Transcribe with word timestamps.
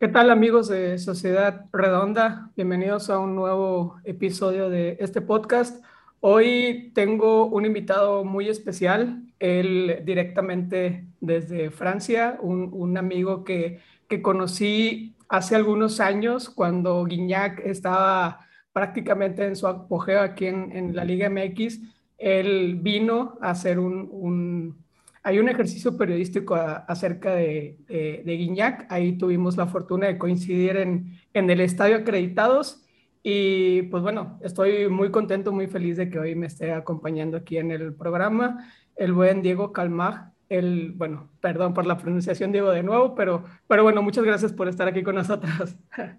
¿Qué 0.00 0.08
tal 0.08 0.30
amigos 0.30 0.68
de 0.68 0.98
Sociedad 0.98 1.66
Redonda? 1.74 2.50
Bienvenidos 2.56 3.10
a 3.10 3.18
un 3.18 3.36
nuevo 3.36 4.00
episodio 4.04 4.70
de 4.70 4.96
este 4.98 5.20
podcast. 5.20 5.84
Hoy 6.20 6.90
tengo 6.94 7.44
un 7.44 7.66
invitado 7.66 8.24
muy 8.24 8.48
especial, 8.48 9.22
él 9.40 10.00
directamente 10.06 11.04
desde 11.20 11.70
Francia, 11.70 12.38
un, 12.40 12.96
amigo 12.96 13.44
que, 13.44 13.80
que, 14.08 14.22
conocí 14.22 15.16
hace 15.28 15.54
algunos 15.54 16.00
años 16.00 16.48
cuando 16.48 17.04
Guignac 17.04 17.58
estaba 17.58 18.46
prácticamente 18.72 19.44
en 19.44 19.54
su 19.54 19.66
apogeo 19.66 20.22
aquí 20.22 20.46
en, 20.46 20.74
en 20.74 20.96
la 20.96 21.04
Liga 21.04 21.28
MX. 21.28 21.78
Él 22.16 22.78
vino 22.80 23.36
a 23.42 23.50
hacer 23.50 23.78
un 23.78 24.78
hay 25.22 25.38
un 25.38 25.48
ejercicio 25.48 25.96
periodístico 25.96 26.54
acerca 26.54 27.34
de, 27.34 27.76
de, 27.88 28.36
Guiñac. 28.36 28.86
Ahí 28.90 29.18
tuvimos 29.18 29.56
la 29.56 29.66
fortuna 29.66 30.06
de 30.06 30.18
coincidir 30.18 30.76
en, 30.76 31.18
en, 31.34 31.50
el 31.50 31.60
estadio 31.60 31.96
acreditados. 31.96 32.82
Y 33.22 33.82
pues 33.82 34.02
bueno, 34.02 34.38
estoy 34.42 34.88
muy 34.88 35.10
contento, 35.10 35.52
muy 35.52 35.66
feliz 35.66 35.98
de 35.98 36.08
que 36.08 36.18
hoy 36.18 36.34
me 36.34 36.46
esté 36.46 36.72
acompañando 36.72 37.36
aquí 37.36 37.58
en 37.58 37.70
el 37.70 37.92
programa 37.94 38.66
el 38.96 39.12
buen 39.12 39.42
Diego 39.42 39.72
Calmaj. 39.72 40.30
El, 40.48 40.92
bueno, 40.92 41.28
perdón 41.40 41.74
por 41.74 41.86
la 41.86 41.96
pronunciación, 41.96 42.50
Diego, 42.50 42.70
de 42.70 42.82
nuevo, 42.82 43.14
pero, 43.14 43.44
pero 43.68 43.82
bueno, 43.82 44.02
muchas 44.02 44.24
gracias 44.24 44.52
por 44.52 44.68
estar 44.68 44.88
aquí 44.88 45.02
con 45.02 45.16
nosotros. 45.16 45.76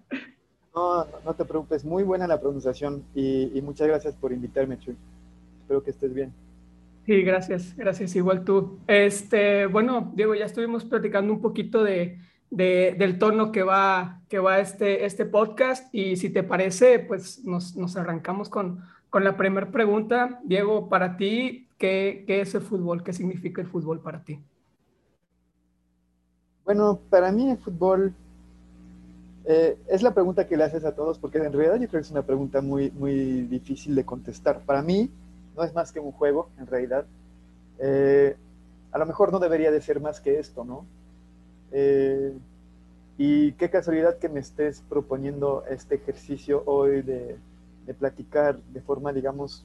No, 0.74 1.04
no 1.22 1.34
te 1.34 1.44
preocupes, 1.44 1.84
muy 1.84 2.02
buena 2.02 2.26
la 2.26 2.40
pronunciación 2.40 3.04
y, 3.14 3.50
y 3.52 3.60
muchas 3.60 3.88
gracias 3.88 4.14
por 4.14 4.32
invitarme, 4.32 4.78
Chuy. 4.78 4.96
Espero 5.60 5.82
que 5.82 5.90
estés 5.90 6.14
bien. 6.14 6.32
Sí, 7.04 7.22
gracias, 7.22 7.76
gracias, 7.76 8.14
igual 8.14 8.44
tú. 8.44 8.78
Este, 8.86 9.66
bueno, 9.66 10.12
Diego, 10.14 10.34
ya 10.36 10.44
estuvimos 10.44 10.84
platicando 10.84 11.32
un 11.32 11.40
poquito 11.40 11.82
de, 11.82 12.18
del 12.48 13.18
tono 13.18 13.50
que 13.50 13.64
va, 13.64 14.20
que 14.28 14.38
va 14.38 14.60
este, 14.60 15.04
este 15.04 15.24
podcast 15.24 15.92
y 15.92 16.16
si 16.16 16.30
te 16.30 16.44
parece, 16.44 17.00
pues 17.00 17.44
nos, 17.44 17.76
nos 17.76 17.96
arrancamos 17.96 18.48
con, 18.48 18.82
con 19.10 19.24
la 19.24 19.36
primera 19.36 19.70
pregunta. 19.72 20.40
Diego, 20.44 20.88
para 20.88 21.16
ti, 21.16 21.66
¿qué, 21.76 22.22
¿qué, 22.26 22.40
es 22.40 22.54
el 22.54 22.62
fútbol? 22.62 23.02
¿Qué 23.02 23.12
significa 23.12 23.60
el 23.60 23.66
fútbol 23.66 24.00
para 24.00 24.22
ti? 24.22 24.38
Bueno, 26.64 27.00
para 27.10 27.32
mí 27.32 27.50
el 27.50 27.58
fútbol 27.58 28.14
eh, 29.44 29.76
es 29.88 30.02
la 30.02 30.14
pregunta 30.14 30.46
que 30.46 30.56
le 30.56 30.62
haces 30.62 30.84
a 30.84 30.94
todos 30.94 31.18
porque 31.18 31.38
en 31.38 31.52
realidad 31.52 31.80
yo 31.80 31.88
creo 31.88 32.00
que 32.00 32.06
es 32.06 32.10
una 32.12 32.22
pregunta 32.22 32.60
muy, 32.60 32.92
muy 32.92 33.42
difícil 33.42 33.96
de 33.96 34.04
contestar. 34.04 34.60
Para 34.60 34.82
mí, 34.82 35.10
no 35.56 35.64
es 35.64 35.74
más 35.74 35.92
que 35.92 36.00
un 36.00 36.12
juego, 36.12 36.48
en 36.58 36.66
realidad. 36.66 37.06
Eh, 37.78 38.36
a 38.92 38.98
lo 38.98 39.06
mejor 39.06 39.32
no 39.32 39.38
debería 39.38 39.70
de 39.70 39.80
ser 39.80 40.00
más 40.00 40.20
que 40.20 40.38
esto, 40.38 40.64
¿no? 40.64 40.84
Eh, 41.72 42.32
y 43.18 43.52
qué 43.52 43.70
casualidad 43.70 44.18
que 44.18 44.28
me 44.28 44.40
estés 44.40 44.82
proponiendo 44.88 45.64
este 45.68 45.96
ejercicio 45.96 46.62
hoy 46.66 47.02
de, 47.02 47.38
platicar 47.98 48.58
de 48.72 48.80
forma, 48.80 49.12
digamos, 49.12 49.64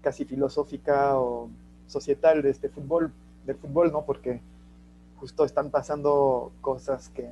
casi 0.00 0.24
filosófica 0.24 1.18
o 1.18 1.50
societal 1.86 2.40
de 2.42 2.50
este 2.50 2.68
fútbol, 2.68 3.12
del 3.44 3.56
fútbol, 3.56 3.92
¿no? 3.92 4.04
Porque 4.04 4.40
justo 5.18 5.44
están 5.44 5.70
pasando 5.70 6.50
cosas 6.62 7.10
que 7.10 7.28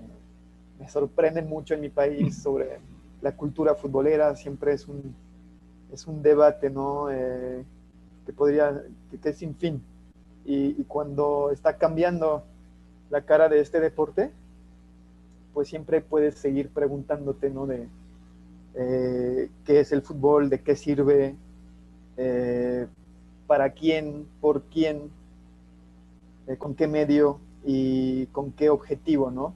me 0.79 0.89
sorprenden 0.89 1.49
mucho 1.49 1.75
en 1.75 1.81
mi 1.81 1.89
país 1.89 2.37
sobre 2.43 2.79
la 3.23 3.35
cultura 3.35 3.75
futbolera, 3.75 4.37
siempre 4.37 4.73
es 4.73 4.87
un 4.89 5.15
es 5.93 6.07
un 6.07 6.23
debate, 6.23 6.71
¿no? 6.71 7.11
Eh, 7.11 7.65
que 8.27 8.33
podría, 8.33 8.83
que, 9.23 9.29
es 9.29 9.37
sin 9.37 9.55
fin. 9.55 9.83
Y, 10.45 10.85
cuando 10.85 11.51
está 11.51 11.77
cambiando 11.77 12.45
la 13.11 13.23
cara 13.23 13.49
de 13.49 13.61
este 13.61 13.81
deporte, 13.81 14.31
pues 15.53 15.69
siempre 15.69 16.01
puedes 16.01 16.37
seguir 16.37 16.71
preguntándote, 16.71 17.51
¿no? 17.51 17.67
De 17.67 17.89
eh, 18.75 19.51
qué 19.65 19.81
es 19.81 19.93
el 19.93 20.03
fútbol, 20.03 20.49
de 20.49 20.61
qué 20.61 20.77
sirve, 20.77 21.35
eh, 22.17 22.87
para 23.47 23.71
quién, 23.71 24.27
por 24.41 24.63
quién, 24.65 25.11
con 26.59 26.75
qué 26.75 26.87
medio 26.87 27.41
y 27.65 28.27
con 28.27 28.53
qué 28.53 28.71
objetivo, 28.71 29.31
¿no? 29.31 29.55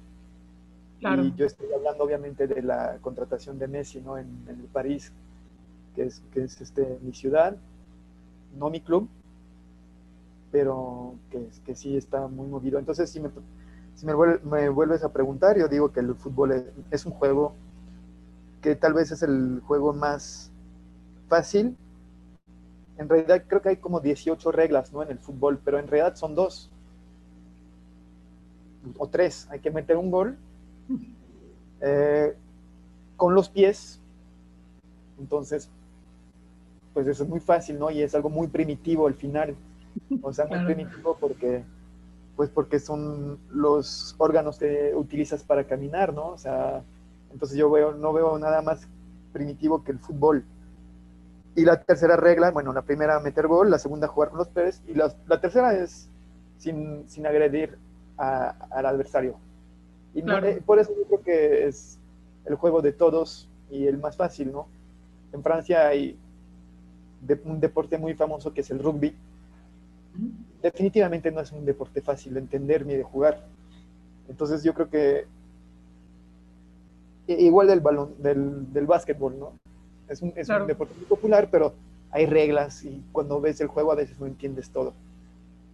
Y 1.01 1.35
yo 1.35 1.47
estoy 1.47 1.67
hablando 1.73 2.05
obviamente 2.05 2.47
de 2.47 2.63
la 2.63 2.99
contratación 3.01 3.59
de 3.59 3.67
Messi, 3.67 4.01
¿no? 4.01 4.19
En, 4.19 4.27
en 4.47 4.61
el 4.61 4.67
París, 4.67 5.13
que 5.95 6.05
es, 6.05 6.23
que 6.33 6.45
es 6.45 6.61
este, 6.61 6.99
mi 7.03 7.13
ciudad, 7.13 7.57
no 8.59 8.71
mi 8.71 8.81
club, 8.81 9.09
pero 10.51 11.15
que, 11.31 11.49
que 11.65 11.75
sí 11.75 11.97
está 11.97 12.29
muy 12.29 12.47
movido. 12.47 12.79
Entonces, 12.79 13.11
si, 13.11 13.21
me, 13.21 13.31
si 13.95 14.07
me, 14.07 14.69
vuelves 14.69 15.03
a 15.05 15.13
preguntar, 15.13 15.59
yo 15.59 15.69
digo 15.69 15.93
que 15.93 16.01
el 16.01 16.15
fútbol 16.15 16.75
es, 16.91 17.07
un 17.07 17.13
juego 17.13 17.55
que 18.61 18.77
tal 18.77 18.95
vez 18.95 19.11
es 19.11 19.23
el 19.23 19.61
juego 19.67 19.93
más 19.93 20.53
fácil. 21.29 21.77
En 22.99 23.09
realidad 23.09 23.45
creo 23.49 23.63
que 23.63 23.71
hay 23.71 23.77
como 23.77 24.01
18 24.01 24.53
reglas 24.53 24.93
¿no? 24.93 25.03
en 25.03 25.11
el 25.11 25.19
fútbol, 25.19 25.59
pero 25.65 25.79
en 25.79 25.89
realidad 25.89 26.15
son 26.17 26.35
dos 26.35 26.71
o 28.99 29.09
tres. 29.09 29.49
Hay 29.51 29.61
que 29.61 29.71
meter 29.71 29.97
un 29.97 30.11
gol 30.11 30.39
eh, 31.81 32.37
con 33.17 33.35
los 33.35 33.49
pies. 33.49 34.01
Entonces, 35.19 35.71
pues 36.95 37.07
eso 37.07 37.25
es 37.25 37.29
muy 37.29 37.41
fácil, 37.41 37.79
¿no? 37.79 37.91
Y 37.91 38.03
es 38.03 38.15
algo 38.15 38.29
muy 38.29 38.49
primitivo 38.49 39.07
al 39.07 39.15
final. 39.15 39.55
O 40.23 40.33
sea, 40.33 40.47
muy 40.47 40.65
primitivo 40.65 41.17
porque, 41.21 41.65
pues 42.37 42.51
porque 42.51 42.79
son 42.79 43.39
los 43.51 44.15
órganos 44.19 44.59
que 44.59 44.93
utilizas 44.95 45.43
para 45.43 45.65
caminar, 45.65 46.13
¿no? 46.13 46.29
O 46.29 46.39
sea, 46.39 46.83
entonces 47.33 47.57
yo 47.57 47.71
veo, 47.71 47.93
no 47.93 48.13
veo 48.13 48.39
nada 48.39 48.63
más 48.63 48.87
primitivo 49.33 49.85
que 49.85 49.93
el 49.93 49.99
fútbol. 49.99 50.45
Y 51.55 51.65
la 51.65 51.83
tercera 51.83 52.17
regla, 52.17 52.51
bueno, 52.51 52.73
la 52.73 52.83
primera 52.83 53.21
meter 53.21 53.47
gol, 53.47 53.71
la 53.71 53.79
segunda 53.79 54.09
jugar 54.09 54.31
con 54.31 54.39
los 54.39 54.49
pies, 54.49 54.83
y 54.87 54.95
la, 54.95 55.13
la 55.27 55.41
tercera 55.41 55.75
es 55.75 56.09
sin, 56.59 57.09
sin 57.09 57.27
agredir 57.27 57.77
al 58.17 58.87
adversario. 58.87 59.37
Y 60.15 60.21
eh, 60.21 60.63
por 60.65 60.79
eso 60.79 60.93
yo 60.97 61.05
creo 61.05 61.23
que 61.23 61.67
es 61.67 61.99
el 62.45 62.55
juego 62.55 62.83
de 62.83 62.93
todos 62.93 63.49
y 63.71 63.87
el 63.87 63.99
más 63.99 64.17
fácil, 64.17 64.53
¿no? 64.53 64.67
En 65.33 65.43
Francia 65.43 65.89
hay 65.89 66.19
de 67.23 67.41
un 67.45 67.61
deporte 67.61 67.99
muy 67.99 68.15
famoso 68.15 68.53
que 68.53 68.61
es 68.61 68.71
el 68.71 68.79
rugby. 68.79 69.15
Definitivamente 70.61 71.31
no 71.31 71.41
es 71.41 71.53
un 71.53 71.65
deporte 71.65 72.03
fácil 72.03 72.35
de 72.35 72.41
entender 72.41 72.85
ni 72.85 72.95
de 72.95 73.03
jugar. 73.03 73.47
Entonces 74.29 74.63
yo 74.63 74.75
creo 74.75 74.91
que 74.91 75.27
igual 77.27 77.69
del 77.69 77.81
balón, 77.81 78.15
del, 78.19 78.73
del 78.73 78.87
básquetbol, 78.87 79.39
¿no? 79.39 79.53
Es, 80.09 80.21
un, 80.21 80.33
es 80.37 80.49
un, 80.49 80.67
deporte 80.67 80.95
muy 80.95 81.07
popular, 81.07 81.49
pero 81.51 81.75
hay 82.11 82.27
reglas 82.27 82.85
y 82.85 83.03
cuando 83.13 83.41
ves 83.41 83.61
el 83.61 83.69
juego 83.69 83.93
a 83.93 83.95
veces 83.95 84.19
no 84.21 84.27
entiendes 84.27 84.71
todo. 84.71 84.93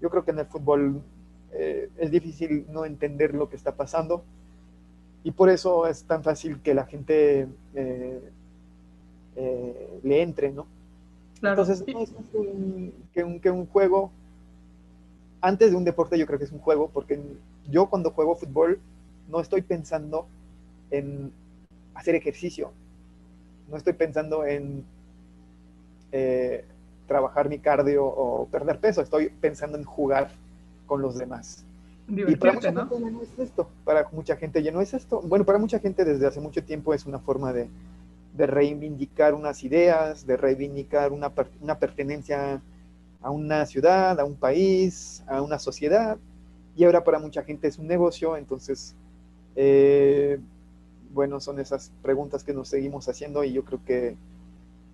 Yo 0.00 0.10
creo 0.10 0.24
que 0.24 0.30
en 0.30 0.38
el 0.38 0.46
fútbol 0.46 1.02
eh, 1.52 1.90
es 1.96 2.10
difícil 2.10 2.66
no 2.70 2.84
entender 2.84 3.34
lo 3.34 3.48
que 3.48 3.56
está 3.56 3.74
pasando 3.74 4.22
y 5.24 5.32
por 5.32 5.48
eso 5.48 5.86
es 5.86 6.04
tan 6.04 6.22
fácil 6.22 6.60
que 6.60 6.74
la 6.74 6.86
gente 6.86 7.48
eh, 7.74 8.30
eh, 9.36 10.00
le 10.02 10.22
entre, 10.22 10.52
¿no? 10.52 10.66
Entonces, 11.42 11.84
no 11.86 12.02
es 12.02 12.10
que, 13.12 13.24
un, 13.24 13.40
que 13.40 13.50
un 13.50 13.66
juego, 13.66 14.10
antes 15.40 15.70
de 15.70 15.76
un 15.76 15.84
deporte 15.84 16.18
yo 16.18 16.26
creo 16.26 16.38
que 16.38 16.44
es 16.44 16.52
un 16.52 16.58
juego, 16.58 16.90
porque 16.92 17.20
yo 17.70 17.88
cuando 17.88 18.10
juego 18.10 18.36
fútbol 18.36 18.80
no 19.28 19.40
estoy 19.40 19.62
pensando 19.62 20.26
en 20.90 21.32
hacer 21.94 22.14
ejercicio, 22.14 22.72
no 23.70 23.76
estoy 23.76 23.92
pensando 23.92 24.44
en 24.44 24.84
eh, 26.12 26.64
trabajar 27.06 27.48
mi 27.48 27.58
cardio 27.58 28.04
o 28.04 28.46
perder 28.46 28.78
peso, 28.78 29.02
estoy 29.02 29.28
pensando 29.28 29.78
en 29.78 29.84
jugar 29.84 30.30
con 30.86 31.02
los 31.02 31.16
demás. 31.18 31.64
Y 32.08 32.36
para 32.36 32.54
mucha 32.54 32.70
¿no? 32.70 32.88
gente 32.88 33.10
no 33.10 33.22
es 33.22 33.38
esto, 33.38 33.68
para 33.84 34.08
mucha 34.12 34.36
gente 34.36 34.62
ya 34.62 34.72
no 34.72 34.80
es 34.80 34.94
esto. 34.94 35.20
Bueno, 35.20 35.44
para 35.44 35.58
mucha 35.58 35.78
gente 35.78 36.04
desde 36.04 36.26
hace 36.26 36.40
mucho 36.40 36.64
tiempo 36.64 36.94
es 36.94 37.04
una 37.04 37.18
forma 37.18 37.52
de, 37.52 37.68
de 38.38 38.46
reivindicar 38.46 39.34
unas 39.34 39.64
ideas, 39.64 40.24
de 40.24 40.36
reivindicar 40.36 41.12
una, 41.12 41.32
una 41.60 41.78
pertenencia 41.80 42.62
a 43.20 43.30
una 43.30 43.66
ciudad, 43.66 44.18
a 44.20 44.24
un 44.24 44.36
país, 44.36 45.24
a 45.26 45.42
una 45.42 45.58
sociedad, 45.58 46.16
y 46.76 46.84
ahora 46.84 47.02
para 47.02 47.18
mucha 47.18 47.42
gente 47.42 47.66
es 47.66 47.78
un 47.78 47.88
negocio, 47.88 48.36
entonces, 48.36 48.94
eh, 49.56 50.38
bueno, 51.12 51.40
son 51.40 51.58
esas 51.58 51.90
preguntas 52.00 52.44
que 52.44 52.54
nos 52.54 52.68
seguimos 52.68 53.08
haciendo 53.08 53.42
y 53.42 53.52
yo 53.52 53.64
creo 53.64 53.80
que 53.84 54.16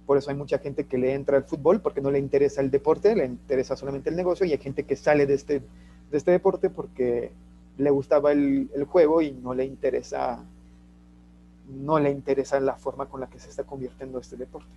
por 0.07 0.17
eso 0.17 0.31
hay 0.31 0.37
mucha 0.37 0.59
gente 0.59 0.85
que 0.85 0.97
le 0.97 1.13
entra 1.13 1.37
al 1.37 1.45
fútbol 1.45 1.83
porque 1.83 2.01
no 2.01 2.11
le 2.11 2.19
interesa 2.19 2.63
el 2.63 2.71
deporte, 2.71 3.15
le 3.15 3.27
interesa 3.27 3.77
solamente 3.77 4.09
el 4.09 4.17
negocio 4.17 4.47
y 4.47 4.53
hay 4.53 4.59
gente 4.59 4.85
que 4.85 4.97
sale 4.97 5.27
de 5.27 5.35
este, 5.35 5.61
de 6.11 6.17
este 6.17 6.31
deporte 6.31 6.71
porque 6.71 7.31
le 7.77 7.91
gustaba 7.91 8.33
el, 8.33 8.71
el 8.75 8.85
juego 8.85 9.21
y 9.21 9.33
no 9.33 9.53
le 9.53 9.67
interesa 9.67 10.43
no 11.69 11.99
le 11.99 12.11
interesa 12.11 12.61
la 12.61 12.77
forma 12.77 13.07
con 13.07 13.21
la 13.21 13.29
que 13.29 13.39
se 13.39 13.51
está 13.51 13.65
convirtiendo 13.65 14.19
este 14.19 14.37
deporte. 14.37 14.69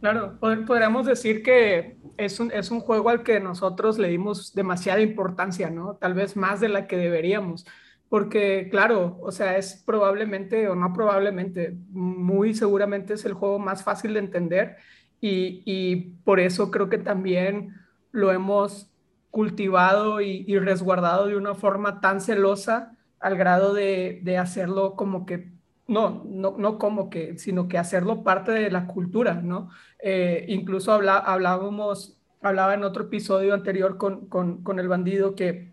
Claro, 0.00 0.38
podríamos 0.38 1.06
decir 1.06 1.42
que 1.42 1.96
es 2.18 2.38
un, 2.38 2.52
es 2.52 2.70
un 2.70 2.80
juego 2.80 3.08
al 3.08 3.22
que 3.22 3.40
nosotros 3.40 3.98
le 3.98 4.08
dimos 4.08 4.54
demasiada 4.54 5.00
importancia, 5.00 5.70
¿no? 5.70 5.94
Tal 5.94 6.12
vez 6.12 6.36
más 6.36 6.60
de 6.60 6.68
la 6.68 6.86
que 6.86 6.98
deberíamos, 6.98 7.64
porque 8.10 8.68
claro, 8.70 9.18
o 9.22 9.32
sea, 9.32 9.56
es 9.56 9.82
probablemente 9.86 10.68
o 10.68 10.74
no 10.74 10.92
probablemente, 10.92 11.76
muy 11.90 12.54
seguramente 12.54 13.14
es 13.14 13.24
el 13.24 13.32
juego 13.32 13.58
más 13.58 13.82
fácil 13.82 14.12
de 14.12 14.20
entender 14.20 14.76
y, 15.22 15.62
y 15.64 15.96
por 16.22 16.38
eso 16.38 16.70
creo 16.70 16.90
que 16.90 16.98
también 16.98 17.74
lo 18.12 18.30
hemos 18.30 18.92
cultivado 19.30 20.20
y, 20.20 20.44
y, 20.46 20.58
resguardado 20.58 21.26
de 21.26 21.36
una 21.36 21.54
forma 21.54 22.02
tan 22.02 22.20
celosa 22.20 22.92
al 23.20 23.36
grado 23.36 23.72
de, 23.72 24.20
de 24.22 24.36
hacerlo 24.36 24.96
como 24.96 25.24
que, 25.24 25.53
no, 25.86 26.22
no, 26.24 26.56
no, 26.58 26.78
como 26.78 27.10
que, 27.10 27.38
sino 27.38 27.68
que 27.68 27.78
hacerlo 27.78 28.24
parte 28.24 28.52
de 28.52 28.70
la 28.70 28.86
cultura, 28.86 29.34
¿no? 29.34 29.70
Eh, 29.98 30.46
incluso 30.48 30.92
habla, 30.92 31.18
hablábamos, 31.18 32.18
hablaba 32.40 32.74
en 32.74 32.84
otro 32.84 33.04
episodio 33.04 33.54
anterior 33.54 33.98
con, 33.98 34.26
con, 34.28 34.62
con 34.62 34.78
el 34.78 34.88
bandido 34.88 35.34
que, 35.34 35.72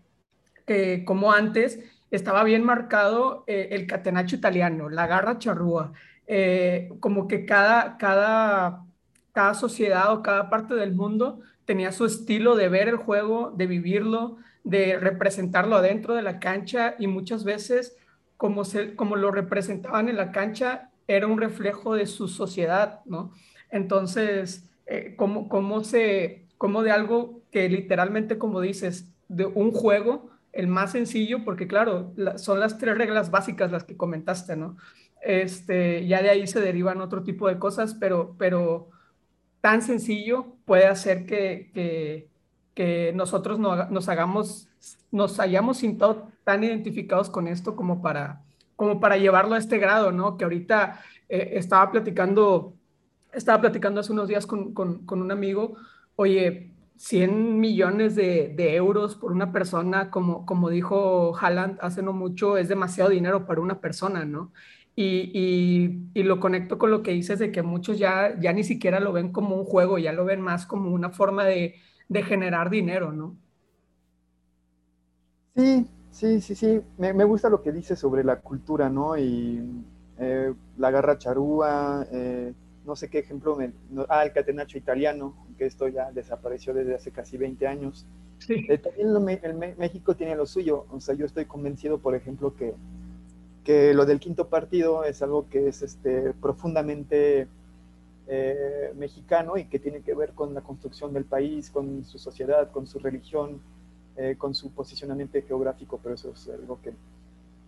como 1.04 1.32
antes 1.32 1.80
estaba 2.10 2.44
bien 2.44 2.64
marcado 2.64 3.44
eh, 3.46 3.68
el 3.72 3.86
catenacho 3.86 4.36
italiano, 4.36 4.88
la 4.88 5.06
garra 5.06 5.38
charrúa, 5.38 5.92
eh, 6.26 6.92
como 7.00 7.26
que 7.26 7.44
cada, 7.46 7.96
cada, 7.98 8.84
cada 9.32 9.54
sociedad 9.54 10.12
o 10.12 10.22
cada 10.22 10.50
parte 10.50 10.74
del 10.74 10.94
mundo 10.94 11.40
tenía 11.64 11.92
su 11.92 12.04
estilo 12.04 12.54
de 12.54 12.68
ver 12.68 12.88
el 12.88 12.96
juego, 12.96 13.52
de 13.56 13.66
vivirlo, 13.66 14.38
de 14.64 14.98
representarlo 14.98 15.76
adentro 15.76 16.14
de 16.14 16.22
la 16.22 16.38
cancha 16.38 16.94
y 16.98 17.06
muchas 17.06 17.44
veces 17.44 17.96
como, 18.42 18.64
se, 18.64 18.96
como 18.96 19.14
lo 19.14 19.30
representaban 19.30 20.08
en 20.08 20.16
la 20.16 20.32
cancha 20.32 20.90
era 21.06 21.28
un 21.28 21.38
reflejo 21.38 21.94
de 21.94 22.06
su 22.06 22.26
sociedad, 22.26 22.98
¿no? 23.04 23.30
Entonces, 23.70 24.68
eh, 24.86 25.14
como, 25.16 25.84
se, 25.84 26.48
como 26.58 26.82
de 26.82 26.90
algo 26.90 27.40
que 27.52 27.68
literalmente, 27.68 28.38
como 28.38 28.60
dices, 28.60 29.14
de 29.28 29.46
un 29.46 29.70
juego, 29.70 30.28
el 30.52 30.66
más 30.66 30.90
sencillo, 30.90 31.44
porque 31.44 31.68
claro, 31.68 32.14
son 32.34 32.58
las 32.58 32.78
tres 32.78 32.98
reglas 32.98 33.30
básicas 33.30 33.70
las 33.70 33.84
que 33.84 33.96
comentaste, 33.96 34.56
¿no? 34.56 34.76
Este, 35.20 36.04
ya 36.08 36.20
de 36.20 36.30
ahí 36.30 36.48
se 36.48 36.60
derivan 36.60 37.00
otro 37.00 37.22
tipo 37.22 37.46
de 37.46 37.60
cosas, 37.60 37.94
pero, 37.94 38.34
pero 38.40 38.90
tan 39.60 39.82
sencillo 39.82 40.56
puede 40.64 40.88
hacer 40.88 41.26
que, 41.26 41.70
que, 41.72 42.28
que 42.74 43.12
nosotros 43.14 43.60
no, 43.60 43.88
nos 43.88 44.08
hagamos, 44.08 44.68
nos 45.12 45.38
hayamos 45.38 45.76
sintado 45.76 46.31
tan 46.44 46.64
identificados 46.64 47.30
con 47.30 47.48
esto 47.48 47.76
como 47.76 48.02
para, 48.02 48.42
como 48.76 49.00
para 49.00 49.16
llevarlo 49.16 49.54
a 49.54 49.58
este 49.58 49.78
grado, 49.78 50.12
¿no? 50.12 50.36
Que 50.36 50.44
ahorita 50.44 51.00
eh, 51.28 51.50
estaba 51.54 51.90
platicando, 51.90 52.74
estaba 53.32 53.60
platicando 53.60 54.00
hace 54.00 54.12
unos 54.12 54.28
días 54.28 54.46
con, 54.46 54.74
con, 54.74 55.22
un 55.22 55.30
amigo, 55.30 55.76
oye, 56.16 56.72
100 56.96 57.58
millones 57.58 58.14
de, 58.14 58.74
euros 58.74 59.16
por 59.16 59.32
una 59.32 59.52
persona, 59.52 60.10
como, 60.10 60.46
como 60.46 60.70
dijo 60.70 61.36
Haaland 61.36 61.78
hace 61.80 62.02
no 62.02 62.12
mucho, 62.12 62.56
es 62.56 62.68
demasiado 62.68 63.10
dinero 63.10 63.46
para 63.46 63.60
una 63.60 63.80
persona, 63.80 64.24
¿no? 64.24 64.52
Y, 64.94 66.10
lo 66.14 66.38
conecto 66.38 66.78
con 66.78 66.90
lo 66.90 67.02
que 67.02 67.12
dices 67.12 67.38
de 67.38 67.50
que 67.50 67.62
muchos 67.62 67.98
ya, 67.98 68.38
ya 68.38 68.52
ni 68.52 68.62
siquiera 68.62 69.00
lo 69.00 69.12
ven 69.12 69.32
como 69.32 69.56
un 69.56 69.64
juego, 69.64 69.98
ya 69.98 70.12
lo 70.12 70.24
ven 70.24 70.40
más 70.40 70.66
como 70.66 70.90
una 70.90 71.10
forma 71.10 71.44
de, 71.44 71.74
generar 72.26 72.68
dinero, 72.68 73.10
¿no? 73.12 73.36
Sí, 75.56 75.86
sí, 76.12 76.40
sí, 76.40 76.54
sí. 76.54 76.80
Me, 76.98 77.24
gusta 77.24 77.48
lo 77.48 77.62
que 77.62 77.72
dices 77.72 77.98
sobre 77.98 78.22
la 78.22 78.40
cultura, 78.40 78.88
¿no? 78.88 79.18
Y 79.18 79.84
eh, 80.18 80.54
la 80.78 80.90
garra 80.90 81.18
charúa, 81.18 82.06
eh, 82.12 82.52
no 82.86 82.96
sé 82.96 83.08
qué 83.08 83.18
ejemplo, 83.18 83.56
me, 83.56 83.72
ah, 84.08 84.24
el 84.24 84.32
catenacho 84.32 84.78
italiano, 84.78 85.34
que 85.58 85.66
esto 85.66 85.88
ya 85.88 86.12
desapareció 86.12 86.74
desde 86.74 86.94
hace 86.94 87.10
casi 87.10 87.36
20 87.36 87.66
años. 87.66 88.06
Eh, 88.48 88.78
también 88.78 89.40
el 89.44 89.76
México 89.76 90.16
tiene 90.16 90.34
lo 90.34 90.46
suyo, 90.46 90.86
o 90.90 91.00
sea, 91.00 91.14
yo 91.14 91.26
estoy 91.26 91.44
convencido, 91.44 91.98
por 91.98 92.16
ejemplo, 92.16 92.56
que, 92.56 92.74
que 93.62 93.94
lo 93.94 94.04
del 94.04 94.18
quinto 94.18 94.48
partido 94.48 95.04
es 95.04 95.22
algo 95.22 95.48
que 95.48 95.68
es 95.68 95.82
este, 95.82 96.32
profundamente 96.34 97.46
eh, 98.26 98.92
mexicano 98.96 99.56
y 99.56 99.64
que 99.66 99.78
tiene 99.78 100.00
que 100.00 100.14
ver 100.14 100.32
con 100.32 100.54
la 100.54 100.60
construcción 100.60 101.12
del 101.12 101.24
país, 101.24 101.70
con 101.70 102.04
su 102.04 102.18
sociedad, 102.18 102.70
con 102.70 102.86
su 102.86 102.98
religión, 102.98 103.60
eh, 104.16 104.36
con 104.36 104.54
su 104.54 104.70
posicionamiento 104.70 105.38
geográfico, 105.46 105.98
pero 106.02 106.14
eso 106.14 106.30
es 106.30 106.48
algo 106.48 106.80
que, 106.82 106.92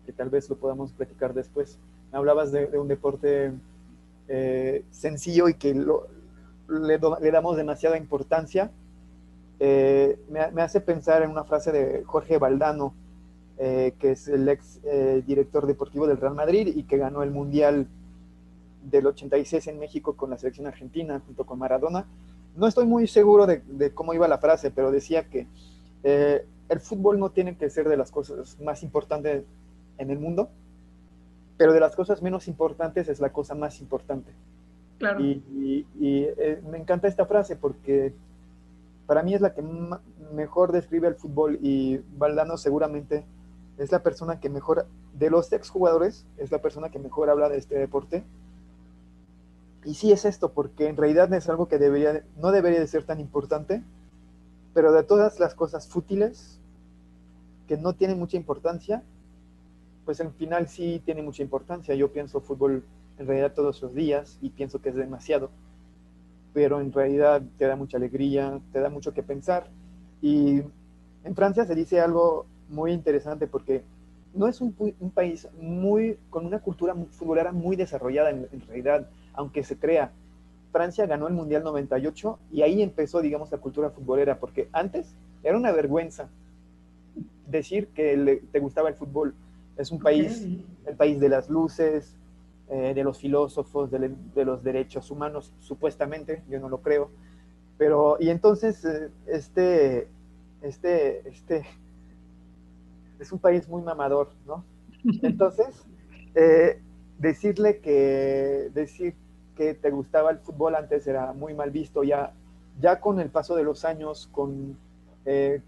que 0.06 0.12
tal 0.12 0.30
vez 0.30 0.48
lo 0.50 0.56
podamos 0.56 0.92
platicar 0.92 1.34
después. 1.34 1.78
Hablabas 2.12 2.52
de, 2.52 2.66
de 2.66 2.78
un 2.78 2.88
deporte 2.88 3.52
eh, 4.26 4.84
sencillo 4.90 5.50
y 5.50 5.54
que 5.54 5.74
le, 5.74 7.30
damos 7.30 7.56
demasiada 7.58 7.98
importancia, 7.98 8.70
eh, 9.60 10.18
me, 10.30 10.62
hace 10.62 10.80
pensar 10.80 11.22
en 11.22 11.30
una 11.30 11.44
frase 11.44 11.72
de 11.72 12.04
Jorge 12.04 12.38
Valdano, 12.38 12.94
eh, 13.58 13.92
que 13.98 14.12
es 14.12 14.26
el 14.28 14.48
ex 14.48 14.80
director 15.26 15.66
deportivo 15.66 16.06
del 16.06 16.16
Real 16.16 16.34
Madrid 16.34 16.72
y 16.74 16.84
que 16.84 16.96
ganó 16.96 17.22
el 17.22 17.30
Mundial 17.30 17.86
del 18.82 19.06
86 19.06 19.66
en 19.66 19.78
México 19.78 20.14
con 20.16 20.30
la 20.30 20.38
selección 20.38 20.66
argentina 20.66 21.20
junto 21.26 21.44
con 21.44 21.58
Maradona. 21.58 22.06
No 22.56 22.66
estoy 22.66 22.86
muy 22.86 23.06
seguro 23.06 23.46
de, 23.46 23.62
de 23.66 23.92
cómo 23.92 24.14
iba 24.14 24.26
la 24.26 24.38
frase, 24.38 24.70
pero 24.70 24.90
decía 24.90 25.28
que 25.28 25.46
el 26.04 26.80
fútbol 26.80 27.18
no 27.18 27.30
tiene 27.30 27.56
que 27.56 27.70
ser 27.70 27.88
de 27.88 27.96
las 27.96 28.10
cosas 28.10 28.60
más 28.60 28.82
importantes 28.82 29.44
en 29.98 30.10
el 30.10 30.18
mundo, 30.18 30.50
pero 31.56 31.72
de 31.72 31.80
las 31.80 31.96
cosas 31.96 32.22
menos 32.22 32.48
importantes 32.48 33.08
es 33.08 33.20
la 33.20 33.30
cosa 33.30 33.54
más 33.54 33.80
importante. 33.80 34.32
Claro. 34.98 35.20
Y, 35.20 35.86
eh, 36.00 36.62
me 36.70 36.78
encanta 36.78 37.08
esta 37.08 37.26
frase 37.26 37.56
porque 37.56 38.14
para 39.06 39.22
mí 39.22 39.34
es 39.34 39.40
la 39.40 39.54
que 39.54 39.62
mejor 40.34 40.72
describe 40.72 41.08
el 41.08 41.14
fútbol 41.14 41.58
y 41.62 42.00
Valdano 42.16 42.56
seguramente 42.56 43.24
es 43.78 43.92
la 43.92 44.02
persona 44.02 44.40
que 44.40 44.48
mejor, 44.48 44.86
de 45.14 45.30
los 45.30 45.52
exjugadores, 45.52 46.26
es 46.38 46.50
la 46.52 46.60
persona 46.62 46.90
que 46.90 46.98
mejor 46.98 47.28
habla 47.28 47.48
de 47.48 47.58
este 47.58 47.76
deporte. 47.76 48.24
Y 49.84 49.94
sí 49.94 50.12
es 50.12 50.24
esto, 50.24 50.52
porque 50.52 50.88
en 50.88 50.96
realidad 50.96 51.32
es 51.34 51.48
algo 51.48 51.68
que 51.68 51.78
debería, 51.78 52.24
no 52.40 52.52
debería 52.52 52.80
de 52.80 52.86
ser 52.86 53.04
tan 53.04 53.20
importante, 53.20 53.82
pero 54.74 54.92
de 54.92 55.04
todas 55.04 55.40
las 55.40 55.54
cosas 55.54 55.88
fútiles, 55.88 56.60
que 57.66 57.76
no 57.78 57.94
tienen 57.94 58.18
mucha 58.18 58.36
importancia, 58.36 59.02
pues 60.04 60.20
en 60.20 60.32
final 60.34 60.68
sí 60.68 61.00
tiene 61.04 61.22
mucha 61.22 61.42
importancia. 61.42 61.94
Yo 61.94 62.12
pienso 62.12 62.40
fútbol 62.40 62.84
en 63.18 63.26
realidad 63.26 63.54
todos 63.54 63.80
los 63.82 63.94
días 63.94 64.38
y 64.42 64.50
pienso 64.50 64.80
que 64.80 64.90
es 64.90 64.96
demasiado, 64.96 65.50
pero 66.52 66.80
en 66.80 66.92
realidad 66.92 67.42
te 67.56 67.66
da 67.66 67.76
mucha 67.76 67.96
alegría, 67.96 68.60
te 68.72 68.80
da 68.80 68.90
mucho 68.90 69.14
que 69.14 69.22
pensar. 69.22 69.68
Y 70.20 70.62
en 71.24 71.34
Francia 71.34 71.64
se 71.64 71.74
dice 71.74 72.00
algo 72.00 72.46
muy 72.68 72.92
interesante 72.92 73.46
porque 73.46 73.82
no 74.34 74.48
es 74.48 74.60
un, 74.60 74.72
país 75.14 75.48
muy 75.60 76.18
con 76.28 76.44
una 76.44 76.58
cultura 76.58 76.94
futbolera 77.10 77.52
muy 77.52 77.76
desarrollada 77.76 78.30
en, 78.30 78.60
realidad, 78.66 79.08
aunque 79.32 79.62
se 79.62 79.78
crea. 79.78 80.12
Francia 80.74 81.06
ganó 81.06 81.28
el 81.28 81.34
Mundial 81.34 81.62
98 81.62 82.36
y 82.50 82.62
ahí 82.62 82.82
empezó, 82.82 83.20
digamos, 83.20 83.52
la 83.52 83.58
cultura 83.58 83.90
futbolera, 83.90 84.40
porque 84.40 84.68
antes 84.72 85.14
era 85.44 85.56
una 85.56 85.70
vergüenza 85.70 86.28
decir 87.46 87.86
que 87.94 88.16
le, 88.16 88.36
te 88.38 88.58
gustaba 88.58 88.88
el 88.88 88.96
fútbol 88.96 89.36
es 89.76 89.92
un 89.92 90.00
país, 90.00 90.48
el 90.84 90.96
país 90.96 91.20
de 91.20 91.28
las 91.28 91.48
luces, 91.48 92.16
eh, 92.68 92.92
de 92.92 93.04
los 93.04 93.18
filósofos, 93.18 93.88
de, 93.88 94.44
los 94.44 94.64
derechos 94.64 95.12
humanos, 95.12 95.52
supuestamente, 95.60 96.42
yo 96.48 96.58
no 96.58 96.68
lo 96.68 96.78
creo. 96.78 97.10
Pero, 97.78 98.16
y 98.18 98.30
entonces, 98.30 98.84
eh, 98.84 99.10
este, 99.26 100.08
este, 100.60 101.28
este, 101.28 101.66
es 103.20 103.30
un 103.30 103.38
país 103.38 103.68
muy 103.68 103.82
mamador, 103.82 104.32
¿no? 104.44 104.64
Entonces, 105.22 105.84
eh, 106.34 106.80
decirle 107.18 107.78
que, 107.78 108.70
decir 108.74 109.14
que 109.56 109.74
te 109.74 109.90
gustaba 109.90 110.30
el 110.30 110.38
fútbol 110.38 110.74
antes 110.74 111.06
era 111.06 111.32
muy 111.32 111.54
mal 111.54 111.70
visto, 111.70 112.02
ya, 112.02 112.32
ya 112.80 113.00
con 113.00 113.20
el 113.20 113.30
paso 113.30 113.54
de 113.56 113.64
los 113.64 113.84
años, 113.84 114.28
con 114.32 114.76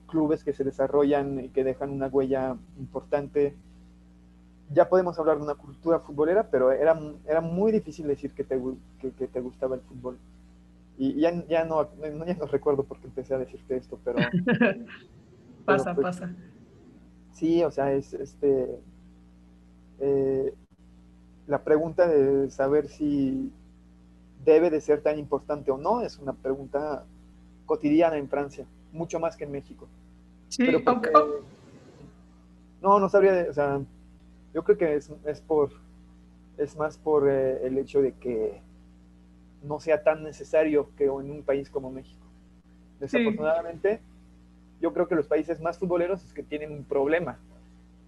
clubes 0.07 0.45
que 0.45 0.53
se 0.53 0.65
desarrollan 0.65 1.47
y 1.47 1.49
que 1.49 1.65
dejan 1.65 1.91
una 1.91 2.09
huella 2.09 2.57
importante, 2.79 3.55
ya 4.73 4.89
podemos 4.89 5.19
hablar 5.19 5.39
de 5.39 5.45
una 5.45 5.55
cultura 5.55 6.01
futbolera, 6.01 6.51
pero 6.51 6.73
era, 6.73 6.99
era 7.27 7.41
muy 7.41 7.73
difícil 7.73 8.07
decir 8.07 8.33
que 8.33 8.45
te, 8.45 8.61
que, 9.01 9.11
te 9.11 9.41
gustaba 9.41 9.77
el 9.77 9.81
fútbol. 9.83 10.19
Y 10.99 11.21
ya, 11.21 11.33
ya, 11.47 11.65
no, 11.65 11.89
ya 12.01 12.35
no 12.35 12.47
recuerdo 12.47 12.85
por 12.85 12.99
qué 12.99 13.07
empecé 13.07 13.35
a 13.35 13.39
decirte 13.39 13.77
esto, 13.77 13.99
pero... 14.05 14.19
pasa, 15.65 15.95
pues, 15.95 16.05
pasa. 16.05 16.35
Sí, 17.33 17.63
o 17.63 17.71
sea, 17.71 17.93
es 17.93 18.13
este... 18.15 18.79
Eh, 20.01 20.55
la 21.47 21.63
pregunta 21.63 22.09
de 22.09 22.51
saber 22.51 22.89
si 22.89 23.53
debe 24.47 24.71
de 24.71 24.81
ser 24.81 25.03
tan 25.03 25.19
importante 25.19 25.71
o 25.71 25.77
no 25.77 26.01
es 26.01 26.19
una 26.19 26.33
pregunta 26.33 27.05
cotidiana 27.67 28.17
en 28.17 28.29
Francia, 28.29 28.65
mucho 28.93 29.19
más 29.19 29.37
que 29.37 29.45
en 29.45 29.51
México. 29.51 29.89
Sí, 30.49 30.65
pero 30.65 31.03
No, 32.81 33.01
no 33.01 33.09
sabría, 33.09 33.47
o 33.51 33.53
sea, 33.53 33.81
yo 34.55 34.63
creo 34.63 34.79
que 34.79 34.95
es, 34.95 35.11
es 35.25 35.41
por, 35.41 35.71
es 36.57 36.77
más 36.77 36.97
por 36.97 37.29
eh, 37.29 37.67
el 37.67 37.77
hecho 37.77 38.01
de 38.01 38.13
que 38.13 38.61
no 39.65 39.81
sea 39.81 40.05
tan 40.05 40.23
necesario 40.23 40.89
que 40.97 41.05
en 41.07 41.31
un 41.31 41.43
país 41.43 41.69
como 41.69 41.91
México. 41.91 42.25
Desafortunadamente, 43.01 44.01
yo 44.81 44.93
creo 44.93 45.09
que 45.09 45.17
los 45.17 45.27
países 45.27 45.61
más 45.61 45.79
futboleros 45.79 46.25
es 46.25 46.33
que 46.33 46.45
tienen 46.45 46.71
un 46.71 46.85
problema 46.85 47.39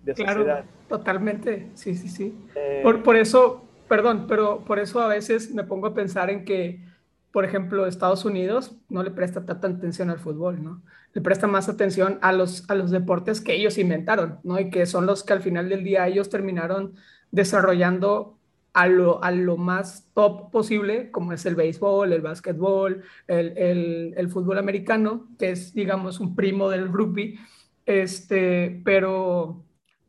de 0.05 0.15
sociedad. 0.15 0.65
totalmente, 0.89 1.71
sí, 1.75 1.97
sí, 1.97 2.09
sí. 2.09 2.39
Eh, 2.55 2.81
por, 2.85 3.03
por 3.03 3.17
eso, 3.17 3.68
perdón, 3.89 4.27
pero 4.29 4.65
por 4.65 4.79
eso 4.79 5.01
a 5.01 5.09
veces 5.09 5.53
me 5.55 5.65
pongo 5.65 5.89
a 5.89 5.95
pensar 5.95 6.31
en 6.31 6.45
que, 6.45 6.85
por 7.33 7.45
ejemplo, 7.45 7.87
Estados 7.87 8.25
Unidos 8.25 8.77
no 8.89 9.03
le 9.03 9.11
presta 9.11 9.45
tanta 9.45 9.69
atención 9.69 10.11
al 10.11 10.19
fútbol, 10.19 10.63
¿no? 10.63 10.83
Le 11.15 11.23
presta 11.23 11.47
más 11.47 11.69
atención 11.69 12.19
a 12.23 12.33
los, 12.33 12.69
a 12.71 12.75
los 12.75 12.91
deportes 12.91 13.41
que 13.41 13.55
ellos 13.55 13.79
inventaron, 13.79 14.41
¿no? 14.45 14.59
Y 14.59 14.71
que 14.71 14.87
son 14.87 15.07
los 15.07 15.25
que 15.25 15.33
al 15.33 15.43
final 15.43 15.69
del 15.69 15.85
día 15.85 16.07
ellos 16.07 16.29
terminaron 16.29 16.95
desarrollando 17.31 18.39
a 18.75 18.87
lo, 18.87 19.23
a 19.25 19.31
lo 19.33 19.57
más 19.57 20.09
top 20.15 20.51
posible, 20.51 21.11
como 21.11 21.33
es 21.33 21.45
el 21.47 21.57
béisbol, 21.57 22.13
el 22.13 22.21
básquetbol, 22.21 23.03
el, 23.27 23.59
el, 23.59 24.15
el, 24.17 24.29
fútbol 24.29 24.59
americano, 24.59 25.27
que 25.39 25.51
es, 25.51 25.75
digamos, 25.75 26.21
un 26.21 26.37
primo 26.37 26.71
del 26.71 26.93
rugby, 26.93 27.39
este, 27.87 28.81
pero, 28.85 29.65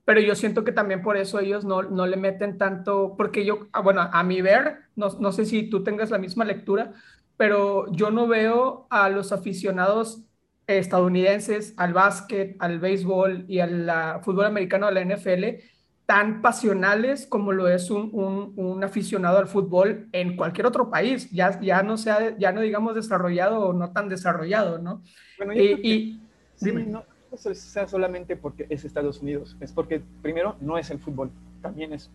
pero 0.09 0.21
yo 0.21 0.33
siento 0.33 0.63
que 0.63 0.71
también 0.71 1.03
por 1.03 1.17
eso 1.17 1.39
ellos 1.39 1.65
no, 1.65 1.83
no 1.83 2.07
le 2.07 2.17
meten 2.17 2.57
tanto, 2.57 3.13
porque 3.15 3.45
yo, 3.45 3.67
ah, 3.73 3.81
bueno, 3.81 4.01
a 4.11 4.23
mi 4.23 4.41
ver, 4.41 4.79
no, 4.95 5.09
no 5.19 5.31
sé 5.31 5.45
si 5.45 5.69
tú 5.69 5.83
tengas 5.83 6.09
la 6.09 6.17
misma 6.17 6.45
lectura, 6.45 6.93
pero 7.37 7.85
yo 7.91 8.09
no 8.09 8.27
veo 8.27 8.87
a 8.89 9.07
los 9.09 9.31
aficionados 9.31 10.23
estadounidenses 10.65 11.75
al 11.77 11.93
básquet, 11.93 12.55
al 12.57 12.79
béisbol 12.79 13.45
y 13.47 13.59
al 13.59 14.19
fútbol 14.23 14.47
americano, 14.47 14.87
a 14.87 14.91
la 14.91 15.01
NFL, 15.01 15.61
tan 16.07 16.41
pasionales 16.41 17.27
como 17.27 17.51
lo 17.51 17.67
es 17.67 17.91
un, 17.91 18.09
un, 18.55 18.83
aficionado 18.83 19.37
al 19.37 19.47
fútbol 19.47 20.09
en 20.11 20.35
cualquier 20.35 20.65
otro 20.65 20.89
país, 20.89 21.29
ya, 21.29 21.61
ya, 21.61 21.83
no 21.83 21.97
sea, 21.97 22.35
ya 22.35 22.51
no 22.51 22.61
digamos 22.61 22.95
desarrollado 22.95 23.59
o 23.59 23.73
no 23.73 23.91
tan 23.91 24.09
desarrollado, 24.09 24.79
¿no? 24.79 25.03
Bueno, 25.37 25.53
y, 25.53 26.19
sí, 26.55 26.71
no, 26.71 27.03
sea 27.37 27.87
solamente 27.87 28.35
porque 28.35 28.65
es 28.69 28.85
Estados 28.85 29.21
Unidos, 29.21 29.55
es 29.59 29.71
porque 29.71 30.01
primero 30.21 30.55
no 30.61 30.77
es 30.77 30.89
el 30.89 30.99
fútbol, 30.99 31.31
también 31.61 31.93
es. 31.93 32.09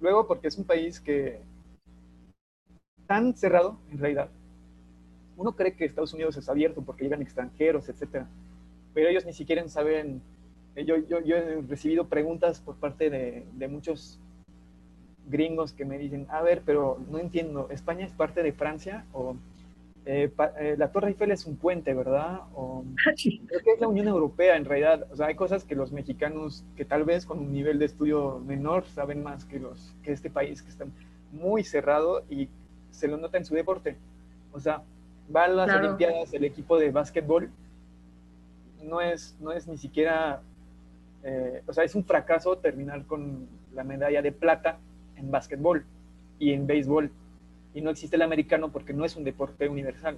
Luego 0.00 0.26
porque 0.26 0.48
es 0.48 0.58
un 0.58 0.64
país 0.64 1.00
que 1.00 1.40
tan 3.06 3.34
cerrado 3.34 3.78
en 3.90 3.98
realidad. 3.98 4.28
Uno 5.36 5.52
cree 5.52 5.74
que 5.74 5.84
Estados 5.84 6.12
Unidos 6.12 6.36
es 6.36 6.48
abierto 6.48 6.82
porque 6.82 7.04
llegan 7.04 7.22
extranjeros, 7.22 7.88
etcétera, 7.88 8.26
pero 8.94 9.08
ellos 9.08 9.24
ni 9.24 9.32
siquiera 9.32 9.66
saben 9.68 10.22
eh, 10.76 10.84
yo, 10.84 10.96
yo, 10.96 11.20
yo, 11.20 11.36
he 11.36 11.60
recibido 11.62 12.06
preguntas 12.06 12.60
por 12.60 12.76
parte 12.76 13.10
de, 13.10 13.44
de, 13.54 13.68
muchos 13.68 14.20
gringos 15.26 15.72
que 15.72 15.84
me 15.84 15.98
dicen, 15.98 16.26
a 16.30 16.42
ver, 16.42 16.62
pero 16.64 16.98
no 17.10 17.18
entiendo, 17.18 17.68
¿España 17.70 18.06
es 18.06 18.12
parte 18.12 18.42
de 18.42 18.52
Francia? 18.52 19.04
¿O 19.12 19.36
eh, 20.06 20.30
eh, 20.58 20.74
la 20.78 20.92
Torre 20.92 21.08
Eiffel 21.08 21.30
es 21.30 21.46
un 21.46 21.56
puente, 21.56 21.94
verdad? 21.94 22.40
¿O 22.54 22.84
creo 23.04 23.60
que 23.62 23.70
es 23.72 23.80
la 23.80 23.88
Unión 23.88 24.08
Europea 24.08 24.56
en 24.56 24.64
realidad? 24.64 25.06
O 25.10 25.16
sea, 25.16 25.26
hay 25.26 25.34
cosas 25.34 25.64
que 25.64 25.74
los 25.74 25.92
mexicanos, 25.92 26.64
que 26.76 26.84
tal 26.84 27.04
vez 27.04 27.26
con 27.26 27.38
un 27.38 27.52
nivel 27.52 27.78
de 27.78 27.86
estudio 27.86 28.40
menor, 28.40 28.86
saben 28.86 29.22
más 29.22 29.44
que, 29.44 29.58
los, 29.58 29.94
que 30.02 30.12
este 30.12 30.30
país, 30.30 30.62
que 30.62 30.70
está 30.70 30.86
muy 31.32 31.64
cerrado 31.64 32.24
y 32.28 32.48
se 32.90 33.08
lo 33.08 33.16
nota 33.16 33.38
en 33.38 33.44
su 33.44 33.54
deporte. 33.54 33.96
O 34.52 34.60
sea, 34.60 34.82
va 35.34 35.44
a 35.44 35.48
las 35.48 35.74
Olimpiadas 35.74 36.32
el 36.34 36.44
equipo 36.44 36.78
de 36.78 36.90
básquetbol, 36.90 37.50
no 38.82 39.00
es, 39.00 39.36
no 39.40 39.52
es 39.52 39.68
ni 39.68 39.76
siquiera 39.76 40.40
eh, 41.22 41.62
o 41.66 41.72
sea, 41.72 41.84
es 41.84 41.94
un 41.94 42.04
fracaso 42.04 42.56
terminar 42.56 43.04
con 43.04 43.46
la 43.74 43.84
medalla 43.84 44.22
de 44.22 44.32
plata 44.32 44.78
en 45.16 45.30
básquetbol 45.30 45.84
y 46.38 46.52
en 46.52 46.66
béisbol. 46.66 47.10
Y 47.74 47.80
no 47.80 47.90
existe 47.90 48.16
el 48.16 48.22
americano 48.22 48.70
porque 48.70 48.92
no 48.92 49.04
es 49.04 49.16
un 49.16 49.24
deporte 49.24 49.68
universal. 49.68 50.16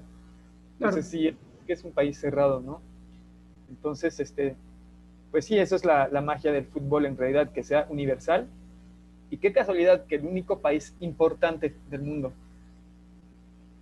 Entonces 0.78 1.06
sí, 1.06 1.36
es 1.66 1.84
un 1.84 1.92
país 1.92 2.18
cerrado, 2.18 2.60
¿no? 2.60 2.80
Entonces, 3.68 4.18
este, 4.20 4.56
pues 5.30 5.46
sí, 5.46 5.58
eso 5.58 5.76
es 5.76 5.84
la, 5.84 6.08
la 6.08 6.20
magia 6.20 6.52
del 6.52 6.66
fútbol 6.66 7.06
en 7.06 7.16
realidad, 7.16 7.52
que 7.52 7.62
sea 7.62 7.86
universal. 7.88 8.46
Y 9.30 9.38
qué 9.38 9.52
casualidad 9.52 10.04
que 10.06 10.16
el 10.16 10.26
único 10.26 10.58
país 10.58 10.94
importante 11.00 11.74
del 11.90 12.02
mundo 12.02 12.32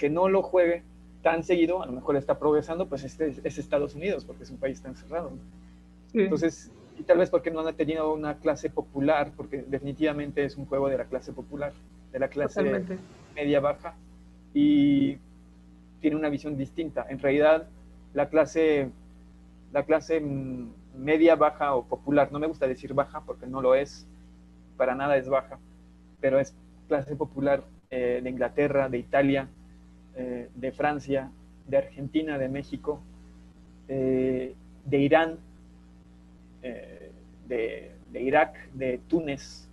que 0.00 0.08
no 0.08 0.30
lo 0.30 0.42
juegue 0.42 0.82
tan 1.22 1.44
seguido, 1.44 1.82
a 1.82 1.86
lo 1.86 1.92
mejor 1.92 2.16
está 2.16 2.38
progresando, 2.38 2.88
pues 2.88 3.04
este 3.04 3.34
es 3.44 3.58
Estados 3.58 3.94
Unidos, 3.94 4.24
porque 4.24 4.44
es 4.44 4.50
un 4.50 4.56
país 4.56 4.80
tan 4.80 4.96
cerrado. 4.96 5.30
Entonces, 6.14 6.70
y 6.98 7.02
tal 7.02 7.18
vez 7.18 7.28
porque 7.28 7.50
no 7.50 7.60
han 7.60 7.76
tenido 7.76 8.12
una 8.14 8.38
clase 8.38 8.70
popular, 8.70 9.32
porque 9.36 9.62
definitivamente 9.68 10.42
es 10.42 10.56
un 10.56 10.64
juego 10.64 10.88
de 10.88 10.96
la 10.96 11.04
clase 11.04 11.34
popular, 11.34 11.74
de 12.12 12.18
la 12.18 12.28
clase 12.28 12.82
media-baja, 13.40 13.94
y 14.54 15.18
tiene 16.00 16.16
una 16.16 16.28
visión 16.28 16.56
distinta. 16.56 17.06
En 17.08 17.18
realidad, 17.18 17.68
la 18.14 18.28
clase, 18.28 18.90
la 19.72 19.84
clase 19.84 20.20
media-baja 20.96 21.74
o 21.74 21.84
popular, 21.84 22.30
no 22.32 22.38
me 22.38 22.46
gusta 22.46 22.66
decir 22.66 22.94
baja 22.94 23.22
porque 23.24 23.46
no 23.46 23.60
lo 23.62 23.74
es, 23.74 24.06
para 24.76 24.94
nada 24.94 25.16
es 25.16 25.28
baja, 25.28 25.58
pero 26.20 26.38
es 26.38 26.54
clase 26.88 27.14
popular 27.16 27.62
eh, 27.90 28.20
de 28.22 28.30
Inglaterra, 28.30 28.88
de 28.88 28.98
Italia, 28.98 29.48
eh, 30.16 30.48
de 30.54 30.72
Francia, 30.72 31.30
de 31.66 31.76
Argentina, 31.76 32.38
de 32.38 32.48
México, 32.48 33.00
eh, 33.88 34.54
de 34.84 34.98
Irán, 34.98 35.38
de, 37.48 38.20
Irak, 38.20 38.70
de 38.72 39.00
Túnez, 39.08 39.68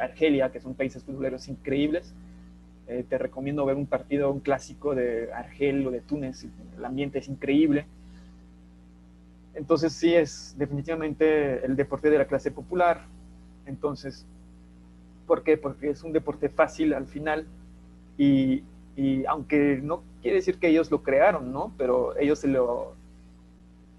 Argelia, 0.00 0.50
que 0.50 0.60
son 0.60 0.74
países 0.74 1.02
futboleros 1.02 1.48
increíbles. 1.48 2.14
Eh, 2.88 3.04
te 3.08 3.18
recomiendo 3.18 3.64
ver 3.66 3.76
un 3.76 3.86
partido, 3.86 4.30
un 4.30 4.40
clásico 4.40 4.94
de 4.94 5.30
Argel 5.32 5.86
o 5.86 5.90
de 5.90 6.00
Túnez. 6.00 6.46
El 6.76 6.84
ambiente 6.84 7.18
es 7.18 7.28
increíble. 7.28 7.86
Entonces 9.54 9.92
sí 9.92 10.14
es 10.14 10.54
definitivamente 10.56 11.64
el 11.64 11.76
deporte 11.76 12.10
de 12.10 12.18
la 12.18 12.26
clase 12.26 12.50
popular. 12.50 13.04
Entonces, 13.66 14.24
¿por 15.26 15.42
qué? 15.42 15.58
Porque 15.58 15.90
es 15.90 16.02
un 16.02 16.12
deporte 16.12 16.48
fácil 16.48 16.94
al 16.94 17.06
final 17.06 17.46
y, 18.16 18.62
y 18.96 19.24
aunque 19.26 19.80
no 19.82 20.02
quiere 20.22 20.36
decir 20.36 20.58
que 20.58 20.68
ellos 20.68 20.90
lo 20.90 21.02
crearon, 21.02 21.52
¿no? 21.52 21.72
Pero 21.76 22.16
ellos 22.16 22.38
se 22.38 22.48
lo, 22.48 22.94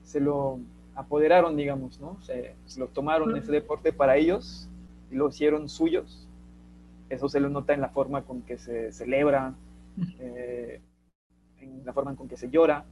se 0.04 0.20
lo 0.20 0.60
apoderaron, 0.96 1.56
digamos, 1.56 2.00
¿no? 2.02 2.18
Se, 2.22 2.56
lo 2.78 2.88
tomaron 2.88 3.36
ese 3.38 3.52
deporte 3.52 3.94
para 3.94 4.18
ellos 4.18 4.68
y 5.12 5.16
lo 5.16 5.30
hicieron 5.30 5.70
suyos. 5.70 6.28
Eso 7.10 7.28
se 7.28 7.40
lo 7.40 7.50
nota 7.50 7.74
en 7.74 7.82
la 7.82 7.90
forma 7.90 8.24
con 8.24 8.42
que 8.44 8.58
se 8.58 8.92
celebra, 8.92 9.54
eh, 10.20 10.80
en 11.60 11.86
la 11.86 11.94
forma 11.94 12.16
con 12.16 12.28
que 12.28 12.38
se 12.38 12.50
llora. 12.50 12.86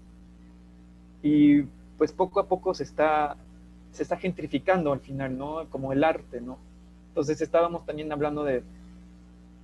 Y 1.21 1.61
pues 1.97 2.11
poco 2.11 2.39
a 2.39 2.47
poco 2.47 2.73
se 2.73 2.83
está, 2.83 3.35
se 3.91 4.03
está 4.03 4.17
gentrificando 4.17 4.91
al 4.91 4.99
final, 4.99 5.37
¿no? 5.37 5.67
Como 5.69 5.93
el 5.93 6.03
arte, 6.03 6.41
¿no? 6.41 6.57
Entonces 7.09 7.41
estábamos 7.41 7.85
también 7.85 8.11
hablando 8.11 8.43
de, 8.43 8.63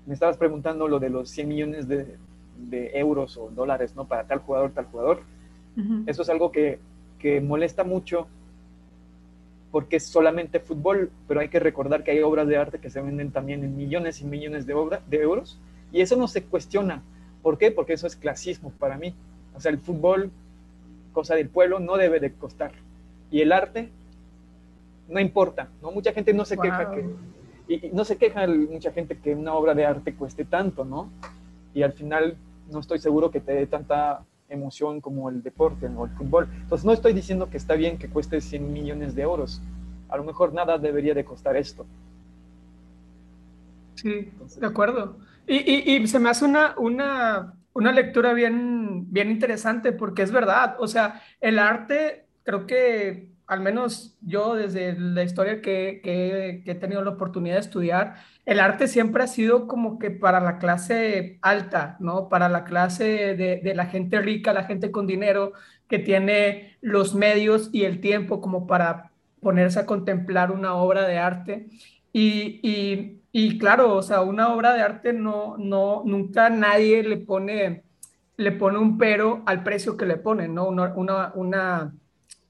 me 0.05 0.13
estabas 0.13 0.37
preguntando 0.37 0.87
lo 0.87 0.99
de 0.99 1.09
los 1.09 1.29
100 1.29 1.47
millones 1.47 1.87
de, 1.87 2.17
de 2.57 2.91
euros 2.97 3.37
o 3.37 3.49
dólares, 3.49 3.95
¿no? 3.95 4.05
Para 4.05 4.25
tal 4.25 4.39
jugador, 4.39 4.71
tal 4.71 4.85
jugador. 4.85 5.21
Eso 6.05 6.21
es 6.21 6.29
algo 6.29 6.51
que 6.51 6.79
que 7.23 7.39
molesta 7.39 7.85
mucho 7.85 8.27
porque 9.73 9.95
es 9.95 10.05
solamente 10.05 10.59
fútbol, 10.59 11.09
pero 11.27 11.39
hay 11.39 11.49
que 11.49 11.59
recordar 11.59 12.03
que 12.03 12.11
hay 12.11 12.21
obras 12.21 12.47
de 12.47 12.57
arte 12.57 12.77
que 12.77 12.91
se 12.91 13.01
venden 13.01 13.31
también 13.31 13.63
en 13.63 13.75
millones 13.75 14.21
y 14.21 14.25
millones 14.25 14.67
de, 14.67 14.75
de 15.07 15.17
euros, 15.17 15.59
y 15.91 16.01
eso 16.01 16.15
no 16.15 16.27
se 16.27 16.43
cuestiona. 16.43 17.01
¿Por 17.41 17.57
qué? 17.57 17.71
Porque 17.71 17.93
eso 17.93 18.05
es 18.05 18.15
clasismo 18.15 18.71
para 18.77 18.99
mí. 18.99 19.15
O 19.55 19.59
sea, 19.59 19.71
el 19.71 19.79
fútbol, 19.79 20.29
cosa 21.11 21.33
del 21.33 21.49
pueblo, 21.49 21.79
no 21.79 21.97
debe 21.97 22.19
de 22.19 22.33
costar. 22.33 22.71
Y 23.31 23.41
el 23.41 23.51
arte, 23.51 23.89
no 25.09 25.19
importa, 25.19 25.69
¿no? 25.81 25.89
Mucha 25.89 26.13
gente 26.13 26.35
no 26.35 26.45
se 26.45 26.55
queja 26.55 26.91
que... 26.91 27.09
Y, 27.67 27.87
y 27.87 27.91
no 27.93 28.05
se 28.05 28.17
queja 28.17 28.45
mucha 28.45 28.91
gente 28.91 29.17
que 29.17 29.33
una 29.33 29.55
obra 29.55 29.73
de 29.73 29.87
arte 29.87 30.13
cueste 30.13 30.45
tanto, 30.45 30.85
¿no? 30.85 31.09
Y 31.73 31.81
al 31.81 31.93
final 31.93 32.37
no 32.71 32.79
estoy 32.79 32.99
seguro 32.99 33.31
que 33.31 33.39
te 33.39 33.53
dé 33.53 33.65
tanta 33.65 34.23
emoción 34.53 35.01
como 35.01 35.29
el 35.29 35.43
deporte 35.43 35.87
o 35.87 36.05
el 36.05 36.11
fútbol. 36.11 36.47
Entonces 36.61 36.85
no 36.85 36.93
estoy 36.93 37.13
diciendo 37.13 37.49
que 37.49 37.57
está 37.57 37.75
bien 37.75 37.97
que 37.97 38.09
cueste 38.09 38.39
100 38.39 38.71
millones 38.71 39.15
de 39.15 39.23
euros. 39.23 39.61
A 40.09 40.17
lo 40.17 40.23
mejor 40.23 40.53
nada 40.53 40.77
debería 40.77 41.13
de 41.13 41.25
costar 41.25 41.55
esto. 41.57 41.85
Sí, 43.95 44.31
de 44.59 44.65
acuerdo. 44.65 45.17
Y, 45.47 45.95
y, 45.95 46.07
se 46.07 46.19
me 46.19 46.29
hace 46.29 46.45
una, 46.45 46.75
una, 46.77 47.53
una 47.73 47.91
lectura 47.91 48.33
bien, 48.33 49.11
bien 49.11 49.29
interesante 49.29 49.91
porque 49.91 50.21
es 50.21 50.31
verdad. 50.31 50.75
O 50.79 50.87
sea, 50.87 51.21
el 51.41 51.59
arte 51.59 52.25
creo 52.43 52.65
que 52.65 53.32
al 53.47 53.61
menos 53.61 54.17
yo 54.21 54.55
desde 54.55 54.97
la 54.97 55.23
historia 55.23 55.61
que, 55.61 56.01
que, 56.03 56.63
he 56.65 56.75
tenido 56.75 57.03
la 57.03 57.11
oportunidad 57.11 57.55
de 57.55 57.61
estudiar, 57.61 58.15
el 58.45 58.59
arte 58.59 58.87
siempre 58.87 59.23
ha 59.23 59.27
sido 59.27 59.67
como 59.67 59.99
que 59.99 60.11
para 60.11 60.39
la 60.39 60.57
clase 60.59 61.39
alta, 61.41 61.97
¿no? 61.99 62.29
Para 62.29 62.49
la 62.49 62.63
clase 62.63 63.35
de, 63.35 63.73
la 63.75 63.85
gente 63.87 64.21
rica, 64.21 64.53
la 64.53 64.63
gente 64.65 64.91
con 64.91 65.07
dinero, 65.07 65.53
que 65.87 65.99
tiene 65.99 66.77
los 66.81 67.15
medios 67.15 67.69
y 67.73 67.83
el 67.85 67.99
tiempo 67.99 68.41
como 68.41 68.67
para 68.67 69.11
ponerse 69.41 69.79
a 69.79 69.85
contemplar 69.85 70.51
una 70.51 70.75
obra 70.75 71.07
de 71.07 71.17
arte. 71.17 71.67
Y, 72.13 72.59
y, 72.63 73.21
y 73.31 73.57
claro, 73.59 73.95
o 73.95 74.01
sea, 74.03 74.21
una 74.21 74.53
obra 74.53 74.73
de 74.73 74.81
arte 74.81 75.13
no, 75.13 75.57
no, 75.57 76.03
nunca 76.05 76.49
nadie 76.49 77.03
le 77.03 77.17
pone, 77.17 77.83
le 78.37 78.51
pone 78.53 78.77
un 78.79 78.97
pero 78.97 79.43
al 79.45 79.63
precio 79.63 79.97
que 79.97 80.05
le 80.05 80.17
ponen, 80.17 80.53
¿no? 80.55 80.67
Una, 80.67 81.33
una 81.35 81.93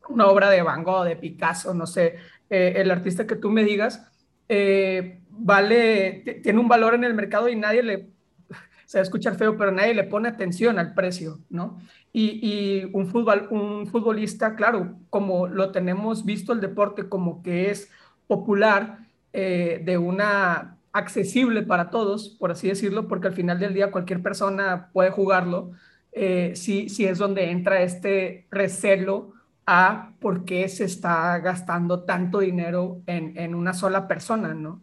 una 0.09 0.27
obra 0.27 0.49
de 0.49 0.61
Van 0.61 0.83
Gogh, 0.83 1.05
de 1.05 1.15
Picasso, 1.15 1.73
no 1.73 1.87
sé, 1.87 2.17
eh, 2.49 2.73
el 2.77 2.91
artista 2.91 3.25
que 3.25 3.35
tú 3.35 3.49
me 3.49 3.63
digas, 3.63 4.05
eh, 4.49 5.21
vale, 5.29 6.41
tiene 6.43 6.59
un 6.59 6.67
valor 6.67 6.93
en 6.93 7.03
el 7.03 7.13
mercado 7.13 7.49
y 7.49 7.55
nadie 7.55 7.83
le, 7.83 8.09
se 8.85 8.97
va 8.97 9.01
a 9.01 9.03
escuchar 9.03 9.35
feo, 9.35 9.57
pero 9.57 9.71
nadie 9.71 9.93
le 9.93 10.03
pone 10.03 10.29
atención 10.29 10.77
al 10.79 10.93
precio, 10.93 11.39
¿no? 11.49 11.79
Y, 12.15 12.85
un, 12.93 13.07
fútbol, 13.07 13.47
un 13.49 13.87
futbolista, 13.87 14.55
claro, 14.55 14.97
como 15.09 15.47
lo 15.47 15.71
tenemos 15.71 16.25
visto 16.25 16.53
el 16.53 16.61
deporte 16.61 17.09
como 17.09 17.41
que 17.41 17.71
es 17.71 17.89
popular, 18.27 18.99
eh, 19.33 19.81
de 19.83 19.97
una 19.97 20.77
accesible 20.91 21.63
para 21.63 21.89
todos, 21.89 22.29
por 22.29 22.51
así 22.51 22.67
decirlo, 22.67 23.07
porque 23.07 23.27
al 23.27 23.33
final 23.33 23.59
del 23.59 23.73
día 23.73 23.89
cualquier 23.89 24.21
persona 24.21 24.89
puede 24.93 25.09
jugarlo, 25.09 25.71
eh, 26.11 26.53
sí, 26.55 26.87
sí 26.89 27.05
es 27.05 27.17
donde 27.17 27.49
entra 27.49 27.81
este 27.81 28.45
recelo 28.51 29.32
a 29.65 30.11
por 30.19 30.45
qué 30.45 30.67
se 30.67 30.85
está 30.85 31.37
gastando 31.39 32.01
tanto 32.01 32.39
dinero 32.39 33.01
en, 33.05 33.37
en 33.37 33.55
una 33.55 33.73
sola 33.73 34.07
persona, 34.07 34.53
¿no? 34.53 34.81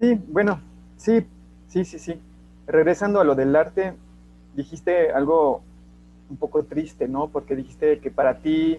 Sí, 0.00 0.20
bueno, 0.28 0.60
sí, 0.96 1.26
sí, 1.68 1.84
sí, 1.84 1.98
sí. 1.98 2.20
Regresando 2.66 3.20
a 3.20 3.24
lo 3.24 3.34
del 3.34 3.54
arte, 3.56 3.94
dijiste 4.54 5.12
algo 5.12 5.62
un 6.30 6.36
poco 6.36 6.64
triste, 6.64 7.08
¿no? 7.08 7.28
Porque 7.28 7.56
dijiste 7.56 8.00
que 8.00 8.10
para 8.10 8.38
ti, 8.38 8.78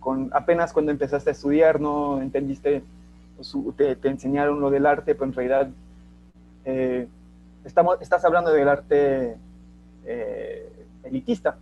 con, 0.00 0.30
apenas 0.32 0.72
cuando 0.72 0.92
empezaste 0.92 1.30
a 1.30 1.32
estudiar, 1.32 1.80
no 1.80 2.20
entendiste, 2.20 2.82
pues, 3.36 3.54
te, 3.76 3.96
te 3.96 4.08
enseñaron 4.08 4.60
lo 4.60 4.70
del 4.70 4.86
arte, 4.86 5.14
pero 5.14 5.26
en 5.26 5.32
realidad 5.32 5.68
eh, 6.64 7.06
estamos, 7.64 8.00
estás 8.00 8.24
hablando 8.24 8.50
del 8.50 8.68
arte 8.68 9.36
eh, 10.04 10.72
elitista, 11.04 11.56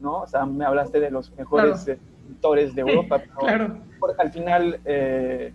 ¿no? 0.00 0.22
O 0.22 0.26
sea, 0.26 0.44
me 0.44 0.64
hablaste 0.64 1.00
de 1.00 1.10
los 1.10 1.30
mejores 1.36 1.86
pintores 2.30 2.74
de 2.74 2.82
Europa, 2.82 3.22
claro. 3.38 3.78
al 4.18 4.30
final, 4.30 4.80
eh, 4.84 5.52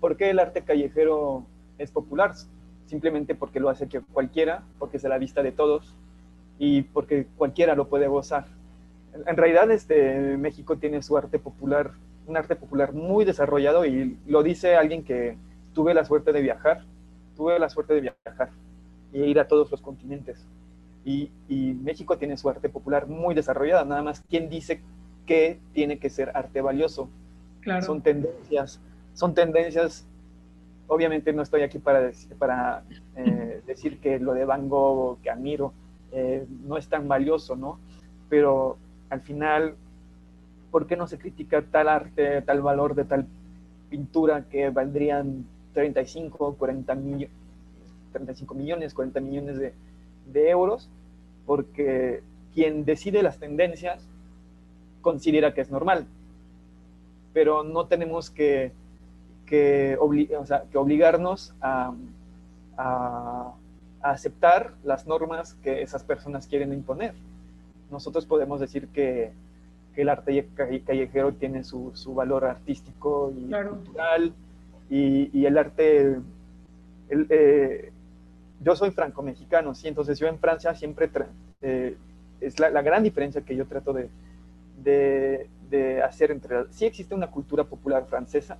¿por 0.00 0.16
qué 0.16 0.30
el 0.30 0.38
arte 0.38 0.62
callejero 0.62 1.44
es 1.78 1.90
popular? 1.90 2.34
Simplemente 2.86 3.34
porque 3.34 3.60
lo 3.60 3.68
hace 3.68 3.88
que 3.88 4.00
cualquiera, 4.00 4.62
porque 4.78 4.96
es 4.96 5.04
a 5.04 5.08
la 5.08 5.18
vista 5.18 5.42
de 5.42 5.52
todos, 5.52 5.94
y 6.58 6.82
porque 6.82 7.26
cualquiera 7.36 7.74
lo 7.74 7.88
puede 7.88 8.06
gozar. 8.06 8.46
En, 9.26 9.36
realidad, 9.36 9.70
este, 9.70 10.36
México 10.36 10.76
tiene 10.76 11.02
su 11.02 11.16
arte 11.16 11.38
popular, 11.38 11.92
un 12.26 12.36
arte 12.36 12.54
popular 12.54 12.92
muy 12.92 13.24
desarrollado 13.24 13.84
y 13.84 14.16
lo 14.26 14.42
dice 14.42 14.76
alguien 14.76 15.02
que 15.02 15.36
tuve 15.74 15.94
la 15.94 16.04
suerte 16.04 16.32
de 16.32 16.42
viajar, 16.42 16.84
tuve 17.36 17.58
la 17.58 17.70
suerte 17.70 17.94
de 17.94 18.00
viajar 18.02 18.50
y 19.12 19.22
ir 19.22 19.40
a 19.40 19.48
todos 19.48 19.70
los 19.70 19.80
continentes. 19.80 20.46
Y, 21.04 21.30
y 21.48 21.74
México 21.74 22.18
tiene 22.18 22.36
su 22.36 22.48
arte 22.48 22.68
popular 22.68 23.06
muy 23.06 23.34
desarrollada, 23.34 23.84
nada 23.84 24.02
más 24.02 24.22
quién 24.28 24.48
dice 24.48 24.82
que 25.26 25.58
tiene 25.72 25.98
que 25.98 26.10
ser 26.10 26.30
arte 26.34 26.60
valioso. 26.60 27.08
Claro. 27.60 27.82
Son 27.82 28.02
tendencias, 28.02 28.80
son 29.14 29.34
tendencias 29.34 30.06
obviamente 30.90 31.32
no 31.32 31.42
estoy 31.42 31.62
aquí 31.62 31.78
para, 31.78 32.00
decir, 32.00 32.36
para 32.36 32.82
eh, 33.16 33.62
decir 33.66 33.98
que 34.00 34.18
lo 34.18 34.34
de 34.34 34.44
Van 34.44 34.68
Gogh 34.68 35.20
que 35.22 35.30
admiro 35.30 35.72
eh, 36.10 36.44
no 36.66 36.76
es 36.76 36.88
tan 36.88 37.06
valioso, 37.06 37.54
¿no? 37.54 37.78
Pero 38.28 38.76
al 39.08 39.20
final, 39.20 39.76
¿por 40.72 40.86
qué 40.86 40.96
no 40.96 41.06
se 41.06 41.16
critica 41.16 41.62
tal 41.62 41.88
arte, 41.88 42.42
tal 42.42 42.60
valor 42.60 42.96
de 42.96 43.04
tal 43.04 43.26
pintura 43.88 44.42
que 44.50 44.70
valdrían 44.70 45.44
35, 45.74 46.56
40 46.56 46.94
millones, 46.96 47.30
35 48.12 48.54
millones, 48.54 48.92
40 48.92 49.20
millones 49.20 49.58
de, 49.58 49.72
de 50.32 50.50
euros? 50.50 50.88
Porque 51.46 52.22
quien 52.54 52.84
decide 52.84 53.22
las 53.22 53.38
tendencias 53.38 54.02
considera 55.00 55.54
que 55.54 55.62
es 55.62 55.70
normal, 55.70 56.06
pero 57.32 57.62
no 57.62 57.86
tenemos 57.86 58.30
que, 58.30 58.72
que, 59.46 59.96
o 59.98 60.46
sea, 60.46 60.64
que 60.70 60.78
obligarnos 60.78 61.54
a, 61.60 61.92
a, 62.76 63.54
aceptar 64.02 64.72
las 64.82 65.06
normas 65.06 65.54
que 65.62 65.82
esas 65.82 66.02
personas 66.02 66.46
quieren 66.46 66.72
imponer. 66.72 67.14
Nosotros 67.90 68.24
podemos 68.24 68.60
decir 68.60 68.88
que, 68.88 69.32
el 69.96 70.08
arte 70.08 70.48
callejero 70.86 71.32
tiene 71.32 71.62
su, 71.62 71.92
valor 72.14 72.46
artístico 72.46 73.34
y 73.36 73.50
cultural 73.50 74.32
y, 74.88 75.44
el 75.44 75.58
arte... 75.58 76.20
Eh, 77.10 77.92
yo 78.60 78.76
soy 78.76 78.90
franco-mexicano, 78.90 79.74
sí, 79.74 79.88
entonces 79.88 80.18
yo 80.18 80.26
en 80.28 80.38
Francia 80.38 80.74
siempre... 80.74 81.10
Eh, 81.62 81.96
es 82.40 82.58
la, 82.58 82.82
gran 82.82 83.02
diferencia 83.02 83.42
que 83.42 83.54
yo 83.54 83.66
trato 83.66 83.92
de, 83.92 84.08
de, 85.68 86.02
hacer 86.02 86.30
entre... 86.30 86.72
Sí 86.72 86.86
existe 86.86 87.14
una 87.14 87.30
cultura 87.30 87.64
popular 87.64 88.06
francesa, 88.06 88.56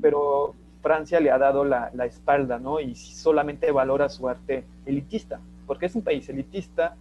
pero 0.00 0.54
Francia 0.80 1.18
le 1.18 1.30
ha 1.30 1.38
dado 1.38 1.64
la, 1.64 1.90
espalda, 2.04 2.58
¿no? 2.58 2.78
Y 2.78 2.94
solamente 2.94 3.72
valora 3.72 4.08
su 4.08 4.28
arte 4.28 4.64
elitista, 4.86 5.40
porque 5.66 5.86
es 5.86 5.94
un 5.94 6.02
país 6.02 6.28
elitista 6.28 6.94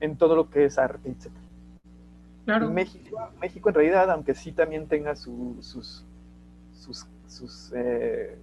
en 0.00 0.16
todo 0.16 0.34
lo 0.34 0.50
que 0.50 0.64
es 0.64 0.78
arte, 0.78 1.10
etc. 1.10 1.30
Claro. 2.44 2.70
México, 2.70 3.30
México 3.40 3.68
en 3.68 3.74
realidad, 3.74 4.10
aunque 4.10 4.34
sí 4.34 4.50
también 4.50 4.88
tenga 4.88 5.14
sus, 5.14 6.04
sus, 6.72 7.72
eh, 7.76 8.36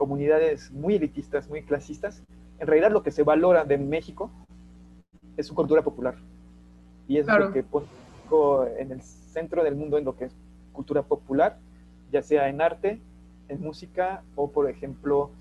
comunidades 0.00 0.72
muy 0.72 0.94
elitistas, 0.94 1.46
muy 1.50 1.62
clasistas, 1.62 2.22
en 2.58 2.66
realidad 2.66 2.90
lo 2.90 3.02
que 3.02 3.10
se 3.10 3.22
valora 3.22 3.66
de 3.66 3.76
México 3.76 4.30
es 5.36 5.46
su 5.46 5.54
cultura 5.54 5.82
popular. 5.82 6.14
Y 7.06 7.18
es 7.18 7.26
lo 7.26 7.52
que 7.52 7.62
pone 7.62 7.86
en 8.78 8.92
el 8.92 9.02
centro 9.02 9.62
del 9.62 9.76
mundo 9.76 9.98
en 9.98 10.06
lo 10.06 10.16
que 10.16 10.24
es 10.24 10.32
cultura 10.72 11.02
popular, 11.02 11.58
ya 12.10 12.22
sea 12.22 12.48
en 12.48 12.62
arte, 12.62 12.98
en 13.50 13.60
música 13.60 14.22
o, 14.36 14.50
por 14.50 14.70
ejemplo, 14.70 15.32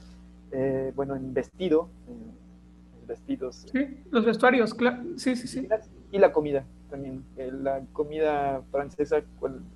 eh, 0.51 0.91
bueno, 0.93 1.15
en 1.15 1.33
vestido, 1.33 1.87
en 2.09 3.07
vestidos. 3.07 3.65
Sí, 3.71 4.03
los 4.11 4.25
vestuarios, 4.25 4.73
claro. 4.73 5.03
Sí, 5.15 5.37
sí, 5.37 5.47
sí. 5.47 5.69
Y 6.11 6.17
la 6.19 6.33
comida 6.33 6.65
también. 6.89 7.23
Eh, 7.37 7.49
la 7.49 7.81
comida 7.93 8.61
francesa, 8.71 9.21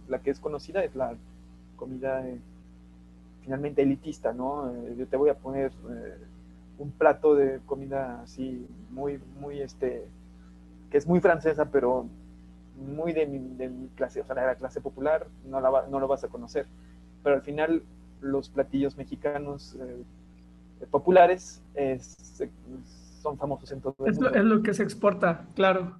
la 0.09 0.19
que 0.19 0.31
es 0.31 0.41
conocida, 0.41 0.83
es 0.83 0.93
la 0.93 1.15
comida 1.77 2.27
eh, 2.27 2.37
finalmente 3.43 3.81
elitista, 3.81 4.33
¿no? 4.33 4.73
yo 4.95 5.05
te 5.07 5.17
voy 5.17 5.29
a 5.29 5.35
poner 5.35 5.71
un 6.77 6.91
plato 6.91 7.35
de 7.35 7.59
comida 7.65 8.21
así 8.21 8.65
muy, 8.89 9.19
muy, 9.39 9.61
este, 9.61 10.05
que 10.89 10.97
es 10.97 11.07
muy 11.07 11.19
francesa, 11.19 11.65
pero 11.65 12.07
muy 12.75 13.13
de 13.13 13.27
mi, 13.27 13.89
clase, 13.95 14.21
o 14.21 14.25
sea, 14.25 14.35
de 14.35 14.45
la 14.45 14.55
clase 14.55 14.81
popular, 14.81 15.27
no, 15.45 15.61
la, 15.61 15.85
no 15.89 15.99
lo 15.99 16.07
vas 16.07 16.23
a 16.23 16.27
conocer. 16.27 16.65
Pero 17.23 17.35
al 17.35 17.41
final 17.41 17.83
los 18.21 18.49
platillos 18.49 18.97
mexicanos 18.97 19.77
eh, 19.79 20.03
populares 20.89 21.61
son 23.21 23.37
famosos 23.37 23.71
en 23.71 23.81
todo 23.81 23.95
el 23.99 24.07
es 24.07 24.15
mundo. 24.15 24.31
Lo, 24.31 24.35
es 24.35 24.43
lo 24.43 24.63
que 24.63 24.73
se 24.73 24.83
exporta, 24.83 25.45
claro. 25.55 25.99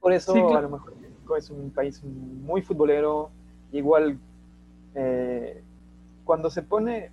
Por 0.00 0.12
eso 0.12 0.56
a 0.56 0.60
lo 0.60 0.70
mejor 0.70 0.96
México 0.96 1.36
es 1.36 1.50
un 1.50 1.70
país 1.70 2.02
muy 2.04 2.62
futbolero, 2.62 3.30
igual 3.72 4.18
eh, 4.94 5.62
cuando 6.28 6.50
se 6.50 6.62
pone, 6.62 7.10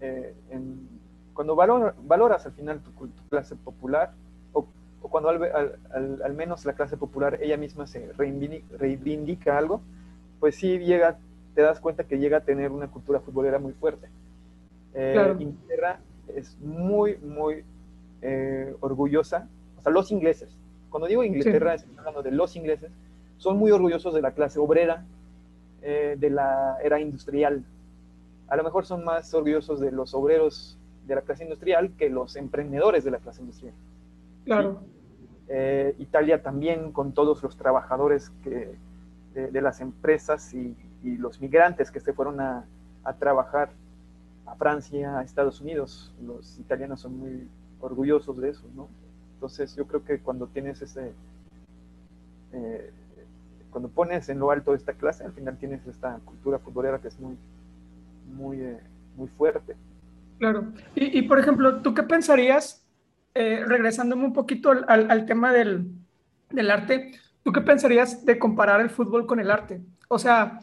eh, 0.00 0.34
en, 0.48 0.88
cuando 1.34 1.54
valoras 1.54 2.46
al 2.46 2.52
final 2.52 2.80
tu, 2.80 3.10
clase 3.28 3.56
popular, 3.56 4.12
o, 4.54 4.66
cuando 5.02 5.28
al, 5.28 6.34
menos 6.34 6.64
la 6.64 6.72
clase 6.72 6.96
popular 6.96 7.40
ella 7.42 7.58
misma 7.58 7.86
se 7.86 8.10
reivindica 8.14 9.58
algo, 9.58 9.82
pues 10.40 10.54
sí 10.54 10.78
llega 10.78 11.18
te 11.54 11.60
das 11.60 11.78
cuenta 11.78 12.04
que 12.04 12.18
llega 12.18 12.38
a 12.38 12.40
tener 12.40 12.70
una 12.72 12.88
cultura 12.88 13.20
futbolera 13.20 13.58
muy 13.58 13.74
fuerte. 13.74 14.08
Eh, 14.94 15.36
Inglaterra 15.38 16.00
es 16.34 16.58
muy, 16.58 17.18
muy 17.18 17.64
eh, 18.22 18.74
orgullosa, 18.80 19.46
o 19.78 19.82
sea, 19.82 19.92
los 19.92 20.10
ingleses, 20.10 20.56
cuando 20.88 21.06
digo 21.06 21.22
Inglaterra, 21.22 21.74
estoy 21.74 21.94
hablando 21.98 22.22
de 22.22 22.30
los 22.30 22.56
ingleses, 22.56 22.90
son 23.36 23.58
muy 23.58 23.72
orgullosos 23.72 24.14
de 24.14 24.22
la 24.22 24.30
clase 24.30 24.58
obrera, 24.58 25.04
eh, 25.82 26.16
de 26.18 26.30
la 26.30 26.78
era 26.82 26.98
industrial. 26.98 27.62
A 28.48 28.56
lo 28.56 28.64
mejor 28.64 28.86
son 28.86 29.04
más 29.04 29.32
orgullosos 29.34 29.80
de 29.80 29.90
los 29.90 30.14
obreros 30.14 30.78
de 31.06 31.14
la 31.14 31.22
clase 31.22 31.44
industrial 31.44 31.92
que 31.96 32.08
los 32.08 32.36
emprendedores 32.36 33.04
de 33.04 33.10
la 33.10 33.18
clase 33.18 33.42
industrial. 33.42 33.74
Claro. 34.44 34.80
Italia 35.98 36.42
también, 36.42 36.92
con 36.92 37.12
todos 37.12 37.42
los 37.42 37.56
trabajadores 37.56 38.30
que, 38.42 38.76
de 39.34 39.60
las 39.60 39.80
empresas 39.80 40.54
y 40.54 40.74
y 41.04 41.18
los 41.18 41.40
migrantes 41.40 41.90
que 41.90 42.00
se 42.00 42.12
fueron 42.14 42.40
a, 42.40 42.64
trabajar 43.18 43.70
a 44.46 44.54
Francia, 44.56 45.18
a 45.18 45.22
Estados 45.22 45.60
Unidos. 45.60 46.12
Los 46.26 46.58
italianos 46.58 47.00
son 47.00 47.18
muy 47.18 47.46
orgullosos 47.80 48.38
de 48.38 48.48
eso, 48.48 48.64
¿no? 48.74 48.88
Entonces 49.34 49.76
yo 49.76 49.86
creo 49.86 50.02
que 50.02 50.18
cuando 50.20 50.46
tienes 50.46 50.80
ese, 50.80 51.12
eh, 52.52 52.90
cuando 53.70 53.90
pones 53.90 54.30
en 54.30 54.38
lo 54.38 54.50
alto 54.50 54.74
esta 54.74 54.94
clase, 54.94 55.24
al 55.24 55.32
final 55.32 55.58
tienes 55.58 55.86
esta 55.86 56.18
cultura 56.24 56.58
futbolera 56.58 56.98
que 56.98 57.08
es 57.08 57.20
muy, 57.20 57.36
muy, 58.34 58.60
eh, 58.60 58.80
muy 59.16 59.28
fuerte. 59.28 59.76
Claro. 60.38 60.72
Y, 60.94 61.22
por 61.22 61.38
ejemplo, 61.38 61.80
¿tú 61.80 61.94
qué 61.94 62.02
pensarías, 62.02 62.84
eh, 63.34 63.64
regresándome 63.66 64.24
un 64.24 64.32
poquito 64.32 64.70
al, 64.70 65.26
tema 65.26 65.52
del, 65.52 65.86
del, 66.50 66.70
arte, 66.70 67.12
¿tú 67.42 67.52
qué 67.52 67.60
pensarías 67.60 68.24
de 68.24 68.38
comparar 68.38 68.80
el 68.80 68.90
fútbol 68.90 69.26
con 69.26 69.40
el 69.40 69.50
arte? 69.50 69.80
O 70.08 70.18
sea, 70.18 70.60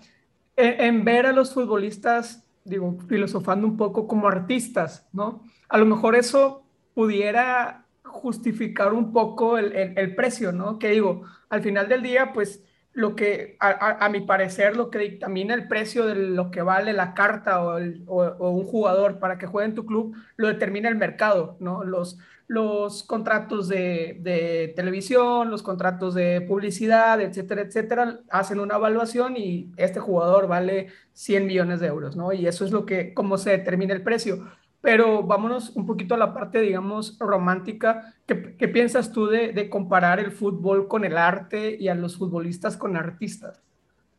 en, 0.55 1.03
ver 1.03 1.25
a 1.25 1.31
los 1.31 1.53
futbolistas, 1.53 2.47
digo, 2.65 2.97
filosofando 3.07 3.65
un 3.65 3.77
poco 3.77 4.07
como 4.07 4.27
artistas, 4.27 5.07
¿no? 5.13 5.41
A 5.69 5.77
lo 5.77 5.85
mejor 5.85 6.15
eso 6.15 6.63
pudiera 6.93 7.85
justificar 8.03 8.93
un 8.93 9.13
poco 9.13 9.57
el, 9.57 9.71
el 9.73 10.15
precio, 10.15 10.51
¿no? 10.51 10.77
Que 10.77 10.89
digo, 10.89 11.23
al 11.49 11.61
final 11.61 11.87
del 11.87 12.03
día, 12.03 12.33
pues 12.33 12.61
lo 12.93 13.15
que, 13.15 13.55
a, 13.59 14.09
mi 14.09 14.21
parecer, 14.21 14.75
lo 14.75 14.89
que 14.89 14.99
dictamina 14.99 15.53
el 15.53 15.67
precio 15.67 16.05
de 16.05 16.15
lo 16.15 16.51
que 16.51 16.61
vale 16.61 16.91
la 16.91 17.13
carta 17.13 17.63
o, 17.63 17.77
un 17.77 18.65
jugador 18.65 19.19
para 19.19 19.37
que 19.37 19.47
juegue 19.47 19.69
en 19.69 19.75
tu 19.75 19.85
club, 19.85 20.15
lo 20.35 20.47
determina 20.47 20.89
el 20.89 20.95
mercado, 20.95 21.55
¿no? 21.59 21.85
Los, 21.85 22.19
los 22.47 23.03
contratos 23.03 23.69
de, 23.69 24.73
televisión, 24.75 25.49
los 25.49 25.63
contratos 25.63 26.13
de 26.15 26.41
publicidad, 26.41 27.21
etcétera, 27.21 27.61
etcétera, 27.61 28.19
hacen 28.29 28.59
una 28.59 28.75
evaluación 28.75 29.37
y 29.37 29.71
este 29.77 30.01
jugador 30.01 30.47
vale 30.47 30.87
100 31.13 31.47
millones 31.47 31.79
de 31.79 31.87
euros, 31.87 32.17
¿no? 32.17 32.33
Y 32.33 32.45
eso 32.45 32.65
es 32.65 32.71
lo 32.71 32.85
que, 32.85 33.13
cómo 33.13 33.37
se 33.37 33.51
determina 33.51 33.93
el 33.93 34.03
precio. 34.03 34.47
Pero 34.81 35.23
vámonos 35.23 35.75
un 35.75 35.85
poquito 35.85 36.15
a 36.15 36.17
la 36.17 36.33
parte, 36.33 36.59
digamos, 36.59 37.17
romántica. 37.19 38.15
¿Qué, 38.25 38.55
qué 38.57 38.67
piensas 38.67 39.11
tú 39.11 39.27
de, 39.27 39.53
de, 39.53 39.69
comparar 39.69 40.19
el 40.19 40.31
fútbol 40.31 40.87
con 40.87 41.05
el 41.05 41.17
arte 41.17 41.75
y 41.79 41.87
a 41.87 41.95
los 41.95 42.17
futbolistas 42.17 42.77
con 42.77 42.97
artistas? 42.97 43.61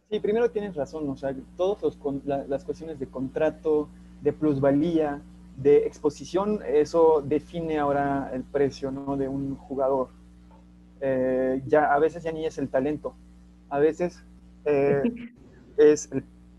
Sí, 0.08 0.20
primero 0.20 0.50
tienes 0.50 0.76
razón, 0.76 1.08
o 1.08 1.16
sea, 1.16 1.34
todas 1.56 1.96
las 2.48 2.64
cuestiones 2.64 2.98
de 3.00 3.06
contrato, 3.06 3.88
de 4.20 4.32
plusvalía, 4.32 5.22
de 5.56 5.86
exposición, 5.86 6.60
eso 6.66 7.22
define 7.24 7.78
ahora 7.78 8.30
el 8.32 8.42
precio 8.42 8.90
¿no? 8.90 9.16
de 9.16 9.28
un 9.28 9.56
jugador. 9.56 10.08
Eh, 11.00 11.62
ya, 11.66 11.92
a 11.92 11.98
veces 11.98 12.22
ya 12.22 12.30
ni 12.30 12.46
es 12.46 12.58
el 12.58 12.68
talento, 12.68 13.14
a 13.68 13.78
veces 13.78 14.22
eh, 14.64 15.02
es 15.76 16.10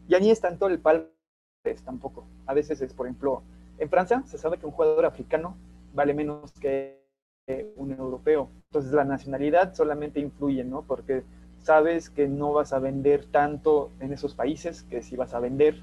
ya 0.07 0.19
ni 0.19 0.31
es 0.31 0.41
tanto 0.41 0.67
el 0.67 0.79
palmarés 0.79 1.83
tampoco. 1.85 2.25
A 2.45 2.53
veces 2.53 2.81
es, 2.81 2.93
por 2.93 3.07
ejemplo, 3.07 3.43
en 3.77 3.89
Francia 3.89 4.23
se 4.25 4.37
sabe 4.37 4.57
que 4.57 4.65
un 4.65 4.71
jugador 4.71 5.05
africano 5.05 5.55
vale 5.93 6.13
menos 6.13 6.51
que 6.59 7.01
un 7.75 7.91
europeo. 7.91 8.49
Entonces 8.67 8.93
la 8.93 9.03
nacionalidad 9.03 9.73
solamente 9.73 10.19
influye, 10.19 10.63
¿no? 10.63 10.83
Porque 10.83 11.23
sabes 11.57 12.09
que 12.09 12.27
no 12.27 12.53
vas 12.53 12.73
a 12.73 12.79
vender 12.79 13.25
tanto 13.25 13.91
en 13.99 14.13
esos 14.13 14.33
países 14.33 14.83
que 14.83 15.01
si 15.01 15.15
vas 15.15 15.33
a 15.33 15.39
vender 15.39 15.81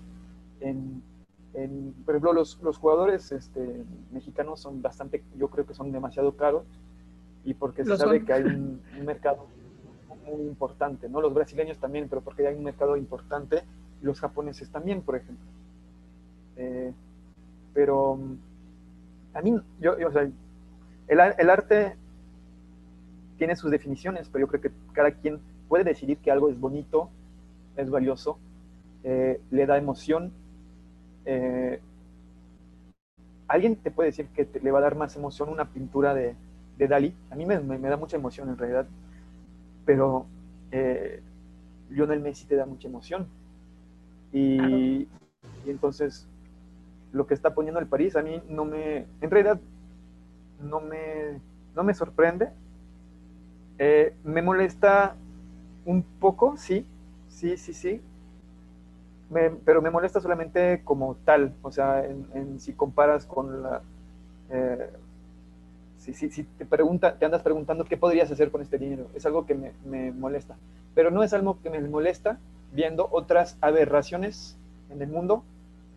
en, 0.60 1.02
por 2.04 2.14
ejemplo, 2.14 2.32
los, 2.32 2.60
los 2.62 2.78
jugadores 2.78 3.32
este, 3.32 3.84
mexicanos 4.12 4.60
son 4.60 4.82
bastante, 4.82 5.22
yo 5.36 5.48
creo 5.48 5.66
que 5.66 5.74
son 5.74 5.90
demasiado 5.90 6.36
caros 6.36 6.64
y 7.44 7.54
porque 7.54 7.84
se 7.84 7.96
sabe 7.96 8.24
que 8.24 8.32
hay 8.32 8.42
un, 8.44 8.82
mercado 9.04 9.46
muy 10.26 10.42
importante, 10.42 11.08
¿no? 11.08 11.20
Los 11.20 11.34
brasileños 11.34 11.78
también, 11.78 12.08
pero 12.08 12.20
porque 12.20 12.46
hay 12.46 12.54
un 12.54 12.64
mercado 12.64 12.96
importante, 12.96 13.64
y 14.00 14.04
los 14.04 14.20
japoneses 14.20 14.70
también, 14.70 15.02
por 15.02 15.16
ejemplo. 15.16 15.46
Eh, 16.56 16.92
pero 17.74 18.16
mm, 18.16 18.36
a 19.34 19.42
mí, 19.42 19.60
yo, 19.80 19.96
o 20.06 20.12
sea, 20.12 20.28
el, 21.08 21.50
arte 21.50 21.96
tiene 23.38 23.56
sus 23.56 23.70
definiciones, 23.70 24.28
pero 24.28 24.46
yo 24.46 24.48
creo 24.48 24.60
que 24.60 24.70
cada 24.92 25.12
quien 25.12 25.40
puede 25.68 25.84
decidir 25.84 26.18
que 26.18 26.30
algo 26.30 26.48
es 26.48 26.58
bonito, 26.58 27.10
es 27.76 27.90
valioso, 27.90 28.38
eh, 29.02 29.40
le 29.50 29.66
da 29.66 29.78
emoción. 29.78 30.32
Eh, 31.24 31.80
alguien 33.48 33.76
te 33.76 33.90
puede 33.90 34.10
decir 34.10 34.26
que 34.28 34.48
le 34.60 34.70
va 34.70 34.78
a 34.78 34.82
dar 34.82 34.96
más 34.96 35.16
emoción 35.16 35.48
una 35.48 35.66
pintura 35.66 36.14
de, 36.14 36.34
de 36.76 36.88
Dalí. 36.88 37.14
A 37.30 37.34
mí 37.34 37.46
me, 37.46 37.56
da 37.56 37.96
mucha 37.96 38.16
emoción 38.16 38.48
en 38.48 38.58
realidad, 38.58 38.86
pero 39.84 40.26
eh, 40.70 41.22
Lionel 41.88 42.20
Messi 42.20 42.46
te 42.46 42.56
da 42.56 42.66
mucha 42.66 42.88
emoción. 42.88 43.26
y 44.32 45.08
entonces 45.66 46.26
lo 47.12 47.26
que 47.26 47.34
está 47.34 47.54
poniendo 47.54 47.80
el 47.80 47.86
París 47.86 48.16
a 48.16 48.22
mí 48.22 48.40
no 48.48 48.64
me, 48.64 49.06
en 49.20 49.30
realidad, 49.30 49.60
no 50.62 50.80
me, 50.80 51.40
no 51.74 51.82
me 51.82 51.94
sorprende. 51.94 52.50
Eh, 53.78 54.14
me 54.24 54.42
molesta 54.42 55.16
un 55.84 56.02
poco, 56.02 56.56
sí, 56.56 56.86
sí, 57.28 57.56
sí, 57.56 57.72
sí. 57.72 58.00
pero 59.64 59.80
me 59.80 59.90
molesta 59.90 60.20
solamente 60.20 60.82
como 60.84 61.16
tal, 61.24 61.54
o 61.62 61.72
sea, 61.72 62.04
si 62.58 62.72
comparas 62.74 63.26
con 63.26 63.62
la... 63.62 63.82
Eh, 64.50 64.90
si, 65.98 66.14
si, 66.14 66.44
te, 66.44 66.64
pregunta, 66.64 67.18
te 67.18 67.26
andas 67.26 67.42
preguntando 67.42 67.84
qué 67.84 67.96
podrías 67.96 68.30
hacer 68.30 68.50
con 68.50 68.62
este 68.62 68.78
dinero, 68.78 69.08
es 69.14 69.26
algo 69.26 69.46
que 69.46 69.54
me, 69.54 69.72
me 69.84 70.12
molesta. 70.12 70.56
Pero 70.94 71.10
no 71.10 71.22
es 71.22 71.32
algo 71.32 71.60
que 71.62 71.70
me 71.70 71.80
molesta 71.80 72.38
viendo 72.72 73.08
otras 73.10 73.58
aberraciones 73.60 74.56
en 74.90 75.02
el 75.02 75.08
mundo 75.08 75.44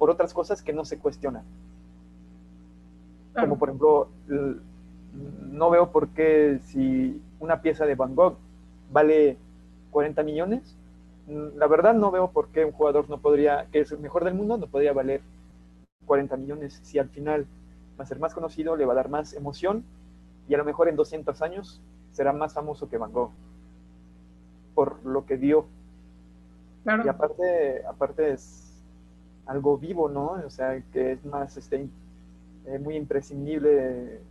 por 0.04 0.10
otras 0.10 0.34
cosas 0.34 0.62
que 0.62 0.74
no 0.74 0.84
se 0.84 1.00
cuestionan. 1.00 1.46
Como 3.34 3.58
por 3.58 3.70
ejemplo, 3.70 4.10
no 5.50 5.70
veo 5.70 5.94
por 5.94 6.10
qué 6.10 6.60
si 6.66 7.22
una 7.40 7.62
pieza 7.62 7.86
de 7.86 7.96
Van 7.96 8.14
Gogh 8.14 8.36
vale 8.92 9.38
40 9.92 10.22
millones, 10.24 10.76
la 11.56 11.68
verdad 11.68 11.94
no 11.94 12.12
veo 12.12 12.32
por 12.32 12.50
qué 12.50 12.66
un 12.66 12.74
jugador 12.74 13.10
no 13.10 13.20
podría, 13.20 13.68
que 13.72 13.80
es 13.80 13.94
el 13.94 14.00
mejor 14.00 14.26
del 14.26 14.34
mundo, 14.34 14.58
no 14.58 14.68
podría 14.68 14.92
valer 14.92 15.22
40 16.06 16.36
millones 16.36 16.82
si 16.84 17.00
al 17.00 17.08
final 17.08 17.48
va 17.98 18.04
a 18.04 18.08
ser 18.08 18.20
más 18.20 18.34
conocido, 18.34 18.76
le 18.76 18.86
va 18.86 18.92
a 18.92 18.98
dar 18.98 19.08
más 19.08 19.32
emoción 19.32 19.86
y 20.50 20.54
a 20.54 20.58
lo 20.58 20.66
mejor 20.66 20.90
en 20.90 20.98
200 20.98 21.42
años 21.42 21.80
será 22.12 22.34
más 22.34 22.54
famoso 22.54 22.90
que 22.90 22.98
Van 22.98 23.14
Gogh 23.14 23.32
por 24.76 25.02
lo 25.06 25.26
que 25.26 25.38
dio. 25.38 25.66
Y 26.86 27.08
aparte, 27.08 27.86
aparte 27.88 28.34
es, 28.34 28.63
algo 29.46 29.78
vivo, 29.78 30.10
¿no? 30.10 30.32
O 30.46 30.50
sea, 30.50 30.82
que 30.92 31.14
es 31.14 31.26
más 31.26 31.58
este, 31.58 31.88
eh, 32.66 32.80
muy 32.80 32.96
imprescindible 32.96 34.22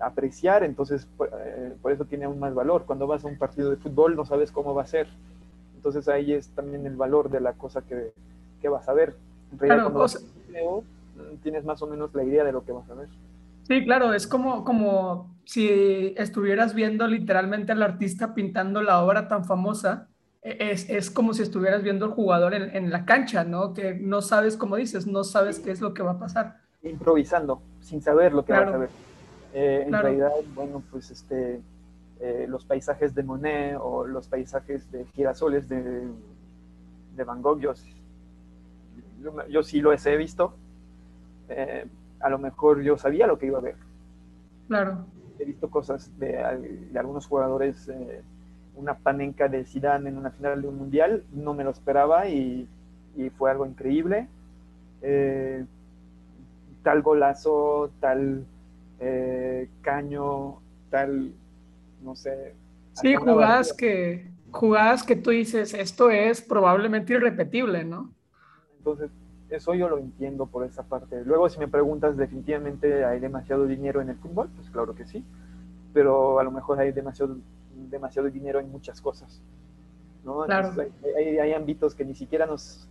apreciar, 0.00 0.64
entonces 0.64 1.06
eh, 1.32 1.74
por, 1.82 1.92
eso 1.92 2.04
tiene 2.04 2.24
aún 2.24 2.38
más 2.38 2.54
valor. 2.54 2.84
Cuando 2.86 3.06
vas 3.06 3.24
a 3.24 3.28
un 3.28 3.38
partido 3.38 3.70
de 3.70 3.76
fútbol 3.76 4.16
no 4.16 4.24
sabes 4.24 4.50
cómo 4.50 4.74
va 4.74 4.82
a 4.82 4.86
ser. 4.86 5.08
Entonces 5.76 6.08
ahí 6.08 6.32
es 6.32 6.48
también 6.50 6.86
el 6.86 6.96
valor 6.96 7.30
de 7.30 7.40
la 7.40 7.52
cosa 7.52 7.82
que, 7.82 8.12
que 8.60 8.68
vas 8.68 8.88
a 8.88 8.92
ver. 8.92 9.14
En 9.52 9.58
realidad, 9.58 9.92
cuando 9.92 10.84
tienes 11.42 11.64
más 11.64 11.82
o 11.82 11.86
menos 11.86 12.14
la 12.14 12.24
idea 12.24 12.44
de 12.44 12.52
lo 12.52 12.64
que 12.64 12.72
vas 12.72 12.88
a 12.90 12.94
ver. 12.94 13.08
Sí, 13.62 13.84
claro, 13.84 14.14
es 14.14 14.26
como, 14.26 14.64
como 14.64 15.34
si 15.44 16.14
estuvieras 16.16 16.74
viendo 16.74 17.06
literalmente 17.06 17.72
al 17.72 17.82
artista 17.82 18.34
pintando 18.34 18.82
la 18.82 19.02
obra 19.02 19.28
tan 19.28 19.44
famosa 19.44 20.09
es, 20.42 20.88
es, 20.88 21.10
como 21.10 21.34
si 21.34 21.42
estuvieras 21.42 21.82
viendo 21.82 22.06
al 22.06 22.12
jugador 22.12 22.54
en, 22.54 22.74
en, 22.74 22.90
la 22.90 23.04
cancha, 23.04 23.44
¿no? 23.44 23.74
Que 23.74 23.94
no 23.94 24.22
sabes, 24.22 24.56
como 24.56 24.76
dices, 24.76 25.06
no 25.06 25.22
sabes 25.24 25.58
qué 25.58 25.70
es 25.70 25.80
lo 25.80 25.92
que 25.92 26.02
va 26.02 26.12
a 26.12 26.18
pasar. 26.18 26.60
Improvisando, 26.82 27.60
sin 27.80 28.00
saber 28.00 28.32
lo 28.32 28.44
que 28.44 28.52
va 28.52 28.60
a 28.60 28.76
ver. 28.78 28.90
Eh, 29.52 29.84
en 29.86 29.92
realidad, 29.92 30.30
bueno, 30.54 30.82
pues 30.90 31.10
este, 31.10 31.60
eh, 32.20 32.46
los 32.48 32.64
paisajes 32.64 33.14
de 33.14 33.22
Monet 33.22 33.76
o 33.80 34.06
los 34.06 34.28
paisajes 34.28 34.90
de 34.90 35.04
girasoles 35.06 35.68
de, 35.68 36.08
de 37.16 37.24
Van 37.24 37.42
Gogh, 37.42 37.60
yo, 37.60 37.74
yo, 39.48 39.62
sí 39.62 39.80
lo 39.80 39.92
he 39.92 40.16
visto. 40.16 40.54
Eh, 41.48 41.86
a 42.20 42.30
lo 42.30 42.38
mejor 42.38 42.82
yo 42.82 42.96
sabía 42.96 43.26
lo 43.26 43.38
que 43.38 43.46
iba 43.46 43.58
a 43.58 43.62
ver. 43.62 43.76
Claro. 44.68 45.04
He 45.38 45.44
visto 45.44 45.68
cosas 45.68 46.16
de, 46.18 46.88
de 46.92 46.98
algunos 46.98 47.26
jugadores 47.26 47.90
una 48.74 48.94
panenca 48.94 49.48
de 49.48 49.64
Zidane 49.64 50.08
en 50.08 50.18
una 50.18 50.30
final 50.30 50.62
de 50.62 50.68
un 50.68 50.78
mundial, 50.78 51.24
no 51.32 51.54
me 51.54 51.64
lo 51.64 51.70
esperaba 51.70 52.28
y, 52.28 52.68
fue 53.36 53.50
algo 53.50 53.66
increíble. 53.66 54.28
Eh, 55.02 55.64
tal 56.82 57.02
golazo, 57.02 57.90
tal 58.00 58.44
eh, 58.98 59.68
caño, 59.82 60.56
tal, 60.90 61.32
no 62.02 62.16
sé. 62.16 62.54
Sí, 62.94 63.14
jugadas 63.14 63.72
que, 63.72 64.30
jugadas 64.50 65.02
que 65.02 65.16
tú 65.16 65.30
dices, 65.30 65.74
esto 65.74 66.10
es 66.10 66.40
probablemente 66.40 67.14
irrepetible, 67.14 67.84
¿no? 67.84 68.10
Entonces, 68.78 69.10
eso 69.50 69.74
yo 69.74 69.88
lo 69.88 69.98
entiendo 69.98 70.46
por 70.46 70.64
esa 70.64 70.82
parte. 70.84 71.24
Luego, 71.24 71.48
si 71.48 71.58
me 71.58 71.68
preguntas, 71.68 72.16
definitivamente 72.16 73.04
hay 73.04 73.20
demasiado 73.20 73.66
dinero 73.66 74.00
en 74.00 74.10
el 74.10 74.16
fútbol, 74.16 74.48
pues 74.56 74.70
claro 74.70 74.94
que 74.94 75.06
sí, 75.06 75.24
pero 75.92 76.38
a 76.38 76.44
lo 76.44 76.50
mejor 76.50 76.78
hay 76.78 76.92
demasiado 76.92 77.36
demasiado 77.88 78.28
dinero 78.28 78.60
en 78.60 78.70
muchas 78.70 79.00
cosas. 79.00 79.40
¿no? 80.24 80.42
hay, 80.42 81.52
ámbitos 81.52 81.94
que 81.94 82.04
ni 82.04 82.14
siquiera 82.14 82.46
nos, 82.46 82.86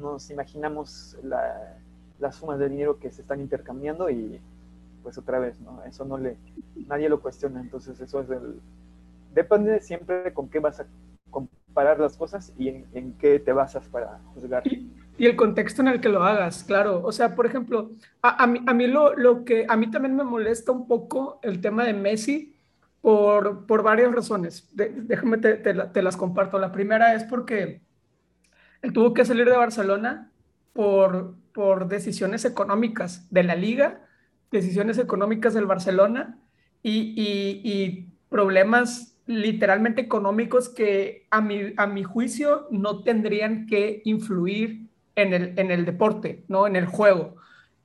nos 0.00 0.30
imaginamos 0.30 1.16
la, 1.22 1.76
las 2.18 2.36
sumas 2.36 2.58
de 2.58 2.68
dinero 2.68 2.98
que 2.98 3.10
se 3.10 3.22
están 3.22 3.40
intercambiando 3.40 4.10
y 4.10 4.40
pues 5.02 5.18
otra 5.18 5.38
vez, 5.38 5.60
¿no? 5.60 5.82
Eso 5.84 6.04
no 6.04 6.18
le, 6.18 6.36
nadie 6.86 7.08
lo 7.08 7.20
cuestiona, 7.20 7.60
entonces 7.60 8.00
eso 8.00 8.20
es 8.20 8.30
el, 8.30 8.60
depende 9.34 9.80
siempre 9.80 10.32
con 10.32 10.48
qué 10.48 10.58
vas 10.58 10.80
a 10.80 10.86
comparar 11.30 11.98
las 11.98 12.16
cosas 12.16 12.52
y 12.58 12.68
en, 12.68 13.14
qué 13.18 13.38
te 13.38 13.52
basas 13.52 13.86
para 13.88 14.20
juzgar. 14.34 14.62
Y, 14.66 15.26
el 15.26 15.34
contexto 15.34 15.82
en 15.82 15.88
el 15.88 16.00
que 16.00 16.08
lo 16.08 16.22
hagas, 16.22 16.62
claro. 16.62 17.02
O 17.04 17.10
sea, 17.10 17.34
por 17.34 17.44
ejemplo, 17.44 17.90
a, 18.22 18.44
a 18.44 18.46
mí, 18.46 18.60
a 18.66 18.72
mí 18.72 18.86
lo, 18.86 19.14
lo, 19.16 19.44
que 19.44 19.66
a 19.68 19.76
mí 19.76 19.90
también 19.90 20.14
me 20.14 20.22
molesta 20.22 20.70
un 20.70 20.86
poco 20.86 21.40
el 21.42 21.60
tema 21.60 21.84
de 21.84 21.92
Messi 21.92 22.54
por, 23.00 23.82
varias 23.82 24.12
razones. 24.12 24.68
déjame, 24.72 25.38
te, 25.38 26.02
las 26.02 26.16
comparto. 26.16 26.58
La 26.58 26.72
primera 26.72 27.14
es 27.14 27.24
porque 27.24 27.80
Él 28.82 28.92
tuvo 28.92 29.14
que 29.14 29.24
salir 29.24 29.48
de 29.48 29.56
Barcelona 29.56 30.30
por, 30.72 31.34
por 31.52 31.88
decisiones 31.88 32.44
económicas 32.44 33.26
de 33.30 33.42
la 33.42 33.54
liga, 33.54 34.02
decisiones 34.50 34.98
económicas 34.98 35.54
del 35.54 35.66
Barcelona 35.66 36.38
y, 36.82 37.14
y, 37.16 38.08
problemas 38.28 39.16
literalmente 39.24 40.02
económicos 40.02 40.68
que 40.68 41.26
a 41.30 41.40
mi, 41.40 41.72
a 41.78 41.86
mi 41.86 42.02
juicio 42.02 42.66
no 42.70 43.02
tendrían 43.02 43.66
que 43.66 44.02
influir 44.04 44.86
en 45.16 45.32
el, 45.32 45.58
en 45.58 45.70
el 45.70 45.86
deporte, 45.86 46.44
¿no? 46.46 46.66
en 46.66 46.76
el 46.76 46.84
juego. 46.84 47.36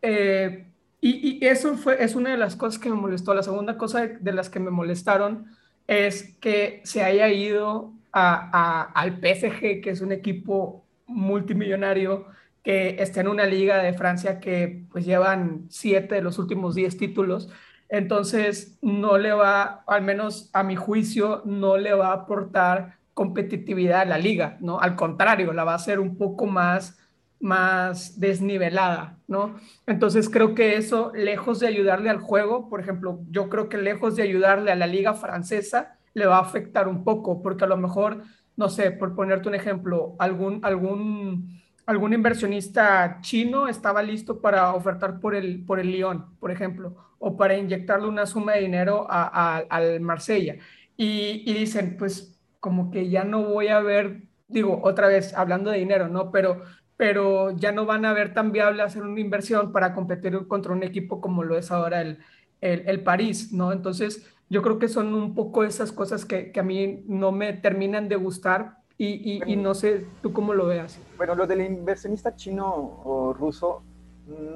Eh, 0.01 0.67
y, 1.05 1.45
eso 1.45 1.75
fue, 1.75 2.01
es 2.01 2.15
una 2.15 2.31
de 2.31 2.37
las 2.37 2.55
cosas 2.55 2.79
que 2.79 2.89
me 2.89 2.95
molestó. 2.95 3.33
La 3.33 3.43
segunda 3.43 3.77
cosa 3.77 4.07
de, 4.07 4.31
las 4.31 4.49
que 4.49 4.61
me 4.61 4.71
molestaron 4.71 5.47
es 5.85 6.37
que 6.39 6.81
se 6.85 7.03
haya 7.03 7.27
ido 7.27 7.93
a, 8.13 8.83
al 8.93 9.19
PSG, 9.19 9.81
que 9.81 9.89
es 9.89 9.99
un 9.99 10.13
equipo 10.13 10.85
multimillonario, 11.07 12.27
que 12.63 12.95
está 12.99 13.19
en 13.19 13.27
una 13.27 13.45
liga 13.45 13.83
de 13.83 13.93
Francia 13.93 14.39
que 14.39 14.85
pues 14.91 15.05
llevan 15.05 15.65
siete 15.69 16.15
de 16.15 16.21
los 16.21 16.39
últimos 16.39 16.75
diez 16.75 16.97
títulos. 16.97 17.49
Entonces, 17.89 18.77
no 18.81 19.17
le 19.17 19.33
va, 19.33 19.83
al 19.85 20.03
menos 20.03 20.49
a 20.53 20.63
mi 20.63 20.77
juicio, 20.77 21.41
no 21.43 21.75
le 21.77 21.93
va 21.93 22.07
a 22.07 22.13
aportar 22.13 22.97
competitividad 23.13 24.01
a 24.01 24.05
la 24.05 24.17
liga, 24.17 24.57
¿no? 24.61 24.79
Al 24.79 24.95
contrario, 24.95 25.51
la 25.51 25.65
va 25.65 25.73
a 25.73 25.75
hacer 25.75 25.99
un 25.99 26.17
poco 26.17 26.47
más 26.47 26.97
más 27.43 28.21
desnivelada, 28.21 29.19
¿no? 29.27 29.57
Entonces 29.85 30.29
creo 30.29 30.55
que 30.55 30.77
eso, 30.77 31.11
lejos 31.13 31.59
de 31.59 31.67
ayudarle 31.67 32.09
al 32.09 32.19
juego, 32.19 32.69
por 32.69 32.79
ejemplo, 32.79 33.19
yo 33.29 33.49
creo 33.49 33.67
que 33.67 33.77
lejos 33.77 34.15
de 34.15 34.23
ayudarle 34.23 34.71
a 34.71 34.75
la 34.77 34.87
liga 34.87 35.13
francesa, 35.13 35.97
le 36.13 36.25
va 36.25 36.37
a 36.37 36.41
afectar 36.41 36.87
un 36.87 37.03
poco, 37.03 37.41
porque 37.41 37.65
a 37.65 37.67
lo 37.67 37.75
mejor, 37.75 38.23
no 38.55 38.69
sé, 38.69 38.91
por 38.91 39.13
ponerte 39.13 39.49
un 39.49 39.55
ejemplo, 39.55 40.15
algún, 40.19 40.63
algún, 40.63 41.61
algún 41.85 42.13
inversionista 42.13 43.19
chino 43.19 43.67
estaba 43.67 44.01
listo 44.01 44.39
para 44.39 44.73
ofertar 44.73 45.19
por 45.19 45.35
el, 45.35 45.65
por 45.65 45.81
el 45.81 45.91
Lyon, 45.91 46.37
por 46.39 46.49
ejemplo, 46.49 46.95
o 47.19 47.35
para 47.35 47.57
inyectarle 47.57 48.07
una 48.07 48.25
suma 48.25 48.53
de 48.53 48.61
dinero 48.61 49.05
a, 49.09 49.57
al 49.69 49.99
Marsella. 49.99 50.55
Y, 50.95 51.43
y 51.45 51.53
dicen, 51.53 51.97
pues 51.97 52.39
como 52.61 52.89
que 52.89 53.09
ya 53.09 53.25
no 53.25 53.43
voy 53.43 53.67
a 53.67 53.81
ver, 53.81 54.21
digo, 54.47 54.79
otra 54.81 55.09
vez 55.09 55.33
hablando 55.33 55.71
de 55.71 55.79
dinero, 55.79 56.07
¿no? 56.07 56.31
Pero 56.31 56.61
pero 57.03 57.51
ya 57.51 57.73
no 57.73 57.85
van 57.85 58.05
a 58.05 58.13
ver 58.13 58.33
tan 58.33 58.53
viable 58.53 58.81
hacer 58.81 59.03
una 59.03 59.19
inversión 59.19 59.73
para 59.73 59.93
competir 59.93 60.47
contra 60.47 60.71
un 60.71 60.83
equipo 60.83 61.19
como 61.19 61.43
lo 61.43 61.57
es 61.57 61.69
ahora 61.69 61.99
el, 61.99 62.17
el, 62.61 63.03
París, 63.03 63.51
¿no? 63.51 63.73
Entonces, 63.73 64.25
yo 64.49 64.61
creo 64.61 64.79
que 64.79 64.87
son 64.87 65.13
un 65.13 65.35
poco 65.35 65.65
esas 65.65 65.91
cosas 65.91 66.23
que, 66.23 66.53
que 66.53 66.61
a 66.61 66.63
mí 66.63 67.03
no 67.05 67.33
me 67.33 67.51
terminan 67.51 68.07
de 68.07 68.15
gustar 68.15 68.77
y, 68.97 69.43
y, 69.45 69.57
no 69.57 69.73
sé 69.73 70.05
tú 70.21 70.31
cómo 70.31 70.53
lo 70.53 70.67
veas. 70.67 70.97
Bueno, 71.17 71.35
lo 71.35 71.45
del 71.45 71.59
inversionista 71.59 72.37
chino 72.37 72.71
o 73.03 73.33
ruso, 73.33 73.83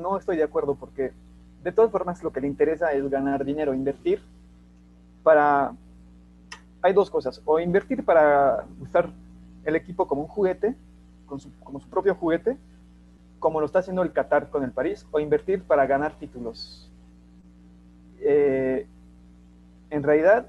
no 0.01 0.17
estoy 0.17 0.38
de 0.38 0.43
acuerdo 0.43 0.75
porque 0.75 1.12
de 1.65 1.71
todas 1.73 1.91
formas 1.91 2.23
lo 2.23 2.31
que 2.31 2.39
le 2.39 2.47
interesa 2.47 2.93
es 2.93 3.10
ganar 3.10 3.43
dinero, 3.43 3.73
invertir 3.73 4.21
para... 5.21 5.73
Hay 6.81 6.93
dos 6.93 7.10
cosas, 7.10 7.41
o 7.43 7.60
invertir 7.60 8.05
para 8.05 8.63
usar 8.79 9.10
el 9.65 9.75
equipo 9.75 10.07
como 10.07 10.21
un 10.21 10.27
juguete 10.29 10.77
como 11.28 11.80
su 11.80 11.90
propio 11.90 12.16
juguete, 12.16 12.58
como 13.40 13.60
lo 13.60 13.66
está 13.66 13.80
haciendo 13.80 14.02
el 14.02 14.13
Qatar 14.13 14.50
con 14.50 14.63
el 14.63 14.72
París, 14.72 15.06
o 15.12 15.20
invertir 15.20 15.63
para 15.63 15.86
ganar 15.86 16.18
títulos. 16.18 16.90
Eh, 18.22 18.88
en 19.90 20.04
realidad, 20.04 20.48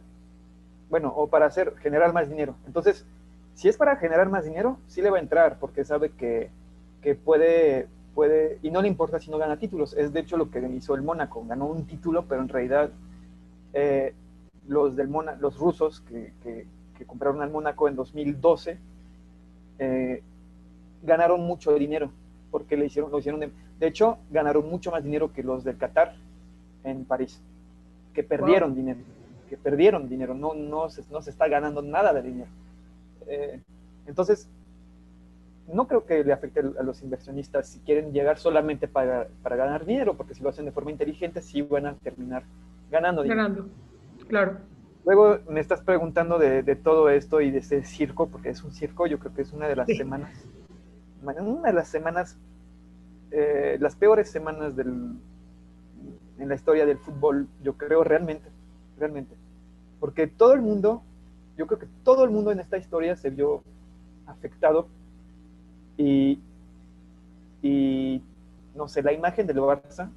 bueno, 0.90 1.12
o 1.14 1.28
para 1.28 1.46
hacer, 1.46 1.76
generar 1.78 2.12
más 2.12 2.28
dinero. 2.28 2.54
Entonces, 2.66 3.04
si 3.54 3.68
es 3.68 3.76
para 3.76 3.96
generar 3.96 4.28
más 4.28 4.44
dinero, 4.44 4.78
sí 4.86 5.02
le 5.02 5.10
va 5.10 5.18
a 5.18 5.20
entrar, 5.20 5.58
porque 5.58 5.84
sabe 5.84 6.10
que, 6.10 6.50
que 7.02 7.14
puede, 7.14 7.88
puede, 8.14 8.58
y 8.62 8.70
no 8.70 8.82
le 8.82 8.88
importa 8.88 9.18
si 9.18 9.30
no 9.30 9.38
gana 9.38 9.58
títulos. 9.58 9.94
Es 9.94 10.12
de 10.12 10.20
hecho 10.20 10.36
lo 10.36 10.50
que 10.50 10.60
hizo 10.68 10.94
el 10.94 11.02
Mónaco, 11.02 11.44
ganó 11.46 11.66
un 11.66 11.86
título, 11.86 12.24
pero 12.26 12.40
en 12.40 12.48
realidad 12.48 12.90
eh, 13.72 14.14
los, 14.66 14.96
del 14.96 15.08
Mona, 15.08 15.36
los 15.36 15.58
rusos 15.58 16.00
que, 16.02 16.32
que, 16.42 16.66
compraron 17.06 17.42
al 17.42 17.50
Mónaco 17.50 17.88
en 17.88 17.94
2012, 17.94 18.76
eh, 19.78 20.22
ganaron 21.02 21.40
mucho 21.40 21.74
dinero, 21.74 22.10
porque 22.50 22.76
le 22.76 22.86
hicieron, 22.86 23.10
lo 23.10 23.18
hicieron 23.18 23.40
de, 23.40 23.86
hecho, 23.86 24.18
ganaron 24.30 24.68
mucho 24.68 24.90
más 24.90 25.04
dinero 25.04 25.32
que 25.32 25.42
los 25.42 25.64
del 25.64 25.76
Qatar 25.76 26.14
en 26.84 27.04
París, 27.04 27.40
que 28.12 28.22
perdieron 28.22 28.74
dinero, 28.74 29.00
que 29.48 29.56
perdieron 29.56 30.08
dinero, 30.08 30.34
no, 30.34 30.54
no, 30.54 30.88
se, 30.90 31.02
no 31.10 31.22
se 31.22 31.30
está 31.30 31.48
ganando 31.48 31.82
nada 31.82 32.12
de 32.12 32.22
dinero. 32.22 32.50
Eh, 33.26 33.60
entonces, 34.06 34.48
no 35.72 35.86
creo 35.86 36.06
que 36.06 36.24
le 36.24 36.32
afecte 36.32 36.60
a 36.60 36.82
los 36.82 37.02
inversionistas 37.02 37.68
si 37.68 37.78
quieren 37.80 38.12
llegar 38.12 38.38
solamente 38.38 38.88
para, 38.88 39.28
para, 39.42 39.56
ganar 39.56 39.84
dinero, 39.84 40.14
porque 40.14 40.34
si 40.34 40.42
lo 40.42 40.48
hacen 40.48 40.64
de 40.64 40.72
forma 40.72 40.90
inteligente, 40.90 41.42
sí 41.42 41.60
van 41.62 41.86
a 41.86 41.94
terminar 41.94 42.42
ganando 42.90 43.22
dinero. 43.22 43.42
Ganando, 43.42 43.68
claro. 44.28 44.58
Luego 45.04 45.38
me 45.48 45.60
estás 45.60 45.82
preguntando 45.82 46.38
de, 46.38 46.62
de, 46.62 46.76
todo 46.76 47.08
esto 47.08 47.40
y 47.40 47.50
de 47.50 47.58
ese 47.58 47.84
circo, 47.84 48.28
porque 48.28 48.50
es 48.50 48.62
un 48.64 48.72
circo, 48.72 49.06
yo 49.06 49.18
creo 49.18 49.34
que 49.34 49.42
es 49.42 49.52
una 49.52 49.68
de 49.68 49.76
las 49.76 49.86
semanas 49.86 50.30
una 51.22 51.68
de 51.68 51.72
las 51.72 51.88
semanas, 51.88 52.36
eh, 53.30 53.76
las 53.80 53.96
peores 53.96 54.30
semanas 54.30 54.76
del, 54.76 55.18
en 56.38 56.48
la 56.48 56.54
historia 56.54 56.86
del 56.86 56.98
fútbol, 56.98 57.48
yo 57.62 57.74
creo 57.74 58.04
realmente, 58.04 58.48
realmente. 58.98 59.34
Porque 60.00 60.26
todo 60.26 60.52
el 60.52 60.60
mundo, 60.60 61.02
yo 61.56 61.66
creo 61.66 61.78
que 61.78 61.88
todo 62.04 62.24
el 62.24 62.30
mundo 62.30 62.52
en 62.52 62.60
esta 62.60 62.78
historia 62.78 63.16
se 63.16 63.30
vio 63.30 63.62
afectado 64.26 64.86
y, 65.96 66.40
y 67.62 68.22
no 68.74 68.88
sé, 68.88 69.02
la 69.02 69.12
imagen 69.12 69.46
del 69.46 69.58
Barça, 69.58 70.10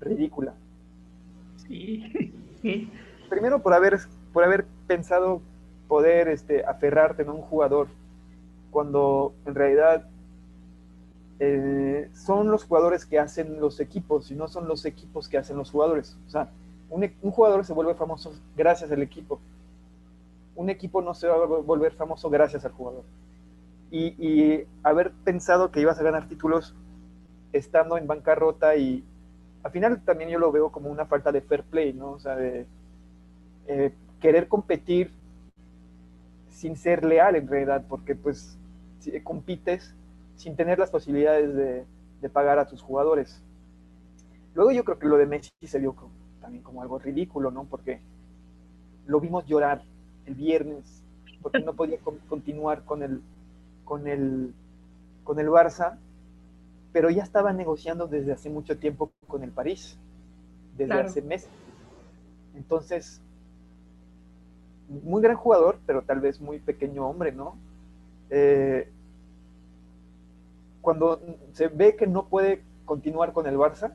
ridícula. 0.00 0.54
Sí, 1.56 2.32
sí. 2.60 2.90
Primero 3.28 3.62
por 3.62 3.74
haber, 3.74 3.98
por 4.32 4.42
haber 4.42 4.66
pensado 4.88 5.40
poder 5.86 6.28
este, 6.28 6.64
aferrarte 6.64 7.22
a 7.22 7.30
un 7.30 7.42
jugador 7.42 7.88
cuando 8.70 9.34
en 9.46 9.54
realidad 9.54 10.06
eh, 11.38 12.10
son 12.12 12.50
los 12.50 12.64
jugadores 12.64 13.06
que 13.06 13.18
hacen 13.18 13.60
los 13.60 13.80
equipos 13.80 14.30
y 14.30 14.34
no 14.34 14.48
son 14.48 14.68
los 14.68 14.84
equipos 14.84 15.28
que 15.28 15.38
hacen 15.38 15.56
los 15.56 15.70
jugadores. 15.70 16.16
O 16.26 16.30
sea, 16.30 16.50
un, 16.88 17.10
un, 17.22 17.30
jugador 17.30 17.64
se 17.64 17.72
vuelve 17.72 17.94
famoso 17.94 18.32
gracias 18.56 18.90
al 18.92 19.02
equipo. 19.02 19.40
Un 20.54 20.68
equipo 20.70 21.00
no 21.02 21.14
se 21.14 21.28
va 21.28 21.36
a 21.36 21.46
volver 21.46 21.92
famoso 21.92 22.28
gracias 22.28 22.64
al 22.64 22.72
jugador. 22.72 23.04
Y, 23.90 24.14
y 24.18 24.66
haber 24.82 25.12
pensado 25.24 25.70
que 25.70 25.80
ibas 25.80 25.98
a 25.98 26.02
ganar 26.02 26.28
títulos 26.28 26.74
estando 27.52 27.96
en 27.96 28.06
bancarrota 28.06 28.76
y 28.76 29.04
al 29.62 29.70
final 29.72 30.02
también 30.04 30.30
yo 30.30 30.38
lo 30.38 30.52
veo 30.52 30.70
como 30.70 30.90
una 30.90 31.06
falta 31.06 31.32
de 31.32 31.40
fair 31.40 31.64
play, 31.64 31.92
¿no? 31.92 32.12
O 32.12 32.18
sea, 32.18 32.36
de 32.36 32.66
eh, 33.66 33.92
querer 34.20 34.48
competir 34.48 35.12
sin 36.48 36.76
ser 36.76 37.04
leal 37.04 37.36
en 37.36 37.48
realidad, 37.48 37.84
porque 37.88 38.14
pues 38.14 38.58
compites 39.24 39.94
sin 40.36 40.56
tener 40.56 40.78
las 40.78 40.90
posibilidades 40.90 41.54
de, 41.54 42.28
pagar 42.30 42.58
a 42.58 42.66
tus 42.66 42.82
jugadores. 42.82 43.42
Luego 44.54 44.72
yo 44.72 44.84
creo 44.84 44.98
que 44.98 45.06
lo 45.06 45.16
de 45.16 45.26
Messi 45.26 45.50
se 45.62 45.78
vio 45.78 45.94
también 46.40 46.62
como 46.62 46.82
algo 46.82 46.98
ridículo, 46.98 47.50
¿no? 47.50 47.64
Porque 47.64 48.00
lo 49.06 49.20
vimos 49.20 49.46
llorar 49.46 49.82
el 50.26 50.34
viernes, 50.34 51.02
porque 51.42 51.60
no 51.60 51.74
podía 51.74 51.98
continuar 52.28 52.84
con 52.84 53.02
el, 53.02 53.22
con 53.84 54.06
el, 54.06 54.54
con 55.24 55.38
el 55.38 55.48
Barça, 55.48 55.98
pero 56.92 57.10
ya 57.10 57.22
estaba 57.22 57.52
negociando 57.52 58.06
desde 58.06 58.32
hace 58.32 58.50
mucho 58.50 58.78
tiempo 58.78 59.12
con 59.26 59.42
el 59.42 59.50
París, 59.50 59.98
desde 60.76 60.94
hace 60.94 61.22
meses. 61.22 61.50
Entonces, 62.54 63.20
muy 64.88 65.22
gran 65.22 65.36
jugador, 65.36 65.78
pero 65.86 66.02
tal 66.02 66.20
vez 66.20 66.40
muy 66.40 66.58
pequeño 66.58 67.06
hombre, 67.08 67.32
¿no? 67.32 67.56
Eh, 68.30 68.90
cuando 70.80 71.20
se 71.52 71.68
ve 71.68 71.96
que 71.96 72.06
no 72.06 72.28
puede 72.28 72.62
continuar 72.84 73.32
con 73.32 73.46
el 73.46 73.56
Barça, 73.56 73.94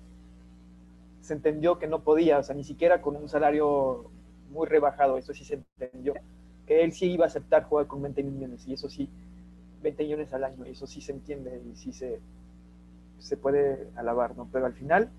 se 1.22 1.34
entendió 1.34 1.80
que 1.80 1.88
no 1.88 2.04
podía, 2.04 2.40
o 2.40 2.44
sea, 2.44 2.56
ni 2.56 2.64
siquiera 2.64 3.02
con 3.02 3.16
un 3.16 3.28
salario 3.28 4.12
muy 4.52 4.68
rebajado, 4.68 5.18
eso 5.18 5.34
sí 5.34 5.44
se 5.44 5.56
entendió, 5.80 6.14
que 6.68 6.84
él 6.84 6.92
sí 6.94 7.12
iba 7.12 7.26
a 7.26 7.28
aceptar 7.28 7.64
jugar 7.64 7.88
con 7.88 8.02
20 8.02 8.24
millones, 8.24 8.68
y 8.68 8.74
eso 8.74 8.90
sí, 8.90 9.10
20 9.82 10.04
millones 10.04 10.34
al 10.34 10.44
año, 10.44 10.66
eso 10.66 10.86
sí 10.86 11.02
se 11.02 11.12
entiende 11.12 11.62
y 11.72 11.76
sí 11.76 11.92
se, 11.92 12.20
se 13.20 13.38
puede 13.38 13.88
alabar, 13.96 14.36
¿no? 14.38 14.48
Pero 14.52 14.66
al 14.66 14.74
final, 14.74 15.10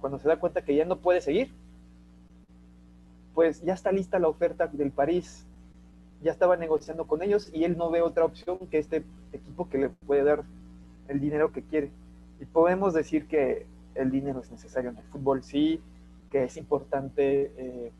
cuando 0.00 0.18
se 0.18 0.28
da 0.28 0.38
cuenta 0.38 0.62
que 0.62 0.76
ya 0.76 0.84
no 0.84 0.98
puede 0.98 1.20
seguir, 1.20 1.50
pues 3.34 3.62
ya 3.62 3.74
está 3.74 3.90
lista 3.92 4.18
la 4.18 4.28
oferta 4.28 4.66
del 4.66 4.92
París 4.92 5.46
ya 6.24 6.32
estaba 6.32 6.56
negociando 6.56 7.06
con 7.06 7.22
ellos 7.22 7.50
y 7.52 7.64
él 7.64 7.76
no 7.76 7.90
ve 7.90 8.00
otra 8.00 8.24
opción 8.24 8.58
que 8.70 8.78
este 8.78 9.04
equipo 9.32 9.68
que 9.68 9.78
le 9.78 9.88
puede 9.90 10.24
dar 10.24 10.42
el 11.06 11.20
dinero 11.20 11.52
que 11.52 11.62
quiere. 11.62 11.90
Y 12.40 12.46
podemos 12.46 12.94
decir 12.94 13.28
que 13.28 13.66
el 13.94 14.10
dinero 14.10 14.40
es 14.40 14.50
necesario 14.50 14.90
en 14.90 14.96
el 14.96 15.04
fútbol, 15.04 15.42
sí, 15.42 15.82
que 16.30 16.44
es 16.44 16.56
importante 16.56 17.52
eh, 17.56 17.92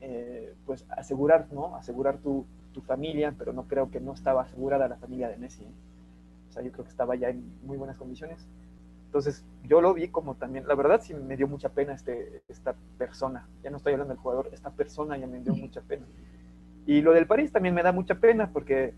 eh, 0.00 0.54
pues 0.66 0.84
asegurar, 0.90 1.46
¿no? 1.52 1.76
Asegurar 1.76 2.18
tu, 2.18 2.44
tu, 2.72 2.82
familia, 2.82 3.32
pero 3.38 3.52
no 3.52 3.68
creo 3.68 3.90
que 3.90 4.00
no 4.00 4.12
estaba 4.12 4.42
asegurada 4.42 4.88
la 4.88 4.96
familia 4.96 5.28
de 5.28 5.36
Messi. 5.36 5.64
O 6.50 6.52
sea, 6.52 6.62
yo 6.62 6.72
creo 6.72 6.84
que 6.84 6.90
estaba 6.90 7.14
ya 7.14 7.30
en 7.30 7.44
muy 7.62 7.78
buenas 7.78 7.96
condiciones. 7.96 8.44
Entonces, 9.06 9.44
yo 9.68 9.80
lo 9.80 9.94
vi 9.94 10.08
como 10.08 10.34
también, 10.34 10.66
la 10.66 10.74
verdad 10.74 11.00
sí 11.00 11.14
me 11.14 11.36
dio 11.36 11.46
mucha 11.46 11.68
pena 11.68 11.92
este, 11.92 12.42
esta 12.48 12.74
persona. 12.98 13.46
Ya 13.62 13.70
no 13.70 13.76
estoy 13.76 13.92
hablando 13.92 14.14
del 14.14 14.22
jugador, 14.22 14.50
esta 14.52 14.70
persona 14.70 15.16
ya 15.16 15.28
me 15.28 15.38
dio 15.38 15.54
mucha 15.54 15.80
pena. 15.80 16.04
Y 16.86 17.00
lo 17.00 17.12
del 17.12 17.26
París 17.26 17.52
también 17.52 17.74
me 17.74 17.82
da 17.82 17.92
mucha 17.92 18.16
pena 18.16 18.50
porque 18.52 18.94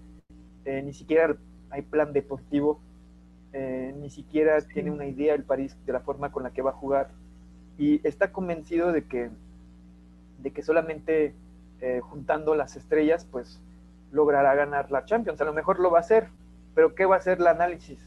eh, 0.64 0.82
ni 0.82 0.92
siquiera 0.92 1.36
hay 1.70 1.82
plan 1.82 2.12
deportivo, 2.12 2.80
eh, 3.52 3.94
ni 4.00 4.10
siquiera 4.10 4.60
tiene 4.62 4.90
una 4.90 5.06
idea 5.06 5.34
el 5.34 5.44
París 5.44 5.76
de 5.84 5.92
la 5.92 6.00
forma 6.00 6.32
con 6.32 6.42
la 6.42 6.50
que 6.50 6.62
va 6.62 6.70
a 6.70 6.74
jugar 6.74 7.10
y 7.78 8.06
está 8.06 8.32
convencido 8.32 8.92
de 8.92 9.04
que, 9.04 9.30
de 10.38 10.50
que 10.52 10.62
solamente 10.62 11.34
eh, 11.80 12.00
juntando 12.00 12.54
las 12.54 12.76
estrellas, 12.76 13.26
pues 13.30 13.60
logrará 14.12 14.54
ganar 14.54 14.90
la 14.90 15.04
Champions. 15.04 15.40
A 15.40 15.44
lo 15.44 15.52
mejor 15.52 15.80
lo 15.80 15.90
va 15.90 15.98
a 15.98 16.00
hacer, 16.00 16.28
pero 16.74 16.94
¿qué 16.94 17.04
va 17.04 17.16
a 17.16 17.18
hacer 17.18 17.38
el 17.38 17.46
análisis? 17.46 17.98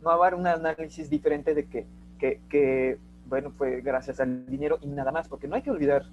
No 0.00 0.08
va 0.08 0.12
a 0.12 0.16
haber 0.16 0.34
un 0.34 0.46
análisis 0.46 1.10
diferente 1.10 1.54
de 1.54 1.66
que, 1.66 1.86
que, 2.18 2.40
que, 2.48 2.98
bueno, 3.26 3.50
fue 3.50 3.80
gracias 3.80 4.20
al 4.20 4.46
dinero 4.46 4.78
y 4.80 4.86
nada 4.86 5.12
más, 5.12 5.28
porque 5.28 5.48
no 5.48 5.56
hay 5.56 5.62
que 5.62 5.70
olvidar, 5.70 6.04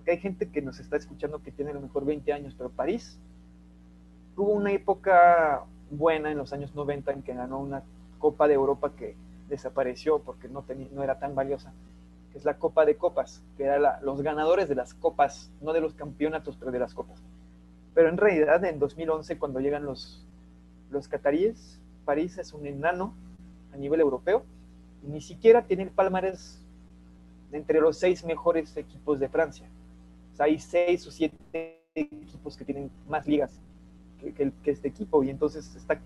porque 0.00 0.12
hay 0.12 0.18
gente 0.18 0.48
que 0.48 0.62
nos 0.62 0.80
está 0.80 0.96
escuchando 0.96 1.42
que 1.42 1.52
tiene 1.52 1.72
a 1.72 1.74
lo 1.74 1.82
mejor 1.82 2.06
20 2.06 2.32
años, 2.32 2.54
pero 2.56 2.70
París 2.70 3.18
tuvo 4.34 4.52
una 4.52 4.72
época 4.72 5.64
buena 5.90 6.32
en 6.32 6.38
los 6.38 6.54
años 6.54 6.74
90 6.74 7.12
en 7.12 7.22
que 7.22 7.34
ganó 7.34 7.58
una 7.58 7.82
Copa 8.18 8.48
de 8.48 8.54
Europa 8.54 8.94
que 8.96 9.14
desapareció 9.50 10.20
porque 10.20 10.48
no, 10.48 10.64
no 10.92 11.02
era 11.02 11.18
tan 11.18 11.34
valiosa 11.34 11.74
que 12.32 12.38
es 12.38 12.46
la 12.46 12.56
Copa 12.56 12.86
de 12.86 12.96
Copas, 12.96 13.42
que 13.58 13.64
era 13.64 14.00
los 14.00 14.22
ganadores 14.22 14.70
de 14.70 14.74
las 14.74 14.94
copas, 14.94 15.52
no 15.60 15.74
de 15.74 15.82
los 15.82 15.92
campeonatos, 15.92 16.56
pero 16.56 16.70
de 16.70 16.78
las 16.78 16.94
copas. 16.94 17.22
Pero 17.92 18.08
en 18.08 18.16
realidad, 18.16 18.64
en 18.64 18.78
2011, 18.78 19.36
cuando 19.36 19.60
llegan 19.60 19.84
los, 19.84 20.26
los 20.90 21.08
cataríes, 21.08 21.78
París 22.06 22.38
es 22.38 22.54
un 22.54 22.66
enano 22.66 23.12
a 23.74 23.76
nivel 23.76 24.00
europeo, 24.00 24.44
y 25.04 25.08
ni 25.08 25.20
siquiera 25.20 25.66
tiene 25.66 25.82
el 25.82 25.90
palmarés 25.90 26.62
entre 27.52 27.80
los 27.80 27.98
seis 27.98 28.24
mejores 28.24 28.74
equipos 28.78 29.20
de 29.20 29.28
Francia. 29.28 29.68
Hay 30.40 30.58
seis 30.58 31.06
o 31.06 31.10
siete 31.10 31.82
equipos 31.94 32.56
que 32.56 32.64
tienen 32.64 32.90
más 33.08 33.26
ligas 33.26 33.52
que, 34.20 34.32
que 34.32 34.70
este 34.70 34.88
equipo, 34.88 35.22
y 35.22 35.30
entonces 35.30 35.74
está 35.76 36.00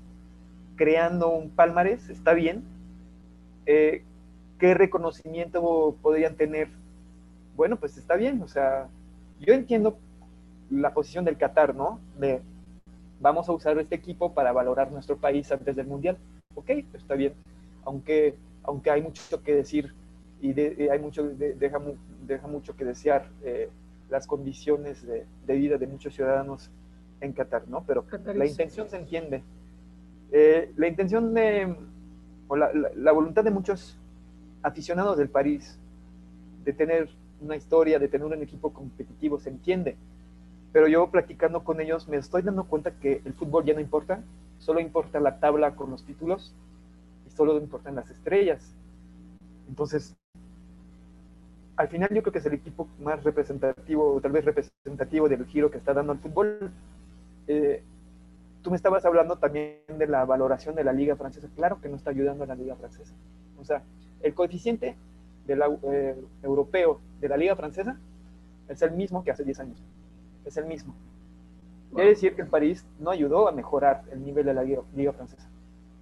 creando 0.77 1.31
un 1.31 1.51
palmarés, 1.51 2.09
está 2.09 2.35
bien, 2.35 2.65
eh, 3.67 4.03
¿qué 4.59 4.75
reconocimiento 4.75 5.97
podrían 6.03 6.37
tener? 6.37 6.69
Bueno, 7.57 7.77
pues 7.77 7.97
está 7.97 8.17
bien, 8.17 8.43
o 8.43 8.49
sea, 8.49 8.89
yo 9.41 9.55
entiendo 9.55 9.99
la 10.71 10.93
posición 10.93 11.25
del 11.25 11.39
Qatar, 11.39 11.75
¿no? 11.75 12.01
De 12.19 12.41
vamos 13.21 13.49
a 13.49 13.53
usar 13.53 13.79
este 13.79 13.95
equipo 13.95 14.35
para 14.35 14.53
valorar 14.53 14.91
nuestro 14.91 15.17
país 15.17 15.51
antes 15.53 15.77
del 15.77 15.87
Mundial. 15.87 16.19
Ok, 16.55 16.71
está 16.93 17.15
bien, 17.15 17.35
aunque, 17.85 18.35
aunque 18.63 18.91
hay 18.91 19.03
mucho 19.03 19.43
que 19.43 19.55
decir 19.55 19.95
y 20.41 20.59
hay 20.61 20.99
mucho, 20.99 21.25
deja, 21.25 21.81
deja, 22.27 22.47
mucho 22.49 22.77
que 22.77 22.85
desear 22.85 23.31
eh, 23.43 23.71
las 24.15 24.29
condiciones 24.29 25.05
de, 25.05 25.27
vida 25.57 25.77
de 25.77 25.89
muchos 25.89 26.15
ciudadanos 26.15 26.71
en 27.21 27.33
Qatar, 27.33 27.67
¿no? 27.67 27.83
Pero 27.85 28.07
la 28.33 28.47
intención 28.47 28.89
se 28.89 28.97
entiende. 28.97 29.43
Eh, 30.31 30.73
la 30.77 30.87
intención 30.87 31.35
de, 31.35 31.75
o 32.47 32.55
la 32.55 33.13
voluntad 33.13 33.43
de 33.43 33.51
muchos 33.51 33.99
aficionados 34.63 35.19
del 35.19 35.31
París, 35.31 35.81
de 36.65 36.73
tener 36.73 37.09
una 37.41 37.57
historia, 37.57 37.99
de 37.99 38.07
tener 38.07 38.25
un 38.25 38.41
equipo 38.41 38.73
competitivo, 38.73 39.41
se 39.41 39.51
entiende. 39.51 39.97
Pero 40.73 40.87
yo 40.87 41.11
platicando 41.11 41.65
con 41.65 41.81
ellos 41.81 42.07
me 42.07 42.17
estoy 42.17 42.43
dando 42.43 42.69
cuenta 42.69 42.93
que 42.93 43.21
el 43.25 43.35
fútbol 43.35 43.65
ya 43.65 43.75
no 43.75 43.81
importa, 43.81 44.23
solo 44.61 44.79
importa 44.79 45.19
la 45.19 45.41
tabla 45.41 45.75
con 45.75 45.91
los 45.91 46.05
títulos 46.05 46.55
y 47.27 47.31
solo 47.31 47.57
importan 47.59 47.97
las 47.97 48.09
estrellas. 48.11 48.77
Entonces, 49.69 50.17
al 51.77 51.89
final 51.89 52.09
yo 52.13 52.23
creo 52.23 52.33
que 52.33 52.39
es 52.39 52.47
el 52.47 52.55
equipo 52.55 52.89
más 53.01 53.23
representativo, 53.25 54.15
o 54.15 54.21
tal 54.21 54.33
vez 54.33 54.45
representativo 54.45 55.29
del 55.29 55.45
giro 55.47 55.71
que 55.71 55.79
está 55.79 55.93
dando 55.93 56.13
el 56.13 56.19
fútbol. 56.19 56.71
Eh, 57.47 57.83
tú 58.63 58.71
me 58.71 58.77
estabas 58.77 59.05
hablando 59.05 59.37
también 59.37 59.81
de 59.99 60.07
la 60.07 60.25
valoración 60.25 60.75
de 60.75 60.85
la 60.85 60.93
liga 60.93 61.17
francesa. 61.17 61.49
Claro 61.57 61.81
que 61.81 61.89
no 61.89 61.97
está 61.97 62.11
ayudando 62.11 62.45
a 62.45 62.47
la 62.47 62.55
liga 62.55 62.77
francesa. 62.77 63.15
O 63.59 63.65
sea, 63.65 63.83
el 64.23 64.35
coeficiente 64.35 64.97
del, 65.47 65.63
eh, 65.83 66.17
europeo 66.43 67.01
de 67.21 67.29
la 67.29 67.37
Liga 67.37 67.57
Francesa 67.57 67.99
es 68.69 68.83
el 68.83 68.93
mismo 68.93 69.23
que 69.23 69.31
hace 69.31 69.45
10 69.45 69.61
años. 69.61 69.83
Es 70.45 70.57
el 70.57 70.67
mismo. 70.67 70.95
Quiere 71.95 72.11
decir 72.11 72.35
que 72.35 72.43
el 72.43 72.49
París 72.49 72.85
no 72.99 73.11
ayudó 73.11 73.49
a 73.49 73.53
mejorar 73.53 74.03
el 74.11 74.25
nivel 74.25 74.47
de 74.47 74.55
la 74.55 74.63
Liga, 74.63 75.13
Francesa. 75.13 75.49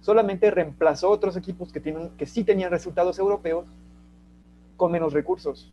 Solamente 0.01 0.49
reemplazó 0.51 1.09
otros 1.09 1.37
equipos 1.37 1.71
que, 1.71 1.79
tienen, 1.79 2.09
que 2.17 2.25
sí 2.25 2.43
tenían 2.43 2.71
resultados 2.71 3.19
europeos 3.19 3.65
con 4.83 4.91
menos 4.91 5.13
recursos. 5.13 5.71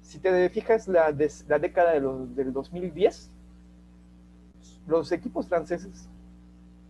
Si 0.00 0.18
te 0.18 0.48
fijas 0.48 0.88
la, 0.88 1.14
la 1.46 1.58
década 1.58 1.92
de 1.92 2.00
los, 2.00 2.34
del 2.34 2.54
2010, 2.54 3.30
los 4.86 5.12
equipos 5.12 5.46
franceses 5.46 6.08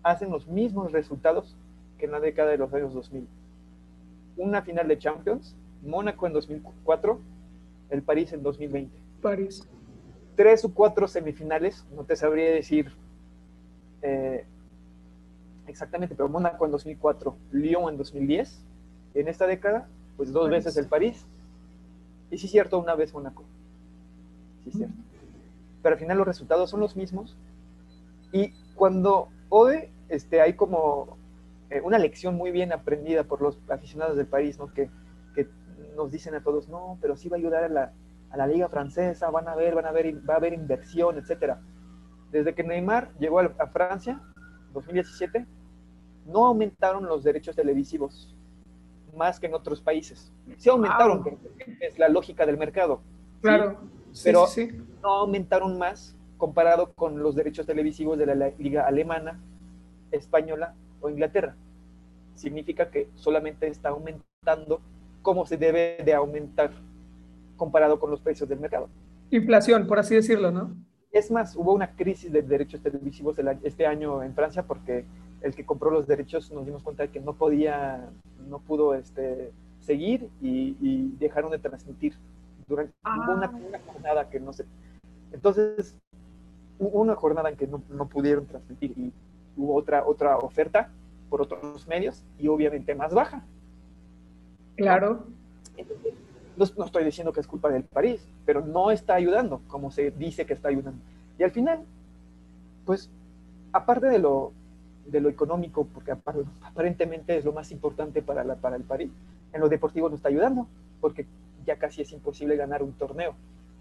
hacen 0.05 0.31
los 0.31 0.47
mismos 0.47 0.93
resultados 0.93 1.57
que 1.99 2.05
en 2.05 2.13
la 2.13 2.21
década 2.21 2.53
de 2.53 2.59
los 2.59 2.73
años 2.73 2.95
2000 2.95 3.27
una 4.37 4.63
final 4.63 4.87
de 4.87 4.97
Champions, 4.97 5.57
Mónaco 5.83 6.29
en 6.29 6.35
2004, 6.35 7.19
el 7.91 8.03
París 8.03 8.33
en 8.33 8.45
2020. 8.45 8.97
París. 9.21 9.69
Tres 10.37 10.65
o 10.65 10.73
cuatro 10.73 11.09
semifinales, 11.09 11.85
no 11.97 12.05
te 12.05 12.15
sabría 12.15 12.53
decir 12.53 12.93
eh, 14.03 14.45
exactamente, 15.67 16.15
pero 16.15 16.29
Mónaco 16.29 16.65
en 16.65 16.71
2004, 16.71 17.37
Lyon 17.51 17.89
en 17.89 17.97
2010. 17.97 18.65
En 19.15 19.27
esta 19.27 19.49
década, 19.49 19.89
pues 20.19 20.31
dos 20.33 20.51
veces 20.51 20.77
el 20.77 20.87
París. 20.87 21.25
Y 22.31 22.37
sí 22.37 22.45
es 22.45 22.53
cierto, 22.53 22.79
una 22.79 22.95
vez 22.95 23.15
Mónaco. 23.15 23.45
Sí 24.65 24.71
es 24.71 24.77
cierto. 24.77 24.97
Pero 25.83 25.95
al 25.95 25.99
final 25.99 26.19
los 26.19 26.27
resultados 26.27 26.69
son 26.69 26.81
los 26.81 26.97
mismos. 26.97 27.39
Y 28.33 28.51
cuando 28.75 29.29
Ode, 29.49 29.91
este, 30.11 30.43
hay 30.43 30.53
como 30.53 31.17
eh, 31.71 31.81
una 31.81 31.99
lección 31.99 32.35
muy 32.35 32.51
bien 32.51 32.75
aprendida 32.75 33.25
por 33.25 33.41
los 33.41 33.59
aficionados 33.71 34.19
del 34.19 34.27
país, 34.27 34.59
¿no? 34.59 34.71
Que, 34.75 34.91
que 35.35 35.49
nos 35.97 36.11
dicen 36.11 36.35
a 36.35 36.43
todos, 36.43 36.69
no, 36.69 36.99
pero 37.01 37.17
sí 37.17 37.31
va 37.31 37.37
a 37.37 37.39
ayudar 37.39 37.65
a 37.65 37.69
la, 37.69 37.93
a 38.31 38.37
la 38.37 38.47
liga 38.47 38.69
francesa, 38.69 39.31
van 39.31 39.49
a 39.49 39.55
ver, 39.55 39.75
van 39.75 39.87
a 39.87 39.93
ver, 39.93 40.29
va 40.29 40.35
a 40.35 40.37
haber 40.37 40.53
inversión, 40.53 41.17
etcétera. 41.17 41.61
Desde 42.31 42.55
que 42.55 42.65
Neymar 42.65 43.13
llegó 43.19 43.41
a, 43.41 43.67
Francia, 43.69 44.21
2017, 44.75 45.47
no 46.27 46.47
aumentaron 46.47 47.07
los 47.07 47.25
derechos 47.25 47.57
televisivos 47.57 48.37
más 49.17 49.39
que 49.41 49.47
en 49.47 49.55
otros 49.55 49.81
países. 49.81 50.33
Sí 50.57 50.69
aumentaron, 50.69 51.25
es 51.81 51.99
la 51.99 52.09
lógica 52.09 52.47
del 52.47 52.57
mercado. 52.57 53.01
Claro. 53.41 53.79
pero 54.25 54.47
no 55.03 55.09
aumentaron 55.09 55.79
más 55.79 56.17
comparado 56.37 56.93
con 56.95 57.23
los 57.23 57.35
derechos 57.37 57.67
televisivos 57.67 58.19
de 58.19 58.27
la 58.27 58.53
liga 58.59 58.87
alemana, 58.87 59.41
española 60.11 60.75
o 61.01 61.11
Inglaterra. 61.11 61.55
Significa 62.35 62.91
que 62.91 63.09
solamente 63.15 63.67
está 63.67 63.91
aumentando 63.91 64.81
como 65.23 65.45
se 65.47 65.57
debe 65.57 65.99
de 66.05 66.15
aumentar 66.15 66.71
comparado 67.57 67.99
con 67.99 68.11
los 68.11 68.21
precios 68.21 68.49
del 68.49 68.61
mercado. 68.61 68.89
Inflación, 69.31 69.87
por 69.87 69.99
así 69.99 70.15
decirlo, 70.15 70.51
¿no? 70.51 70.75
Es 71.11 71.31
más, 71.31 71.57
hubo 71.57 71.73
una 71.73 71.95
crisis 71.97 72.33
de 72.33 72.43
derechos 72.43 72.81
televisivos 72.81 73.37
este 73.63 73.87
año 73.87 74.23
en 74.23 74.35
Francia 74.35 74.63
porque 74.63 75.05
el 75.41 75.55
que 75.55 75.65
compró 75.65 75.91
los 75.91 76.07
derechos 76.07 76.51
nos 76.53 76.67
dimos 76.67 76.83
cuenta 76.83 77.05
de 77.05 77.11
que 77.11 77.21
no 77.21 77.35
podía, 77.35 78.11
no 78.49 78.59
pudo 78.59 78.95
este, 78.95 79.53
seguir 79.81 80.29
y, 80.41 81.13
dejaron 81.19 81.51
de 81.51 81.59
transmitir. 81.59 82.15
Durante 82.67 82.93
una, 83.03 83.47
ah. 83.47 83.51
una, 83.57 83.81
jornada 83.81 84.29
que 84.29 84.41
no 84.41 84.53
se... 84.53 84.67
Entonces, 85.33 85.97
hubo 86.79 87.01
una 87.01 87.15
jornada 87.15 87.49
en 87.49 87.57
que 87.57 87.67
no, 87.67 87.83
no 87.89 88.09
pudieron 88.09 88.47
transmitir 88.47 88.93
y 88.99 89.13
hubo 89.57 89.75
otra, 89.75 90.07
otra 90.07 90.37
oferta 90.39 90.91
por 91.29 91.43
otros 91.43 91.87
medios 91.87 92.25
y 92.39 92.49
obviamente 92.49 92.95
más 92.95 93.15
baja. 93.15 93.43
Claro. 94.77 95.25
no, 96.57 96.85
estoy 96.85 97.05
diciendo 97.05 97.33
que 97.33 97.41
es 97.41 97.47
culpa 97.47 97.69
del 97.69 97.85
París, 97.85 98.27
pero 98.47 98.65
no 98.65 98.91
está 98.91 99.15
ayudando 99.15 99.61
como 99.67 99.91
se 99.91 100.11
dice 100.13 100.47
que 100.47 100.55
está 100.55 100.69
ayudando. 100.69 101.01
Y 101.39 101.43
al 101.43 101.51
final, 101.51 101.85
pues, 102.85 103.11
aparte 103.73 104.07
de 104.07 104.19
lo, 104.19 104.53
de 105.11 105.21
lo 105.21 105.29
económico, 105.29 105.87
porque 105.93 106.13
aparentemente 106.13 107.37
es 107.37 107.45
lo 107.45 107.53
más 107.53 107.73
importante 107.73 108.23
para, 108.23 108.45
la, 108.45 108.57
para 108.57 108.77
el 108.77 108.85
París, 108.85 109.11
en 109.53 109.61
lo 109.61 109.69
deportivo 109.69 110.09
no 110.09 110.17
está 110.17 110.29
ayudando, 110.29 110.67
porque 111.01 111.27
ya 111.65 111.77
casi 111.77 112.03
es 112.03 112.13
imposible 112.13 112.57
ganar 112.57 112.83
un 112.83 112.93
torneo. 112.93 113.35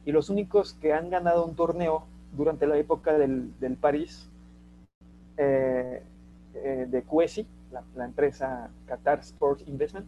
Y 0.05 0.11
los 0.11 0.29
únicos 0.29 0.73
que 0.73 0.93
han 0.93 1.09
ganado 1.09 1.45
un 1.45 1.55
torneo 1.55 2.05
durante 2.35 2.67
la 2.67 2.77
época 2.77 3.17
del, 3.17 3.57
del 3.59 3.75
París 3.75 4.29
eh, 5.37 6.01
eh, 6.55 6.87
de 6.89 7.03
Cuesi, 7.03 7.45
la, 7.71 8.05
empresa 8.05 8.69
Qatar 8.87 9.19
Sports 9.19 9.63
Investment, 9.67 10.07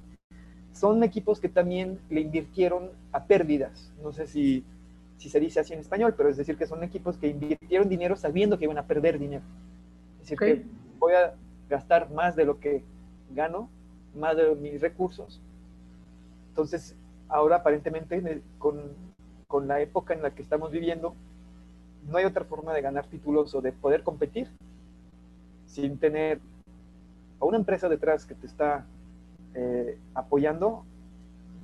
son 0.72 1.03
equipos 1.03 1.39
que 1.39 1.49
también 1.49 1.99
le 2.09 2.22
invirtieron 2.22 2.89
a 3.11 3.26
pérdidas. 3.26 3.91
No 4.01 4.11
sé 4.11 4.28
si, 4.28 4.63
si 5.17 5.30
se 5.30 5.39
dice 5.39 5.59
así 5.59 5.74
en 5.74 5.80
español, 5.80 6.13
pero 6.15 6.30
es 6.30 6.38
decir, 6.38 6.57
que 6.57 6.65
son 6.65 6.84
equipos 6.84 7.17
que 7.17 7.28
invirtieron 7.28 7.89
dinero 7.89 8.15
sabiendo 8.15 8.57
que 8.57 8.65
iban 8.65 8.78
a 8.78 8.88
perder 8.88 9.20
dinero. 9.20 9.43
Es 10.22 10.30
decir, 10.30 10.38
que 10.38 10.63
voy 11.00 11.14
a, 11.14 11.34
gastar 11.70 12.10
más 12.12 12.36
de 12.36 12.45
lo 12.45 12.60
que 12.60 12.84
gano, 13.30 13.70
más 14.16 14.36
de 14.36 14.56
mis 14.56 14.82
recursos. 14.82 15.39
Entonces, 16.50 16.95
ahora 17.28 17.58
aparentemente 17.58 18.41
con, 18.58 18.82
con 19.47 19.68
la 19.68 19.80
época 19.80 20.16
en 20.16 20.24
la 20.24 20.32
que 20.32 20.41
estamos 20.41 20.72
viviendo, 20.72 21.14
no 22.08 22.18
hay 22.18 22.26
otra 22.26 22.43
forma 22.43 22.74
de 22.74 22.82
ganar 22.82 23.06
títulos 23.06 23.54
o 23.54 23.62
de 23.62 23.72
poder 23.72 24.02
competir 24.04 24.50
sin 25.68 26.00
tener 26.00 26.39
a 27.39 27.45
una 27.45 27.58
empresa 27.58 27.88
detrás 27.88 28.26
que 28.26 28.34
te 28.34 28.47
está 28.47 28.86
eh, 29.54 29.97
apoyando 30.16 30.84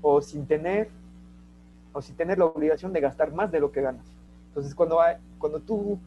o 0.02 0.22
sin 0.22 0.46
tener 0.46 0.90
o 1.94 2.02
sin 2.02 2.16
tener 2.16 2.38
la 2.38 2.46
obligación 2.46 2.94
de 2.94 3.02
gastar 3.02 3.34
más 3.34 3.52
de 3.52 3.60
lo 3.60 3.72
que 3.72 3.82
ganas. 3.82 4.06
Entonces, 4.50 4.76
cuando, 4.76 5.00
cuando 5.40 5.62
tú 5.62 5.98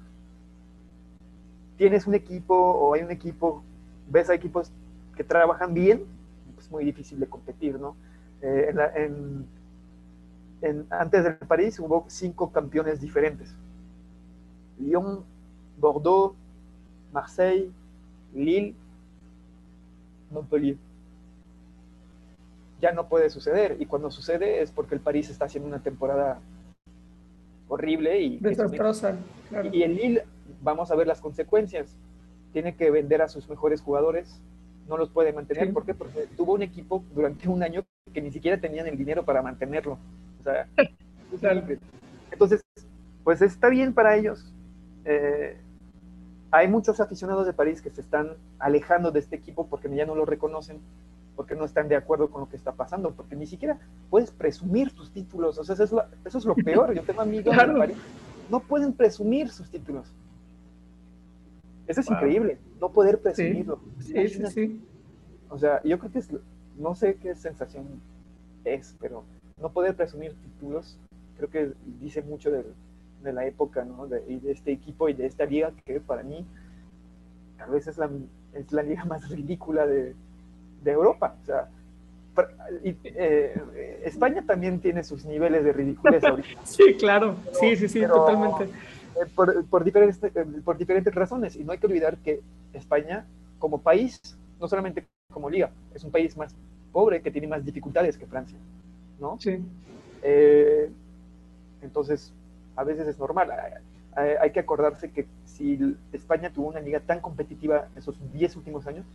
tienes 1.78 2.06
un 2.06 2.14
equipo 2.14 2.54
o 2.54 2.92
hay 2.92 3.02
un 3.02 3.10
equipo, 3.10 3.62
ves 4.10 4.28
a 4.28 4.34
equipos 4.34 4.70
que 5.16 5.24
trabajan 5.24 5.72
bien, 5.72 6.04
es 6.58 6.70
muy 6.70 6.84
difícil 6.84 7.18
de 7.20 7.26
competir, 7.26 7.78
¿no? 7.80 7.96
Eh, 8.42 8.74
en 10.60 10.86
antes 10.90 11.24
del 11.24 11.36
París 11.36 11.78
hubo 11.78 12.04
cinco 12.08 12.50
campeones 12.50 13.00
diferentes. 13.00 13.54
Lyon, 14.78 15.24
Bordeaux, 15.78 16.34
Marseille, 17.12 17.70
Lille, 18.34 18.74
Montpellier. 20.30 20.76
Ya 22.80 22.92
no 22.92 23.08
puede 23.08 23.30
suceder. 23.30 23.76
Y 23.80 23.86
cuando 23.86 24.10
sucede 24.10 24.62
es 24.62 24.70
porque 24.70 24.94
el 24.94 25.00
París 25.00 25.30
está 25.30 25.46
haciendo 25.46 25.68
una 25.68 25.80
temporada 25.80 26.40
horrible 27.68 28.20
y 28.20 28.38
desastrosa. 28.38 29.16
Y 29.72 29.82
el 29.82 29.94
Lille, 29.96 30.24
vamos 30.62 30.90
a 30.90 30.96
ver 30.96 31.06
las 31.06 31.20
consecuencias. 31.20 31.96
Tiene 32.52 32.76
que 32.76 32.90
vender 32.90 33.22
a 33.22 33.28
sus 33.28 33.48
mejores 33.48 33.80
jugadores, 33.80 34.40
no 34.88 34.96
los 34.96 35.10
puede 35.10 35.32
mantener. 35.32 35.72
¿Por 35.72 35.84
qué? 35.84 35.94
Porque 35.94 36.26
tuvo 36.36 36.54
un 36.54 36.62
equipo 36.62 37.04
durante 37.14 37.48
un 37.48 37.62
año 37.62 37.84
que 38.12 38.22
ni 38.22 38.30
siquiera 38.30 38.58
tenían 38.58 38.86
el 38.86 38.96
dinero 38.96 39.24
para 39.24 39.42
mantenerlo. 39.42 39.98
O 40.40 40.42
sea, 40.42 40.66
entonces, 42.32 42.62
pues 43.22 43.42
está 43.42 43.68
bien 43.68 43.92
para 43.92 44.16
ellos. 44.16 44.52
Eh, 45.04 45.56
hay 46.50 46.68
muchos 46.68 47.00
aficionados 47.00 47.46
de 47.46 47.52
París 47.52 47.82
que 47.82 47.90
se 47.90 48.00
están 48.00 48.30
alejando 48.58 49.10
de 49.10 49.20
este 49.20 49.36
equipo 49.36 49.66
porque 49.66 49.94
ya 49.94 50.06
no 50.06 50.14
lo 50.14 50.24
reconocen, 50.24 50.80
porque 51.36 51.54
no 51.54 51.64
están 51.64 51.88
de 51.88 51.96
acuerdo 51.96 52.30
con 52.30 52.40
lo 52.40 52.48
que 52.48 52.56
está 52.56 52.72
pasando, 52.72 53.12
porque 53.12 53.36
ni 53.36 53.46
siquiera 53.46 53.78
puedes 54.08 54.30
presumir 54.30 54.92
tus 54.94 55.12
títulos. 55.12 55.58
O 55.58 55.64
sea, 55.64 55.74
eso 55.74 55.84
es 55.84 55.92
lo, 55.92 56.04
eso 56.24 56.38
es 56.38 56.44
lo 56.44 56.54
peor. 56.54 56.94
Yo 56.94 57.02
tengo 57.02 57.20
amigos 57.20 57.54
de 57.54 57.74
París, 57.78 57.96
no 58.50 58.60
pueden 58.60 58.94
presumir 58.94 59.50
sus 59.50 59.70
títulos. 59.70 60.14
Eso 61.88 62.00
es 62.00 62.10
increíble, 62.10 62.58
no 62.80 62.90
poder 62.90 63.18
presumirlo. 63.18 63.80
Sí, 63.98 64.28
sí, 64.28 64.46
sí. 64.46 64.80
O 65.48 65.58
sea, 65.58 65.82
yo 65.82 65.98
creo 65.98 66.12
que 66.12 66.18
es, 66.18 66.28
no 66.76 66.94
sé 66.94 67.16
qué 67.16 67.34
sensación 67.34 67.86
es, 68.64 68.94
pero 69.00 69.24
no 69.60 69.70
poder 69.70 69.96
presumir 69.96 70.34
títulos, 70.34 70.98
creo 71.36 71.50
que 71.50 71.72
dice 72.00 72.22
mucho 72.22 72.50
de, 72.50 72.64
de 73.22 73.32
la 73.32 73.46
época, 73.46 73.84
¿no? 73.84 74.06
De, 74.06 74.22
y 74.28 74.38
de 74.38 74.52
este 74.52 74.72
equipo 74.72 75.08
y 75.08 75.14
de 75.14 75.26
esta 75.26 75.44
liga 75.46 75.72
que 75.84 76.00
para 76.00 76.22
mí 76.22 76.44
a 77.58 77.66
veces 77.66 77.88
es 77.88 77.98
la, 77.98 78.10
es 78.52 78.72
la 78.72 78.82
liga 78.82 79.04
más 79.06 79.28
ridícula 79.28 79.86
de, 79.86 80.14
de 80.84 80.90
Europa. 80.90 81.36
O 81.42 81.46
sea, 81.46 81.68
y, 82.84 82.94
eh, 83.02 84.00
España 84.04 84.44
también 84.46 84.80
tiene 84.80 85.02
sus 85.02 85.24
niveles 85.24 85.64
de 85.64 85.72
ridiculez 85.72 86.22
ahorita. 86.24 86.60
sí, 86.64 86.94
claro, 86.98 87.36
sí, 87.58 87.76
sí, 87.76 87.88
sí, 87.88 88.00
totalmente. 88.02 88.68
Eh, 89.16 89.26
por, 89.34 89.64
por, 89.66 89.84
diferentes, 89.84 90.22
eh, 90.22 90.44
por 90.64 90.76
diferentes 90.76 91.14
razones. 91.14 91.56
Y 91.56 91.64
no 91.64 91.72
hay 91.72 91.78
que 91.78 91.86
olvidar 91.86 92.18
que 92.18 92.40
España, 92.72 93.26
como 93.58 93.80
país, 93.80 94.20
no 94.60 94.68
solamente 94.68 95.06
como 95.32 95.50
liga, 95.50 95.70
es 95.94 96.04
un 96.04 96.10
país 96.10 96.36
más 96.36 96.54
pobre 96.92 97.22
que 97.22 97.30
tiene 97.30 97.46
más 97.46 97.64
dificultades 97.64 98.16
que 98.16 98.26
Francia. 98.26 98.58
¿no? 99.20 99.38
Sí. 99.38 99.58
Eh, 100.22 100.90
entonces, 101.82 102.32
a 102.76 102.84
veces 102.84 103.06
es 103.06 103.18
normal. 103.18 103.50
Hay, 104.40 104.50
que 104.50 104.58
acordarse 104.58 105.12
que 105.12 105.26
si 105.44 105.96
España 106.12 106.52
tuvo 106.52 106.68
una 106.68 106.80
liga 106.80 106.98
tan 106.98 107.20
competitiva 107.20 107.88
esos 107.94 108.18
10 108.32 108.56
últimos 108.56 108.86
años, 108.88 109.06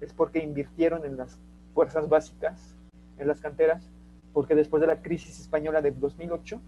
es 0.00 0.14
porque 0.14 0.42
invirtieron 0.42 1.04
en 1.04 1.18
las 1.18 1.38
fuerzas 1.74 2.08
básicas, 2.08 2.74
en 3.18 3.28
las 3.28 3.40
canteras, 3.40 3.82
porque 4.32 4.54
después 4.54 4.80
de 4.80 4.86
la 4.86 5.02
crisis 5.02 5.38
española 5.40 5.82
de 5.82 5.90
2008 5.90 6.58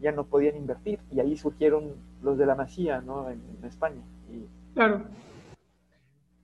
ya 0.00 0.12
no 0.12 0.26
podían 0.26 0.56
invertir 0.56 1.00
y 1.10 1.20
ahí 1.20 1.36
surgieron 1.36 1.94
los 2.22 2.38
de 2.38 2.46
la 2.46 2.54
Masía, 2.54 3.00
¿no? 3.00 3.30
En, 3.30 3.40
España. 3.64 4.00
Claro. 4.74 5.02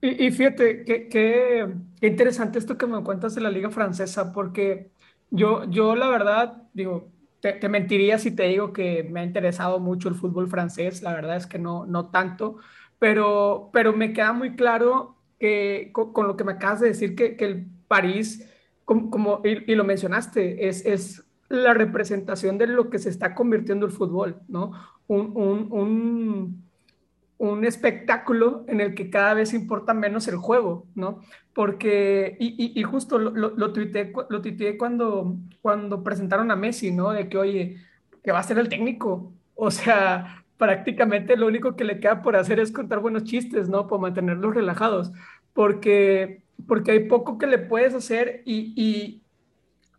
Y, 0.01 0.29
fíjate, 0.29 0.83
qué 0.83 1.67
interesante 2.01 2.59
esto 2.59 2.77
que 2.77 2.85
me 2.85 3.03
cuentas 3.03 3.33
de 3.33 3.41
la 3.41 3.49
liga 3.49 3.71
francesa, 3.71 4.31
porque 4.33 4.91
yo, 5.31 5.63
yo 5.65 5.95
la 5.95 6.09
verdad, 6.09 6.63
digo, 6.73 7.09
te, 7.39 7.69
mentiría 7.69 8.17
si 8.17 8.31
te 8.31 8.43
digo 8.43 8.73
que 8.73 9.03
me 9.03 9.19
ha 9.19 9.23
interesado 9.23 9.79
mucho 9.79 10.09
el 10.09 10.15
fútbol 10.15 10.47
francés, 10.47 11.01
la 11.01 11.13
verdad 11.13 11.37
es 11.37 11.45
que 11.45 11.59
no, 11.59 11.85
no 11.85 12.09
tanto, 12.09 12.57
pero, 12.99 13.69
pero 13.73 13.93
me 13.93 14.13
queda 14.13 14.33
muy 14.33 14.55
claro 14.55 15.17
que 15.39 15.91
con, 15.93 16.27
lo 16.27 16.37
que 16.37 16.43
me 16.43 16.53
acabas 16.53 16.79
de 16.79 16.87
decir, 16.87 17.15
que, 17.15 17.35
que 17.35 17.45
el 17.45 17.67
París, 17.87 18.51
como, 18.85 19.41
y, 19.43 19.75
lo 19.75 19.83
mencionaste, 19.83 20.67
es, 20.67 20.85
es 20.85 21.24
la 21.49 21.73
representación 21.73 22.57
de 22.57 22.67
lo 22.67 22.89
que 22.89 22.99
se 22.99 23.09
está 23.09 23.35
convirtiendo 23.35 23.85
el 23.85 23.91
fútbol, 23.91 24.41
¿no? 24.47 24.71
Un, 25.07 25.31
un, 25.35 25.67
un, 25.71 26.63
un 27.37 27.65
espectáculo 27.65 28.63
en 28.67 28.81
el 28.81 28.95
que 28.95 29.09
cada 29.09 29.33
vez 29.33 29.53
importa 29.53 29.93
menos 29.93 30.27
el 30.27 30.37
juego, 30.37 30.87
¿no? 30.95 31.21
Porque, 31.53 32.35
y, 32.39 32.79
y, 32.79 32.83
justo 32.83 33.17
lo, 33.17 33.31
lo, 33.31 33.51
lo, 33.51 33.73
tuiteé, 33.73 34.11
lo 34.29 34.41
cuando, 34.77 35.37
cuando 35.61 36.03
presentaron 36.03 36.51
a 36.51 36.55
Messi, 36.55 36.91
¿no? 36.91 37.11
De 37.11 37.29
que, 37.29 37.37
oye, 37.37 37.77
que 38.23 38.31
va 38.31 38.39
a 38.39 38.43
ser 38.43 38.57
el 38.57 38.69
técnico. 38.69 39.31
O 39.55 39.71
sea, 39.71 40.43
prácticamente 40.57 41.37
lo 41.37 41.47
único 41.47 41.75
que 41.75 41.83
le 41.83 41.99
queda 41.99 42.21
por 42.21 42.35
hacer 42.35 42.59
es 42.59 42.71
contar 42.71 42.99
buenos 42.99 43.23
chistes, 43.23 43.69
¿no? 43.69 43.87
Por 43.87 43.99
mantenerlos 43.99 44.55
relajados. 44.55 45.11
Porque, 45.53 46.41
porque 46.67 46.91
hay 46.91 47.07
poco 47.07 47.37
que 47.37 47.47
le 47.47 47.59
puedes 47.59 47.93
hacer 47.93 48.41
y, 48.45 48.73
y 48.75 49.21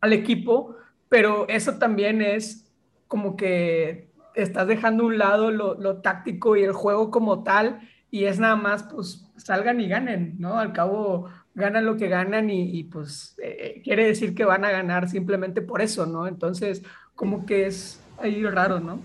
al 0.00 0.12
equipo, 0.12 0.76
pero 1.08 1.48
eso 1.48 1.78
también 1.78 2.22
es 2.22 2.66
como 3.08 3.36
que 3.36 4.10
estás 4.34 4.66
dejando 4.66 5.04
a 5.04 5.06
un 5.06 5.18
lado 5.18 5.50
lo, 5.50 5.96
táctico 5.98 6.56
y 6.56 6.62
el 6.62 6.72
juego 6.72 7.10
como 7.10 7.42
tal, 7.42 7.80
y 8.10 8.24
es 8.24 8.38
nada 8.38 8.56
más, 8.56 8.84
pues, 8.84 9.26
salgan 9.36 9.80
y 9.80 9.88
ganen, 9.88 10.36
¿no? 10.38 10.58
Al 10.58 10.72
cabo, 10.72 11.28
ganan 11.54 11.86
lo 11.86 11.96
que 11.96 12.08
ganan 12.08 12.50
y, 12.50 12.84
pues 12.84 13.36
eh, 13.42 13.80
quiere 13.82 14.06
decir 14.06 14.34
que 14.34 14.44
van 14.44 14.64
a 14.64 14.70
ganar 14.70 15.08
simplemente 15.08 15.62
por 15.62 15.80
eso, 15.80 16.06
¿no? 16.06 16.26
Entonces, 16.26 16.82
como 17.14 17.46
que 17.46 17.66
es 17.66 18.00
ahí 18.18 18.42
raro, 18.44 18.80
¿no? 18.80 19.00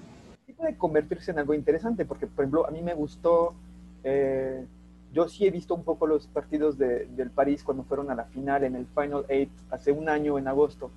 Sí 0.46 0.54
puede 0.54 0.78
convertirse 0.78 1.32
en 1.32 1.40
algo 1.40 1.54
interesante, 1.54 2.06
porque, 2.06 2.28
por 2.28 2.44
ejemplo, 2.44 2.68
a 2.68 2.72
mí 2.72 2.82
me 2.82 2.94
gustó, 2.94 3.56
eh, 4.04 4.66
yo 5.14 5.28
sí 5.28 5.46
he 5.46 5.52
visto 5.52 5.76
un 5.76 5.84
poco 5.84 6.08
los 6.08 6.28
partidos 6.28 6.78
del 6.78 7.32
París 7.34 7.64
cuando 7.64 7.84
fueron 7.84 8.12
a 8.12 8.16
la 8.16 8.26
final 8.26 8.64
en 8.64 8.76
el 8.76 8.86
Final 8.88 9.26
Eight 9.28 9.52
hace 9.70 9.92
un 9.92 10.10
año 10.10 10.38
en 10.38 10.48
agosto, 10.48 10.92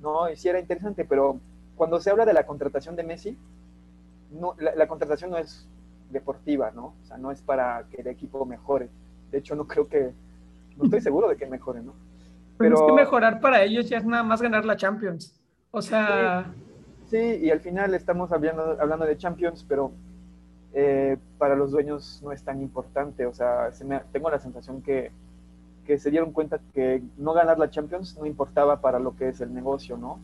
¿no? 0.00 0.30
Y 0.30 0.36
sí 0.36 0.48
era 0.48 0.60
interesante, 0.60 1.04
pero 1.04 1.40
cuando 1.76 2.00
se 2.00 2.10
habla 2.10 2.24
de 2.24 2.32
la 2.32 2.46
contratación 2.46 2.96
de 2.96 3.04
Messi, 3.04 3.38
no, 4.30 4.54
la, 4.58 4.86
contratación 4.86 5.30
no 5.30 5.38
es 5.38 5.66
deportiva, 6.10 6.70
¿no? 6.74 6.94
O 7.02 7.06
sea, 7.06 7.16
no 7.16 7.30
es 7.30 7.40
para 7.40 7.84
que 7.90 8.02
el 8.02 8.08
equipo 8.08 8.44
mejore. 8.44 8.88
De 9.30 9.38
hecho, 9.38 9.54
no 9.54 9.66
creo 9.66 9.88
que, 9.88 10.12
no 10.76 10.84
estoy 10.84 11.00
seguro 11.00 11.28
de 11.28 11.36
que 11.36 11.46
mejore, 11.46 11.80
¿no? 11.80 11.94
Pero, 12.58 12.74
es 12.74 12.82
que 12.82 12.92
mejorar 12.92 13.40
para 13.40 13.62
ellos 13.62 13.88
ya 13.88 13.98
es 13.98 14.04
nada 14.04 14.22
más 14.22 14.42
ganar 14.42 14.64
la 14.64 14.76
Champions. 14.76 15.34
O 15.70 15.80
sea... 15.80 16.52
Sí, 17.06 17.16
y 17.16 17.50
al 17.50 17.60
final 17.60 17.94
estamos 17.94 18.32
hablando, 18.32 18.76
hablando 18.78 19.06
de 19.06 19.16
Champions, 19.16 19.64
pero 19.66 19.92
eh, 20.74 21.16
para 21.38 21.56
los 21.56 21.70
dueños 21.70 22.20
no 22.22 22.32
es 22.32 22.42
tan 22.42 22.60
importante. 22.60 23.24
O 23.24 23.32
sea, 23.32 23.72
se 23.72 23.84
me, 23.84 24.00
tengo 24.12 24.30
la 24.30 24.38
sensación 24.38 24.82
que, 24.82 25.10
que 25.88 25.96
se 25.96 26.10
dieron 26.10 26.32
cuenta 26.32 26.60
que 26.74 27.02
no 27.16 27.32
ganar 27.32 27.58
la 27.58 27.70
Champions 27.70 28.18
no 28.18 28.26
importaba 28.26 28.82
para 28.82 28.98
lo 28.98 29.16
que 29.16 29.30
es 29.30 29.40
el 29.40 29.54
negocio, 29.54 29.96
¿no? 29.96 30.20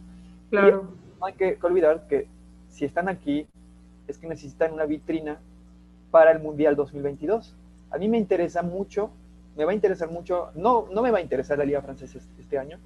Claro. 0.51 0.91
no 1.19 1.25
hay 1.25 1.33
que 1.33 1.59
olvidar 1.63 2.07
que 2.07 2.29
si 2.69 2.85
están 2.85 3.09
aquí 3.09 3.47
es 4.07 4.19
que 4.19 4.29
necesitan 4.29 4.75
una 4.75 4.85
vitrina 4.85 5.39
para 6.11 6.33
el 6.33 6.41
Mundial 6.41 6.77
2022. 6.77 7.57
A 7.91 7.97
mí 7.97 8.09
me 8.09 8.19
interesa 8.19 8.63
mucho, 8.63 9.09
me 9.57 9.65
va 9.65 9.71
a 9.71 9.75
interesar 9.75 10.11
mucho, 10.11 10.51
no, 10.55 10.87
no 10.93 11.01
me 11.01 11.11
va 11.11 11.17
a 11.17 11.23
interesar 11.23 11.57
la 11.57 11.65
Liga 11.65 11.81
Francesa 11.81 12.19
este, 12.19 12.43
este 12.43 12.59
año. 12.59 12.79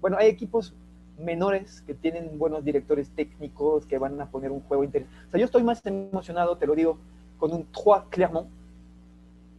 Bueno, 0.00 0.16
hay 0.18 0.28
equipos 0.28 0.72
menores 1.18 1.82
que 1.82 1.92
tienen 1.92 2.38
buenos 2.38 2.64
directores 2.64 3.10
técnicos 3.10 3.84
que 3.84 3.98
van 3.98 4.18
a 4.22 4.30
poner 4.30 4.52
un 4.52 4.60
juego 4.60 4.84
interesante. 4.84 5.18
O 5.28 5.30
sea, 5.32 5.40
yo 5.40 5.44
estoy 5.44 5.64
más 5.64 5.84
emocionado, 5.84 6.56
te 6.56 6.66
lo 6.66 6.74
digo, 6.74 6.96
con 7.36 7.52
un 7.52 7.66
Trois 7.66 8.04
Clermont, 8.08 8.48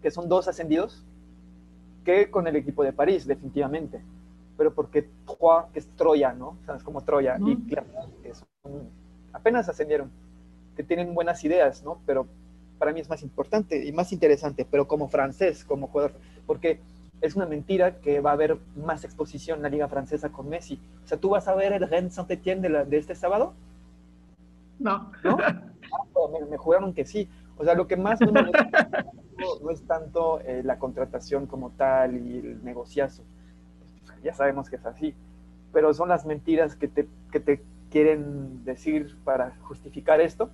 que 0.02 0.10
son 0.10 0.28
dos 0.28 0.48
ascendidos, 0.48 1.04
que 2.08 2.32
con 2.32 2.48
el 2.48 2.56
equipo 2.56 2.86
de 2.86 2.94
París, 2.94 3.28
definitivamente. 3.28 4.00
Pero 4.56 4.74
porque 4.74 5.10
Trois, 5.26 5.66
que 5.74 5.80
es 5.80 5.90
Troya, 5.98 6.32
¿no? 6.32 6.58
O 6.62 6.66
sea, 6.66 6.76
es 6.76 6.84
como 6.84 7.02
Troya, 7.04 7.38
y 7.46 7.58
Clermont, 7.68 8.22
que 8.24 8.34
son, 8.34 8.48
apenas 9.34 9.68
ascendieron 9.68 10.10
que 10.78 10.84
tienen 10.84 11.14
buenas 11.14 11.44
ideas, 11.44 11.84
¿no? 11.84 12.00
Pero 12.06 12.26
para 12.80 12.94
mí 12.94 13.02
es 13.02 13.10
más 13.10 13.24
importante 13.24 13.86
y 13.86 13.92
más 13.92 14.14
interesante, 14.14 14.66
pero 14.72 14.88
como 14.88 15.10
francés, 15.10 15.66
como 15.66 15.88
jugador. 15.88 16.14
porque 16.46 16.80
es 17.20 17.36
una 17.36 17.46
mentira 17.46 18.00
que 18.00 18.22
va 18.22 18.30
a 18.30 18.34
haber 18.34 18.58
más 18.78 19.04
exposición 19.04 19.58
en 19.58 19.64
la 19.64 19.70
liga 19.70 19.90
francesa 19.90 20.30
con 20.30 20.48
Messi. 20.48 20.80
O 21.04 21.08
sea, 21.08 21.18
¿tú 21.18 21.32
vas 21.32 21.50
a 21.50 21.56
ver 21.56 21.74
el 21.74 21.90
Rennes 21.90 22.14
Saint-Etienne 22.14 22.62
de, 22.62 22.86
de, 22.86 22.98
este 22.98 23.16
sábado? 23.16 23.54
No. 24.80 25.12
¿No? 25.26 25.38
Ah, 25.90 26.30
me, 26.32 26.46
me, 26.46 26.58
juraron 26.58 26.94
que 26.94 27.06
sí. 27.06 27.30
O 27.58 27.64
sea, 27.64 27.74
lo 27.74 27.88
que 27.88 27.96
más 27.96 28.20
no, 29.38 29.60
no 29.64 29.72
es 29.72 29.84
tanto 29.84 30.40
eh, 30.42 30.62
la 30.64 30.80
contratación 30.80 31.48
como 31.48 31.72
tal 31.72 32.18
y 32.18 32.40
el 32.40 32.64
negociazo. 32.64 33.24
Ya 34.24 34.34
sabemos 34.34 34.70
que 34.70 34.78
es 34.78 34.86
así. 34.86 35.14
Pero 35.74 35.94
son 35.94 36.10
las 36.10 36.26
mentiras 36.26 36.76
que 36.76 36.88
te, 36.88 37.08
que 37.32 37.40
te 37.40 37.64
quieren 37.92 38.64
decir 38.66 39.16
para 39.24 39.56
justificar 39.62 40.22
esto. 40.22 40.50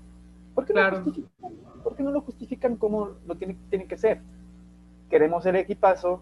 ¿Por 0.54 0.66
qué, 0.66 0.74
claro. 0.74 1.04
no, 1.06 1.52
¿por 1.84 1.96
qué 1.96 2.04
no 2.04 2.12
lo 2.12 2.22
justifican 2.22 2.76
como 2.76 3.12
lo 3.26 3.36
tiene, 3.36 3.58
tiene 3.70 3.88
que 3.88 3.98
ser? 3.98 4.22
Queremos 5.10 5.46
el 5.46 5.56
equipazo 5.56 6.22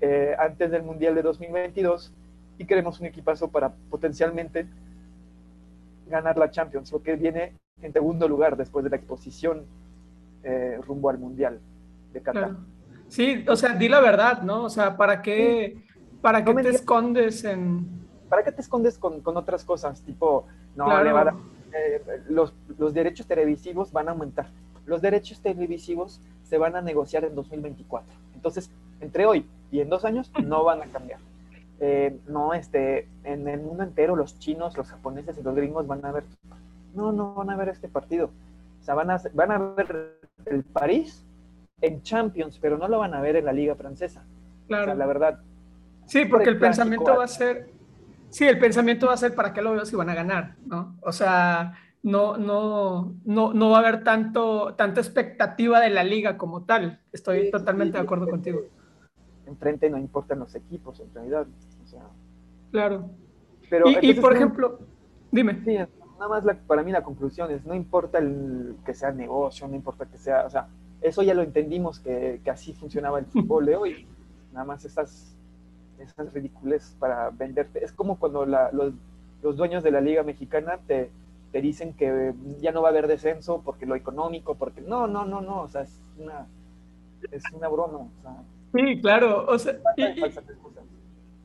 eh, 0.00 0.34
antes 0.38 0.70
del 0.70 0.82
Mundial 0.82 1.14
de 1.14 1.22
2022 1.22 2.12
y 2.58 2.64
queremos 2.64 3.00
un 3.00 3.06
equipazo 3.06 3.48
para 3.48 3.72
potencialmente 3.90 4.66
ganar 6.08 6.38
la 6.38 6.50
Champions, 6.50 6.90
lo 6.92 7.02
que 7.02 7.16
viene 7.16 7.52
en 7.82 7.92
segundo 7.92 8.28
lugar 8.28 8.56
después 8.56 8.84
de 8.84 8.90
la 8.90 8.96
exposición 8.96 9.64
eh, 10.42 10.78
rumbo 10.86 11.10
al 11.10 11.18
Mundial 11.18 11.60
de 12.12 12.22
Qatar. 12.22 12.44
Claro. 12.44 12.58
Sí, 13.08 13.44
o 13.48 13.56
sea, 13.56 13.74
di 13.74 13.88
la 13.88 14.00
verdad, 14.00 14.42
¿no? 14.42 14.64
O 14.64 14.70
sea, 14.70 14.96
¿para 14.96 15.22
qué, 15.22 15.82
para 16.20 16.44
qué 16.44 16.54
te 16.54 16.68
escondes 16.70 17.44
en...? 17.44 17.86
¿Para 18.28 18.44
qué 18.44 18.52
te 18.52 18.60
escondes 18.60 18.98
con, 18.98 19.22
con 19.22 19.36
otras 19.38 19.64
cosas? 19.64 20.02
Tipo, 20.02 20.46
no, 20.76 20.84
claro. 20.84 21.04
le 21.04 21.12
van 21.12 21.28
a, 21.28 21.36
eh, 21.72 22.02
los, 22.28 22.54
los 22.78 22.94
derechos 22.94 23.26
televisivos 23.26 23.92
van 23.92 24.08
a 24.08 24.12
aumentar. 24.12 24.48
Los 24.86 25.02
derechos 25.02 25.40
televisivos 25.40 26.20
se 26.42 26.58
van 26.58 26.76
a 26.76 26.82
negociar 26.82 27.24
en 27.24 27.34
2024. 27.34 28.12
Entonces, 28.34 28.70
entre 29.00 29.26
hoy 29.26 29.46
y 29.70 29.80
en 29.80 29.88
dos 29.88 30.04
años 30.04 30.30
no 30.44 30.64
van 30.64 30.82
a 30.82 30.86
cambiar. 30.86 31.20
Eh, 31.80 32.18
no, 32.26 32.54
este, 32.54 33.08
en 33.24 33.46
el 33.48 33.60
mundo 33.60 33.84
entero 33.84 34.16
los 34.16 34.38
chinos, 34.38 34.76
los 34.76 34.88
japoneses 34.88 35.38
y 35.38 35.42
los 35.42 35.54
gringos 35.54 35.86
van 35.86 36.04
a 36.04 36.12
ver, 36.12 36.24
no, 36.94 37.12
no 37.12 37.34
van 37.34 37.50
a 37.50 37.56
ver 37.56 37.68
este 37.68 37.88
partido. 37.88 38.30
O 38.80 38.84
sea, 38.84 38.94
van 38.94 39.10
a, 39.10 39.20
van 39.34 39.52
a 39.52 39.58
ver 39.58 40.17
el 40.46 40.64
París 40.64 41.24
en 41.80 42.02
Champions, 42.02 42.58
pero 42.60 42.78
no 42.78 42.88
lo 42.88 42.98
van 42.98 43.14
a 43.14 43.20
ver 43.20 43.36
en 43.36 43.44
la 43.44 43.52
Liga 43.52 43.74
Francesa. 43.74 44.24
Claro. 44.66 44.84
O 44.84 44.86
sea, 44.86 44.94
la 44.94 45.06
verdad. 45.06 45.40
Sí, 46.06 46.24
porque 46.24 46.50
el 46.50 46.58
pensamiento 46.58 47.16
va 47.16 47.24
a 47.24 47.28
ser, 47.28 47.70
sí, 48.30 48.46
el 48.46 48.58
pensamiento 48.58 49.06
va 49.06 49.14
a 49.14 49.18
ser 49.18 49.34
para 49.34 49.52
qué 49.52 49.62
lo 49.62 49.72
veo 49.72 49.84
si 49.84 49.94
van 49.94 50.10
a 50.10 50.14
ganar, 50.14 50.56
¿no? 50.64 50.96
O 51.02 51.12
sea, 51.12 51.74
no, 52.02 52.36
no, 52.38 53.14
no, 53.24 53.52
no 53.52 53.70
va 53.70 53.76
a 53.76 53.80
haber 53.80 54.04
tanto, 54.04 54.74
tanta 54.74 55.00
expectativa 55.00 55.80
de 55.80 55.90
la 55.90 56.04
liga 56.04 56.38
como 56.38 56.64
tal. 56.64 57.00
Estoy 57.12 57.46
sí, 57.46 57.50
totalmente 57.50 57.92
sí, 57.92 57.98
de 57.98 58.04
acuerdo 58.04 58.28
contigo 58.28 58.60
enfrente 59.48 59.90
no 59.90 59.98
importan 59.98 60.38
los 60.38 60.54
equipos 60.54 61.00
en 61.00 61.12
realidad. 61.12 61.46
O 61.82 61.86
sea, 61.86 62.02
claro. 62.70 63.10
Pero, 63.68 63.86
y, 63.86 63.94
entonces, 63.94 64.16
y 64.16 64.20
por 64.20 64.34
ejemplo, 64.34 64.78
dime. 65.30 65.62
Sí, 65.64 65.76
nada 66.18 66.28
más 66.28 66.44
la, 66.44 66.54
para 66.54 66.82
mí 66.82 66.92
la 66.92 67.02
conclusión 67.02 67.50
es, 67.50 67.64
no 67.64 67.74
importa 67.74 68.18
el, 68.18 68.76
que 68.84 68.94
sea 68.94 69.12
negocio, 69.12 69.68
no 69.68 69.74
importa 69.74 70.06
que 70.06 70.18
sea, 70.18 70.44
o 70.44 70.50
sea, 70.50 70.68
eso 71.00 71.22
ya 71.22 71.34
lo 71.34 71.42
entendimos 71.42 72.00
que, 72.00 72.40
que 72.42 72.50
así 72.50 72.72
funcionaba 72.72 73.18
el 73.18 73.26
fútbol 73.32 73.66
de 73.66 73.76
hoy. 73.76 74.06
Nada 74.52 74.64
más 74.64 74.84
esas, 74.84 75.36
esas 75.98 76.32
ridiculez 76.32 76.96
para 76.98 77.30
venderte. 77.30 77.84
Es 77.84 77.92
como 77.92 78.18
cuando 78.18 78.44
la, 78.46 78.70
los, 78.72 78.92
los 79.42 79.56
dueños 79.56 79.82
de 79.82 79.90
la 79.90 80.00
Liga 80.00 80.22
Mexicana 80.22 80.78
te, 80.86 81.10
te 81.52 81.60
dicen 81.60 81.94
que 81.94 82.34
ya 82.60 82.72
no 82.72 82.82
va 82.82 82.88
a 82.88 82.90
haber 82.90 83.06
descenso 83.06 83.62
porque 83.64 83.86
lo 83.86 83.94
económico, 83.94 84.56
porque 84.56 84.80
no, 84.80 85.06
no, 85.06 85.24
no, 85.24 85.40
no, 85.40 85.62
o 85.62 85.68
sea, 85.68 85.82
es 85.82 86.00
una, 86.18 86.46
es 87.30 87.42
una 87.52 87.68
broma, 87.68 87.98
o 87.98 88.10
sea, 88.22 88.42
Sí, 88.74 89.00
claro, 89.00 89.46
o 89.48 89.58
sea, 89.58 89.78
y, 89.96 90.02
y, 90.02 90.22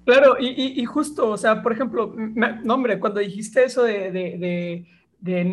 claro, 0.06 0.36
y, 0.39 0.84
justo, 0.86 1.30
o 1.30 1.38
sea, 1.38 1.62
por 1.62 1.74
ejemplo, 1.74 2.14
no, 2.16 2.74
hombre, 2.74 2.99
cuando 2.99 3.20
dijiste 3.20 3.64
eso 3.64 3.84
de, 3.84 4.86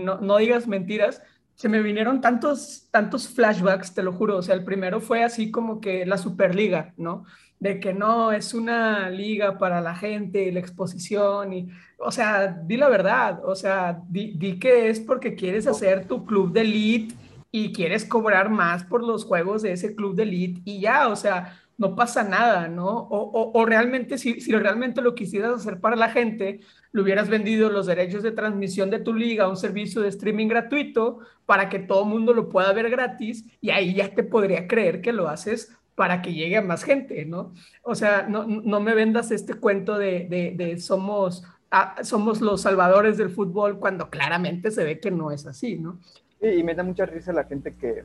no, 0.03 0.36
digas 0.36 0.66
mentiras, 0.66 1.22
se 1.55 1.68
me 1.68 1.82
vinieron 1.82 2.20
tantos, 2.20 2.88
tantos 2.90 3.28
flashbacks, 3.28 3.92
te 3.92 4.03
lo 4.03 4.12
juro, 4.12 4.38
o 4.38 4.42
sea, 4.42 4.55
el 4.55 4.64
primero 4.64 5.01
fue 5.01 5.22
así 5.22 5.51
como 5.51 5.80
que 5.80 6.07
la 6.07 6.16
Superliga, 6.16 6.94
¿no? 6.96 7.24
De 7.59 7.78
que 7.78 7.92
no, 7.92 8.32
es 8.32 8.55
una 8.55 9.11
liga 9.11 9.59
para 9.59 9.82
la 9.82 9.94
gente, 9.94 10.51
la 10.53 10.61
exposición, 10.61 11.53
y, 11.53 11.68
o 11.98 12.11
sea, 12.11 12.46
di 12.48 12.78
la 12.78 12.88
verdad, 12.88 13.40
o 13.44 13.55
sea, 13.55 14.01
di, 14.09 14.32
di 14.38 14.59
que 14.59 14.88
es 14.88 15.01
porque 15.01 15.34
quieres 15.34 15.66
hacer 15.66 16.07
tu 16.07 16.24
club 16.24 16.53
de 16.53 16.62
elite 16.62 17.14
y 17.53 17.72
quieres 17.72 18.05
cobrar 18.05 18.48
más 18.48 18.84
por 18.84 19.05
los 19.05 19.24
juegos 19.24 19.62
de 19.62 19.72
ese 19.72 19.94
club 19.94 20.14
de 20.14 20.22
elite 20.22 20.62
y 20.64 20.80
ya, 20.80 21.09
o 21.09 21.16
sea, 21.16 21.59
no 21.81 21.97
pasa 21.97 22.22
nada, 22.22 22.68
¿no? 22.68 22.91
O, 22.91 23.53
o, 23.55 23.64
realmente, 23.64 24.18
si, 24.18 24.43
si, 24.43 24.53
realmente 24.53 25.01
lo 25.01 25.14
quisieras 25.14 25.55
hacer 25.55 25.81
para 25.81 25.97
la 25.97 26.11
gente, 26.11 26.61
le 26.93 27.01
hubieras 27.01 27.31
vendido 27.31 27.70
los 27.70 27.87
derechos 27.87 28.22
de 28.22 28.33
transmisión 28.33 28.91
de 28.91 28.99
tu 28.99 29.14
liga 29.14 29.45
a 29.45 29.49
un 29.49 29.57
servicio 29.57 30.03
de 30.03 30.09
streaming 30.11 30.49
gratuito 30.49 31.20
para 31.47 31.70
que 31.70 31.78
todo 31.78 32.03
el 32.03 32.11
mundo 32.11 32.35
lo 32.35 32.51
pueda 32.51 32.70
ver 32.74 32.91
gratis 32.91 33.47
y 33.62 33.70
ahí 33.70 33.95
ya 33.95 34.14
te 34.14 34.22
podría 34.22 34.68
creer 34.68 35.01
que 35.01 35.14
lo 35.14 35.28
haces 35.28 35.74
para 35.95 36.20
que 36.20 36.35
llegue 36.35 36.59
a 36.59 36.62
más 36.62 36.85
gente, 36.85 37.24
¿no? 37.24 37.55
O 37.83 37.95
sea, 37.95 38.26
no, 38.28 38.47
no 38.47 38.81
me 38.81 38.95
vendas 38.95 39.31
este 39.31 39.55
cuento 39.55 39.97
de, 39.97 40.26
de, 40.28 40.53
de 40.55 40.78
somos, 40.78 41.45
ah, 41.70 41.97
somos 42.03 42.43
los 42.43 42.61
salvadores 42.61 43.16
del 43.16 43.31
fútbol 43.31 43.78
cuando 43.78 44.11
claramente 44.11 44.70
se 44.70 44.85
ve 44.85 45.01
que 45.01 45.11
no 45.11 45.31
es 45.31 45.47
así, 45.47 45.78
¿no? 45.78 45.99
Sí, 46.43 46.47
y 46.47 46.62
me 46.62 46.74
da 46.74 46.83
mucha 46.83 47.07
risa 47.07 47.33
la 47.33 47.45
gente 47.45 47.74
que, 47.74 48.05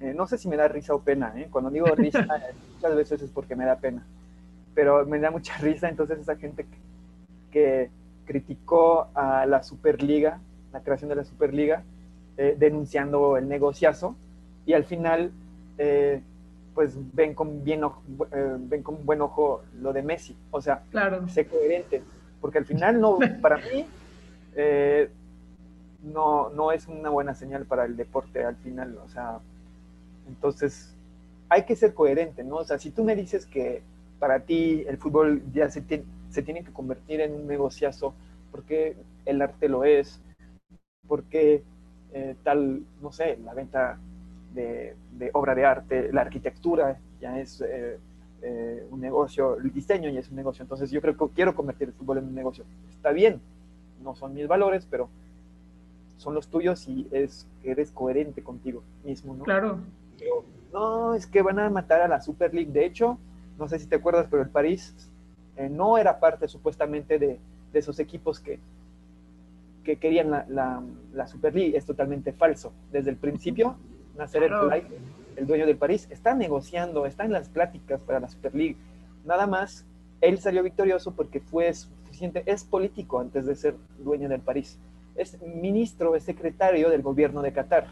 eh, 0.00 0.14
no 0.14 0.26
sé 0.26 0.38
si 0.38 0.48
me 0.48 0.56
da 0.56 0.66
risa 0.66 0.94
o 0.94 1.02
pena, 1.02 1.34
¿eh? 1.36 1.48
cuando 1.50 1.70
digo 1.70 1.86
risa 1.94 2.20
muchas 2.74 2.96
veces 2.96 3.22
es 3.22 3.30
porque 3.30 3.54
me 3.54 3.66
da 3.66 3.76
pena, 3.76 4.02
pero 4.74 5.04
me 5.04 5.18
da 5.18 5.30
mucha 5.30 5.56
risa 5.58 5.90
entonces 5.90 6.18
esa 6.18 6.36
gente 6.36 6.64
que, 6.64 6.78
que 7.50 7.90
criticó 8.24 9.08
a 9.14 9.44
la 9.44 9.62
Superliga, 9.62 10.40
la 10.72 10.80
creación 10.80 11.10
de 11.10 11.16
la 11.16 11.24
Superliga, 11.24 11.82
eh, 12.38 12.56
denunciando 12.58 13.36
el 13.36 13.46
negociazo 13.46 14.16
y 14.64 14.72
al 14.72 14.84
final 14.84 15.32
eh, 15.76 16.22
pues 16.74 16.94
ven 17.12 17.34
con, 17.34 17.62
bien 17.62 17.84
ojo, 17.84 18.02
ven 18.58 18.82
con 18.82 19.04
buen 19.04 19.20
ojo 19.20 19.64
lo 19.82 19.92
de 19.92 20.02
Messi, 20.02 20.34
o 20.50 20.62
sea, 20.62 20.82
claro. 20.90 21.28
sé 21.28 21.46
coherente, 21.46 22.02
porque 22.40 22.56
al 22.56 22.64
final 22.64 22.98
no, 22.98 23.18
para 23.42 23.58
mí 23.58 23.84
no, 26.04 26.48
no 26.48 26.72
es 26.72 26.86
una 26.86 27.10
buena 27.10 27.34
señal 27.34 27.66
para 27.66 27.84
el 27.84 27.98
deporte 27.98 28.42
al 28.42 28.56
final, 28.56 28.96
o 29.04 29.08
sea, 29.08 29.40
entonces 30.30 30.94
hay 31.48 31.64
que 31.64 31.76
ser 31.76 31.94
coherente, 31.94 32.44
¿no? 32.44 32.56
O 32.56 32.64
sea, 32.64 32.78
si 32.78 32.90
tú 32.90 33.04
me 33.04 33.16
dices 33.16 33.44
que 33.44 33.82
para 34.18 34.40
ti 34.40 34.84
el 34.86 34.96
fútbol 34.98 35.42
ya 35.52 35.68
se, 35.68 35.80
tiene, 35.80 36.04
se 36.30 36.42
tiene 36.42 36.62
que 36.62 36.72
convertir 36.72 37.20
en 37.20 37.34
un 37.34 37.46
negociazo, 37.46 38.14
porque 38.52 38.96
el 39.26 39.42
arte 39.42 39.68
lo 39.68 39.84
es, 39.84 40.20
porque 41.08 41.62
eh, 42.12 42.36
tal, 42.44 42.82
no 43.02 43.12
sé, 43.12 43.38
la 43.44 43.54
venta 43.54 43.98
de, 44.54 44.94
de, 45.12 45.30
obra 45.32 45.54
de 45.54 45.64
arte, 45.64 46.12
la 46.12 46.22
arquitectura 46.22 46.98
ya 47.20 47.38
es 47.38 47.60
eh, 47.60 47.98
eh, 48.42 48.86
un 48.90 49.00
negocio, 49.00 49.56
el 49.56 49.72
diseño 49.72 50.08
ya 50.10 50.20
es 50.20 50.30
un 50.30 50.36
negocio, 50.36 50.62
entonces 50.62 50.90
yo 50.90 51.00
creo 51.00 51.16
que 51.16 51.34
quiero 51.34 51.54
convertir 51.54 51.88
el 51.88 51.94
fútbol 51.94 52.18
en 52.18 52.24
un 52.24 52.34
negocio. 52.34 52.64
Está 52.90 53.10
bien, 53.10 53.40
no 54.02 54.14
son 54.14 54.34
mis 54.34 54.46
valores, 54.46 54.86
pero 54.88 55.08
son 56.16 56.34
los 56.34 56.48
tuyos 56.48 56.86
y 56.86 57.08
es, 57.10 57.46
eres 57.64 57.90
coherente 57.90 58.42
contigo 58.42 58.82
mismo, 59.04 59.34
¿no? 59.34 59.44
Claro. 59.44 59.80
No, 60.72 61.14
es 61.14 61.26
que 61.26 61.42
van 61.42 61.58
a 61.58 61.70
matar 61.70 62.00
a 62.00 62.08
la 62.08 62.20
Super 62.20 62.54
League. 62.54 62.70
De 62.70 62.84
hecho, 62.84 63.18
no 63.58 63.68
sé 63.68 63.78
si 63.78 63.86
te 63.86 63.96
acuerdas, 63.96 64.26
pero 64.30 64.42
el 64.42 64.48
París 64.48 64.94
eh, 65.56 65.68
no 65.68 65.98
era 65.98 66.20
parte 66.20 66.48
supuestamente 66.48 67.18
de, 67.18 67.38
de, 67.72 67.78
esos 67.78 67.98
equipos 67.98 68.40
que, 68.40 68.60
que 69.84 69.96
querían 69.96 70.30
la, 70.30 70.46
la, 70.48 70.82
la, 71.12 71.26
Super 71.26 71.54
League. 71.54 71.76
Es 71.76 71.84
totalmente 71.84 72.32
falso. 72.32 72.72
Desde 72.92 73.10
el 73.10 73.16
principio, 73.16 73.76
Nasser 74.16 74.44
el, 74.44 74.52
el 75.36 75.46
dueño 75.46 75.66
del 75.66 75.76
París, 75.76 76.06
está 76.10 76.34
negociando, 76.34 77.06
está 77.06 77.24
en 77.24 77.32
las 77.32 77.48
pláticas 77.48 78.02
para 78.02 78.20
la 78.20 78.28
Super 78.28 78.54
League. 78.54 78.76
Nada 79.24 79.46
más, 79.46 79.84
él 80.20 80.38
salió 80.38 80.62
victorioso 80.62 81.12
porque 81.12 81.40
fue 81.40 81.72
suficiente, 81.74 82.42
es 82.46 82.64
político 82.64 83.18
antes 83.18 83.46
de 83.46 83.56
ser 83.56 83.74
dueño 83.98 84.28
del 84.28 84.40
París 84.40 84.78
es 85.20 85.40
ministro, 85.42 86.16
es 86.16 86.24
secretario 86.24 86.88
del 86.90 87.02
gobierno 87.02 87.42
de 87.42 87.52
Qatar, 87.52 87.88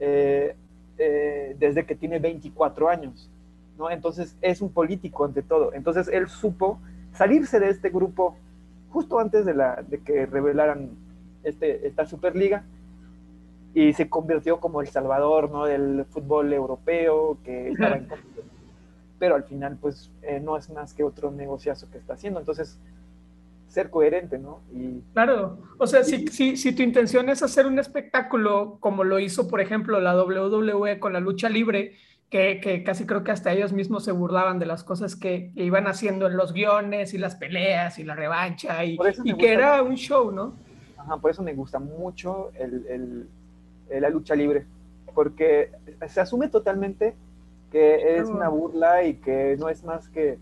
eh, 0.00 0.56
eh, 0.98 1.56
desde 1.58 1.84
que 1.84 1.94
tiene 1.94 2.18
24 2.18 2.88
años, 2.88 3.30
¿no? 3.78 3.90
Entonces 3.90 4.36
es 4.40 4.60
un 4.60 4.70
político 4.70 5.24
ante 5.24 5.42
todo. 5.42 5.72
Entonces 5.74 6.08
él 6.08 6.28
supo 6.28 6.78
salirse 7.12 7.60
de 7.60 7.70
este 7.70 7.90
grupo 7.90 8.36
justo 8.90 9.18
antes 9.18 9.44
de, 9.44 9.54
la, 9.54 9.82
de 9.82 9.98
que 9.98 10.26
revelaran 10.26 10.90
este, 11.42 11.86
esta 11.86 12.06
Superliga 12.06 12.64
y 13.74 13.92
se 13.92 14.08
convirtió 14.08 14.60
como 14.60 14.80
el 14.80 14.86
salvador 14.86 15.50
¿no? 15.50 15.64
del 15.66 16.04
fútbol 16.10 16.52
europeo 16.52 17.38
que 17.44 17.68
estaba 17.72 17.96
en 17.96 18.08
pero 19.18 19.36
al 19.36 19.44
final 19.44 19.78
pues 19.80 20.10
eh, 20.22 20.40
no 20.40 20.56
es 20.56 20.68
más 20.70 20.92
que 20.92 21.02
otro 21.02 21.30
negociazo 21.30 21.88
que 21.90 21.98
está 21.98 22.14
haciendo. 22.14 22.40
Entonces 22.40 22.78
ser 23.74 23.90
coherente, 23.90 24.38
¿no? 24.38 24.60
Y... 24.72 25.00
Claro, 25.12 25.58
o 25.78 25.86
sea, 25.86 26.04
si, 26.04 26.28
si, 26.28 26.56
si, 26.56 26.74
tu 26.74 26.82
intención 26.82 27.28
es 27.28 27.42
hacer 27.42 27.66
un 27.66 27.78
espectáculo 27.78 28.78
como 28.80 29.02
lo 29.02 29.18
hizo, 29.18 29.48
por 29.48 29.60
ejemplo, 29.60 30.00
la 30.00 30.16
WWE 30.16 31.00
con 31.00 31.12
la 31.12 31.20
lucha 31.20 31.48
libre, 31.48 31.96
que, 32.30 32.82
casi 32.84 33.06
creo 33.06 33.22
que 33.22 33.30
hasta 33.30 33.52
ellos 33.52 33.72
mismos 33.72 34.04
se 34.04 34.12
burlaban 34.12 34.58
de 34.58 34.66
las 34.66 34.82
cosas 34.82 35.14
que, 35.14 35.52
iban 35.56 35.86
haciendo 35.86 36.26
en 36.26 36.36
los 36.36 36.52
guiones 36.52 37.14
y 37.14 37.18
las 37.18 37.36
peleas 37.36 37.98
y 37.98 38.04
la 38.04 38.14
revancha 38.14 38.84
y, 38.84 38.96
y 39.24 39.36
que 39.36 39.52
era 39.52 39.82
un 39.82 39.94
show, 39.96 40.32
¿no? 40.32 40.54
Ajá, 40.96 41.16
por 41.18 41.30
eso 41.30 41.42
me 41.42 41.54
gusta 41.54 41.78
mucho 41.78 42.50
el, 42.58 43.28
la 43.88 44.08
lucha 44.08 44.34
libre, 44.34 44.66
porque 45.14 45.70
se 46.08 46.20
asume 46.20 46.48
totalmente 46.48 47.14
que 47.70 48.18
es 48.18 48.28
una 48.28 48.48
burla 48.48 49.02
y 49.04 49.14
que 49.14 49.56
no 49.58 49.68
es 49.68 49.82
más 49.82 50.08
que, 50.08 50.38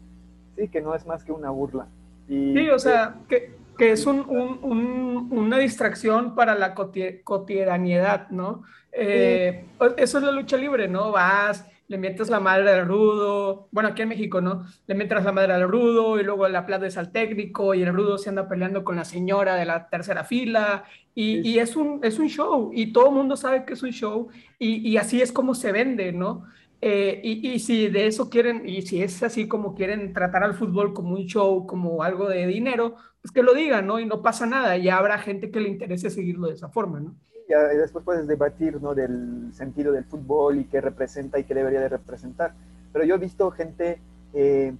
sí, 0.57 0.69
que 0.69 0.83
no 0.83 0.95
es 0.95 1.07
más 1.07 1.25
que 1.25 1.33
una 1.33 1.51
burla. 1.51 1.89
Y, 2.29 2.55
sí, 2.55 2.69
o 2.71 2.79
sea, 2.79 3.17
que, 3.29 3.55
que 3.79 3.93
es 3.93 4.07
un, 4.07 4.21
un, 4.29 5.29
una 5.31 5.59
distracción 5.59 6.35
para 6.35 6.55
la 6.55 6.75
cotidianidad, 6.75 8.31
¿no? 8.31 8.63
Eh, 8.93 9.65
eso 9.97 10.19
es 10.19 10.25
la 10.25 10.33
lucha 10.33 10.57
libre, 10.57 10.89
¿no? 10.89 11.13
Vas, 11.13 11.67
le 11.89 11.99
metes 11.99 12.31
la 12.31 12.41
madre 12.41 12.71
al 12.71 12.87
rudo, 12.87 13.69
bueno, 13.71 13.91
aquí 13.91 14.03
en 14.03 14.09
México, 14.09 14.41
¿no? 14.41 14.65
Le 14.87 14.95
metes 14.95 15.23
la 15.23 15.33
madre 15.33 15.53
al 15.53 15.69
rudo 15.69 16.19
y 16.19 16.25
luego 16.25 16.49
le 16.49 16.57
aplaudes 16.57 16.97
al 16.97 17.13
técnico 17.13 17.75
y 17.75 17.83
el 17.83 17.93
rudo 17.93 18.17
se 18.17 18.31
anda 18.31 18.49
peleando 18.49 18.83
con 18.83 18.97
la 18.97 19.05
señora 19.05 19.57
de 19.57 19.67
la 19.67 19.89
tercera 19.91 20.25
fila 20.25 20.85
y, 21.15 21.47
y 21.47 21.59
es, 21.59 21.77
un, 21.77 22.01
es 22.03 22.19
un 22.19 22.29
show 22.29 22.71
y 22.73 22.93
todo 22.93 23.09
el 23.09 23.15
mundo 23.15 23.37
sabe 23.37 23.67
que 23.67 23.75
es 23.75 23.83
un 23.83 23.91
show 23.91 24.29
y, 24.59 24.89
y 24.89 24.97
así 24.97 25.21
es 25.21 25.33
como 25.33 25.55
se 25.55 25.71
vende, 25.71 26.13
¿no? 26.13 26.47
Eh, 26.85 27.21
y, 27.23 27.49
y, 27.49 27.61
si 27.61 27.89
de 27.89 28.09
eso 28.09 28.29
quieren, 28.29 28.69
y 28.69 28.83
si 28.83 29.05
es 29.05 29.23
así 29.23 29.47
como 29.47 29.77
quieren 29.77 30.13
tratar 30.13 30.43
al 30.43 30.55
fútbol 30.55 30.93
como 30.93 31.15
un 31.15 31.27
show, 31.27 31.65
como 31.65 32.03
algo 32.03 32.29
de 32.29 32.45
dinero, 32.49 32.97
pues 33.21 33.31
que 33.31 33.45
lo 33.45 33.55
digan, 33.55 33.87
¿no? 33.87 34.01
Y 34.01 34.05
no 34.05 34.21
pasa 34.21 34.47
nada, 34.47 34.77
ya 34.77 34.99
habrá 34.99 35.19
gente 35.19 35.53
que 35.53 35.61
le 35.61 35.69
interese 35.69 36.11
seguirlo 36.11 36.49
de 36.49 36.55
esa 36.55 36.69
forma, 36.71 36.99
¿no? 36.99 37.15
Ya 37.49 37.61
después 37.61 38.05
puedes 38.05 38.27
debatir, 38.27 38.83
¿no? 38.83 38.97
Del 38.97 39.51
sentido 39.53 39.93
del 39.93 40.05
fútbol 40.05 40.59
y 40.59 40.65
qué 40.65 40.81
representa 40.81 41.39
y 41.39 41.45
qué 41.45 41.55
debería 41.55 41.81
de 41.81 41.89
representar. 41.89 42.55
Pero 42.93 43.05
yo 43.05 43.15
he 43.15 43.19
visto 43.19 43.49
gente, 43.53 44.01
eh, 44.35 44.75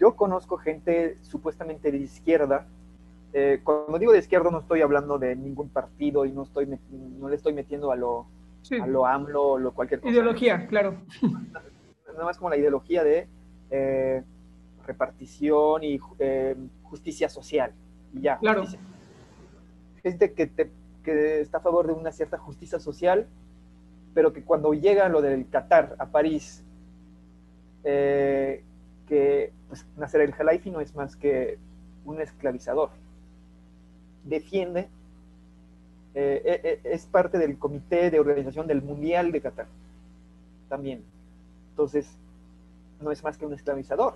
yo 0.00 0.16
conozco 0.16 0.56
gente 0.56 1.18
supuestamente 1.22 1.92
de 1.92 1.98
izquierda. 1.98 2.66
Eh, 3.32 3.60
cuando 3.62 3.96
digo 4.00 4.10
de 4.10 4.18
izquierda 4.18 4.50
no 4.50 4.58
estoy 4.58 4.80
hablando 4.80 5.20
de 5.20 5.36
ningún 5.36 5.68
partido 5.68 6.26
y 6.26 6.32
no, 6.32 6.42
estoy, 6.42 6.66
no 6.90 7.28
le 7.28 7.36
estoy 7.36 7.52
metiendo 7.52 7.92
a 7.92 7.96
lo, 7.96 8.26
a 8.80 8.86
lo 8.86 9.06
AMLO 9.06 9.42
o 9.42 9.58
lo 9.58 9.72
cualquier 9.72 10.00
cosa. 10.00 10.12
Ideología, 10.12 10.66
claro. 10.66 10.96
Nada 12.06 12.24
más 12.24 12.36
como 12.36 12.50
la 12.50 12.56
ideología 12.56 13.02
de 13.02 13.26
eh, 13.70 14.22
repartición 14.86 15.82
y 15.82 15.98
justicia 16.82 17.28
social. 17.28 17.72
Y 18.12 18.22
ya. 18.22 18.38
Claro. 18.38 18.64
Gente 20.02 20.32
que, 20.32 20.46
te, 20.46 20.70
que 21.02 21.40
está 21.40 21.58
a 21.58 21.60
favor 21.60 21.86
de 21.86 21.92
una 21.92 22.12
cierta 22.12 22.38
justicia 22.38 22.78
social, 22.78 23.26
pero 24.14 24.32
que 24.32 24.42
cuando 24.42 24.74
llega 24.74 25.08
lo 25.08 25.22
del 25.22 25.48
Qatar 25.48 25.96
a 25.98 26.06
París, 26.06 26.64
eh, 27.84 28.62
que 29.06 29.52
pues, 29.68 29.86
Nasser 29.96 30.20
el 30.22 30.32
Jalaifi 30.32 30.70
no 30.70 30.80
es 30.80 30.94
más 30.94 31.16
que 31.16 31.58
un 32.04 32.20
esclavizador. 32.20 32.90
Defiende, 34.24 34.88
eh, 36.14 36.60
eh, 36.64 36.80
es 36.84 37.06
parte 37.06 37.38
del 37.38 37.58
comité 37.58 38.10
de 38.10 38.20
organización 38.20 38.66
del 38.66 38.82
Mundial 38.82 39.32
de 39.32 39.40
Qatar, 39.40 39.66
también. 40.68 41.02
Entonces, 41.70 42.06
no 43.00 43.10
es 43.10 43.22
más 43.22 43.38
que 43.38 43.46
un 43.46 43.54
esclavizador, 43.54 44.14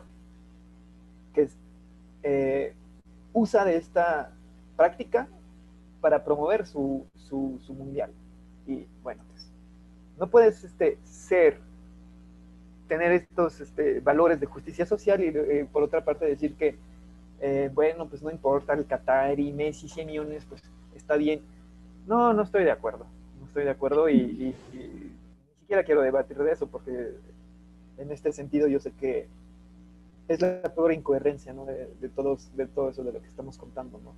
que 1.34 1.49
usa 3.32 3.64
de 3.64 3.76
esta 3.76 4.32
práctica 4.76 5.28
para 6.01 6.24
promover 6.24 6.66
su, 6.66 7.07
su, 7.16 7.74
mundial. 7.74 8.11
Y 8.66 8.86
bueno, 9.03 9.22
pues 9.30 9.51
no 10.18 10.28
puedes 10.28 10.62
este, 10.64 10.99
ser, 11.05 11.59
tener 12.88 13.12
estos 13.12 13.61
este, 13.61 14.01
valores 14.01 14.40
de 14.40 14.47
justicia 14.47 14.86
social 14.86 15.20
y 15.22 15.28
eh, 15.28 15.66
por 15.70 15.82
otra 15.82 16.05
parte 16.05 16.26
decir 16.26 16.55
que, 16.55 16.76
eh, 17.40 17.70
bueno, 17.74 18.09
pues 18.09 18.22
no 18.22 18.30
importa 18.30 18.72
el 18.72 18.86
Qatar 18.86 19.38
y 19.38 19.53
Messi 19.53 19.88
100 19.88 20.07
millones, 20.07 20.47
pues 20.49 20.62
está 20.94 21.16
bien. 21.16 21.40
No, 22.07 22.32
no 22.32 22.42
estoy 22.42 22.64
de 22.64 22.70
acuerdo. 22.70 23.07
No 23.40 23.46
estoy 23.46 23.64
de 23.64 23.70
acuerdo 23.70 24.09
y, 24.09 24.54
ni 24.72 25.59
siquiera 25.61 25.84
quiero 25.84 26.02
debatir 26.02 26.36
de 26.38 26.52
eso 26.52 26.66
porque 26.66 27.14
en 27.98 28.11
este 28.12 28.32
sentido 28.32 28.68
yo 28.68 28.78
sé 28.78 28.92
que 28.92 29.28
es 30.28 30.40
la 30.40 30.62
peor 30.62 30.92
incoherencia 30.92 31.52
¿no? 31.52 31.64
de, 31.64 32.09
todos, 32.14 32.54
de 32.57 32.66
todo 32.66 32.90
eso 32.90 33.02
de 33.04 33.12
lo 33.12 33.20
que 33.20 33.28
estamos 33.28 33.59
contando. 33.59 34.00
¿no? 34.02 34.14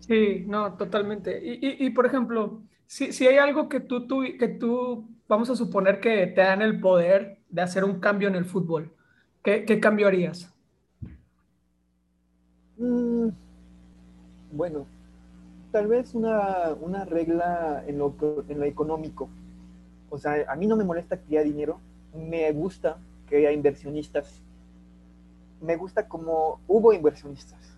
Sí, 0.00 0.44
no, 0.46 0.74
totalmente. 0.74 1.40
Y, 1.42 1.90
por 1.90 2.06
ejemplo, 2.06 2.60
si, 2.86 3.12
si, 3.12 3.26
hay 3.26 3.38
algo 3.38 3.68
que 3.68 3.80
tú, 3.80 4.06
tú, 4.06 4.22
que 4.38 4.48
tú, 4.48 5.08
vamos 5.28 5.50
a 5.50 5.56
suponer 5.56 6.00
que 6.00 6.26
te 6.28 6.42
dan 6.42 6.62
el 6.62 6.80
poder 6.80 7.38
de 7.48 7.62
hacer 7.62 7.84
un 7.84 8.00
cambio 8.00 8.28
en 8.28 8.36
el 8.36 8.44
fútbol, 8.44 8.92
¿qué, 9.42 9.64
qué 9.64 9.80
cambio 9.80 10.06
harías? 10.06 10.52
Mm, 12.78 13.28
bueno, 14.52 14.86
tal 15.76 15.88
vez 15.88 16.14
una, 16.14 16.74
una 16.80 17.04
regla 17.04 17.84
en 17.86 17.98
lo, 17.98 18.14
en 18.48 18.58
lo 18.58 18.64
económico. 18.64 19.28
O 20.08 20.16
sea, 20.16 20.46
a 20.48 20.56
mí 20.56 20.66
no 20.66 20.74
me 20.74 20.84
molesta 20.84 21.18
que 21.18 21.36
haya 21.36 21.44
dinero, 21.44 21.78
me 22.14 22.50
gusta 22.52 22.96
que 23.28 23.36
haya 23.36 23.52
inversionistas. 23.52 24.40
Me 25.60 25.76
gusta 25.76 26.08
como 26.08 26.60
hubo 26.66 26.94
inversionistas 26.94 27.76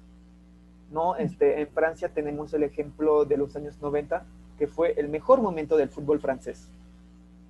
¿no? 0.92 1.16
Este, 1.16 1.60
en 1.60 1.66
Francia 1.66 2.08
tenemos 2.08 2.54
el 2.54 2.62
ejemplo 2.62 3.24
de 3.24 3.36
los 3.36 3.56
años 3.56 3.74
90, 3.82 4.22
que 4.56 4.68
fue 4.68 4.94
el 4.96 5.08
mejor 5.08 5.42
momento 5.42 5.76
del 5.76 5.88
fútbol 5.88 6.20
francés. 6.20 6.68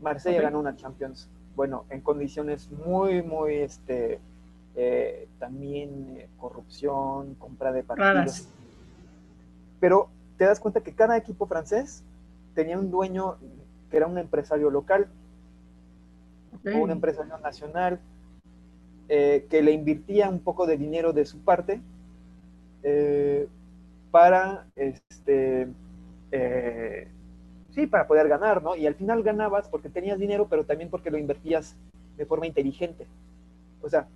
Marsella 0.00 0.40
ganó 0.40 0.60
una 0.60 0.76
Champions, 0.76 1.28
bueno, 1.56 1.84
en 1.90 2.00
condiciones 2.00 2.70
muy, 2.70 3.22
muy, 3.22 3.56
este, 3.56 4.18
eh, 4.76 5.28
también 5.38 6.16
eh, 6.16 6.28
corrupción, 6.38 7.34
compra 7.34 7.70
de 7.70 7.82
partidos. 7.82 8.48
Pero 9.78 10.08
te 10.38 10.44
das 10.44 10.60
cuenta 10.60 10.80
que 10.80 10.94
cada 10.94 11.16
equipo 11.16 11.46
francés 11.46 12.04
tenía 12.54 12.78
un 12.78 12.90
dueño 12.90 13.36
que 13.90 13.96
era 13.96 14.06
un 14.06 14.18
empresario 14.18 14.70
local 14.70 15.08
o 16.64 16.78
un 16.78 16.90
empresario 16.90 17.36
nacional 17.38 18.00
eh, 19.08 19.46
que 19.50 19.62
le 19.62 19.72
invirtía 19.72 20.28
un 20.28 20.40
poco 20.40 20.66
de 20.66 20.76
dinero 20.76 21.12
de 21.12 21.26
su 21.26 21.40
parte 21.40 21.80
eh, 22.82 23.48
para, 24.10 24.66
este, 24.76 25.68
eh, 26.30 27.08
sí, 27.70 27.86
para 27.86 28.06
poder 28.06 28.28
ganar, 28.28 28.62
¿no? 28.62 28.76
Y 28.76 28.86
al 28.86 28.94
final 28.94 29.22
ganabas 29.22 29.68
porque 29.68 29.88
tenías 29.88 30.18
dinero, 30.18 30.46
pero 30.48 30.64
también 30.64 30.88
porque 30.88 31.10
lo 31.10 31.18
invertías 31.18 31.76
de 32.16 32.26
forma 32.26 32.46
inteligente. 32.46 33.06
O 33.82 33.88
sea, 33.88 34.06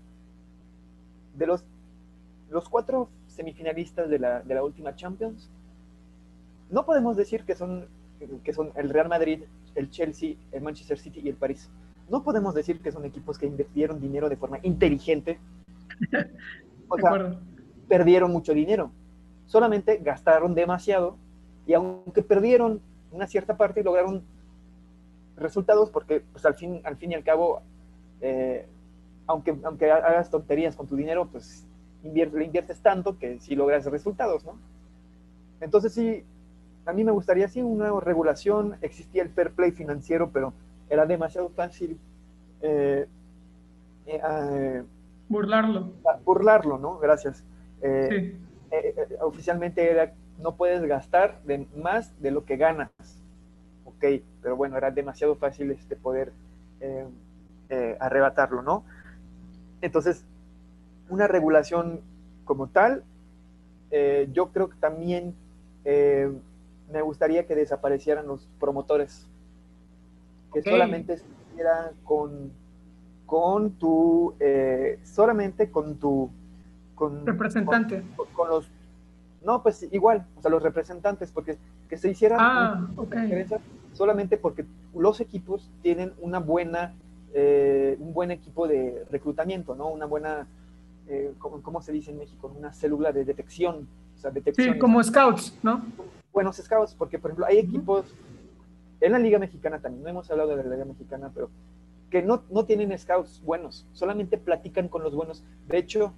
de 1.35 1.47
los, 1.47 1.65
los 2.51 2.69
cuatro 2.69 3.09
semifinalistas 3.27 4.09
de 4.09 4.19
la, 4.19 4.41
de 4.41 4.55
la 4.55 4.63
última 4.63 4.95
Champions, 4.95 5.51
no 6.73 6.87
podemos 6.87 7.17
decir 7.17 7.45
que 7.45 7.55
son, 7.55 7.87
que 8.43 8.53
son 8.53 8.73
el 8.77 8.89
Real 8.89 9.09
Madrid, 9.09 9.45
el 9.75 9.91
Chelsea, 9.91 10.37
el 10.53 10.63
Manchester 10.63 10.99
City 10.99 11.21
y 11.23 11.29
el 11.29 11.37
París. 11.37 11.71
No 12.09 12.25
podemos 12.25 12.55
decir 12.55 12.81
que 12.81 12.91
son 12.91 13.05
equipos 13.05 13.39
que 13.39 13.47
invirtieron 13.47 14.01
dinero 14.01 14.29
de 14.29 14.37
forma 14.37 14.59
inteligente. 14.63 15.39
O 16.95 16.99
sea, 16.99 17.39
perdieron 17.89 18.31
mucho 18.31 18.53
dinero, 18.53 18.91
solamente 19.47 19.97
gastaron 19.97 20.55
demasiado 20.55 21.17
y 21.67 21.73
aunque 21.73 22.23
perdieron 22.23 22.83
una 23.11 23.27
cierta 23.27 23.57
parte, 23.57 23.83
lograron 23.83 24.23
resultados 25.37 25.89
porque 25.89 26.21
pues, 26.21 26.45
al, 26.45 26.55
fin, 26.55 26.83
al 26.85 26.99
fin 26.99 27.13
y 27.13 27.15
al 27.15 27.25
cabo, 27.25 27.63
eh, 28.21 28.67
aunque, 29.27 29.57
aunque 29.65 29.91
hagas 29.91 30.29
tonterías 30.29 30.77
con 30.77 30.87
tu 30.87 30.97
dinero, 30.97 31.29
pues 31.33 31.67
le 32.03 32.45
inviertes 32.45 32.81
tanto 32.83 33.19
que 33.19 33.41
sí 33.41 33.55
logras 33.57 33.87
resultados, 33.87 34.45
¿no? 34.45 34.59
Entonces 35.63 35.95
sí, 35.95 36.25
a 36.85 36.93
mí 36.93 37.05
me 37.05 37.13
gustaría 37.13 37.49
sí 37.49 37.63
una 37.63 37.91
regulación, 38.01 38.77
existía 38.83 39.23
el 39.23 39.31
fair 39.31 39.53
play 39.53 39.71
financiero, 39.73 40.31
pero 40.31 40.53
era 40.89 41.07
demasiado 41.07 41.49
fácil 41.51 41.99
eh, 42.61 43.07
eh, 44.07 44.83
burlarlo. 45.29 45.93
Burlarlo, 46.25 46.79
¿no? 46.79 46.99
Gracias. 46.99 47.45
Eh, 47.83 48.37
oficialmente 49.21 49.91
era, 49.91 50.13
no 50.39 50.57
puedes 50.57 50.83
gastar 50.83 51.41
de, 51.45 51.67
más 51.77 52.21
de 52.21 52.31
lo 52.31 52.45
que 52.45 52.57
ganas. 52.57 52.91
Ok, 53.85 54.05
pero 54.43 54.57
bueno, 54.57 54.77
era 54.77 54.91
demasiado 54.91 55.37
fácil 55.37 55.71
este 55.71 55.97
poder 55.97 56.33
arrebatarlo, 58.01 58.61
¿no? 58.61 58.85
Entonces, 59.81 60.25
una 61.09 61.27
regulación 61.27 62.01
como 62.45 62.67
tal, 62.67 63.05
yo 64.33 64.49
creo 64.49 64.69
que 64.69 64.77
también 64.77 65.35
me 66.93 67.03
gustaría 67.03 67.47
que 67.47 67.55
desaparecieran 67.55 68.27
los 68.27 68.49
promotores, 68.61 69.27
que 70.53 70.63
solamente 70.63 71.15
estuviera 71.15 71.93
con, 72.05 72.53
con 73.27 73.73
tu, 73.73 74.35
solamente 75.03 75.71
con 75.71 75.97
tu 75.97 76.31
con, 76.95 77.27
representante. 77.27 78.03
Con, 78.35 78.49
los, 78.49 78.69
no, 79.45 79.63
pues 79.63 79.89
igual, 79.91 80.27
o 80.37 80.43
sea, 80.43 80.51
los 80.51 80.63
representantes, 80.63 81.33
porque 81.33 81.57
que 81.89 81.97
se 81.97 82.11
hicieran 82.11 82.39
ah, 82.41 82.89
solamente 83.93 84.37
porque 84.37 84.65
los 84.95 85.21
equipos 85.21 85.71
tienen 85.83 86.13
una 86.21 86.39
buena 86.39 86.95
eh, 87.35 87.97
un 87.99 88.13
buen 88.13 88.31
equipo 88.31 88.69
de 88.69 89.07
reclutamiento, 89.11 89.75
¿no? 89.75 89.89
Una 89.89 90.05
buena, 90.05 90.47
eh, 91.09 91.33
¿cómo, 91.39 91.81
se 91.81 91.91
dice 91.91 92.11
en 92.11 92.19
México? 92.19 92.53
Una 92.55 92.75
célula 92.75 93.11
de 93.11 93.25
detección. 93.25 93.89
O 94.15 94.19
sea, 94.19 94.31
detección. 94.31 94.75
Sí, 94.75 94.79
como 94.79 95.03
scouts, 95.03 95.59
¿no? 95.63 95.83
Buenos 96.33 96.57
scouts, 96.57 96.95
porque 96.95 97.19
por 97.19 97.31
ejemplo 97.31 97.47
hay 97.47 97.59
equipos 97.59 98.15
en 99.01 99.13
la 99.13 99.19
Liga 99.19 99.39
Mexicana 99.39 99.81
también, 99.81 100.03
no 100.03 100.11
hemos 100.11 100.31
hablado 100.31 100.57
de 100.57 100.63
la 100.63 100.71
Liga 100.71 100.85
Mexicana, 100.85 101.31
pero 101.35 101.51
que 102.11 102.23
no, 102.23 102.43
no 102.51 102.65
tienen 102.65 102.97
scouts 102.99 103.43
buenos, 103.45 103.87
solamente 103.93 104.39
platican 104.39 104.89
con 104.89 105.03
los 105.03 105.15
buenos. 105.15 105.43
De 105.67 105.79
hecho, 105.79 106.13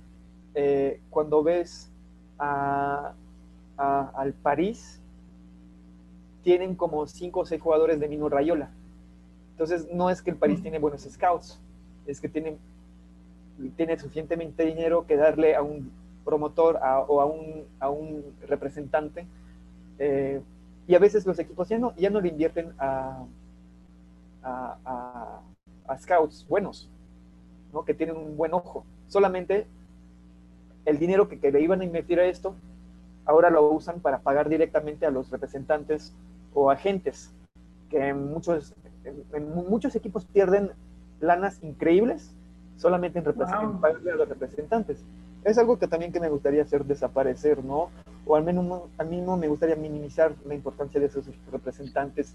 eh, 0.55 1.01
cuando 1.11 1.43
ves 1.43 1.91
a, 2.39 3.15
al 3.77 4.33
París, 4.35 5.01
tienen 6.43 6.75
como 6.75 7.07
cinco 7.07 7.41
o 7.41 7.47
seis 7.47 7.61
jugadores 7.61 8.01
de 8.01 8.09
Mino 8.09 8.29
Rayola. 8.29 8.71
Entonces, 9.53 9.89
no 9.93 10.11
es 10.11 10.21
que 10.21 10.31
el 10.31 10.37
París 10.37 10.61
tiene 10.61 10.79
buenos 10.79 11.03
scouts, 11.03 11.61
es 12.07 12.21
que 12.21 12.29
tiene, 12.29 12.59
tiene 13.77 13.99
suficientemente 13.99 14.65
dinero 14.65 15.07
que 15.07 15.17
darle 15.17 15.55
a 15.55 15.63
un 15.63 15.91
promotor 16.25 16.79
o 17.09 17.21
a 17.21 17.25
un, 17.25 17.65
a 17.81 17.89
un 17.89 18.25
representante. 18.47 19.27
Eh, 19.99 20.41
y 20.87 20.95
a 20.95 20.99
veces 20.99 21.27
los 21.27 21.39
equipos 21.39 21.69
ya 21.69 21.79
no, 21.79 21.95
ya 21.97 22.11
no 22.11 22.21
le 22.21 22.29
invierten 22.29 22.73
a, 22.79 23.25
a, 24.43 25.41
a, 25.87 25.99
scouts 25.99 26.47
buenos, 26.49 26.91
¿no? 27.73 27.85
que 27.85 27.95
tienen 27.95 28.17
un 28.17 28.37
buen 28.37 28.53
ojo. 28.53 28.85
Solamente 29.09 29.67
el 30.85 30.99
dinero 30.99 31.29
que, 31.29 31.39
que, 31.39 31.51
le 31.51 31.61
iban 31.61 31.81
a 31.81 31.85
invertir 31.85 32.21
a 32.21 32.27
esto, 32.27 32.55
ahora 33.25 33.51
lo 33.51 33.71
usan 33.71 34.01
para 34.01 34.19
pagar 34.19 34.49
directamente 34.49 35.07
a 35.07 35.11
los 35.11 35.31
representantes 35.31 36.13
o 36.53 36.71
agentes, 36.71 37.33
que 37.89 38.09
en 38.09 38.31
muchos, 38.31 38.75
en, 39.05 39.55
muchos 39.55 39.95
equipos 39.97 40.25
pierden 40.27 40.71
lanas 41.21 41.63
increíbles 41.63 42.35
solamente 42.77 43.19
en, 43.19 43.25
pagarle 43.81 44.13
a 44.13 44.17
los 44.17 44.29
representantes. 44.29 45.03
Es 45.45 45.59
algo 45.59 45.79
que 45.79 45.87
también 45.87 46.13
que 46.13 46.21
me 46.21 46.29
gustaría 46.29 46.63
hacer 46.63 46.85
desaparecer, 46.85 47.65
¿no? 47.65 47.91
O 48.27 48.37
al 48.37 48.45
menos 48.45 48.83
a 48.99 49.05
mí 49.05 49.21
no 49.21 49.37
me 49.37 49.49
gustaría 49.49 49.77
minimizar 49.77 50.35
la 50.47 50.55
importancia 50.55 51.01
de 51.01 51.07
esos 51.07 51.25
representantes 51.53 52.35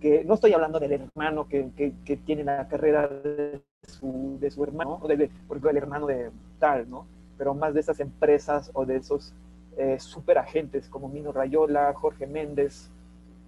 que 0.00 0.24
no 0.24 0.34
estoy 0.34 0.52
hablando 0.52 0.80
del 0.80 0.92
hermano 0.92 1.46
que, 1.48 1.70
que, 1.76 2.16
tiene 2.16 2.42
la 2.42 2.66
carrera 2.66 3.06
de 3.06 3.62
su, 3.86 4.36
de 4.40 4.50
su 4.50 4.64
hermano, 4.64 4.98
o 5.00 5.06
de, 5.06 5.30
por 5.46 5.56
ejemplo, 5.56 5.70
el 5.70 5.76
hermano 5.76 6.06
de 6.06 6.30
tal, 6.58 6.90
¿no? 6.90 7.06
Pero 7.38 7.54
más 7.54 7.72
de 7.72 7.80
esas 7.80 8.00
empresas 8.00 8.70
o 8.74 8.84
de 8.84 8.96
esos 8.96 9.32
eh, 9.76 9.98
super 10.00 10.38
agentes 10.38 10.88
como 10.88 11.08
Mino 11.08 11.30
Rayola, 11.30 11.94
Jorge 11.94 12.26
Méndez, 12.26 12.90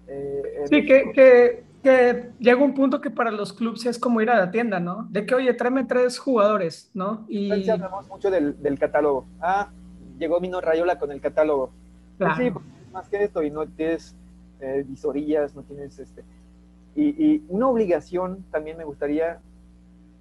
eh, 0.07 0.65
sí, 0.69 0.85
que, 0.85 1.11
que, 1.13 1.63
que, 1.83 2.29
llega 2.39 2.63
un 2.63 2.73
punto 2.73 3.01
que 3.01 3.09
para 3.09 3.31
los 3.31 3.51
clubes 3.51 3.85
es 3.85 3.99
como 3.99 4.21
ir 4.21 4.29
a 4.29 4.37
la 4.37 4.51
tienda, 4.51 4.79
¿no? 4.79 5.07
De 5.09 5.25
que, 5.25 5.35
oye, 5.35 5.53
tráeme 5.53 5.83
tres 5.83 6.17
jugadores, 6.19 6.89
¿no? 6.93 7.25
Y 7.27 7.69
hablamos 7.69 8.07
mucho 8.07 8.31
del, 8.31 8.61
del, 8.61 8.79
catálogo. 8.79 9.25
Ah, 9.41 9.69
llegó 10.17 10.39
Mino 10.39 10.61
Rayola 10.61 10.97
con 10.97 11.11
el 11.11 11.21
catálogo. 11.21 11.71
Pues 12.17 12.37
sí, 12.37 12.51
más 12.93 13.09
que 13.09 13.23
esto, 13.23 13.43
y 13.43 13.51
no 13.51 13.67
tienes 13.67 14.15
eh, 14.59 14.83
visorías, 14.87 15.55
no 15.55 15.63
tienes 15.63 15.99
este. 15.99 16.23
Y, 16.95 17.09
y, 17.23 17.45
una 17.49 17.67
obligación 17.67 18.45
también 18.51 18.77
me 18.77 18.85
gustaría, 18.85 19.39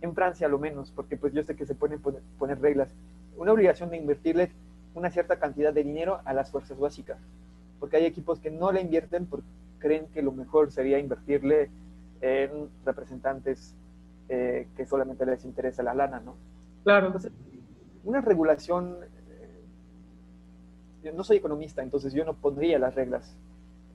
en 0.01 0.15
Francia 0.15 0.49
lo 0.49 0.59
menos, 0.59 0.91
porque 0.91 1.17
pues 1.17 1.33
yo 1.33 1.43
sé 1.45 1.55
que 1.55 1.67
se 1.67 1.75
pueden 1.75 2.01
poner, 2.01 2.23
poner 2.39 2.61
reglas, 2.61 2.89
una 3.37 3.53
obligación 3.53 3.91
de 3.91 3.97
invertirle 3.97 4.51
una 4.95 5.11
cierta 5.11 5.39
cantidad 5.39 5.73
de 5.73 5.83
dinero 5.83 6.21
a 6.25 6.33
las 6.33 6.51
fuerzas 6.51 6.79
básicas. 6.79 7.19
Porque 7.81 7.97
hay 7.97 8.07
equipos 8.07 8.39
que 8.39 8.51
no 8.51 8.73
le 8.73 8.81
invierten 8.81 9.27
porque 9.27 9.47
creen 9.79 10.07
que 10.15 10.23
lo 10.23 10.33
mejor 10.33 10.71
sería 10.73 10.99
invertirle 10.99 11.71
en 12.21 12.71
representantes 12.87 13.75
eh, 14.29 14.69
que 14.77 14.87
solamente 14.87 15.27
les 15.27 15.45
interesa 15.45 15.83
la 15.83 15.95
lana, 15.95 16.21
¿no? 16.21 16.37
Claro. 16.85 17.15
una 18.05 18.21
regulación, 18.21 18.97
no 21.13 21.25
soy 21.25 21.39
economista, 21.39 21.83
entonces 21.83 22.13
yo 22.13 22.25
no 22.25 22.35
pondría 22.35 22.79
las 22.79 22.95
reglas. 22.95 23.37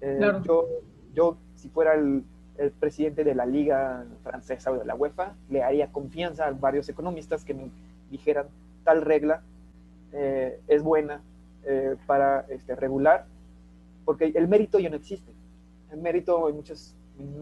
Eh, 0.02 0.16
claro. 0.18 0.44
yo, 0.44 0.68
yo, 1.14 1.38
si 1.56 1.70
fuera 1.70 1.96
el, 1.96 2.24
el, 2.58 2.72
presidente 2.72 3.24
de 3.24 3.36
la 3.36 3.46
liga 3.46 4.06
francesa 4.24 4.72
o 4.72 4.78
de 4.78 4.86
la 4.86 4.96
UEFA, 4.96 5.36
le 5.50 5.64
haría 5.64 5.92
confianza 5.92 6.46
a 6.46 6.52
varios 6.52 6.88
economistas 6.90 7.44
que 7.44 7.54
me 7.54 7.72
dijeran 8.10 8.48
tal 8.84 9.02
regla 9.02 9.42
es 10.12 10.82
buena 10.82 11.22
para 12.08 12.48
este, 12.50 12.76
regular, 12.76 13.28
porque 14.06 14.32
el 14.34 14.48
mérito 14.48 14.80
ya 14.80 14.90
no 14.90 14.96
existe 14.96 15.32
el 15.92 16.00
mérito 16.00 16.50
en 16.50 16.56
muchos... 16.56 16.96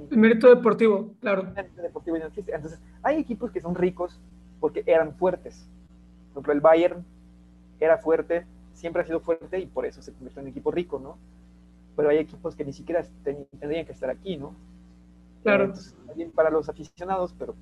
El 0.09 0.17
mérito 0.17 0.53
deportivo, 0.53 1.13
claro. 1.19 1.53
El 1.55 1.83
deportivo 1.83 2.17
no 2.17 2.25
existe. 2.25 2.53
Entonces, 2.53 2.81
hay 3.03 3.19
equipos 3.19 3.51
que 3.51 3.61
son 3.61 3.75
ricos 3.75 4.19
porque 4.59 4.83
eran 4.87 5.13
fuertes. 5.13 5.69
Por 6.33 6.41
ejemplo, 6.41 6.53
el 6.53 6.61
Bayern 6.61 7.05
era 7.79 7.99
fuerte, 7.99 8.45
siempre 8.77 9.01
ha 9.01 9.05
sido 9.05 9.19
fuerte 9.19 9.59
y 9.59 9.65
por 9.65 9.85
eso 9.85 10.01
se 10.01 10.13
convirtió 10.13 10.39
en 10.39 10.45
un 10.45 10.51
equipo 10.51 10.71
rico, 10.71 10.99
¿no? 10.99 11.17
Pero 11.95 12.09
hay 12.09 12.17
equipos 12.17 12.55
que 12.55 12.63
ni 12.63 12.73
siquiera 12.73 13.03
tendrían 13.23 13.85
que 13.85 13.91
estar 13.91 14.09
aquí, 14.09 14.37
¿no? 14.37 14.53
Claro. 15.41 15.65
Entonces, 15.65 15.95
también 16.05 16.31
para 16.31 16.51
los 16.51 16.69
aficionados, 16.69 17.33
pero 17.39 17.55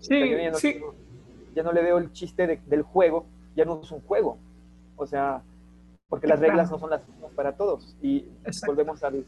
sí, 0.00 0.30
ya, 0.30 0.50
no, 0.50 0.56
sí. 0.56 0.80
ya 1.54 1.62
no 1.62 1.72
le 1.72 1.82
veo 1.82 1.98
el 1.98 2.12
chiste 2.12 2.60
del 2.66 2.82
juego, 2.82 3.24
ya 3.54 3.64
no 3.64 3.80
es 3.80 3.90
un 3.92 4.00
juego. 4.00 4.36
O 4.96 5.06
sea, 5.06 5.42
porque 6.08 6.26
las 6.26 6.40
reglas 6.40 6.72
no 6.72 6.78
son 6.80 6.90
las 6.90 7.06
mismas 7.06 7.30
para 7.32 7.52
todos. 7.52 7.96
Y 8.02 8.24
volvemos 8.66 9.04
al, 9.04 9.24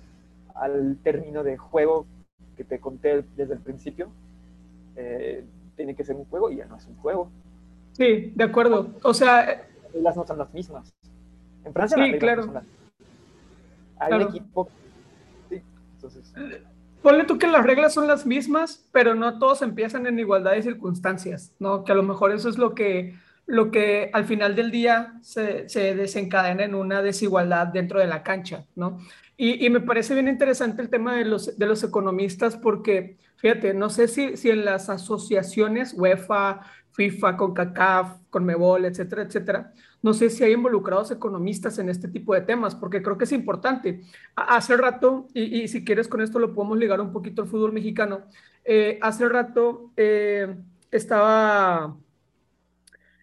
al, 0.55 0.98
término 1.05 1.44
de 1.44 1.57
juego 1.57 2.07
que 2.57 2.64
te 2.64 2.80
conté 2.80 3.22
desde 3.36 3.55
el 3.55 3.61
principio. 3.61 4.11
Eh, 4.96 5.44
tiene 5.76 5.94
que 5.94 6.05
ser 6.05 6.16
un 6.16 6.24
juego 6.24 6.51
y 6.51 6.57
ya 6.57 6.66
no 6.66 6.76
es 6.76 6.86
un 6.88 6.96
juego. 6.96 7.30
Sí, 7.92 8.32
de 8.34 8.44
acuerdo. 8.44 8.88
O 9.05 9.14
sea... 9.14 9.69
Las 9.93 9.95
reglas 9.95 10.16
no 10.16 10.26
son 10.26 10.38
las 10.38 10.55
mismas. 10.55 10.95
En 11.64 11.72
Francia 11.72 11.97
sí, 11.97 12.01
las 12.01 12.11
reglas 12.12 12.20
claro. 12.20 12.41
no 12.41 12.47
son 12.47 12.55
las 12.55 12.64
mismas. 12.64 12.80
Hay 13.99 14.12
un 14.12 14.22
equipo... 14.22 14.68
Sí, 15.49 15.62
entonces... 15.95 16.34
Ponle 17.03 17.24
tú 17.24 17.38
que 17.38 17.47
las 17.47 17.64
reglas 17.64 17.95
son 17.95 18.07
las 18.07 18.26
mismas, 18.26 18.86
pero 18.93 19.14
no 19.14 19.38
todos 19.38 19.62
empiezan 19.62 20.07
en 20.07 20.18
igualdad 20.18 20.53
de 20.53 20.62
circunstancias, 20.62 21.53
¿no? 21.59 21.84
Que 21.84 21.93
a 21.93 21.95
lo 21.95 22.03
mejor 22.03 22.30
eso 22.32 22.49
es 22.49 22.59
lo 22.59 22.74
que 22.74 23.14
lo 23.51 23.72
que 23.72 24.11
al 24.12 24.24
final 24.26 24.55
del 24.55 24.70
día 24.70 25.14
se, 25.22 25.66
desencadena 25.95 26.64
en 26.64 26.74
una 26.74 27.03
desigualdad 27.03 27.66
dentro 27.66 27.99
de 27.99 28.07
la 28.07 28.22
cancha, 28.22 28.64
¿no? 28.76 28.99
Y, 29.36 29.70
me 29.70 29.80
parece 29.80 30.12
bien 30.12 30.28
interesante 30.28 30.82
el 30.82 30.91
tema 30.91 31.16
de 31.16 31.24
los, 31.24 31.59
de 31.59 31.66
los 31.66 31.82
economistas 31.82 32.59
porque, 32.59 33.16
fíjate, 33.36 33.72
no 33.72 33.88
sé 33.88 34.07
si, 34.07 34.36
si 34.36 34.51
en 34.51 34.66
las 34.66 34.91
asociaciones 34.91 35.95
UEFA, 35.95 36.61
FIFA, 36.93 37.36
CONCACAF, 37.36 38.18
CONMEBOL, 38.30 38.84
etcétera, 38.84 39.22
etcétera, 39.22 39.72
no 40.03 40.14
sé 40.14 40.30
si 40.30 40.45
hay 40.45 40.53
involucrados 40.53 41.11
economistas 41.11 41.78
en 41.78 41.88
este 41.88 42.09
tipo 42.09 42.34
de 42.34 42.41
temas, 42.41 42.74
porque 42.74 43.03
creo 43.03 43.18
que 43.18 43.24
es 43.24 43.32
importante. 43.32 44.03
Hace 44.34 44.76
rato, 44.76 45.26
y, 45.34 45.68
si 45.68 45.84
quieres 45.84 46.09
con 46.09 46.20
esto 46.20 46.38
lo 46.38 46.55
podemos 46.55 46.78
ligar 46.78 47.01
un 47.01 47.12
poquito 47.12 47.43
al 47.43 47.49
fútbol 47.49 47.72
mexicano, 47.72 48.22
eh, 48.64 48.99
hace 49.03 49.28
rato 49.28 49.93
eh, 49.97 50.55
estaba 50.91 51.97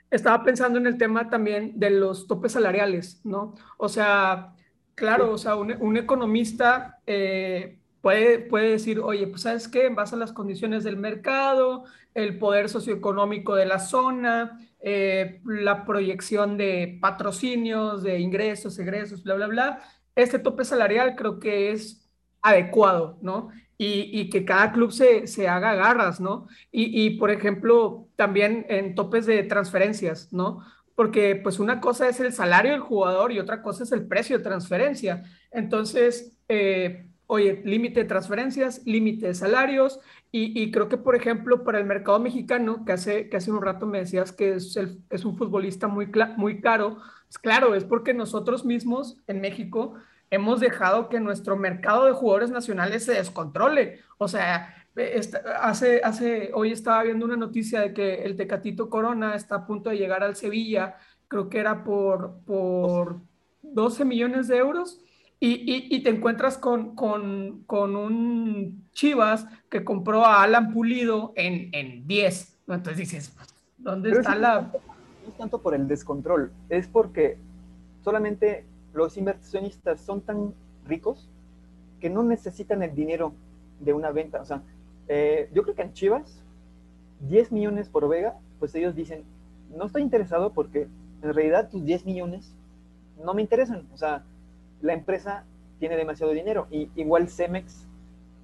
estaba 0.10 0.44
pensando 0.44 0.80
en 0.80 0.88
el 0.88 0.98
tema 0.98 1.30
también 1.30 1.74
de 1.80 1.90
los 1.90 2.28
topes 2.28 2.54
salariales, 2.54 3.20
¿no? 3.24 3.56
O 3.78 3.90
sea, 3.90 4.54
claro, 4.96 5.32
o 5.34 5.38
sea, 5.38 5.56
un, 5.56 5.98
economista 5.98 7.00
eh, 7.06 7.77
puede, 8.08 8.40
puede 8.40 8.70
decir, 8.70 9.02
oye, 9.02 9.28
pues 9.28 9.42
sabes 9.42 9.68
qué, 9.68 9.86
en 9.86 9.96
base 9.96 10.16
a 10.16 10.18
las 10.18 10.32
condiciones 10.32 10.86
del 10.86 10.96
mercado, 10.96 11.84
el 12.14 12.40
poder 12.40 12.70
socioeconómico 12.70 13.54
de 13.54 13.66
la 13.66 13.80
zona, 13.80 14.66
eh, 14.80 15.42
la 15.44 15.84
proyección 15.84 16.56
de 16.56 17.00
patrocinios, 17.02 18.04
de 18.04 18.20
ingresos, 18.20 18.80
egresos, 18.80 19.24
bla, 19.24 19.36
bla, 19.36 19.48
bla, 19.48 19.82
este 20.16 20.40
tope 20.40 20.64
salarial 20.64 21.18
creo 21.18 21.38
que 21.38 21.72
es 21.72 22.10
adecuado, 22.42 23.18
¿no? 23.22 23.50
y, 23.78 24.30
que 24.30 24.46
cada 24.46 24.72
club 24.72 24.94
se, 24.94 25.28
se, 25.28 25.50
haga 25.50 25.76
garras, 25.76 26.22
¿no? 26.22 26.48
Y, 26.72 27.06
y, 27.06 27.18
por 27.18 27.30
ejemplo, 27.30 28.08
también 28.16 28.66
en 28.70 28.96
topes 28.96 29.26
de 29.26 29.44
transferencias, 29.44 30.32
¿no? 30.32 30.62
Porque 30.96 31.36
pues 31.36 31.60
una 31.60 31.82
cosa 31.82 32.08
es 32.08 32.22
el 32.22 32.32
salario 32.32 32.72
del 32.72 32.80
jugador 32.80 33.34
y 33.34 33.40
otra 33.40 33.62
cosa 33.62 33.84
es 33.84 33.92
el 33.92 34.08
precio 34.08 34.38
de 34.38 34.44
transferencia. 34.46 35.26
Entonces, 35.52 36.38
eh, 36.48 37.07
oye, 37.28 37.62
límite 37.66 38.02
de 38.02 38.06
transferencias, 38.06 38.82
límite 38.86 39.28
de 39.28 39.34
salarios, 39.34 40.00
y, 40.32 40.62
y, 40.62 40.72
creo 40.72 40.90
que, 40.90 40.98
por 40.98 41.16
ejemplo, 41.16 41.64
para 41.64 41.80
el 41.80 41.86
mercado 41.86 42.20
mexicano, 42.20 42.84
que 42.86 42.94
hace, 42.94 43.30
que 43.30 43.38
hace 43.38 43.52
un 43.52 43.62
rato 43.62 43.86
me 43.86 44.00
decías 44.00 44.32
que 44.32 44.56
es, 44.56 44.76
el, 44.76 45.02
es 45.10 45.26
un 45.26 45.38
futbolista 45.38 45.88
muy, 45.88 46.10
muy 46.38 46.62
caro, 46.62 46.98
pues 47.28 47.38
claro, 47.40 47.76
es 47.76 47.84
porque 47.84 48.14
nosotros 48.14 48.66
mismos 48.66 49.18
en 49.28 49.42
México 49.42 49.96
hemos 50.30 50.60
dejado 50.60 51.10
que 51.10 51.20
nuestro 51.20 51.58
mercado 51.58 52.06
de 52.06 52.14
jugadores 52.14 52.52
nacionales 52.52 53.06
se 53.06 53.14
descontrole. 53.14 54.02
O 54.18 54.28
sea, 54.28 54.74
hace, 55.62 56.02
hace, 56.04 56.52
hoy 56.54 56.72
estaba 56.72 57.04
viendo 57.04 57.26
una 57.26 57.38
noticia 57.38 57.82
de 57.82 57.94
que 57.94 58.24
el 58.24 58.36
Tecatito 58.36 58.90
Corona 58.90 59.36
está 59.36 59.56
a 59.56 59.68
punto 59.68 59.90
de 59.90 59.98
llegar 59.98 60.24
al 60.24 60.36
Sevilla, 60.36 60.98
creo 61.28 61.50
que 61.50 61.60
era 61.60 61.84
por, 61.84 62.42
por 62.46 63.22
12 63.62 64.06
millones 64.06 64.48
de 64.48 64.58
euros, 64.58 65.02
y, 65.40 66.04
te 66.04 66.10
encuentras 66.10 66.58
con, 66.58 66.96
con, 66.96 67.96
un 67.96 68.88
Chivas 68.92 69.46
que 69.70 69.84
compró 69.84 70.26
a 70.26 70.42
Alan 70.44 70.74
Pulido 70.74 71.34
en, 71.36 71.70
en 71.74 72.08
10. 72.08 72.60
Entonces 72.68 72.98
dices, 72.98 73.36
¿dónde 73.78 74.12
está 74.12 74.36
la...? 74.36 74.62
No 74.62 75.30
es 75.30 75.38
tanto 75.38 75.62
por 75.62 75.76
el 75.76 75.88
descontrol, 75.88 76.52
es 76.70 76.88
porque 76.88 77.38
solamente 78.04 78.66
los 78.94 79.18
inversionistas 79.18 80.02
son 80.02 80.22
tan 80.22 80.54
ricos 80.88 81.30
que 82.00 82.10
no 82.10 82.24
necesitan 82.24 82.82
el 82.82 82.96
dinero 82.96 83.34
de 83.80 83.94
una 83.94 84.12
venta. 84.12 84.42
O 84.42 84.46
sea, 84.46 84.62
eh, 85.08 85.50
yo 85.54 85.64
creo 85.64 85.76
que 85.76 85.82
en 85.84 85.94
Chivas, 85.94 86.42
10 87.28 87.52
millones 87.52 87.90
por 87.90 88.08
Vega, 88.08 88.36
pues 88.60 88.74
ellos 88.76 88.96
dicen, 88.96 89.24
no 89.76 89.86
estoy 89.86 90.02
interesado 90.02 90.54
porque 90.54 90.88
en 91.22 91.34
realidad 91.34 91.70
tus 91.70 91.84
10 91.84 92.06
millones 92.06 92.54
no 93.24 93.34
me 93.34 93.42
interesan. 93.42 93.88
O 93.94 93.98
sea, 93.98 94.24
la 94.82 94.94
empresa 94.94 95.44
tiene 95.80 95.96
demasiado 95.96 96.32
dinero. 96.32 96.68
Y 96.72 96.90
igual 96.96 97.30
Cemex, 97.30 97.86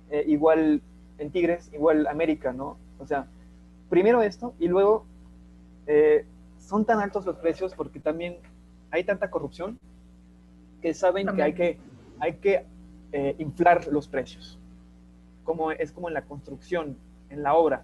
eh, 0.09 0.23
igual 0.27 0.81
en 1.17 1.31
Tigres, 1.31 1.69
igual 1.73 2.07
América, 2.07 2.53
¿no? 2.53 2.77
O 2.99 3.07
sea, 3.07 3.27
primero 3.89 4.21
esto 4.21 4.53
y 4.59 4.67
luego 4.67 5.05
eh, 5.87 6.25
son 6.59 6.85
tan 6.85 6.99
altos 6.99 7.25
los 7.25 7.37
precios 7.37 7.73
porque 7.75 7.99
también 7.99 8.37
hay 8.91 9.03
tanta 9.03 9.29
corrupción 9.29 9.79
que 10.81 10.93
saben 10.93 11.27
que 11.35 11.43
hay 11.43 11.53
que, 11.53 11.77
hay 12.19 12.33
que 12.33 12.65
eh, 13.11 13.35
inflar 13.39 13.87
los 13.87 14.07
precios. 14.07 14.59
Como, 15.43 15.71
es 15.71 15.91
como 15.91 16.07
en 16.07 16.13
la 16.13 16.23
construcción, 16.23 16.97
en 17.29 17.43
la 17.43 17.53
obra. 17.55 17.83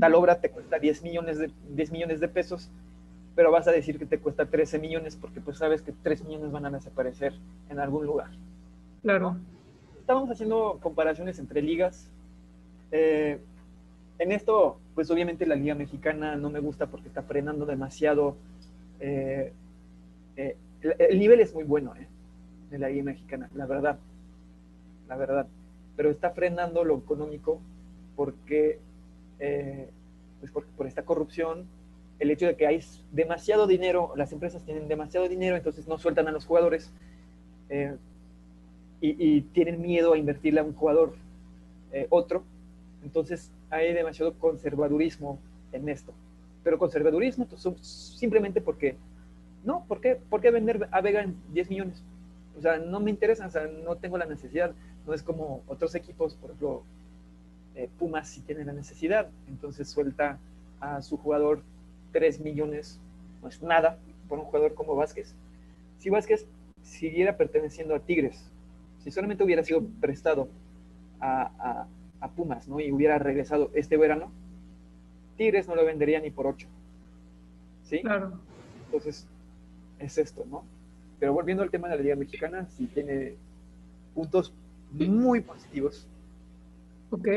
Tal 0.00 0.14
obra 0.14 0.40
te 0.40 0.50
cuesta 0.50 0.78
10 0.78 1.02
millones 1.02 1.38
de, 1.38 1.50
10 1.70 1.92
millones 1.92 2.20
de 2.20 2.28
pesos 2.28 2.70
pero 3.34 3.50
vas 3.50 3.66
a 3.66 3.72
decir 3.72 3.98
que 3.98 4.06
te 4.06 4.18
cuesta 4.18 4.46
13 4.46 4.78
millones 4.78 5.16
porque 5.16 5.40
pues 5.40 5.58
sabes 5.58 5.82
que 5.82 5.92
3 5.92 6.24
millones 6.24 6.52
van 6.52 6.66
a 6.66 6.70
desaparecer 6.70 7.32
en 7.70 7.78
algún 7.78 8.06
lugar. 8.06 8.30
Claro. 9.02 9.36
Estábamos 10.00 10.30
haciendo 10.30 10.78
comparaciones 10.80 11.38
entre 11.38 11.62
ligas. 11.62 12.10
Eh, 12.90 13.38
en 14.18 14.32
esto, 14.32 14.78
pues 14.94 15.10
obviamente 15.10 15.46
la 15.46 15.54
liga 15.54 15.74
mexicana 15.74 16.36
no 16.36 16.50
me 16.50 16.60
gusta 16.60 16.86
porque 16.86 17.08
está 17.08 17.22
frenando 17.22 17.64
demasiado. 17.64 18.36
Eh, 19.00 19.52
eh, 20.36 20.56
el, 20.82 21.18
nivel 21.18 21.40
es 21.40 21.54
muy 21.54 21.64
bueno 21.64 21.94
de 22.70 22.78
la 22.78 22.88
liga 22.88 23.04
mexicana, 23.04 23.48
la 23.54 23.66
verdad. 23.66 23.98
La 25.08 25.16
verdad. 25.16 25.46
Pero 25.96 26.10
está 26.10 26.30
frenando 26.30 26.84
lo 26.84 26.98
económico 26.98 27.60
porque, 28.14 28.78
pues 29.38 30.52
porque 30.52 30.70
por 30.76 30.86
esta 30.86 31.02
corrupción 31.02 31.66
el 32.22 32.30
hecho 32.30 32.46
de 32.46 32.54
que 32.54 32.68
hay 32.68 32.80
demasiado 33.10 33.66
dinero, 33.66 34.12
las 34.14 34.32
empresas 34.32 34.62
tienen 34.62 34.86
demasiado 34.86 35.28
dinero, 35.28 35.56
entonces 35.56 35.88
no 35.88 35.98
sueltan 35.98 36.28
a 36.28 36.30
los 36.30 36.46
jugadores 36.46 36.92
eh, 37.68 37.96
y, 39.00 39.40
tienen 39.40 39.82
miedo 39.82 40.12
a 40.12 40.18
invertirle 40.18 40.60
a 40.60 40.62
un 40.62 40.72
jugador 40.72 41.14
eh, 41.90 42.06
otro. 42.10 42.44
Entonces 43.02 43.50
hay 43.70 43.92
demasiado 43.92 44.34
conservadurismo 44.34 45.40
en 45.72 45.88
esto. 45.88 46.12
Pero 46.62 46.78
conservadurismo 46.78 47.46
pues, 47.46 47.80
simplemente 48.16 48.60
porque, 48.60 48.94
no, 49.64 49.84
¿por 49.88 50.00
qué, 50.00 50.20
¿por 50.30 50.40
qué 50.40 50.52
vender 50.52 50.88
a 50.92 51.00
Vega 51.00 51.22
en 51.22 51.34
10 51.52 51.70
millones? 51.70 52.04
O 52.56 52.60
sea, 52.60 52.78
no 52.78 53.00
me 53.00 53.10
interesa, 53.10 53.46
o 53.46 53.50
sea, 53.50 53.66
no 53.66 53.96
tengo 53.96 54.16
la 54.16 54.26
necesidad. 54.26 54.72
No 55.04 55.12
es 55.12 55.24
como 55.24 55.62
otros 55.66 55.96
equipos, 55.96 56.34
por 56.36 56.50
ejemplo, 56.50 56.84
eh, 57.74 57.88
Pumas 57.98 58.28
sí 58.28 58.42
tienen 58.42 58.68
la 58.68 58.72
necesidad, 58.74 59.28
entonces 59.48 59.88
suelta 59.88 60.38
a 60.78 61.02
su 61.02 61.16
jugador 61.16 61.62
3 62.12 62.40
millones 62.40 63.00
no 63.42 63.48
es 63.48 63.62
nada 63.62 63.98
por 64.28 64.38
un 64.38 64.44
jugador 64.44 64.74
como 64.74 64.94
Vázquez. 64.94 65.34
Si 65.98 66.10
Vázquez 66.10 66.46
siguiera 66.82 67.36
perteneciendo 67.36 67.94
a 67.94 68.00
Tigres, 68.00 68.50
si 69.02 69.10
solamente 69.10 69.44
hubiera 69.44 69.64
sido 69.64 69.82
prestado 70.00 70.48
a, 71.20 71.86
Pumas, 72.36 72.68
¿no? 72.68 72.78
Y 72.78 72.92
hubiera 72.92 73.18
regresado 73.18 73.70
este 73.74 73.96
verano, 73.96 74.30
Tigres 75.36 75.66
no 75.66 75.74
lo 75.74 75.84
vendería 75.84 76.20
ni 76.20 76.30
por 76.30 76.46
8. 76.46 76.68
¿Sí? 77.82 78.00
Claro. 78.00 78.38
Entonces, 78.86 79.26
es 79.98 80.18
esto, 80.18 80.44
¿no? 80.48 80.64
Pero 81.18 81.32
volviendo 81.32 81.64
al 81.64 81.70
tema 81.70 81.88
de 81.88 81.96
la 81.96 82.02
Liga 82.02 82.16
Mexicana, 82.16 82.66
sí 82.70 82.86
tiene 82.86 83.34
puntos 84.14 84.54
muy 84.92 85.40
positivos. 85.40 86.06
Ok. 87.10 87.28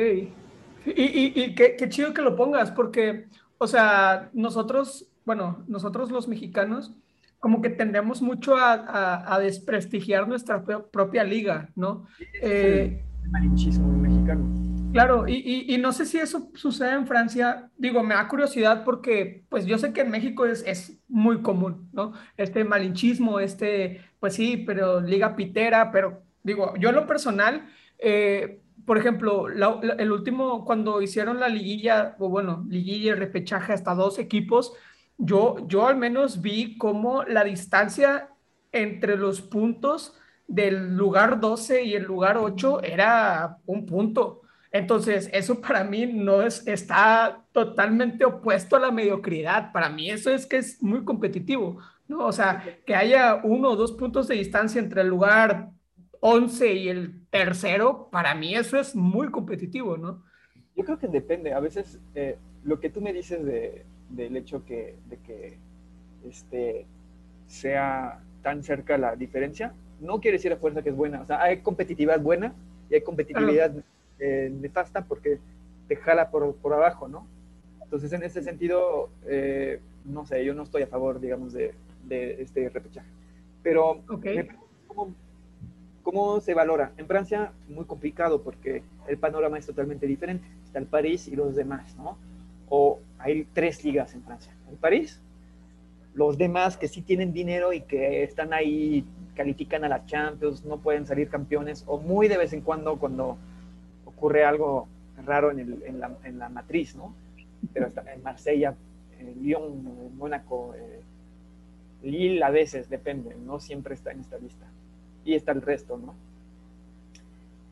Y, 0.86 1.56
qué, 1.56 1.76
qué, 1.76 1.90
chido 1.90 2.14
que 2.14 2.22
lo 2.22 2.36
pongas, 2.36 2.72
porque 2.72 3.26
o 3.66 3.68
sea, 3.68 4.30
nosotros, 4.34 5.08
bueno, 5.26 5.64
nosotros 5.68 6.12
los 6.12 6.28
mexicanos, 6.28 6.94
como 7.40 7.62
que 7.64 7.72
tendemos 7.72 8.22
mucho 8.22 8.56
a, 8.58 9.40
desprestigiar 9.40 10.28
nuestra 10.28 10.64
propia 10.64 11.24
liga, 11.24 11.70
¿no? 11.76 12.06
Eh, 12.42 13.04
el 13.24 13.30
malinchismo 13.32 13.88
mexicano. 13.88 14.46
Claro, 14.94 15.28
y, 15.28 15.78
no 15.80 15.92
sé 15.92 16.06
si 16.06 16.20
eso 16.20 16.52
sucede 16.54 16.94
en 16.94 17.08
Francia, 17.08 17.72
digo, 17.76 18.04
me 18.04 18.14
da 18.14 18.28
curiosidad 18.28 18.84
porque 18.86 19.44
pues 19.50 19.66
yo 19.66 19.80
sé 19.80 19.92
que 19.92 20.02
en 20.02 20.12
México 20.12 20.46
es, 20.46 20.64
es 20.68 21.00
muy 21.10 21.42
común, 21.42 21.90
¿no? 21.92 22.14
Este 22.38 22.64
malinchismo, 22.64 23.40
este, 23.40 24.02
pues 24.20 24.36
sí, 24.36 24.64
pero 24.66 25.02
liga 25.02 25.36
pitera, 25.36 25.92
pero 25.92 26.22
digo, 26.44 26.76
yo 26.78 26.90
en 26.90 26.96
lo 26.96 27.08
personal, 27.08 27.68
eh, 27.98 28.62
por 28.86 28.98
ejemplo, 28.98 29.48
el 29.48 30.12
último, 30.12 30.64
cuando 30.64 31.02
hicieron 31.02 31.40
la 31.40 31.50
liguilla, 31.50 32.16
o 32.20 32.30
bueno, 32.30 32.66
liguilla 32.70 33.12
y 33.12 33.16
repechaje 33.16 33.74
hasta 33.74 33.96
dos 33.96 34.20
equipos, 34.20 34.74
yo, 35.18 35.58
yo 35.68 35.88
al 35.88 35.98
menos 35.98 36.42
vi 36.42 36.78
cómo 36.78 37.24
la 37.24 37.44
distancia 37.44 38.30
entre 38.72 39.18
los 39.18 39.42
puntos 39.42 40.18
del 40.48 40.96
lugar 40.96 41.40
12 41.40 41.84
y 41.84 41.96
el 41.96 42.04
lugar 42.04 42.38
8 42.38 42.84
era 42.84 43.58
un 43.66 43.86
punto. 43.86 44.42
Entonces, 44.72 45.30
eso 45.32 45.62
para 45.62 45.84
mí 45.84 46.06
no 46.06 46.42
es, 46.42 46.68
está 46.68 47.46
totalmente 47.54 48.26
opuesto 48.26 48.76
a 48.76 48.80
la 48.80 48.92
mediocridad. 48.92 49.72
Para 49.72 49.90
mí 49.90 50.10
eso 50.10 50.30
es 50.30 50.46
que 50.46 50.58
es 50.58 50.84
muy 50.84 51.06
competitivo, 51.06 51.80
¿no? 52.08 52.26
O 52.26 52.32
sea, 52.34 52.62
que 52.86 52.94
haya 52.94 53.40
uno 53.44 53.70
o 53.70 53.76
dos 53.76 53.94
puntos 53.94 54.28
de 54.28 54.36
distancia 54.36 54.80
entre 54.80 55.02
el 55.02 55.08
lugar 55.08 55.72
11 56.28 56.74
y 56.74 56.90
el 56.90 57.22
tercero, 57.30 58.10
para 58.12 58.34
mí 58.34 58.56
eso 58.56 58.80
es 58.80 58.96
muy 58.96 59.30
competitivo, 59.30 59.96
¿no? 59.96 60.24
Yo 60.76 60.84
creo 60.84 60.98
que 60.98 61.08
depende. 61.08 61.54
A 61.54 61.60
veces 61.60 62.00
eh, 62.16 62.40
lo 62.64 62.80
que 62.80 62.90
tú 62.90 63.00
me 63.00 63.14
dices 63.14 63.46
de, 63.46 63.86
del 64.10 64.36
hecho 64.36 64.66
que, 64.66 64.96
de 65.08 65.18
que 65.18 65.60
este, 66.28 66.88
sea 67.46 68.24
tan 68.42 68.64
cerca 68.64 68.98
la 68.98 69.16
diferencia, 69.16 69.74
no 70.02 70.20
quiere 70.20 70.38
decir 70.38 70.52
a 70.52 70.58
fuerza 70.58 70.82
que 70.82 70.90
es 70.90 70.96
buena. 70.96 71.22
O 71.22 71.28
sea, 71.28 71.44
hay 71.44 71.60
competitividad 71.60 72.20
buena 72.20 72.56
y 72.90 72.96
hay 72.96 73.02
competitividad 73.02 73.76
eh, 74.18 74.52
nefasta 74.52 75.06
porque 75.06 75.38
te 75.88 75.96
jala 75.96 76.32
por, 76.32 76.56
por, 76.56 76.74
abajo, 76.74 77.08
¿no? 77.08 77.28
Entonces, 77.84 78.12
en 78.14 78.24
ese 78.24 78.42
sentido, 78.42 79.12
eh, 79.28 79.80
no 80.06 80.26
sé, 80.26 80.44
yo 80.44 80.56
no 80.56 80.64
estoy 80.64 80.82
a 80.82 80.88
favor, 80.88 81.20
digamos, 81.20 81.54
de, 81.54 81.76
de 82.06 82.42
este 82.42 82.68
repechaje. 82.70 83.10
Pero 83.62 84.02
okay. 84.10 84.48
¿Cómo 86.06 86.40
se 86.40 86.54
valora? 86.54 86.92
En 86.98 87.08
Francia, 87.08 87.52
muy 87.68 87.86
complicado 87.86 88.44
porque 88.44 88.84
el 89.08 89.18
panorama 89.18 89.58
es 89.58 89.66
totalmente 89.66 90.06
diferente. 90.06 90.46
Está 90.64 90.78
el 90.78 90.86
París 90.86 91.28
y 91.28 91.36
los 91.36 91.56
demás, 91.56 91.96
¿no? 91.98 92.16
O 92.70 93.00
hay 93.18 93.48
tres 93.56 93.84
ligas 93.84 94.14
en 94.14 94.22
Francia. 94.22 94.56
El 94.70 94.78
París, 94.78 95.20
los 96.14 96.38
demás 96.38 96.78
que 96.78 96.88
sí 96.88 97.02
tienen 97.02 97.34
dinero 97.34 97.74
y 97.74 97.82
que 97.82 98.22
están 98.22 98.54
ahí, 98.54 99.04
califican 99.34 99.84
a 99.84 99.90
la 99.90 100.06
Champions, 100.06 100.64
no 100.64 100.78
pueden 100.78 101.08
salir 101.08 101.28
campeones, 101.28 101.84
o 101.88 101.98
muy 101.98 102.28
de 102.28 102.38
vez 102.38 102.54
en 102.54 102.62
cuando 102.62 103.00
cuando 103.00 103.40
ocurre 104.06 104.46
algo 104.46 104.88
raro 105.26 105.50
en, 105.50 106.00
la, 106.00 106.50
matriz, 106.50 106.96
¿no? 106.96 107.16
Pero 107.74 107.88
está 107.88 108.14
en 108.14 108.22
Marsella, 108.22 108.76
en 109.20 109.42
Lyon, 109.42 110.16
Mónaco, 110.18 110.76
eh, 110.76 111.02
Lille 112.04 112.44
a 112.44 112.52
veces, 112.52 112.90
depende, 112.90 113.36
no 113.44 113.60
siempre 113.60 113.96
está 113.96 114.12
en 114.12 114.20
esta 114.20 114.38
lista 114.38 114.68
y 115.26 115.34
está 115.34 115.52
el 115.52 115.62
resto, 115.62 115.98
¿no? 115.98 116.14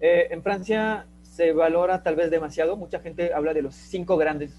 Eh, 0.02 0.28
en 0.32 0.44
Francia 0.44 1.06
se 1.22 1.54
valora 1.54 2.04
tal 2.04 2.16
vez 2.18 2.30
demasiado, 2.30 2.76
mucha 2.76 3.00
gente 3.00 3.34
habla 3.34 3.54
de 3.54 3.62
los 3.62 3.76
cinco 3.76 4.18
grandes, 4.18 4.54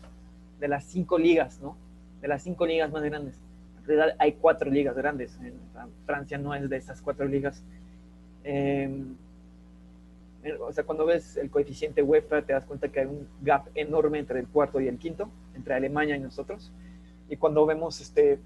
de 0.59 0.69
las 0.69 0.85
cinco 0.85 1.19
ligas, 1.19 1.61
¿no? 1.61 1.77
De 2.23 2.29
las 2.29 2.43
cinco 2.43 2.65
ligas 2.65 2.91
más 2.91 3.03
grandes. 3.03 3.39
En 3.79 3.85
realidad 3.87 4.17
hay 4.19 4.33
cuatro 4.33 4.71
ligas 4.71 4.97
grandes, 4.97 5.37
en 5.43 5.55
Francia 6.07 6.39
no 6.39 6.55
es 6.55 6.71
de 6.71 6.77
esas 6.77 7.03
cuatro 7.03 7.27
ligas. 7.27 7.63
Em, 8.45 9.17
o 10.61 10.73
sea, 10.73 10.85
cuando 10.85 11.05
ves 11.05 11.37
el 11.37 11.51
coeficiente 11.51 12.03
UEFA 12.03 12.43
te 12.43 12.53
das 12.53 12.65
cuenta 12.65 12.89
que 12.89 13.01
hay 13.01 13.07
un 13.07 13.29
gap 13.43 13.67
enorme 13.75 14.19
entre 14.19 14.41
el 14.41 14.47
cuarto 14.47 14.81
y 14.81 14.89
el 14.89 14.99
quinto, 14.99 15.29
entre 15.55 15.75
Alemania 15.75 16.17
y 16.17 16.21
nosotros. 16.21 16.73
Y 17.29 17.37
cuando 17.37 17.67
vemos 17.67 18.01
este, 18.01 18.39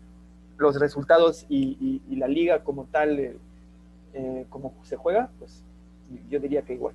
los 0.57 0.81
resultados 0.81 1.47
y, 1.49 2.03
y 2.09 2.17
la 2.17 2.29
liga 2.29 2.65
como 2.65 2.87
tal, 2.87 3.39
eh, 4.19 4.41
eh, 4.41 4.47
como 4.51 4.75
se 4.83 4.97
juega, 4.97 5.31
pues 5.39 5.63
yo 6.29 6.41
diría 6.41 6.63
que 6.63 6.75
igual. 6.75 6.95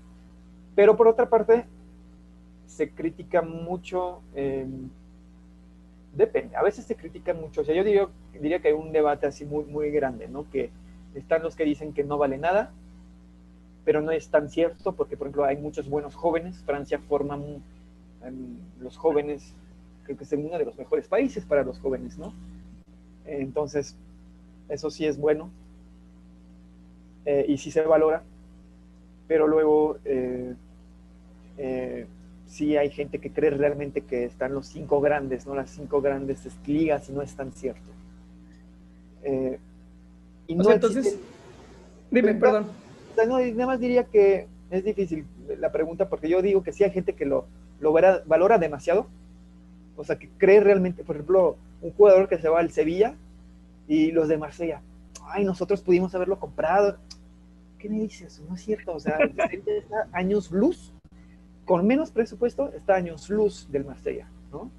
Pero 0.75 0.97
por 0.97 1.07
otra 1.07 1.29
parte, 1.29 1.65
se 2.67 2.89
critica 2.89 3.41
mucho, 3.41 4.21
em, 4.35 4.89
depende, 6.13 6.55
a 6.55 6.63
veces 6.63 6.85
se 6.85 6.95
critica 6.95 7.33
mucho, 7.33 7.61
o 7.61 7.63
sea, 7.63 7.75
yo 7.75 7.83
diría, 7.83 8.07
diría 8.33 8.59
que 8.59 8.69
hay 8.69 8.73
un 8.73 8.91
debate 8.91 9.27
así 9.27 9.45
muy, 9.45 9.63
muy 9.65 9.91
grande, 9.91 10.27
¿no? 10.27 10.49
Que 10.49 10.69
están 11.15 11.43
los 11.43 11.55
que 11.55 11.63
dicen 11.63 11.93
que 11.93 12.03
no 12.03 12.17
vale 12.17 12.37
nada, 12.37 12.71
pero 13.85 14.01
no 14.01 14.11
es 14.11 14.29
tan 14.29 14.49
cierto 14.49 14.93
porque, 14.93 15.15
por 15.15 15.27
ejemplo, 15.27 15.45
hay 15.45 15.57
muchos 15.57 15.89
buenos 15.89 16.15
jóvenes. 16.15 16.57
Francia 16.65 16.99
forma 16.99 17.39
los 18.79 18.97
jóvenes, 18.97 19.53
creo 20.03 20.17
que 20.17 20.23
es 20.23 20.31
uno 20.33 20.57
de 20.57 20.65
los 20.65 20.77
mejores 20.77 21.07
países 21.07 21.45
para 21.45 21.63
los 21.63 21.79
jóvenes, 21.79 22.17
¿no? 22.17 22.33
Entonces, 23.25 23.95
eso 24.69 24.89
sí 24.89 25.05
es 25.05 25.17
bueno 25.17 25.49
eh, 27.25 27.45
y 27.47 27.57
sí 27.57 27.71
se 27.71 27.81
valora, 27.81 28.21
pero 29.27 29.47
luego 29.47 29.97
eh, 30.05 30.53
eh, 31.57 32.05
sí 32.47 32.75
hay 32.75 32.89
gente 32.89 33.19
que 33.19 33.31
cree 33.31 33.51
realmente 33.51 34.01
que 34.01 34.25
están 34.25 34.53
los 34.53 34.67
cinco 34.67 34.99
grandes, 34.99 35.45
¿no? 35.45 35.55
Las 35.55 35.69
cinco 35.69 36.01
grandes 36.01 36.45
ligas 36.67 37.09
y 37.09 37.13
no 37.13 37.21
es 37.21 37.35
tan 37.35 37.51
cierto. 37.51 37.81
y 40.47 40.55
no 40.55 40.69
entonces, 40.69 41.17
dime, 42.11 42.33
perdón. 42.35 42.67
No, 43.27 43.39
nada 43.39 43.67
más 43.67 43.79
diría 43.79 44.03
que 44.03 44.47
es 44.71 44.83
difícil 44.83 45.25
la 45.59 45.71
pregunta 45.71 46.09
porque 46.09 46.27
yo 46.27 46.41
digo 46.41 46.63
que 46.63 46.73
sí 46.73 46.83
hay 46.83 46.91
gente 46.91 47.13
que 47.13 47.25
lo, 47.25 47.45
lo 47.79 47.93
valora 47.93 48.57
demasiado, 48.57 49.07
o 49.95 50.03
sea, 50.03 50.17
que 50.17 50.29
cree 50.37 50.59
realmente, 50.59 51.03
por 51.03 51.15
ejemplo, 51.15 51.57
un 51.81 51.91
jugador 51.91 52.27
que 52.27 52.39
se 52.39 52.49
va 52.49 52.59
al 52.59 52.71
Sevilla 52.71 53.15
y 53.87 54.11
los 54.11 54.27
de 54.27 54.37
Marsella, 54.37 54.81
ay, 55.25 55.45
nosotros 55.45 55.81
pudimos 55.81 56.13
haberlo 56.15 56.39
comprado. 56.39 56.97
¿Qué 57.83 57.89
me 57.89 57.99
dices? 57.99 58.41
No 58.47 58.55
es 58.55 58.61
cierto, 58.61 58.93
o 58.93 58.99
sea, 59.01 59.17
está 59.67 60.07
años 60.13 60.51
luz, 60.51 60.93
con 61.65 61.85
menos 61.85 62.11
presupuesto, 62.11 62.71
está 62.71 62.95
años 62.95 63.29
luz 63.29 63.67
del 63.69 63.83
Marsella, 63.83 64.29
¿no? 64.53 64.71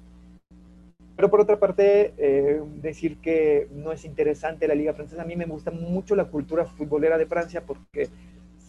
Pero 1.15 1.29
por 1.29 1.39
otra 1.39 1.59
parte, 1.59 2.15
eh, 2.17 2.63
decir 2.81 3.17
que 3.17 3.67
no 3.75 3.91
es 3.91 4.05
interesante 4.05 4.67
la 4.67 4.73
Liga 4.73 4.95
Francesa, 4.95 5.21
a 5.21 5.25
mí 5.25 5.35
me 5.35 5.45
gusta 5.45 5.69
mucho 5.69 6.15
la 6.15 6.25
cultura 6.25 6.65
futbolera 6.65 7.19
de 7.19 7.27
Francia 7.27 7.63
porque 7.63 8.09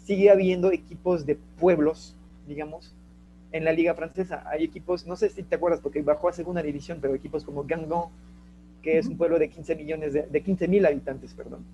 sigue 0.05 0.29
habiendo 0.29 0.71
equipos 0.71 1.25
de 1.25 1.37
pueblos, 1.59 2.15
digamos, 2.47 2.95
en 3.53 3.65
la 3.65 3.73
Liga 3.73 3.95
Francesa. 3.95 4.45
Hay 4.51 4.65
equipos, 4.65 5.07
no 5.07 5.17
sé 5.17 5.31
si 5.31 5.45
te 5.45 5.57
acuerdas, 5.57 5.81
porque 5.81 6.03
bajó 6.03 6.29
a 6.29 6.35
segunda 6.35 6.63
división, 6.63 6.99
pero 7.01 7.15
equipos 7.15 7.43
como 7.43 7.65
Gangon, 7.65 8.11
que 8.83 8.99
es 8.99 9.07
un 9.07 9.17
pueblo 9.17 9.39
de 9.39 9.49
15 9.49 9.77
millones, 9.77 10.13
de, 10.13 10.25
de 10.25 10.43
15 10.43 10.69
mil 10.69 10.85
habitantes, 10.85 11.33
perdón. 11.33 11.65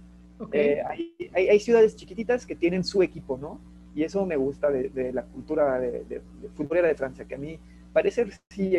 Eh, 0.53 0.83
hay, 0.87 1.15
hay, 1.35 1.61
ciudades 1.61 1.95
chiquititas 1.97 2.47
que 2.47 2.57
tienen 2.57 2.85
su 2.85 3.03
equipo, 3.03 3.39
¿no? 3.39 3.61
Y 3.95 4.03
eso 4.03 4.25
me 4.27 4.37
gusta 4.37 4.71
de, 4.71 5.13
la 5.13 5.23
cultura 5.23 5.79
de, 5.79 6.21
futbolera 6.55 6.89
de 6.89 6.95
Francia, 6.95 7.27
que 7.27 7.35
a 7.35 7.39
mí 7.39 7.59
parece 7.93 8.27
sí 8.51 8.75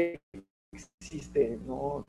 existe, 0.71 1.59
¿no? 1.65 2.05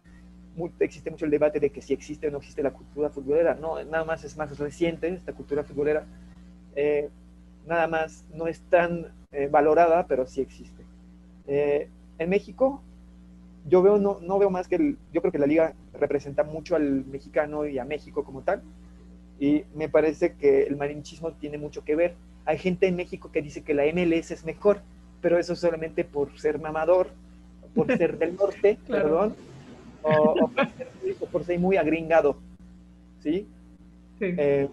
existe 0.78 1.10
mucho 1.10 1.24
el 1.24 1.32
debate 1.32 1.58
de 1.58 1.70
que 1.70 1.82
si 1.82 1.92
existe 1.92 2.28
o 2.28 2.30
no 2.30 2.38
existe 2.38 2.62
la 2.62 2.72
cultura 2.72 3.10
futbolera. 3.10 3.54
No, 3.54 3.82
nada 3.84 4.04
más 4.04 4.24
es 4.24 4.36
más 4.36 4.56
reciente 4.58 5.08
esta 5.08 5.32
cultura 5.32 5.64
futbolera. 5.64 6.06
Eh, 6.76 7.10
nada 7.66 7.88
más 7.88 8.24
no 8.32 8.46
es 8.46 8.60
tan 8.70 9.12
eh, 9.32 9.48
valorada, 9.50 10.06
pero 10.06 10.26
sí 10.26 10.40
existe. 10.40 10.84
en 11.46 12.30
México 12.30 12.82
yo 13.66 13.82
veo, 13.82 13.98
no, 13.98 14.18
no 14.20 14.38
veo 14.38 14.50
más 14.50 14.68
que 14.68 14.76
el, 14.76 14.98
yo 15.12 15.20
creo 15.20 15.32
que 15.32 15.38
la 15.38 15.46
liga 15.46 15.74
representa 15.94 16.44
mucho 16.44 16.76
al 16.76 17.04
mexicano 17.06 17.66
y 17.66 17.78
a 17.78 17.84
México 17.84 18.24
como 18.24 18.42
tal, 18.42 18.62
y 19.38 19.64
me 19.74 19.88
parece 19.88 20.34
que 20.34 20.62
el 20.62 20.76
marinchismo 20.76 21.32
tiene 21.32 21.58
mucho 21.58 21.84
que 21.84 21.96
ver. 21.96 22.14
Hay 22.44 22.58
gente 22.58 22.86
en 22.86 22.96
México 22.96 23.30
que 23.32 23.42
dice 23.42 23.62
que 23.62 23.74
la 23.74 23.84
MLS 23.84 24.30
es 24.30 24.44
mejor, 24.44 24.80
pero 25.20 25.38
eso 25.38 25.56
solamente 25.56 26.04
por 26.04 26.38
ser 26.38 26.58
mamador, 26.58 27.08
por 27.74 27.86
ser 27.96 28.18
del 28.18 28.36
norte, 28.40 28.78
perdón, 28.86 29.34
o, 30.02 30.50
por 31.30 31.44
ser, 31.44 31.58
muy 31.58 31.76
agringado, 31.76 32.36
¿sí? 33.22 33.46
sí. 34.18 34.34
Eh, 34.36 34.68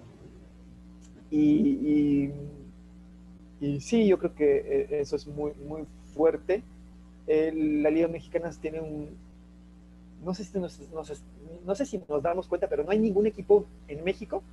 y, 1.31 2.29
y, 3.61 3.79
sí, 3.79 4.05
yo 4.05 4.19
creo 4.19 4.35
que 4.35 4.57
eh, 4.57 4.87
eso 4.99 5.15
es 5.15 5.25
muy, 5.27 5.53
muy 5.65 5.83
fuerte 6.13 6.61
la 7.27 7.89
Liga 7.89 8.07
Mexicana 8.07 8.49
tiene 8.59 8.81
un... 8.81 9.09
No 10.23 10.33
sé, 10.33 10.43
si 10.43 10.59
nos, 10.59 12.23
damos 12.23 12.47
cuenta, 12.47 12.67
pero 12.67 12.83
no 12.83 12.91
hay 12.91 12.99
ningún 12.99 13.25
equipo 13.25 13.65
en 13.87 14.03
México 14.03 14.43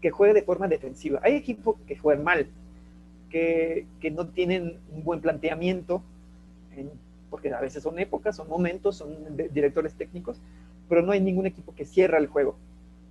que 0.00 0.10
juegue 0.10 0.34
de 0.34 0.42
forma 0.42 0.68
defensiva. 0.68 1.20
Hay 1.22 1.34
equipos 1.34 1.76
que 1.86 1.96
juegan 1.96 2.22
mal, 2.24 2.46
que 3.30 3.86
no 4.12 4.28
tienen 4.28 4.78
un 4.92 5.04
buen 5.04 5.20
planteamiento, 5.20 6.02
porque 7.30 7.52
a 7.52 7.60
veces 7.60 7.82
son 7.82 7.98
épocas, 7.98 8.36
son 8.36 8.48
momentos, 8.48 8.96
son 8.96 9.36
directores 9.52 9.94
técnicos, 9.94 10.38
pero 10.88 11.02
no 11.02 11.12
hay 11.12 11.20
ningún 11.20 11.46
equipo 11.46 11.74
que 11.74 11.84
cierra 11.84 12.18
el 12.18 12.26
juego. 12.26 12.56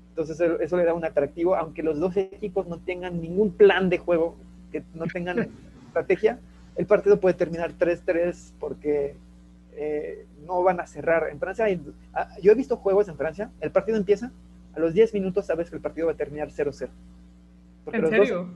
Entonces 0.10 0.40
eso 0.40 0.78
le 0.78 0.86
da 0.86 0.94
un 0.94 1.04
atractivo, 1.04 1.56
aunque 1.56 1.84
los 1.84 2.00
dos 2.00 2.16
equipos 2.16 2.68
no 2.68 2.78
tengan 2.80 3.22
ningún 3.22 3.52
plan 3.52 3.90
de 3.90 3.98
juego, 3.98 4.36
que 4.72 4.84
no 4.94 5.06
tengan 5.06 5.40
estrategia, 5.88 6.40
el 6.76 6.86
partido 6.86 7.20
puede 7.20 7.36
terminar 7.36 7.74
3-3 7.78 8.54
porque 8.60 9.16
eh, 9.76 10.26
no 10.46 10.64
van 10.64 10.80
a 10.80 10.88
cerrar. 10.88 11.30
En 11.30 11.40
Francia, 11.40 11.66
ah, 12.14 12.30
yo 12.42 12.52
he 12.52 12.56
visto 12.56 12.78
juegos 12.78 13.08
en 13.08 13.18
Francia, 13.18 13.52
el 13.62 13.72
partido 13.72 13.98
empieza, 13.98 14.32
a 14.74 14.80
los 14.80 14.94
10 14.94 15.14
minutos 15.14 15.46
sabes 15.46 15.70
que 15.70 15.76
el 15.76 15.82
partido 15.82 16.08
va 16.08 16.14
a 16.14 16.18
terminar 16.18 16.50
0-0. 16.50 16.90
¿En 17.92 18.08
serio? 18.08 18.50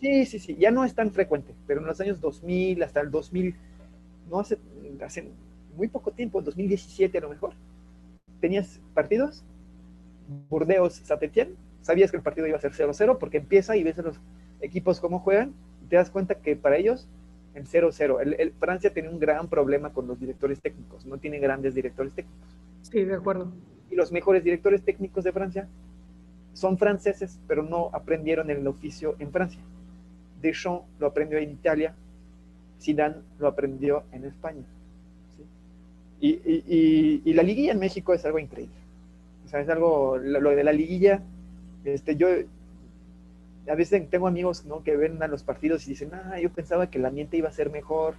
sí, 0.00 0.26
sí, 0.26 0.38
sí, 0.38 0.56
ya 0.56 0.70
no 0.70 0.84
es 0.84 0.94
tan 0.94 1.10
frecuente, 1.10 1.54
pero 1.66 1.80
en 1.80 1.86
los 1.86 2.00
años 2.00 2.20
2000 2.20 2.82
hasta 2.82 3.00
el 3.00 3.10
2000, 3.10 3.54
no 4.30 4.40
hace, 4.40 4.58
hace 5.04 5.30
muy 5.76 5.88
poco 5.88 6.12
tiempo, 6.12 6.42
2017 6.42 7.18
a 7.18 7.20
lo 7.22 7.30
mejor, 7.30 7.54
tenías 8.40 8.80
partidos, 8.92 9.44
Burdeos, 10.48 10.94
Saint-Étienne, 10.94 11.54
sabías 11.80 12.10
que 12.10 12.16
el 12.16 12.22
partido 12.22 12.46
iba 12.46 12.56
a 12.56 12.60
ser 12.60 12.72
0-0 12.72 13.18
porque 13.18 13.38
empieza 13.38 13.76
y 13.76 13.82
ves 13.82 13.98
a 13.98 14.02
los 14.02 14.20
equipos 14.60 15.00
cómo 15.00 15.18
juegan 15.20 15.54
y 15.84 15.88
te 15.88 15.96
das 15.96 16.10
cuenta 16.10 16.36
que 16.36 16.56
para 16.56 16.76
ellos 16.76 17.08
en 17.54 17.64
0-0. 17.64 18.36
El, 18.38 18.52
Francia 18.52 18.92
tiene 18.92 19.08
un 19.08 19.18
gran 19.18 19.48
problema 19.48 19.92
con 19.92 20.06
los 20.06 20.18
directores 20.18 20.60
técnicos, 20.60 21.06
no 21.06 21.18
tiene 21.18 21.38
grandes 21.38 21.74
directores 21.74 22.12
técnicos. 22.12 22.48
Sí, 22.82 23.04
de 23.04 23.14
acuerdo. 23.14 23.52
Y 23.90 23.94
los 23.94 24.12
mejores 24.12 24.42
directores 24.44 24.82
técnicos 24.82 25.24
de 25.24 25.32
Francia 25.32 25.68
son 26.52 26.78
franceses, 26.78 27.38
pero 27.46 27.62
no 27.62 27.90
aprendieron 27.92 28.50
el 28.50 28.66
oficio 28.66 29.16
en 29.18 29.30
Francia. 29.30 29.60
Deschamps 30.40 30.84
lo 30.98 31.06
aprendió 31.06 31.38
en 31.38 31.50
Italia, 31.50 31.94
Zidane 32.80 33.16
lo 33.38 33.48
aprendió 33.48 34.04
en 34.12 34.24
España. 34.24 34.64
Y, 36.20 37.32
la 37.34 37.42
liguilla 37.42 37.72
en 37.72 37.78
México 37.78 38.14
es 38.14 38.24
algo 38.24 38.38
increíble. 38.38 38.74
O 39.44 39.48
sea, 39.48 39.60
es 39.60 39.68
algo, 39.68 40.16
lo, 40.16 40.50
de 40.50 40.64
la 40.64 40.72
liguilla, 40.72 41.22
este, 41.84 42.16
yo, 42.16 42.28
a 43.68 43.74
veces 43.74 44.08
tengo 44.10 44.26
amigos 44.26 44.64
¿no? 44.64 44.82
que 44.82 44.96
ven 44.96 45.22
a 45.22 45.28
los 45.28 45.42
partidos 45.42 45.86
y 45.86 45.90
dicen, 45.90 46.10
ah, 46.12 46.38
yo 46.40 46.50
pensaba 46.50 46.90
que 46.90 46.98
el 46.98 47.06
ambiente 47.06 47.36
iba 47.36 47.48
a 47.48 47.52
ser 47.52 47.70
mejor. 47.70 48.14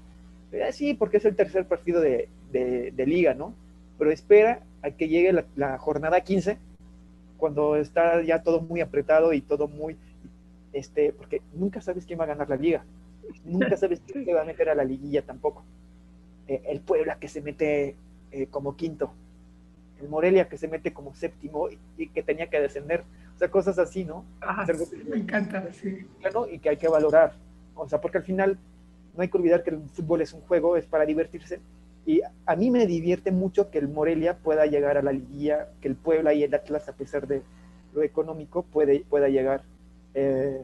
Eh, 0.52 0.72
sí, 0.72 0.93
porque 0.93 1.18
es 1.18 1.26
el 1.26 1.36
tercer 1.36 1.66
partido 1.68 2.02
de, 2.02 2.30
de, 2.52 3.06
liga, 3.06 3.34
¿no? 3.34 3.54
Pero 3.98 4.12
espera 4.12 4.62
a 4.82 4.91
que 4.91 5.08
llegue 5.08 5.34
la, 5.56 5.78
jornada 5.78 6.22
15, 6.22 6.58
cuando 7.38 7.76
está 7.76 8.22
ya 8.24 8.41
todo 8.41 8.62
muy 8.62 8.82
apretado 8.82 9.34
y 9.34 9.41
todo 9.41 9.68
muy, 9.68 9.98
este, 10.74 11.14
porque 11.14 11.41
nunca 11.54 11.82
sabes 11.82 12.06
quién 12.06 12.20
va 12.20 12.24
a 12.24 12.28
ganar 12.28 12.50
la 12.50 12.56
liga. 12.56 12.86
Nunca 13.43 13.76
sabes 13.78 14.02
quién 14.06 14.26
se 14.26 14.34
va 14.34 14.41
a 14.41 14.46
meter 14.46 14.70
a 14.70 14.76
la 14.76 14.84
liguilla 14.84 15.22
tampoco. 15.22 15.64
Eh, 16.48 16.62
el 16.68 16.80
Puebla 16.80 17.18
que 17.20 17.28
se 17.28 17.41
mete 17.41 17.96
eh, 18.32 18.48
como 18.48 18.76
quinto. 18.76 19.12
El 20.00 20.10
Morelia 20.10 20.48
que 20.48 20.58
se 20.58 20.68
mete 20.68 20.93
como 20.93 21.16
séptimo 21.16 21.70
y 21.98 22.08
que 22.10 22.24
tenía 22.24 22.50
que 22.50 22.60
descender 22.60 23.04
o 23.36 23.38
sea, 23.38 23.52
cosas 23.52 23.78
así, 23.78 24.06
¿no? 24.06 24.24
me 25.10 25.18
encanta, 25.18 25.68
sí. 25.74 26.08
y 26.52 26.60
que 26.60 26.70
hay 26.70 26.78
que 26.78 26.88
valorar. 26.88 27.34
O 27.76 27.88
sea, 27.88 28.00
porque 28.00 28.20
al 28.20 28.24
final 28.24 28.58
no 29.16 29.22
hay 29.22 29.28
que 29.28 29.38
olvidar 29.38 29.62
que 29.64 29.72
el 29.72 29.82
fútbol 29.90 30.22
es 30.22 30.32
un 30.32 30.42
juego, 30.42 30.78
es 30.78 30.86
para 30.86 31.06
divertirse. 31.06 31.60
Y 32.06 32.22
a 32.46 32.56
mí 32.56 32.72
me 32.72 32.86
divierte 32.86 33.32
mucho 33.32 33.70
que 33.72 33.80
el 33.80 33.90
Morelia 33.90 34.38
pueda 34.38 34.66
llegar 34.68 34.98
a 34.98 35.02
la 35.02 35.12
liguilla, 35.12 35.70
que 35.82 35.90
el 35.90 35.96
Puebla 35.96 36.34
y 36.34 36.44
el 36.44 36.54
Atlas, 36.54 36.88
a 36.88 36.94
pesar 36.94 37.28
de 37.28 37.42
lo 37.94 38.04
económico, 38.04 38.64
puede, 38.64 39.02
pueda 39.02 39.28
llegar 39.28 39.64
eh, 40.14 40.64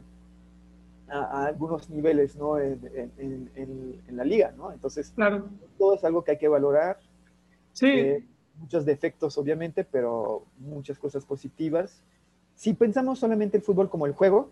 a, 1.10 1.48
algunos 1.48 1.90
niveles 1.90 2.38
¿no? 2.38 2.58
En, 2.58 4.02
la 4.12 4.24
liga, 4.24 4.54
¿no? 4.56 4.72
Entonces, 4.72 5.12
claro. 5.14 5.50
todo 5.78 5.96
es 5.96 6.04
algo 6.06 6.24
que 6.24 6.32
hay 6.32 6.38
que 6.38 6.48
valorar. 6.48 7.00
Sí. 7.74 7.88
Eh, 7.88 8.24
muchos 8.58 8.86
defectos, 8.86 9.38
obviamente, 9.38 9.84
pero 9.84 10.46
muchas 10.58 10.98
cosas 11.00 11.26
positivas 11.26 12.02
si 12.62 12.76
pensamos 12.76 13.18
solamente 13.18 13.57
el 13.57 13.64
fútbol 13.64 13.89
como 13.89 14.05
el 14.05 14.14
juego, 14.14 14.51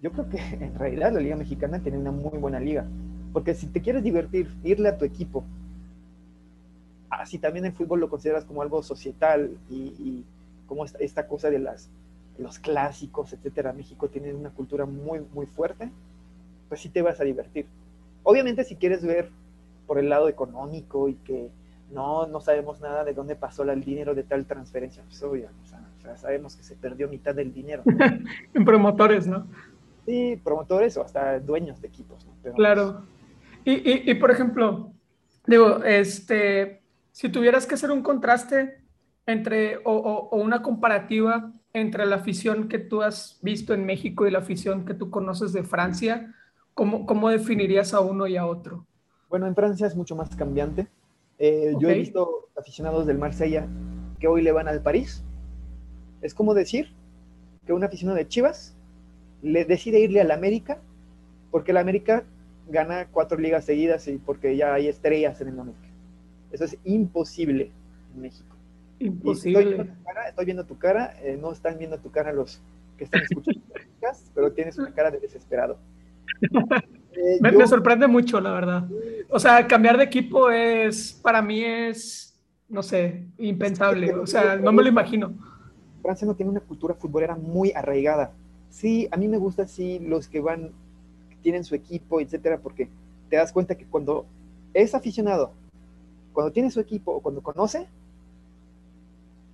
yo 0.00 0.10
creo 0.12 0.30
que 0.30 0.38
en 0.64 0.78
realidad 0.78 1.12
la 1.12 1.20
Liga 1.20 1.36
Mexicana 1.36 1.78
tiene 1.78 1.98
una 1.98 2.10
muy 2.10 2.38
buena 2.38 2.58
liga. 2.58 2.86
Porque 3.34 3.52
si 3.52 3.66
te 3.66 3.82
quieres 3.82 4.02
divertir, 4.02 4.48
irle 4.64 4.88
a 4.88 4.96
tu 4.96 5.04
equipo, 5.04 5.44
así 7.10 7.38
también 7.38 7.66
el 7.66 7.72
fútbol 7.72 8.00
lo 8.00 8.08
consideras 8.08 8.46
como 8.46 8.62
algo 8.62 8.82
societal 8.82 9.58
y, 9.68 10.24
como 10.66 10.86
esta, 10.86 11.28
cosa 11.28 11.50
de 11.50 11.58
las, 11.58 11.90
los 12.38 12.58
clásicos, 12.58 13.30
etcétera, 13.34 13.74
México 13.74 14.08
tiene 14.08 14.32
una 14.32 14.48
cultura 14.48 14.86
muy, 14.86 15.20
muy 15.34 15.44
fuerte, 15.44 15.90
pues 16.70 16.80
sí 16.80 16.88
te 16.88 17.02
vas 17.02 17.20
a 17.20 17.24
divertir. 17.24 17.66
Obviamente 18.22 18.64
si 18.64 18.74
quieres 18.74 19.04
ver 19.04 19.28
por 19.86 19.98
el 19.98 20.08
lado 20.08 20.30
económico 20.30 21.10
y 21.10 21.14
que 21.16 21.50
no, 21.92 22.26
no 22.26 22.40
sabemos 22.40 22.80
nada 22.80 23.04
de 23.04 23.12
dónde 23.12 23.36
pasó 23.36 23.64
el 23.64 23.84
dinero 23.84 24.14
de 24.14 24.22
tal 24.22 24.46
transferencia, 24.46 25.02
pues 25.06 25.22
obvio, 25.22 25.50
sea, 26.06 26.16
sabemos 26.16 26.56
que 26.56 26.62
se 26.62 26.76
perdió 26.76 27.08
mitad 27.08 27.34
del 27.34 27.52
dinero. 27.52 27.82
en 28.54 28.64
promotores, 28.64 29.26
¿no? 29.26 29.46
Sí, 30.06 30.40
promotores 30.42 30.96
o 30.96 31.02
hasta 31.02 31.40
dueños 31.40 31.80
de 31.80 31.88
equipos, 31.88 32.26
¿no? 32.26 32.52
claro. 32.54 33.02
Y, 33.64 33.72
y, 33.72 34.10
y, 34.10 34.14
por 34.14 34.30
ejemplo, 34.30 34.92
digo, 35.46 35.82
este, 35.82 36.82
si 37.10 37.28
tuvieras 37.28 37.66
que 37.66 37.74
hacer 37.74 37.90
un 37.90 38.02
contraste 38.02 38.80
entre, 39.26 39.78
o, 39.78 39.92
o, 39.92 40.36
una 40.36 40.62
comparativa 40.62 41.52
entre 41.72 42.06
la 42.06 42.16
afición 42.16 42.68
que 42.68 42.78
tú 42.78 43.02
has 43.02 43.40
visto 43.42 43.74
en 43.74 43.84
México 43.84 44.26
y 44.26 44.30
la 44.30 44.38
afición 44.38 44.84
que 44.84 44.94
tú 44.94 45.10
conoces 45.10 45.52
de 45.52 45.64
Francia, 45.64 46.32
¿cómo, 46.74 47.06
cómo 47.06 47.28
definirías 47.28 47.92
a 47.92 48.00
uno 48.00 48.28
y 48.28 48.36
a 48.36 48.46
otro? 48.46 48.86
Bueno, 49.28 49.48
en 49.48 49.56
Francia 49.56 49.88
es 49.88 49.96
mucho 49.96 50.14
más 50.14 50.34
cambiante. 50.36 50.86
Eh, 51.38 51.74
yo 51.78 51.90
he 51.90 51.94
visto 51.94 52.48
aficionados 52.56 53.06
del 53.06 53.18
Marsella 53.18 53.66
que 54.18 54.28
hoy 54.28 54.42
le 54.42 54.52
van 54.52 54.68
al 54.68 54.82
París. 54.82 55.24
Es 56.26 56.34
como 56.34 56.54
decir 56.54 56.88
que 57.66 57.72
un 57.72 57.84
aficionado 57.84 58.18
de 58.18 58.26
Chivas 58.26 58.74
le 59.42 59.64
decide 59.64 60.00
irle 60.00 60.20
al 60.20 60.32
América 60.32 60.78
porque 61.52 61.70
el 61.70 61.76
América 61.76 62.24
gana 62.68 63.06
cuatro 63.06 63.38
ligas 63.38 63.64
seguidas 63.64 64.08
y 64.08 64.18
porque 64.18 64.56
ya 64.56 64.74
hay 64.74 64.88
estrellas 64.88 65.40
en 65.40 65.48
el 65.48 65.60
América. 65.60 65.86
Eso 66.50 66.64
es 66.64 66.76
imposible 66.84 67.70
en 68.14 68.22
México. 68.22 68.56
Imposible. 68.98 69.88
Estoy 70.28 70.44
viendo 70.44 70.66
tu 70.66 70.76
cara, 70.78 71.16
eh, 71.22 71.38
no 71.40 71.52
están 71.52 71.78
viendo 71.78 71.98
tu 71.98 72.10
cara 72.10 72.32
los 72.32 72.60
que 72.98 73.04
están 73.04 73.22
escuchando 73.22 73.62
pero 74.34 74.52
tienes 74.52 74.78
una 74.78 74.92
cara 74.92 75.10
de 75.10 75.20
desesperado. 75.20 75.78
Eh, 77.18 77.38
me, 77.40 77.66
sorprende 77.66 78.06
mucho, 78.06 78.42
la 78.42 78.52
verdad. 78.52 78.86
O 79.30 79.38
sea, 79.38 79.66
cambiar 79.66 79.96
de 79.96 80.04
equipo 80.04 80.50
es, 80.50 81.18
para 81.22 81.40
mí 81.40 81.64
es, 81.64 82.38
no 82.68 82.82
sé, 82.82 83.24
impensable. 83.38 84.12
O 84.12 84.26
sea, 84.26 84.56
no 84.56 84.70
me 84.70 84.82
lo 84.82 84.90
imagino. 84.90 85.34
Francia 86.06 86.24
no 86.24 86.36
tiene 86.36 86.52
una 86.52 86.60
cultura 86.60 86.94
futbolera 86.94 87.34
muy 87.34 87.72
arraigada. 87.72 88.30
Sí, 88.70 89.08
a 89.10 89.16
mí 89.16 89.26
me 89.26 89.38
gusta, 89.38 89.66
sí, 89.66 89.98
los 89.98 90.28
que 90.28 90.38
van, 90.40 90.70
tienen 91.42 91.64
su 91.64 91.74
equipo, 91.74 92.20
etcétera, 92.20 92.58
porque 92.58 92.88
te 93.28 93.34
das 93.34 93.50
cuenta 93.52 93.74
que 93.74 93.86
cuando 93.86 94.24
es 94.72 94.94
aficionado, 94.94 95.50
cuando 96.32 96.52
tiene 96.52 96.70
su 96.70 96.78
equipo 96.78 97.10
o 97.10 97.20
cuando 97.20 97.42
conoce, 97.42 97.88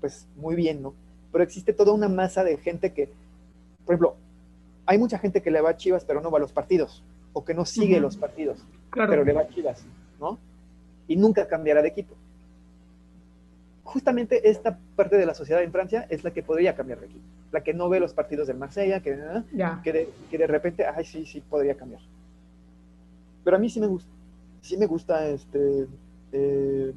pues 0.01 0.29
muy 0.37 0.55
bien, 0.55 0.83
¿no? 0.83 0.93
Pero 1.31 1.43
existe 1.43 1.73
toda 1.73 1.93
una 1.93 2.11
masa 2.11 2.45
de 2.45 2.59
gente 2.59 2.93
que, 2.93 3.07
por 3.87 3.95
ejemplo, 3.95 4.17
hay 4.85 4.99
mucha 4.99 5.19
gente 5.19 5.41
que 5.41 5.51
le 5.51 5.63
va 5.63 5.71
a 5.71 5.77
Chivas 5.79 6.05
pero 6.05 6.21
no 6.21 6.31
va 6.31 6.37
a 6.37 6.43
los 6.43 6.53
partidos 6.53 7.03
o 7.33 7.47
que 7.47 7.55
no 7.55 7.65
sigue 7.65 7.99
los 7.99 8.19
partidos, 8.19 8.59
pero 8.91 9.25
le 9.25 9.33
va 9.33 9.41
a 9.41 9.49
Chivas, 9.49 9.83
¿no? 10.21 10.39
Y 11.09 11.17
nunca 11.17 11.49
cambiará 11.49 11.81
de 11.81 11.89
equipo. 11.89 12.15
Justamente 13.93 14.49
esta 14.49 14.79
parte 14.97 15.19
de 15.19 15.27
la 15.27 15.35
sociedad 15.35 15.63
en 15.63 15.71
Francia 15.71 16.07
es 16.09 16.25
la 16.25 16.31
que 16.31 16.43
podría 16.43 16.75
cambiar 16.75 17.01
de 17.01 17.07
equipo, 17.07 17.27
la 17.53 17.63
que 17.63 17.75
no 17.75 17.91
ve 17.91 18.01
los 18.01 18.15
partidos 18.15 18.47
del 18.47 18.57
Marsella, 18.57 19.01
que, 19.01 19.19
que, 19.85 19.93
de, 19.93 20.09
que 20.31 20.39
de 20.39 20.47
repente, 20.47 20.87
ay, 20.87 21.05
sí, 21.05 21.27
sí, 21.27 21.43
podría 21.43 21.75
cambiar. 21.75 22.01
Pero 23.45 23.55
a 23.55 23.61
mí 23.61 23.69
sí 23.69 23.81
me 23.81 23.87
gusta, 23.87 24.11
sí 24.63 24.79
me 24.79 24.87
gusta 24.87 25.29
este, 25.29 25.87
eh, 26.33 26.93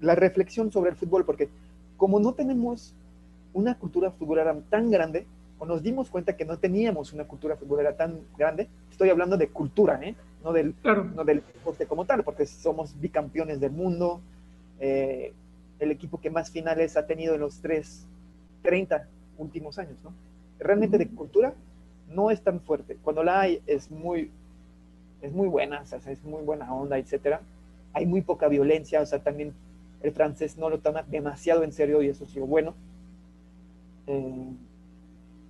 la 0.00 0.16
reflexión 0.16 0.72
sobre 0.72 0.90
el 0.90 0.96
fútbol, 0.96 1.24
porque 1.24 1.48
como 1.96 2.18
no 2.18 2.34
tenemos 2.34 2.92
una 3.52 3.78
cultura 3.78 4.10
futbolera 4.10 4.56
tan 4.68 4.90
grande, 4.90 5.24
o 5.60 5.66
nos 5.66 5.84
dimos 5.84 6.10
cuenta 6.10 6.36
que 6.36 6.44
no 6.44 6.58
teníamos 6.58 7.12
una 7.12 7.28
cultura 7.28 7.56
futbolera 7.56 7.96
tan 7.96 8.18
grande, 8.36 8.68
estoy 8.90 9.10
hablando 9.10 9.36
de 9.36 9.50
cultura, 9.50 10.00
¿eh? 10.02 10.16
no, 10.42 10.52
del, 10.52 10.74
no 11.14 11.24
del 11.24 11.44
deporte 11.46 11.86
como 11.86 12.04
tal, 12.06 12.24
porque 12.24 12.44
somos 12.44 13.00
bicampeones 13.00 13.60
del 13.60 13.70
mundo, 13.70 14.20
eh, 14.80 15.32
el 15.78 15.90
equipo 15.90 16.20
que 16.20 16.30
más 16.30 16.50
finales 16.50 16.96
ha 16.96 17.06
tenido 17.06 17.34
en 17.34 17.40
los 17.40 17.60
tres, 17.60 18.06
30 18.62 19.06
últimos 19.38 19.78
años, 19.78 19.96
¿no? 20.02 20.12
Realmente 20.58 20.98
de 20.98 21.08
cultura 21.08 21.54
no 22.08 22.30
es 22.30 22.42
tan 22.42 22.60
fuerte. 22.60 22.96
Cuando 23.02 23.22
la 23.22 23.40
hay 23.40 23.62
es 23.66 23.90
muy, 23.90 24.30
es 25.20 25.32
muy 25.32 25.48
buena, 25.48 25.82
o 25.82 25.86
sea, 25.86 25.98
es 26.10 26.22
muy 26.24 26.42
buena 26.42 26.72
onda, 26.72 26.98
etcétera. 26.98 27.40
Hay 27.92 28.06
muy 28.06 28.22
poca 28.22 28.48
violencia, 28.48 29.00
o 29.00 29.06
sea, 29.06 29.22
también 29.22 29.52
el 30.02 30.12
francés 30.12 30.56
no 30.56 30.70
lo 30.70 30.78
toma 30.78 31.02
demasiado 31.02 31.62
en 31.62 31.72
serio 31.72 32.02
y 32.02 32.08
eso 32.08 32.24
es 32.24 32.34
lo 32.36 32.46
bueno. 32.46 32.74
Eh, 34.06 34.52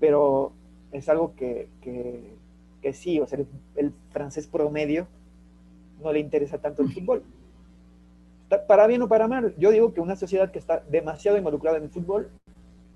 pero 0.00 0.52
es 0.92 1.08
algo 1.08 1.34
que, 1.34 1.68
que, 1.82 2.92
sí, 2.92 3.20
o 3.20 3.26
sea, 3.26 3.38
el, 3.74 3.92
francés 4.10 4.46
promedio 4.46 5.08
no 6.02 6.12
le 6.12 6.20
interesa 6.20 6.58
tanto 6.58 6.82
el 6.82 6.92
fútbol. 6.94 7.22
Para 8.68 8.86
bien 8.86 9.02
o 9.02 9.08
para 9.08 9.26
mal, 9.26 9.54
yo 9.58 9.70
digo 9.70 9.92
que 9.92 10.00
una 10.00 10.14
sociedad 10.14 10.52
que 10.52 10.58
está 10.58 10.84
demasiado 10.88 11.36
involucrada 11.36 11.78
en 11.78 11.84
el 11.84 11.90
fútbol 11.90 12.30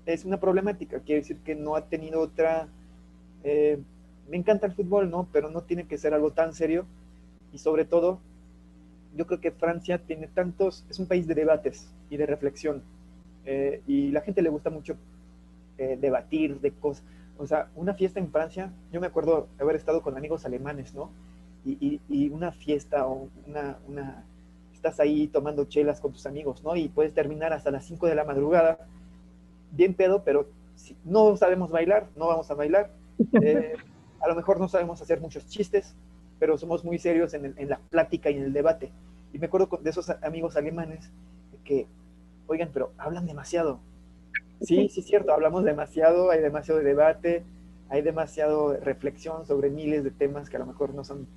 es 0.05 0.23
una 0.23 0.39
problemática, 0.39 0.99
quiere 0.99 1.21
decir 1.21 1.37
que 1.39 1.55
no 1.55 1.75
ha 1.75 1.85
tenido 1.87 2.21
otra... 2.21 2.67
Eh, 3.43 3.79
me 4.29 4.37
encanta 4.37 4.65
el 4.67 4.73
fútbol, 4.73 5.09
¿no? 5.09 5.27
Pero 5.33 5.49
no 5.49 5.61
tiene 5.63 5.87
que 5.87 5.97
ser 5.97 6.13
algo 6.13 6.31
tan 6.31 6.53
serio 6.53 6.85
y 7.51 7.57
sobre 7.57 7.83
todo, 7.83 8.19
yo 9.15 9.27
creo 9.27 9.41
que 9.41 9.51
Francia 9.51 9.97
tiene 9.97 10.27
tantos, 10.27 10.85
es 10.89 10.99
un 10.99 11.07
país 11.07 11.27
de 11.27 11.35
debates 11.35 11.91
y 12.09 12.15
de 12.17 12.25
reflexión 12.25 12.81
eh, 13.45 13.81
y 13.87 14.11
la 14.11 14.21
gente 14.21 14.41
le 14.41 14.49
gusta 14.49 14.69
mucho 14.69 14.95
eh, 15.77 15.97
debatir 15.99 16.59
de 16.61 16.71
cosas. 16.71 17.03
O 17.37 17.47
sea, 17.47 17.69
una 17.75 17.93
fiesta 17.93 18.19
en 18.19 18.31
Francia, 18.31 18.71
yo 18.91 19.01
me 19.01 19.07
acuerdo 19.07 19.47
haber 19.59 19.75
estado 19.75 20.01
con 20.01 20.15
amigos 20.15 20.45
alemanes, 20.45 20.93
¿no? 20.93 21.09
Y, 21.65 21.99
y, 22.09 22.29
una 22.29 22.51
fiesta 22.51 23.05
o 23.05 23.29
una, 23.45 23.77
una, 23.87 24.25
estás 24.81 24.99
ahí 24.99 25.27
tomando 25.27 25.65
chelas 25.65 26.01
con 26.01 26.11
tus 26.11 26.25
amigos, 26.25 26.63
¿no? 26.63 26.75
Y 26.75 26.89
puedes 26.89 27.13
terminar 27.13 27.53
hasta 27.53 27.69
las 27.69 27.85
5 27.85 28.07
de 28.07 28.15
la 28.15 28.23
madrugada, 28.23 28.79
bien 29.71 29.93
pedo, 29.93 30.23
pero 30.23 30.47
si 30.75 30.97
no 31.05 31.37
sabemos 31.37 31.69
bailar, 31.69 32.07
no 32.15 32.27
vamos 32.27 32.49
a 32.51 32.55
bailar. 32.55 32.91
Eh, 33.43 33.73
a 34.19 34.27
lo 34.27 34.35
mejor 34.35 34.59
no 34.59 34.67
sabemos 34.67 34.99
hacer 34.99 35.21
muchos 35.21 35.45
chistes, 35.45 35.95
pero 36.39 36.57
somos 36.57 36.83
muy 36.83 36.97
serios 36.97 37.35
en, 37.35 37.53
en 37.55 37.69
la 37.69 37.77
plática 37.77 38.31
y 38.31 38.37
en 38.37 38.43
el 38.45 38.53
debate. 38.53 38.91
Y 39.31 39.37
me 39.37 39.45
acuerdo 39.45 39.69
de 39.79 39.89
esos 39.91 40.09
amigos 40.09 40.55
alemanes 40.57 41.11
que, 41.63 41.85
oigan, 42.47 42.69
pero 42.73 42.91
hablan 42.97 43.27
demasiado, 43.27 43.79
Sí, 44.61 44.89
sí 44.89 44.99
es 44.99 45.07
cierto, 45.07 45.33
hablamos 45.33 45.63
demasiado, 45.63 46.29
hay 46.29 46.39
demasiado 46.39 46.81
debate, 46.81 47.43
hay 47.89 48.03
demasiado 48.03 48.77
reflexión 48.77 49.45
sobre 49.45 49.69
miles 49.71 50.03
de 50.03 50.11
temas 50.11 50.49
que 50.49 50.57
a 50.57 50.59
lo 50.59 50.67
mejor 50.67 50.93
no 50.93 51.03
son, 51.03 51.27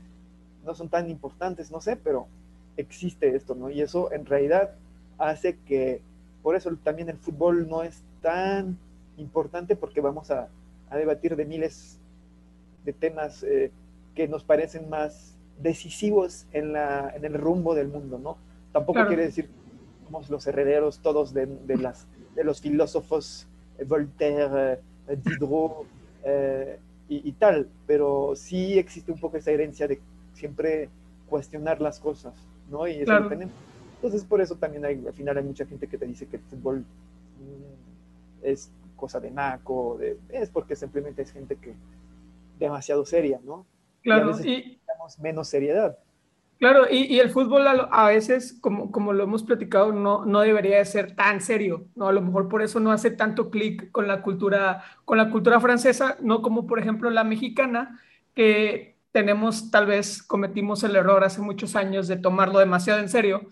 no 0.65 0.75
son 0.75 0.91
tan 0.91 1.09
importantes, 1.09 1.71
no 1.71 1.81
sé, 1.81 1.97
pero 1.97 2.29
existe 2.77 3.35
esto, 3.35 3.55
¿no? 3.55 3.71
Y 3.71 3.81
eso 3.81 4.13
en 4.13 4.27
realidad 4.27 4.73
hace 5.19 5.57
que, 5.67 6.01
por 6.43 6.57
eso 6.57 6.71
también 6.83 7.09
el 7.09 7.17
fútbol 7.17 7.69
no 7.69 7.83
es 7.83 8.03
tan 8.21 8.79
importante 9.17 9.77
porque 9.77 10.01
vamos 10.01 10.31
a, 10.31 10.49
debatir 10.91 11.35
de 11.35 11.45
miles 11.45 11.99
de 12.85 12.93
temas 12.93 13.43
eh, 13.43 13.73
que 14.15 14.29
nos 14.29 14.45
parecen 14.45 14.89
más 14.89 15.35
decisivos 15.61 16.47
en, 16.53 16.73
la, 16.73 17.13
en 17.17 17.25
el 17.25 17.35
rumbo 17.35 17.75
del 17.75 17.89
mundo, 17.89 18.17
¿no? 18.19 18.37
Tampoco 18.73 19.05
quiere 19.09 19.25
decir 19.25 19.47
que 19.47 20.05
somos 20.05 20.31
los 20.31 20.47
herederos 20.47 21.01
todos 21.01 21.35
de, 21.35 21.47
de 21.47 21.77
las 21.79 22.07
de 22.35 22.45
los 22.45 22.61
filósofos 22.61 23.47
eh, 23.79 23.85
Voltaire, 23.85 24.81
eh, 25.09 25.17
Diderot 25.17 25.87
eh, 26.25 26.79
y, 27.09 27.33
tal, 27.33 27.69
pero 27.87 28.33
sí 28.35 28.79
existe 28.79 29.13
un 29.13 29.21
poco 29.21 29.37
esa 29.37 29.51
herencia 29.51 29.87
de 29.87 30.01
siempre 30.33 30.89
cuestionar 31.29 31.81
las 31.81 32.01
cosas, 32.01 32.33
¿no? 32.71 32.87
Y 32.87 33.01
eso 33.03 33.19
lo 33.19 33.29
tenemos. 33.29 33.55
Entonces, 33.97 34.25
por 34.25 34.41
eso 34.41 34.57
también 34.57 34.85
hay, 34.85 35.07
al 35.07 35.15
final 35.15 35.39
hay 35.39 35.45
mucha 35.45 35.65
gente 35.65 35.87
que 35.87 35.97
te 35.97 36.07
dice 36.07 36.27
que 36.27 36.37
el 36.37 36.43
fútbol 36.43 36.81
mm, 36.81 38.45
es 38.45 38.71
cosa 38.97 39.21
de 39.21 39.31
naco, 39.31 39.97
de, 39.99 40.19
es 40.29 40.51
porque 40.51 40.77
simplemente 40.77 41.23
es 41.23 41.33
gente 41.33 41.57
que 41.57 41.75
demasiado 42.59 43.05
seria, 43.05 43.41
¿no? 43.45 43.67
Claro, 44.03 44.33
y, 44.43 44.79
a 44.89 45.05
veces 45.05 45.21
menos 45.21 45.49
seriedad. 45.49 45.99
Claro, 46.59 46.87
y, 46.91 47.19
el 47.19 47.31
fútbol 47.31 47.67
a, 47.67 48.07
veces, 48.07 48.57
como, 48.61 48.93
como 48.93 49.13
lo 49.13 49.25
hemos 49.25 49.43
platicado, 49.43 49.93
no, 49.93 50.25
no 50.25 50.41
debería 50.41 50.79
de 50.79 50.85
ser 50.85 51.17
tan 51.17 51.41
serio, 51.41 51.87
¿no? 51.97 52.09
A 52.09 52.13
lo 52.13 52.23
mejor 52.23 52.49
por 52.49 52.63
eso 52.63 52.81
no 52.81 52.93
hace 52.93 53.11
tanto 53.11 53.51
clic 53.51 53.91
con 53.91 54.07
la 54.07 54.23
cultura, 54.23 54.83
con 55.05 55.19
la 55.19 55.31
cultura 55.31 55.61
francesa, 55.61 56.17
no 56.21 56.43
como 56.43 56.67
por 56.67 56.79
ejemplo 56.79 57.11
la 57.11 57.25
mexicana, 57.25 58.01
que 58.35 58.94
tenemos, 59.15 59.71
tal 59.71 59.87
vez 59.87 60.25
cometimos 60.25 60.83
el 60.83 60.97
error 60.97 61.23
hace 61.23 61.41
muchos 61.41 61.77
años 61.77 62.09
de 62.09 62.17
tomarlo 62.17 62.59
demasiado 62.59 62.99
en 62.99 63.09
serio. 63.09 63.49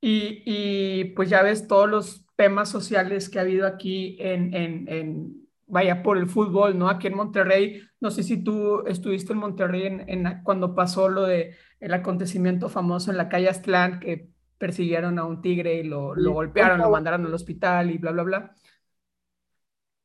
Y, 0.00 0.42
y 0.46 1.04
pues 1.14 1.28
ya 1.28 1.42
ves 1.42 1.68
todos 1.68 1.88
los 1.88 2.26
temas 2.34 2.70
sociales 2.70 3.28
que 3.28 3.38
ha 3.38 3.42
habido 3.42 3.66
aquí 3.66 4.16
en, 4.18 4.54
en, 4.54 4.88
en 4.88 5.46
vaya, 5.66 6.02
por 6.02 6.16
el 6.16 6.26
fútbol, 6.26 6.78
¿no? 6.78 6.88
Aquí 6.88 7.08
en 7.08 7.14
Monterrey, 7.16 7.82
no 8.00 8.10
sé 8.10 8.22
si 8.22 8.42
tú 8.42 8.84
estuviste 8.86 9.34
en 9.34 9.38
Monterrey 9.38 9.86
en, 9.86 10.08
en 10.08 10.42
cuando 10.44 10.74
pasó 10.74 11.10
lo 11.10 11.24
de 11.24 11.54
el 11.78 11.92
acontecimiento 11.92 12.70
famoso 12.70 13.10
en 13.10 13.18
la 13.18 13.28
calle 13.28 13.50
Aztlán 13.50 14.00
que 14.00 14.30
persiguieron 14.56 15.18
a 15.18 15.26
un 15.26 15.42
tigre 15.42 15.74
y 15.74 15.82
lo, 15.82 16.14
lo 16.14 16.32
golpearon, 16.32 16.80
lo 16.80 16.90
mandaron 16.90 17.26
al 17.26 17.34
hospital 17.34 17.90
y 17.90 17.98
bla, 17.98 18.12
bla, 18.12 18.22
bla. 18.22 18.54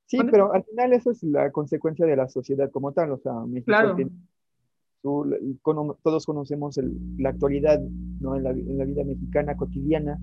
Sí, 0.05 0.19
pero 0.29 0.53
al 0.53 0.63
final 0.65 0.93
eso 0.93 1.11
es 1.11 1.23
la 1.23 1.51
consecuencia 1.51 2.05
de 2.05 2.15
la 2.15 2.27
sociedad 2.27 2.69
como 2.71 2.91
tal, 2.91 3.11
o 3.11 3.17
sea, 3.17 3.33
México 3.47 3.67
claro. 3.67 3.97
Todos 6.03 6.25
conocemos 6.25 6.79
la 7.17 7.29
actualidad 7.29 7.79
¿no? 8.19 8.35
en, 8.35 8.43
la, 8.43 8.51
en 8.51 8.77
la 8.77 8.85
vida 8.85 9.03
mexicana 9.03 9.55
cotidiana, 9.55 10.19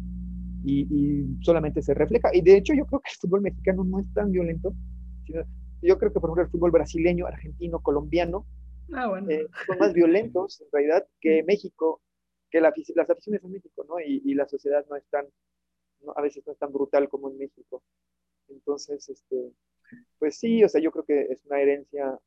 y, 0.64 1.26
solamente 1.42 1.82
se 1.82 1.94
refleja. 1.94 2.30
Y 2.32 2.40
de 2.40 2.56
hecho 2.56 2.74
yo 2.74 2.86
creo 2.86 3.00
que 3.00 3.10
el 3.10 3.16
fútbol 3.16 3.42
mexicano 3.42 3.84
no 3.84 4.00
es 4.00 4.12
tan 4.12 4.30
violento, 4.30 4.74
yo 5.26 5.98
creo 5.98 6.12
que 6.12 6.20
por 6.20 6.30
ejemplo 6.30 6.44
el 6.44 6.50
fútbol 6.50 6.70
brasileño, 6.70 7.26
argentino, 7.26 7.80
colombiano, 7.80 8.46
ah, 8.92 9.20
eh, 9.28 9.46
son 9.66 9.78
más 9.78 9.92
violentos 9.92 10.60
en 10.60 10.68
realidad 10.72 11.06
que 11.20 11.42
México, 11.42 12.00
que 12.50 12.60
las 12.60 13.10
aficiones 13.10 13.42
en 13.44 13.52
México, 13.52 13.84
¿no? 13.88 14.00
Y, 14.00 14.22
y 14.24 14.34
la 14.34 14.46
sociedad 14.46 14.84
no 14.88 14.96
es 14.96 15.04
tan, 15.10 15.26
a 16.16 16.22
veces 16.22 16.42
no 16.46 16.52
es 16.52 16.58
tan 16.58 16.72
brutal 16.72 17.08
como 17.08 17.30
en 17.30 17.38
México. 17.38 17.82
Entonces, 18.48 19.08
este, 19.08 19.52
pues 20.18 20.38
sí, 20.38 20.62
o 20.64 20.68
sea, 20.68 20.80
yo 20.80 20.90
creo 20.90 21.04
que 21.04 21.22
es 21.32 21.44
una 21.46 21.60
herencia. 21.60 22.18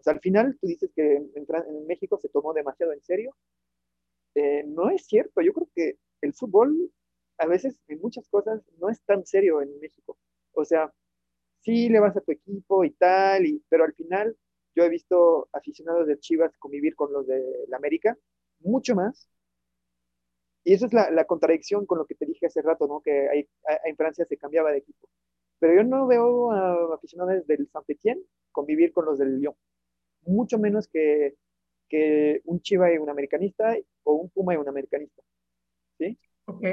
O 0.00 0.02
sea, 0.02 0.14
al 0.14 0.20
final 0.20 0.56
tú 0.60 0.66
dices 0.66 0.90
que 0.96 1.16
en, 1.16 1.86
México 1.86 2.18
se 2.18 2.30
tomó 2.30 2.54
demasiado 2.54 2.92
en 2.92 3.02
serio. 3.02 3.36
Eh, 4.34 4.64
no 4.66 4.90
es 4.90 5.04
cierto, 5.06 5.42
yo 5.42 5.52
creo 5.52 5.68
que 5.74 5.98
el 6.22 6.32
fútbol 6.32 6.90
a 7.38 7.46
veces 7.46 7.78
en 7.88 8.00
muchas 8.00 8.28
cosas 8.28 8.62
no 8.78 8.88
es 8.88 9.02
tan 9.02 9.26
serio 9.26 9.60
en 9.60 9.78
México. 9.80 10.18
O 10.52 10.64
sea, 10.64 10.92
sí 11.60 11.88
le 11.88 12.00
vas 12.00 12.16
a 12.16 12.20
tu 12.22 12.32
equipo 12.32 12.84
y 12.84 12.92
tal, 12.92 13.46
y, 13.46 13.62
pero 13.68 13.84
al 13.84 13.94
final 13.94 14.36
yo 14.74 14.84
he 14.84 14.88
visto 14.88 15.48
aficionados 15.52 16.06
de 16.06 16.18
Chivas 16.18 16.56
convivir 16.58 16.94
con 16.96 17.12
los 17.12 17.26
de 17.26 17.42
la 17.68 17.76
América 17.76 18.16
mucho 18.60 18.94
más. 18.94 19.28
Y 20.64 20.74
eso 20.74 20.86
es 20.86 20.92
la, 20.92 21.24
contradicción 21.26 21.86
con 21.86 21.98
lo 21.98 22.06
que 22.06 22.14
te 22.14 22.26
dije 22.26 22.46
hace 22.46 22.62
rato, 22.62 22.86
¿no? 22.86 23.00
Que 23.00 23.48
en 23.84 23.96
Francia 23.96 24.24
se 24.26 24.36
cambiaba 24.36 24.70
de 24.70 24.78
equipo. 24.78 25.08
Pero 25.58 25.74
yo 25.74 25.84
no 25.84 26.06
veo 26.06 26.52
a 26.52 26.94
aficionados 26.94 27.46
del 27.46 27.68
Saint-Étienne 27.68 28.22
convivir 28.52 28.92
con 28.92 29.06
los 29.06 29.18
del 29.18 29.40
Lyon. 29.40 29.54
Mucho 30.22 30.58
menos 30.58 30.88
que, 30.88 31.34
que 31.88 32.40
un 32.44 32.60
Chiva 32.60 32.92
y 32.92 32.98
un 32.98 33.10
americanista 33.10 33.76
o 34.04 34.14
un 34.14 34.30
Puma 34.30 34.54
y 34.54 34.56
un 34.56 34.68
americanista. 34.68 35.22
¿Sí? 35.98 36.18
Ok. 36.46 36.64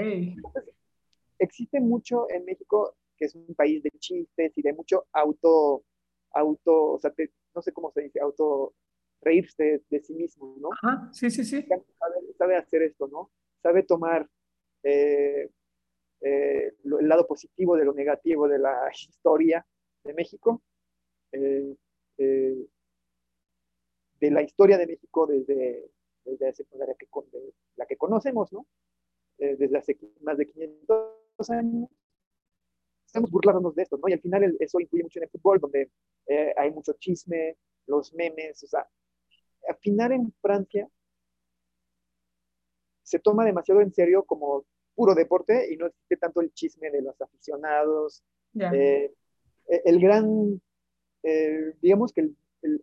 existe 1.39 1.79
mucho 1.79 2.29
en 2.31 2.45
México, 2.45 2.95
que 3.17 3.25
es 3.25 3.35
un 3.35 3.53
país 3.55 3.83
de 3.83 3.91
chistes 3.99 4.57
y 4.57 4.61
de 4.61 4.73
mucho 4.73 5.05
auto, 5.11 5.83
auto, 6.31 6.93
o 6.93 6.99
sea, 6.99 7.13
no 7.53 7.61
sé 7.61 7.71
cómo 7.73 7.91
se 7.91 8.01
dice, 8.01 8.19
auto 8.19 8.73
reírse 9.21 9.83
de, 9.89 9.99
sí 9.99 10.13
mismo, 10.13 10.55
¿no? 10.59 10.69
Ajá, 10.71 11.09
sí, 11.11 11.29
sí, 11.29 11.43
sí. 11.43 11.65
Sabe, 12.37 12.55
hacer 12.55 12.83
esto, 12.83 13.07
¿no? 13.07 13.31
Sabe 13.61 13.83
tomar 13.83 14.29
eh, 14.83 15.49
eh, 16.21 16.73
el 16.83 17.07
lado 17.07 17.27
positivo 17.27 17.75
de 17.75 17.85
lo 17.85 17.93
negativo 17.93 18.47
de 18.47 18.59
la 18.59 18.89
historia 19.09 19.65
de 20.03 20.13
México, 20.13 20.61
eh, 21.31 21.75
de 24.19 24.31
la 24.31 24.41
historia 24.41 24.77
de 24.77 24.87
México 24.87 25.27
desde, 25.27 25.89
desde 26.25 26.65
que, 26.65 26.77
la 27.75 27.85
que 27.85 27.97
conocemos, 27.97 28.51
¿no? 28.51 28.65
desde 29.37 29.77
hace 29.77 29.95
más 30.21 30.37
de 30.37 30.47
500 30.47 31.49
años 31.49 31.89
estamos 33.07 33.31
burlándonos 33.31 33.73
de 33.73 33.83
esto, 33.83 33.97
¿no? 33.97 34.07
Y 34.07 34.13
al 34.13 34.21
final 34.21 34.55
eso 34.59 34.79
influye 34.79 35.03
mucho 35.03 35.19
en 35.19 35.23
el 35.23 35.29
fútbol, 35.29 35.59
donde 35.59 35.89
eh, 36.27 36.53
hay 36.55 36.71
mucho 36.71 36.93
chisme, 36.93 37.57
los 37.87 38.13
memes, 38.13 38.63
o 38.63 38.67
sea, 38.67 38.87
al 39.67 39.77
final 39.77 40.11
en 40.11 40.33
Francia 40.41 40.87
se 43.01 43.19
toma 43.19 43.45
demasiado 43.45 43.81
en 43.81 43.93
serio 43.93 44.23
como 44.23 44.65
puro 44.93 45.15
deporte 45.15 45.73
y 45.73 45.77
no 45.77 45.87
existe 45.87 46.17
tanto 46.17 46.41
el 46.41 46.53
chisme 46.53 46.91
de 46.91 47.01
los 47.01 47.19
aficionados. 47.21 48.23
Eh, 48.59 49.13
e, 49.67 49.81
el 49.85 49.99
gran, 49.99 50.61
eh, 51.23 51.73
digamos 51.81 52.11
que 52.11 52.29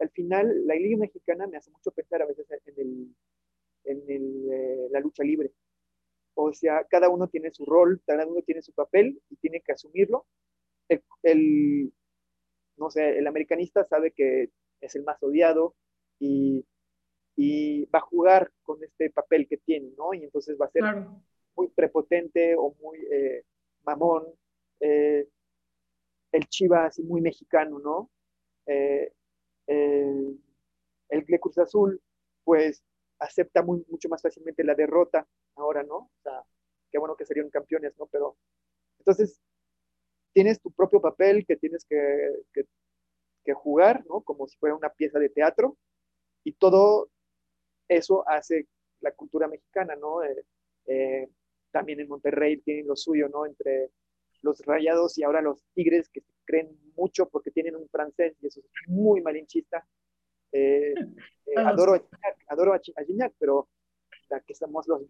al 0.00 0.10
final 0.10 0.66
la 0.66 0.74
Liga 0.74 0.96
Mexicana 0.98 1.46
me 1.46 1.56
hace 1.56 1.70
mucho 1.70 1.90
pensar 1.90 2.22
a 2.22 2.26
veces 2.26 2.46
en, 2.50 2.74
el, 2.76 3.14
en 3.84 4.10
el, 4.10 4.92
la 4.92 5.00
lucha 5.00 5.22
libre. 5.22 5.52
O 6.34 6.52
sea, 6.52 6.84
cada 6.90 7.08
uno 7.08 7.28
tiene 7.28 7.50
su 7.52 7.64
rol, 7.64 8.02
cada 8.06 8.26
uno 8.26 8.42
tiene 8.42 8.62
su 8.62 8.72
papel 8.72 9.20
y 9.30 9.36
tiene 9.36 9.60
que 9.60 9.72
asumirlo. 9.72 10.26
El, 11.22 11.92
no 12.76 12.90
sé, 12.90 13.18
el 13.18 13.26
americanista 13.26 13.84
sabe 13.84 14.10
que 14.10 14.50
es 14.80 14.94
el 14.96 15.04
más 15.04 15.22
odiado 15.22 15.74
y, 16.18 16.66
y, 17.36 17.86
va 17.86 18.00
a 18.00 18.02
jugar 18.02 18.52
con 18.62 18.82
este 18.82 19.10
papel 19.10 19.46
que 19.48 19.58
tiene, 19.58 19.92
¿no? 19.96 20.12
Y 20.12 20.24
entonces 20.24 20.58
va 20.60 20.66
a 20.66 20.70
ser 20.70 20.84
muy 21.56 21.68
prepotente 21.68 22.54
o 22.56 22.74
muy 22.80 22.98
eh, 23.10 23.44
mamón. 23.84 24.26
Eh, 24.80 25.28
el 26.32 26.46
Chiva 26.48 26.86
así 26.86 27.02
muy 27.04 27.20
mexicano, 27.20 27.78
¿no? 27.78 28.10
Eh, 28.66 29.12
el, 29.66 30.40
el 31.08 31.40
Cruz 31.40 31.58
Azul, 31.58 32.00
pues 32.44 32.82
acepta 33.18 33.62
muy, 33.62 33.84
mucho 33.88 34.08
más 34.08 34.22
fácilmente 34.22 34.64
la 34.64 34.74
derrota 34.74 35.26
ahora, 35.56 35.82
¿no? 35.82 35.96
O 35.96 36.10
sea, 36.22 36.42
qué 36.90 36.98
bueno 36.98 37.16
que 37.16 37.24
serían 37.26 37.50
campeones, 37.50 37.96
¿no? 37.98 38.06
Pero 38.06 38.36
entonces 38.98 39.40
tienes 40.32 40.60
tu 40.60 40.70
propio 40.72 41.00
papel 41.00 41.46
que 41.46 41.56
tienes 41.56 41.84
que, 41.84 41.96
que, 43.44 43.52
jugar, 43.54 44.04
¿no? 44.06 44.22
Como 44.22 44.46
si 44.46 44.56
fuera 44.58 44.74
una 44.74 44.90
pieza 44.90 45.18
de 45.18 45.28
teatro 45.28 45.76
y 46.44 46.52
todo 46.52 47.10
eso 47.88 48.28
hace 48.28 48.66
la 49.00 49.12
cultura 49.12 49.48
mexicana, 49.48 49.94
¿no? 49.96 50.22
Eh, 50.24 50.44
eh, 50.86 51.28
también 51.70 52.00
en 52.00 52.08
Monterrey 52.08 52.58
tienen 52.58 52.86
lo 52.86 52.96
suyo, 52.96 53.28
¿no? 53.28 53.46
Entre 53.46 53.90
los 54.42 54.60
rayados 54.64 55.18
y 55.18 55.24
ahora 55.24 55.42
los 55.42 55.62
tigres 55.74 56.08
que 56.08 56.22
creen 56.44 56.78
mucho 56.96 57.28
porque 57.28 57.50
tienen 57.50 57.76
un 57.76 57.88
francés 57.88 58.36
y 58.40 58.46
eso 58.46 58.60
es 58.60 58.66
muy 58.88 59.20
malinchista. 59.20 59.86
Eh, 60.52 60.94
eh, 61.46 61.54
adoro, 61.56 61.94
a 61.94 61.98
Gignac, 61.98 62.38
adoro 62.48 62.74
a, 62.74 62.80
Gignac, 62.80 63.34
pero 63.38 63.68
la 64.30 64.40
que 64.40 64.54
somos 64.54 64.86
los 64.88 65.02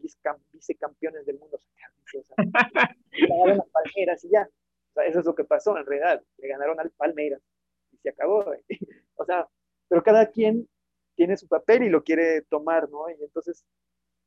vicecampeones 0.52 1.26
del 1.26 1.38
mundo. 1.38 1.56
O 1.56 2.22
sea, 2.22 2.36
ganaron 3.28 3.60
a 3.60 3.64
Palmeiras 3.64 4.24
y 4.24 4.30
ya. 4.30 4.48
O 4.90 4.92
sea, 4.94 5.06
eso 5.06 5.20
es 5.20 5.26
lo 5.26 5.34
que 5.34 5.44
pasó 5.44 5.76
en 5.76 5.86
realidad. 5.86 6.22
Le 6.38 6.48
ganaron 6.48 6.78
al 6.80 6.90
Palmeiras 6.90 7.42
y 7.92 7.96
se 7.98 8.10
acabó. 8.10 8.44
o 9.16 9.24
sea, 9.24 9.48
pero 9.88 10.02
cada 10.02 10.30
quien 10.30 10.68
tiene 11.14 11.36
su 11.36 11.48
papel 11.48 11.84
y 11.84 11.88
lo 11.88 12.02
quiere 12.02 12.42
tomar, 12.42 12.88
¿no? 12.90 13.08
Y 13.10 13.22
entonces 13.22 13.64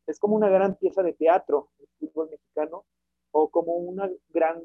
es 0.08 0.20
como 0.20 0.36
una 0.36 0.50
gran 0.50 0.76
pieza 0.76 1.04
de 1.04 1.14
teatro 1.14 1.70
el 1.80 1.88
fútbol 2.00 2.30
mexicano 2.30 2.86
o 3.32 3.50
como 3.50 3.74
una 3.76 4.10
gran 4.30 4.64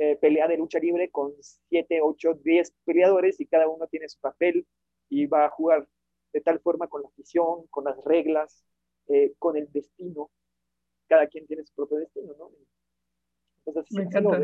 eh, 0.00 0.16
pelea 0.20 0.46
de 0.46 0.56
lucha 0.56 0.78
libre 0.78 1.10
con 1.10 1.32
7, 1.40 1.98
8, 2.00 2.34
10 2.44 2.72
peleadores 2.84 3.40
y 3.40 3.46
cada 3.46 3.68
uno 3.68 3.88
tiene 3.88 4.08
su 4.08 4.20
papel 4.20 4.64
y 5.08 5.26
va 5.26 5.46
a 5.46 5.50
jugar 5.50 5.88
de 6.32 6.40
tal 6.40 6.60
forma 6.60 6.86
con 6.86 7.02
la 7.02 7.08
afición, 7.08 7.66
con 7.68 7.84
las 7.84 7.96
reglas, 8.04 8.64
eh, 9.08 9.32
con 9.40 9.56
el 9.56 9.68
destino. 9.72 10.30
Cada 11.08 11.26
quien 11.26 11.48
tiene 11.48 11.64
su 11.64 11.74
propio 11.74 11.98
destino, 11.98 12.32
¿no? 12.38 12.50
Entonces, 13.66 13.92
me 13.92 14.04
encanta. 14.04 14.38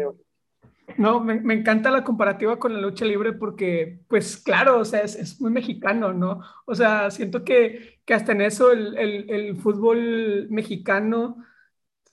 No, 0.98 1.20
me, 1.20 1.55
encanta 1.55 1.90
la 1.90 2.02
comparativa 2.02 2.59
con 2.59 2.74
la 2.74 2.81
lucha 2.81 3.05
libre 3.05 3.32
porque, 3.32 4.01
pues 4.09 4.36
claro, 4.36 4.81
o 4.81 4.85
sea, 4.85 5.02
es, 5.02 5.40
muy 5.40 5.52
mexicano, 5.52 6.12
¿no? 6.12 6.40
O 6.66 6.74
sea, 6.74 7.12
siento 7.12 7.44
que, 7.44 8.01
que 8.05 8.14
hasta 8.14 8.32
en 8.32 8.40
eso 8.40 8.72
el, 8.72 8.97
el, 8.98 9.31
el, 9.31 9.56
fútbol 9.56 10.48
mexicano 10.51 11.36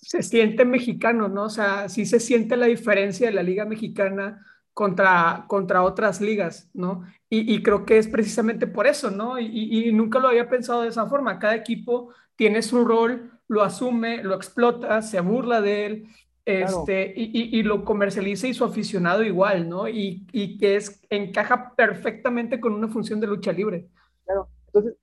se 0.02 0.23
siente 0.23 0.65
mexicano, 0.65 1.28
¿no? 1.28 1.44
O 1.44 1.49
sea, 1.49 1.88
sí 1.88 2.06
se 2.06 2.19
siente 2.19 2.57
la 2.57 2.65
diferencia 2.65 3.28
de 3.28 3.34
la 3.34 3.44
liga 3.44 3.65
mexicana 3.65 4.45
contra, 4.73 5.45
contra 5.48 5.84
otras 5.84 6.22
ligas, 6.22 6.69
¿no? 6.73 7.03
Y, 7.30 7.64
creo 7.64 7.86
que 7.86 7.98
es 7.98 8.07
precisamente 8.07 8.68
por 8.68 8.88
eso, 8.88 9.10
¿no? 9.10 9.40
Y, 9.40 9.91
nunca 9.94 10.19
lo 10.19 10.28
había 10.28 10.49
pensado 10.49 10.82
de 10.82 10.90
esa 10.90 11.07
forma. 11.07 11.40
Cada 11.40 11.56
equipo 11.56 12.14
tiene 12.36 12.61
su 12.61 12.84
rol, 12.84 13.32
lo 13.48 13.64
asume, 13.64 14.23
lo 14.23 14.36
explota, 14.36 15.02
se 15.02 15.22
burla 15.22 15.61
de 15.61 15.86
él, 15.86 16.07
este, 16.44 17.14
y, 17.15 17.61
lo 17.64 17.86
comercializa 17.86 18.48
y 18.48 18.53
su 18.53 18.65
aficionado 18.65 19.23
igual, 19.23 19.69
¿no? 19.69 19.88
Y, 19.88 20.26
que 20.60 20.76
es, 20.76 20.99
encaja 21.10 21.73
perfectamente 21.76 22.60
con 22.60 22.73
una 22.73 22.88
función 22.88 23.19
de 23.19 23.28
lucha 23.28 23.52
libre. 23.52 23.88
Claro, 24.26 24.49
entonces 24.65 24.95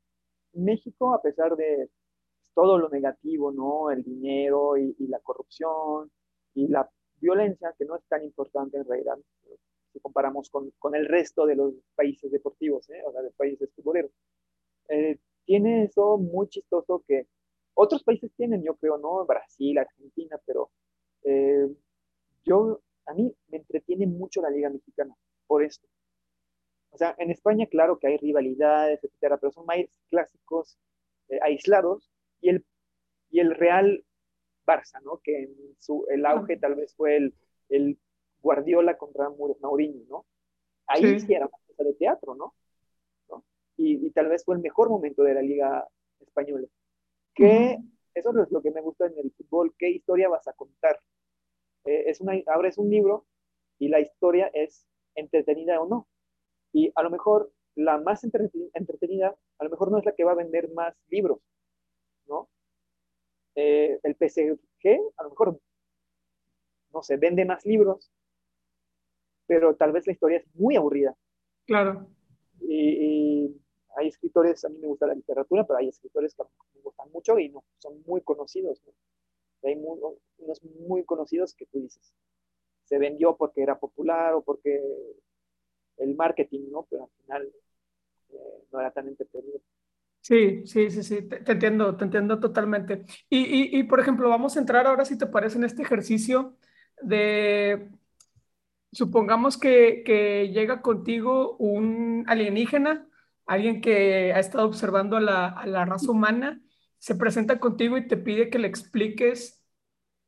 México, 0.52 1.14
a 1.14 1.22
pesar 1.22 1.56
de 1.56 1.88
todo 2.58 2.76
lo 2.76 2.88
negativo, 2.88 3.52
¿no? 3.52 3.88
El 3.88 4.02
dinero 4.02 4.76
y, 4.76 5.06
la 5.06 5.20
corrupción 5.20 6.10
y 6.54 6.66
la 6.66 6.90
violencia, 7.20 7.72
que 7.78 7.84
no 7.84 7.94
es 7.94 8.02
tan 8.08 8.24
importante 8.24 8.78
en 8.78 8.84
realidad, 8.84 9.16
si 9.92 10.00
comparamos 10.00 10.50
con, 10.50 10.72
con 10.76 10.96
el 10.96 11.06
resto 11.06 11.46
de 11.46 11.54
los 11.54 11.72
países 11.94 12.32
deportivos, 12.32 12.90
¿eh? 12.90 13.00
o 13.06 13.12
sea, 13.12 13.22
de 13.22 13.30
países 13.30 13.70
futboleros. 13.76 14.10
Eh, 14.88 15.20
tiene 15.44 15.84
eso 15.84 16.18
muy 16.18 16.48
chistoso 16.48 17.04
que 17.06 17.28
otros 17.74 18.02
países 18.02 18.32
tienen, 18.36 18.64
yo 18.64 18.74
creo, 18.74 18.98
¿no? 18.98 19.24
Brasil, 19.24 19.78
Argentina, 19.78 20.36
pero 20.44 20.72
eh, 21.22 21.68
yo, 22.44 22.80
a 23.06 23.14
mí 23.14 23.32
me 23.50 23.58
entretiene 23.58 24.08
mucho 24.08 24.42
la 24.42 24.50
Liga 24.50 24.68
Mexicana 24.68 25.14
por 25.46 25.62
esto. 25.62 25.86
O 26.90 26.98
sea, 26.98 27.14
en 27.18 27.30
España, 27.30 27.66
claro 27.66 28.00
que 28.00 28.08
hay 28.08 28.16
rivalidades, 28.16 29.04
etcétera, 29.04 29.36
pero 29.36 29.52
son 29.52 29.64
más 29.64 29.78
clásicos 30.10 30.76
eh, 31.28 31.38
aislados 31.40 32.10
y 32.40 32.50
el, 32.50 32.64
y 33.30 33.40
el 33.40 33.54
Real 33.54 34.04
Barça, 34.66 35.00
¿no? 35.02 35.20
Que 35.22 35.44
en 35.44 35.56
su, 35.78 36.06
el 36.08 36.26
auge 36.26 36.56
tal 36.56 36.74
vez 36.74 36.94
fue 36.94 37.16
el, 37.16 37.34
el 37.68 37.98
Guardiola 38.40 38.96
contra 38.96 39.28
Mourinho, 39.30 40.04
¿no? 40.08 40.26
Ahí 40.86 41.20
sí, 41.20 41.34
era 41.34 41.46
una 41.46 41.58
cosa 41.66 41.84
de 41.84 41.94
teatro, 41.94 42.34
¿no? 42.34 42.54
Y, 43.76 44.10
tal 44.10 44.28
vez 44.28 44.44
fue 44.44 44.56
el 44.56 44.60
mejor 44.60 44.88
momento 44.88 45.22
de 45.22 45.34
la 45.34 45.42
Liga 45.42 45.86
Española. 46.18 46.66
Que 47.32 47.78
eso 48.12 48.30
es 48.42 48.50
lo 48.50 48.60
que 48.60 48.72
me 48.72 48.80
gusta 48.80 49.06
en 49.06 49.16
el 49.18 49.30
fútbol, 49.30 49.72
qué 49.78 49.88
historia 49.88 50.28
vas 50.28 50.48
a 50.48 50.52
contar. 50.52 50.98
Eh, 51.84 52.04
es 52.06 52.20
una, 52.20 52.32
abres 52.46 52.76
un 52.76 52.90
libro 52.90 53.26
y 53.78 53.88
la 53.88 54.00
historia 54.00 54.50
es 54.52 54.84
entretenida 55.14 55.80
o 55.80 55.88
no. 55.88 56.08
Y 56.72 56.90
a 56.96 57.04
lo 57.04 57.10
mejor 57.10 57.52
la 57.76 57.98
más 57.98 58.24
entretenida, 58.24 59.36
a 59.58 59.64
lo 59.64 59.70
mejor 59.70 59.92
no 59.92 59.98
es 59.98 60.04
la 60.04 60.12
que 60.12 60.24
va 60.24 60.32
a 60.32 60.36
vender 60.36 60.72
más 60.72 60.96
libros, 61.08 61.38
¿no? 62.28 62.48
Eh, 63.54 63.98
el 64.02 64.14
PSG, 64.14 65.00
a 65.16 65.22
lo 65.24 65.30
mejor, 65.30 65.60
no 66.92 67.02
sé, 67.02 67.16
vende 67.16 67.44
más 67.44 67.64
libros, 67.66 68.10
pero 69.46 69.74
tal 69.74 69.92
vez 69.92 70.06
la 70.06 70.12
historia 70.12 70.38
es 70.38 70.46
muy 70.54 70.76
aburrida. 70.76 71.16
Claro. 71.66 72.06
Y, 72.60 73.54
hay 73.96 74.06
escritores, 74.06 74.64
a 74.64 74.68
mí 74.68 74.78
me 74.78 74.86
gusta 74.86 75.08
la 75.08 75.14
literatura, 75.14 75.66
pero 75.66 75.78
hay 75.78 75.88
escritores 75.88 76.32
que 76.32 76.44
me 76.74 76.82
gustan 76.82 77.10
mucho 77.10 77.36
y 77.38 77.48
no 77.48 77.64
son 77.78 78.00
muy 78.06 78.20
conocidos. 78.20 78.80
Hay 79.64 79.74
unos 79.74 80.62
muy 80.86 81.02
conocidos 81.04 81.52
que 81.54 81.66
tú 81.66 81.80
dices, 81.80 82.14
se 82.84 82.98
vendió 82.98 83.36
porque 83.36 83.62
era 83.62 83.78
popular 83.78 84.34
o 84.34 84.42
porque 84.42 84.80
el 85.96 86.14
marketing, 86.14 86.70
¿no? 86.70 86.86
Pero 86.88 87.04
al 87.04 87.10
final 87.22 87.52
eh, 88.30 88.64
no 88.70 88.80
era 88.80 88.92
tan 88.92 89.08
entretenido. 89.08 89.60
Sí, 90.28 90.66
sí, 90.66 90.90
sí, 90.90 91.02
sí, 91.02 91.22
te, 91.26 91.52
entiendo, 91.52 91.96
te 91.96 92.04
entiendo 92.04 92.38
totalmente. 92.38 93.06
Y, 93.30 93.38
y, 93.38 93.78
y, 93.80 93.84
por 93.84 93.98
ejemplo, 93.98 94.28
vamos 94.28 94.56
a 94.56 94.60
entrar 94.60 94.86
ahora, 94.86 95.06
si 95.06 95.16
te 95.16 95.26
parece, 95.26 95.56
en 95.56 95.64
este 95.64 95.82
ejercicio 95.82 96.54
de, 97.00 97.88
supongamos 98.92 99.58
que, 99.58 100.02
que 100.04 100.50
llega 100.50 100.82
contigo 100.82 101.56
un 101.58 102.24
alienígena, 102.28 103.08
alguien 103.46 103.80
que 103.80 104.32
ha 104.34 104.38
estado 104.40 104.66
observando 104.66 105.16
a 105.16 105.20
la, 105.20 105.48
a 105.48 105.66
la 105.66 105.84
raza 105.86 106.10
humana, 106.10 106.60
se 106.98 107.14
presenta 107.14 107.58
contigo 107.60 107.96
y 107.96 108.06
te 108.06 108.16
pide 108.16 108.50
que 108.50 108.58
le 108.58 108.68
expliques 108.68 109.62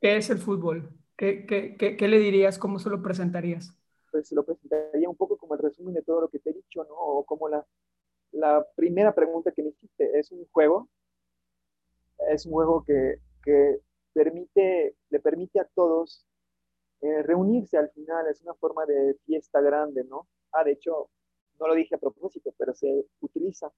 qué 0.01 0.17
es 0.17 0.31
el 0.31 0.39
fútbol. 0.39 0.91
¿Qué, 1.17 1.47
qué, 1.47 1.77
qué, 1.79 1.97
qué 1.97 2.09
le 2.09 2.19
dirías? 2.19 2.59
¿Cómo 2.59 2.79
se 2.79 2.91
lo 2.91 3.03
presentarías? 3.03 3.75
Pues 4.11 4.29
se 4.29 4.35
lo 4.35 4.45
presentaría 4.45 5.09
un 5.09 5.17
poco 5.17 5.37
como 5.37 5.55
el 5.55 5.61
resumen 5.61 5.95
de 5.95 6.03
todo 6.03 6.23
lo 6.23 6.29
que 6.29 6.39
te 6.39 6.51
he 6.51 6.55
dicho, 6.55 6.85
¿no? 6.85 6.95
O 6.95 7.25
como 7.25 7.49
la, 7.49 7.65
la 8.33 8.67
primera 8.77 9.15
pregunta 9.15 9.53
que 9.53 9.63
me 9.63 9.71
hiciste, 9.71 10.19
¿es 10.19 10.31
un 10.33 10.47
juego? 10.53 10.89
Es 12.29 12.47
un 12.47 12.53
juego 12.53 12.85
que, 12.85 13.21
que 13.43 13.81
permite, 14.13 14.97
le 15.11 15.21
permite 15.21 15.61
a 15.61 15.69
todos 15.75 16.27
eh, 17.03 17.23
reunirse 17.23 17.79
al 17.79 17.91
final, 17.91 18.27
es 18.27 18.43
una 18.43 18.55
forma 18.55 18.85
de 18.85 19.17
fiesta 19.25 19.61
grande, 19.61 20.05
¿no? 20.05 20.29
Ah, 20.53 20.65
de 20.65 20.73
hecho, 20.73 21.09
no 21.59 21.67
lo 21.67 21.75
dije 21.75 21.95
a 21.95 21.99
propósito, 21.99 22.55
pero 22.59 22.75
se 22.75 23.07
utiliza 23.21 23.73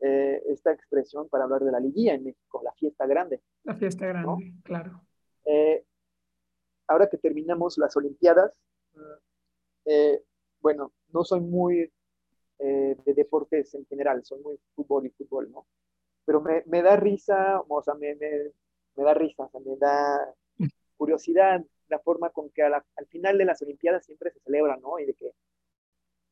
eh, 0.00 0.42
esta 0.48 0.72
expresión 0.72 1.28
para 1.28 1.44
hablar 1.44 1.62
de 1.62 1.70
la 1.70 1.80
liguilla 1.80 2.14
en 2.14 2.24
México, 2.24 2.60
la 2.64 2.72
fiesta 2.72 3.06
grande. 3.06 3.40
La 3.62 3.76
fiesta 3.76 4.06
grande, 4.06 4.54
claro. 4.64 5.02
Eh, 5.44 5.84
ahora 6.88 7.08
que 7.08 7.18
terminamos 7.18 7.78
las 7.78 7.96
Olimpiadas, 7.96 8.52
bueno, 10.60 10.92
no 11.12 11.24
soy 11.24 11.40
muy 11.40 11.90
eh, 12.58 12.96
de 13.04 13.14
deportes 13.14 13.74
en 13.74 13.86
general, 13.86 14.24
soy 14.24 14.40
muy 14.40 14.58
fútbol 14.74 15.06
y 15.06 15.10
fútbol, 15.10 15.50
¿no? 15.50 15.66
Pero 16.24 16.40
me, 16.40 16.62
me 16.66 16.82
da 16.82 16.96
risa, 16.96 17.62
o 17.66 17.82
sea, 17.82 17.94
me, 17.94 18.14
me, 18.16 18.30
me 18.96 19.04
da 19.04 19.14
risa, 19.14 19.44
o 19.44 19.50
sea, 19.50 19.60
me 19.60 19.76
da 19.76 20.34
curiosidad 20.96 21.64
la 21.88 21.98
forma 22.00 22.30
con 22.30 22.50
que 22.50 22.62
al 22.62 22.82
final 23.08 23.38
de 23.38 23.44
las 23.44 23.62
Olimpiadas 23.62 24.04
siempre 24.04 24.30
se 24.30 24.40
celebra, 24.40 24.76
¿no? 24.76 24.98
Y 24.98 25.06
de 25.06 25.14
que 25.14 25.32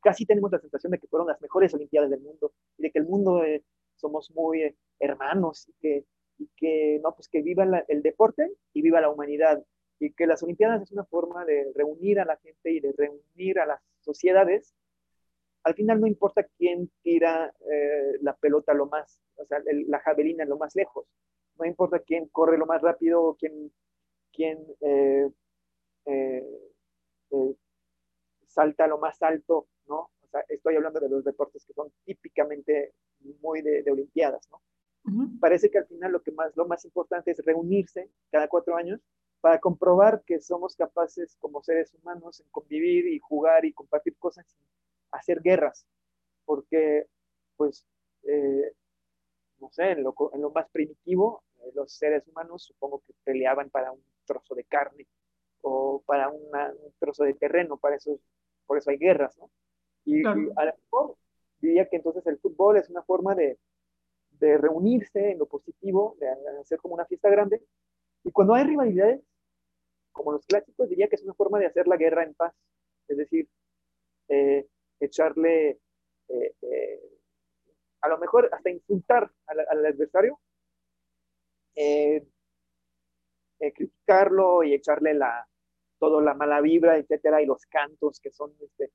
casi 0.01 0.25
tenemos 0.25 0.51
la 0.51 0.59
sensación 0.59 0.91
de 0.91 0.99
que 0.99 1.07
fueron 1.07 1.27
las 1.27 1.41
mejores 1.41 1.73
Olimpiadas 1.73 2.09
del 2.09 2.21
mundo 2.21 2.53
y 2.77 2.83
de 2.83 2.91
que 2.91 2.99
el 2.99 3.05
mundo 3.05 3.43
eh, 3.43 3.63
somos 3.95 4.31
muy 4.31 4.63
eh, 4.63 4.75
hermanos 4.99 5.67
y 5.67 5.73
que, 5.79 6.05
y 6.37 6.49
que, 6.55 6.99
no, 7.03 7.13
pues 7.15 7.27
que 7.27 7.41
viva 7.41 7.65
el 7.87 8.01
deporte 8.03 8.51
y 8.73 8.81
viva 8.81 9.01
la 9.01 9.09
humanidad 9.09 9.63
y 9.99 10.11
que 10.13 10.27
las 10.27 10.43
Olimpiadas 10.43 10.83
es 10.83 10.91
una 10.91 11.05
forma 11.05 11.45
de 11.45 11.71
reunir 11.75 12.19
a 12.19 12.25
la 12.25 12.37
gente 12.37 12.71
y 12.71 12.79
de 12.79 12.93
reunir 12.95 13.59
a 13.59 13.65
las 13.65 13.81
sociedades 14.01 14.75
al 15.67 15.75
final 15.75 15.99
no 15.99 16.07
importa 16.07 16.47
quién 16.57 16.89
tira 17.03 17.53
eh, 17.69 18.13
la 18.21 18.33
pelota 18.37 18.73
lo 18.73 18.85
más, 18.85 19.19
o 19.35 19.45
sea, 19.45 19.59
la 19.87 19.99
javelina 19.99 20.45
lo 20.45 20.57
más 20.57 20.73
lejos, 20.75 21.05
no 21.59 21.65
importa 21.65 21.99
quién 21.99 22.29
corre 22.29 22.57
lo 22.57 22.65
más 22.65 22.81
rápido 22.81 23.21
o 23.21 23.35
quién, 23.35 23.69
quién 24.31 24.65
eh, 24.79 25.29
eh, 26.05 26.43
salta 28.45 28.87
lo 28.87 28.97
más 28.97 29.21
alto, 29.21 29.67
¿no? 29.89 30.09
O 30.21 30.27
sea, 30.31 30.45
estoy 30.47 30.77
hablando 30.77 31.01
de 31.01 31.09
los 31.09 31.25
deportes 31.25 31.65
que 31.65 31.73
son 31.73 31.91
típicamente 32.05 32.93
muy 33.41 33.61
de, 33.61 33.83
Olimpiadas, 33.91 34.47
¿no? 34.49 34.61
Parece 35.41 35.69
que 35.69 35.79
al 35.79 35.87
final 35.87 36.13
lo 36.13 36.21
que 36.21 36.31
más, 36.31 36.55
lo 36.55 36.65
más 36.65 36.83
importante 36.85 37.31
es 37.31 37.45
reunirse 37.45 38.09
cada 38.31 38.47
cuatro 38.47 38.75
años 38.75 39.01
para 39.41 39.59
comprobar 39.59 40.23
que 40.25 40.39
somos 40.39 40.75
capaces 40.75 41.35
como 41.39 41.61
seres 41.61 41.93
humanos 41.93 42.39
en 42.39 42.47
convivir 42.51 43.07
y 43.07 43.19
jugar 43.19 43.65
y 43.65 43.73
compartir 43.73 44.17
cosas 44.17 44.45
hacer 45.17 45.41
guerras, 45.41 45.85
porque, 46.45 47.05
pues, 47.55 47.85
eh, 48.23 48.73
no 49.59 49.69
sé, 49.71 49.91
en 49.91 50.03
lo, 50.03 50.13
más 50.53 50.69
primitivo, 50.71 51.43
eh, 51.59 51.71
los 51.75 51.91
seres 51.93 52.27
humanos 52.27 52.63
supongo 52.63 53.01
que 53.05 53.13
peleaban 53.23 53.69
para 53.69 53.91
un 53.91 54.03
trozo 54.25 54.55
de 54.55 54.63
carne 54.63 55.07
o 55.61 56.01
para 56.05 56.29
un 56.29 56.49
trozo 56.99 57.23
de 57.23 57.33
terreno, 57.33 57.77
para 57.77 57.95
eso, 57.95 58.19
por 58.65 58.77
eso 58.77 58.91
hay 58.91 58.97
guerras, 58.97 59.37
¿no? 59.37 59.49
Y, 60.05 60.25
a 60.25 60.33
lo 60.33 60.73
mejor 60.83 61.17
diría 61.59 61.89
que 61.89 61.97
entonces 61.97 62.25
el 62.27 62.39
fútbol 62.39 62.77
es 62.77 62.89
una 62.89 63.03
forma 63.03 63.35
de, 63.35 63.57
de 64.39 64.57
reunirse 64.57 65.31
en 65.31 65.39
lo 65.39 65.47
positivo, 65.47 66.15
de 66.19 66.29
hacer 66.61 66.79
como 66.79 66.93
una 66.93 67.05
fiesta 67.05 67.29
grande, 67.29 67.61
y 68.23 68.31
cuando 68.31 68.53
hay 68.53 68.63
rivalidades, 68.63 69.21
como 70.11 70.31
los 70.31 70.45
clásicos, 70.45 70.89
diría 70.89 71.07
que 71.07 71.15
es 71.15 71.23
una 71.23 71.33
forma 71.33 71.59
de 71.59 71.67
hacer 71.67 71.87
la 71.87 71.97
guerra 71.97 72.23
en 72.23 72.33
paz, 72.33 72.53
es 73.07 73.17
decir, 73.17 73.47
eh, 74.29 74.67
echarle, 74.99 75.79
eh, 76.29 76.55
eh, 76.61 77.01
a 78.01 78.09
lo 78.09 78.17
mejor 78.17 78.49
hasta 78.51 78.69
insultar 78.69 79.31
al, 79.47 79.85
adversario, 79.85 80.39
eh, 81.75 82.25
criticarlo 83.59 84.63
y 84.63 84.73
echarle 84.73 85.13
la, 85.13 85.47
toda 85.99 86.21
la 86.21 86.33
mala 86.33 86.61
vibra, 86.61 86.97
etcétera, 86.97 87.41
y 87.41 87.45
los 87.45 87.65
cantos 87.65 88.19
que 88.19 88.31
son, 88.31 88.53
este, 88.61 88.91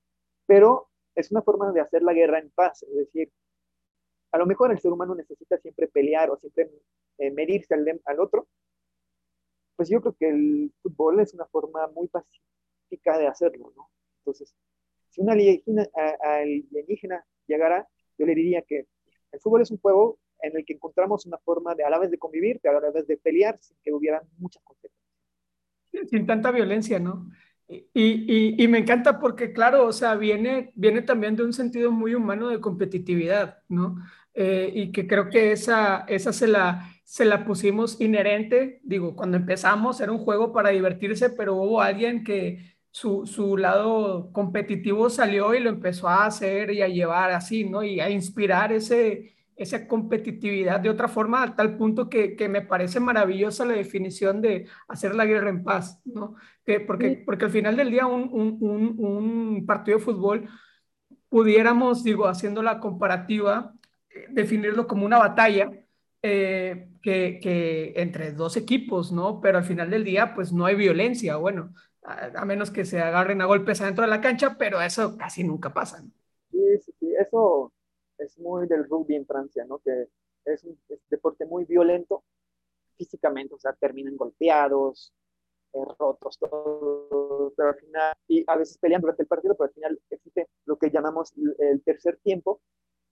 pero 0.47 0.91
es 1.15 1.31
una 1.31 1.43
forma 1.43 1.73
de 1.73 1.81
hacer 1.81 2.03
la 2.03 2.13
guerra 2.13 2.39
en 2.39 2.51
paz, 2.51 2.83
es 2.83 2.95
decir, 2.95 3.31
a 4.33 4.39
lo 4.39 4.47
mejor 4.47 4.71
el 4.71 4.81
ser 4.81 4.93
humano 4.93 5.15
necesita 5.15 5.59
siempre 5.59 5.89
pelear 5.89 6.31
o 6.31 6.37
siempre 6.39 6.71
medirse 7.19 7.75
al, 7.75 8.01
al 8.07 8.21
otro, 8.21 8.49
pues 9.77 9.89
yo 9.89 10.01
creo 10.01 10.15
que 10.19 10.29
el 10.29 10.73
fútbol 10.83 11.21
es 11.21 11.35
una 11.35 11.47
forma 11.47 11.89
muy 11.89 12.09
pacífica 12.09 13.19
de 13.19 13.27
hacerlo, 13.27 13.73
¿no? 13.77 13.91
Entonces, 14.19 14.55
si 15.13 15.21
alienígena, 15.29 15.87
alienígena 16.21 17.25
llegara, 17.47 17.87
yo 18.19 18.27
le 18.27 18.35
diría 18.35 18.63
que 18.63 18.87
el 19.31 19.41
fútbol 19.41 19.63
es 19.63 19.71
un 19.71 19.79
juego 19.79 20.19
en 20.41 20.57
el 20.57 20.65
que 20.65 20.73
encontramos 20.73 21.27
una 21.27 21.39
forma 21.39 21.75
de 21.75 21.85
a 21.85 21.91
la 21.91 21.99
vez 21.99 22.11
de 22.11 22.19
convivir, 22.19 22.59
pero 22.63 22.79
a 22.79 22.81
la 22.81 22.91
vez 22.91 23.07
de 23.07 23.17
pelear 23.17 23.59
sin 23.61 23.77
que 23.83 23.93
hubiera 23.93 24.23
muchas 24.39 24.63
consecuencias. 24.65 26.11
Sin 26.11 26.27
tanta 26.27 26.51
violencia, 26.51 26.99
¿no? 26.99 27.31
Y, 27.69 27.87
y, 27.95 28.63
y, 28.63 28.69
me 28.69 28.79
encanta 28.79 29.19
porque, 29.19 29.53
claro, 29.53 29.87
o 29.87 29.93
sea, 29.93 30.15
viene, 30.17 30.73
viene 30.75 31.03
también 31.03 31.37
de 31.37 31.45
un 31.45 31.53
sentido 31.53 31.91
muy 31.91 32.15
humano 32.15 32.49
de 32.49 32.61
competitividad, 32.61 33.63
¿no? 33.69 33.97
Eh, 34.35 34.71
y 34.75 34.93
que 34.93 35.07
creo 35.07 35.31
que 35.31 35.53
esa, 35.53 36.05
esa 36.09 36.33
se, 36.33 36.49
la, 36.49 36.91
se 37.05 37.25
la 37.25 37.45
pusimos 37.45 38.01
inherente, 38.01 38.81
digo, 38.83 39.15
cuando 39.15 39.37
empezamos 39.37 40.01
era 40.01 40.13
un 40.13 40.19
juego 40.19 40.53
para 40.53 40.71
divertirse, 40.71 41.31
pero 41.31 41.55
hubo 41.55 41.81
alguien 41.81 42.25
que, 42.25 42.73
su, 42.93 43.57
lado 43.57 44.31
competitivo 44.33 45.09
salió 45.11 45.55
y 45.55 45.61
lo 45.61 45.71
empezó 45.71 46.09
a 46.09 46.27
hacer 46.27 46.71
y 46.71 46.83
a 46.83 46.89
llevar 46.89 47.33
así, 47.33 47.65
¿no? 47.65 47.83
Y 47.83 48.01
a 48.01 48.11
inspirar 48.11 48.71
ese, 48.73 49.35
esa 49.57 49.89
competitividad 49.89 50.81
de 50.81 50.91
otra 50.91 51.09
forma, 51.09 51.43
a 51.43 51.57
tal 51.57 51.77
punto 51.77 52.09
que, 52.09 52.37
me 52.51 52.63
parece 52.63 53.01
maravillosa 53.01 53.65
la 53.65 53.75
definición 53.75 54.43
de 54.43 54.67
hacer 54.89 55.15
la 55.15 55.25
guerra 55.25 55.51
en 55.51 55.65
paz, 55.65 56.01
¿no? 56.05 56.35
Que 56.65 56.81
porque, 56.81 57.23
porque 57.25 57.47
al 57.47 57.51
final 57.51 57.77
del 57.77 57.91
día 57.91 58.07
un, 58.07 58.29
un, 58.61 59.67
partido 59.67 59.99
de 59.99 60.05
fútbol 60.05 60.49
pudiéramos, 61.29 62.05
digo, 62.05 62.27
haciendo 62.27 62.63
la 62.63 62.79
comparativa, 62.79 63.73
eh, 64.11 64.27
definirlo 64.31 64.87
como 64.87 65.07
una 65.07 65.19
batalla, 65.19 65.71
eh, 66.23 66.89
que, 67.03 67.41
que, 67.43 67.95
entre 67.97 68.33
dos 68.33 68.57
equipos, 68.57 69.13
¿no? 69.13 69.41
Pero 69.41 69.59
al 69.59 69.65
final 69.65 69.91
del 69.91 70.05
día, 70.05 70.35
pues 70.35 70.53
no 70.53 70.67
hay 70.67 70.77
violencia. 70.77 71.37
Bueno, 71.37 71.75
a, 72.03 72.45
menos 72.45 72.71
que 72.71 72.85
se 72.85 73.01
agarren 73.01 73.41
a 73.41 73.47
golpes 73.47 73.81
adentro 73.81 74.05
de 74.05 74.11
la 74.11 74.21
cancha, 74.21 74.57
pero 74.59 74.81
eso 74.81 75.17
casi 75.17 75.45
nunca 75.45 75.73
pasa. 75.73 76.03
Sí, 76.51 76.79
sí, 76.85 76.93
sí, 76.99 77.15
eso 77.19 77.73
es 78.19 78.39
muy 78.39 78.67
del 78.67 78.89
rugby 78.89 79.17
en 79.17 79.27
Francia, 79.27 79.65
¿no? 79.67 79.79
Que 79.79 80.09
es 80.45 80.65
un 80.65 80.79
deporte 81.09 81.47
muy 81.47 81.65
violento 81.65 82.25
físicamente, 82.97 83.55
o 83.55 83.59
sea, 83.59 83.73
terminan 83.73 84.17
golpeados, 84.17 85.13
eh, 85.73 85.79
rotos, 85.99 86.39
todo, 86.39 87.53
pero 87.57 87.71
al 87.71 87.77
final, 87.77 88.15
y 88.29 88.45
a 88.47 88.57
veces 88.57 88.79
pelean 88.79 89.01
durante 89.01 89.23
el 89.23 89.29
partido, 89.29 89.55
pero 89.55 89.69
al 89.69 89.75
final 89.75 90.01
existe 90.11 90.49
lo 90.67 90.77
que 90.77 90.91
llamamos 90.91 91.33
el 91.59 91.83
tercer 91.83 92.19
tiempo, 92.23 92.61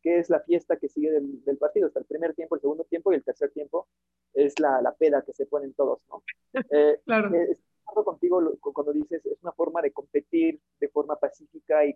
que 0.02 0.18
es 0.18 0.30
la 0.30 0.40
fiesta 0.40 0.76
que 0.76 0.88
sigue 0.88 1.10
del, 1.10 1.58
partido. 1.58 1.88
Está 1.88 2.00
el 2.00 2.06
primer 2.06 2.34
tiempo, 2.34 2.54
el 2.54 2.60
segundo 2.60 2.84
tiempo 2.84 3.12
y 3.12 3.16
el 3.16 3.24
tercer 3.24 3.50
tiempo 3.50 3.86
es 4.34 4.58
la, 4.58 4.80
la 4.82 4.94
peda 4.94 5.22
que 5.22 5.32
se 5.32 5.46
ponen 5.46 5.74
todos, 5.74 6.00
¿no? 6.08 6.22
Eh, 6.70 7.00
claro. 7.04 7.30
Contigo 7.94 8.36
contigo 8.40 8.72
cuando 8.72 8.92
dices 8.92 9.24
es 9.26 9.42
una 9.42 9.52
forma 9.52 9.82
de 9.82 9.92
competir 9.92 10.60
de 10.80 10.88
forma 10.88 11.16
pacífica 11.16 11.84
y 11.84 11.94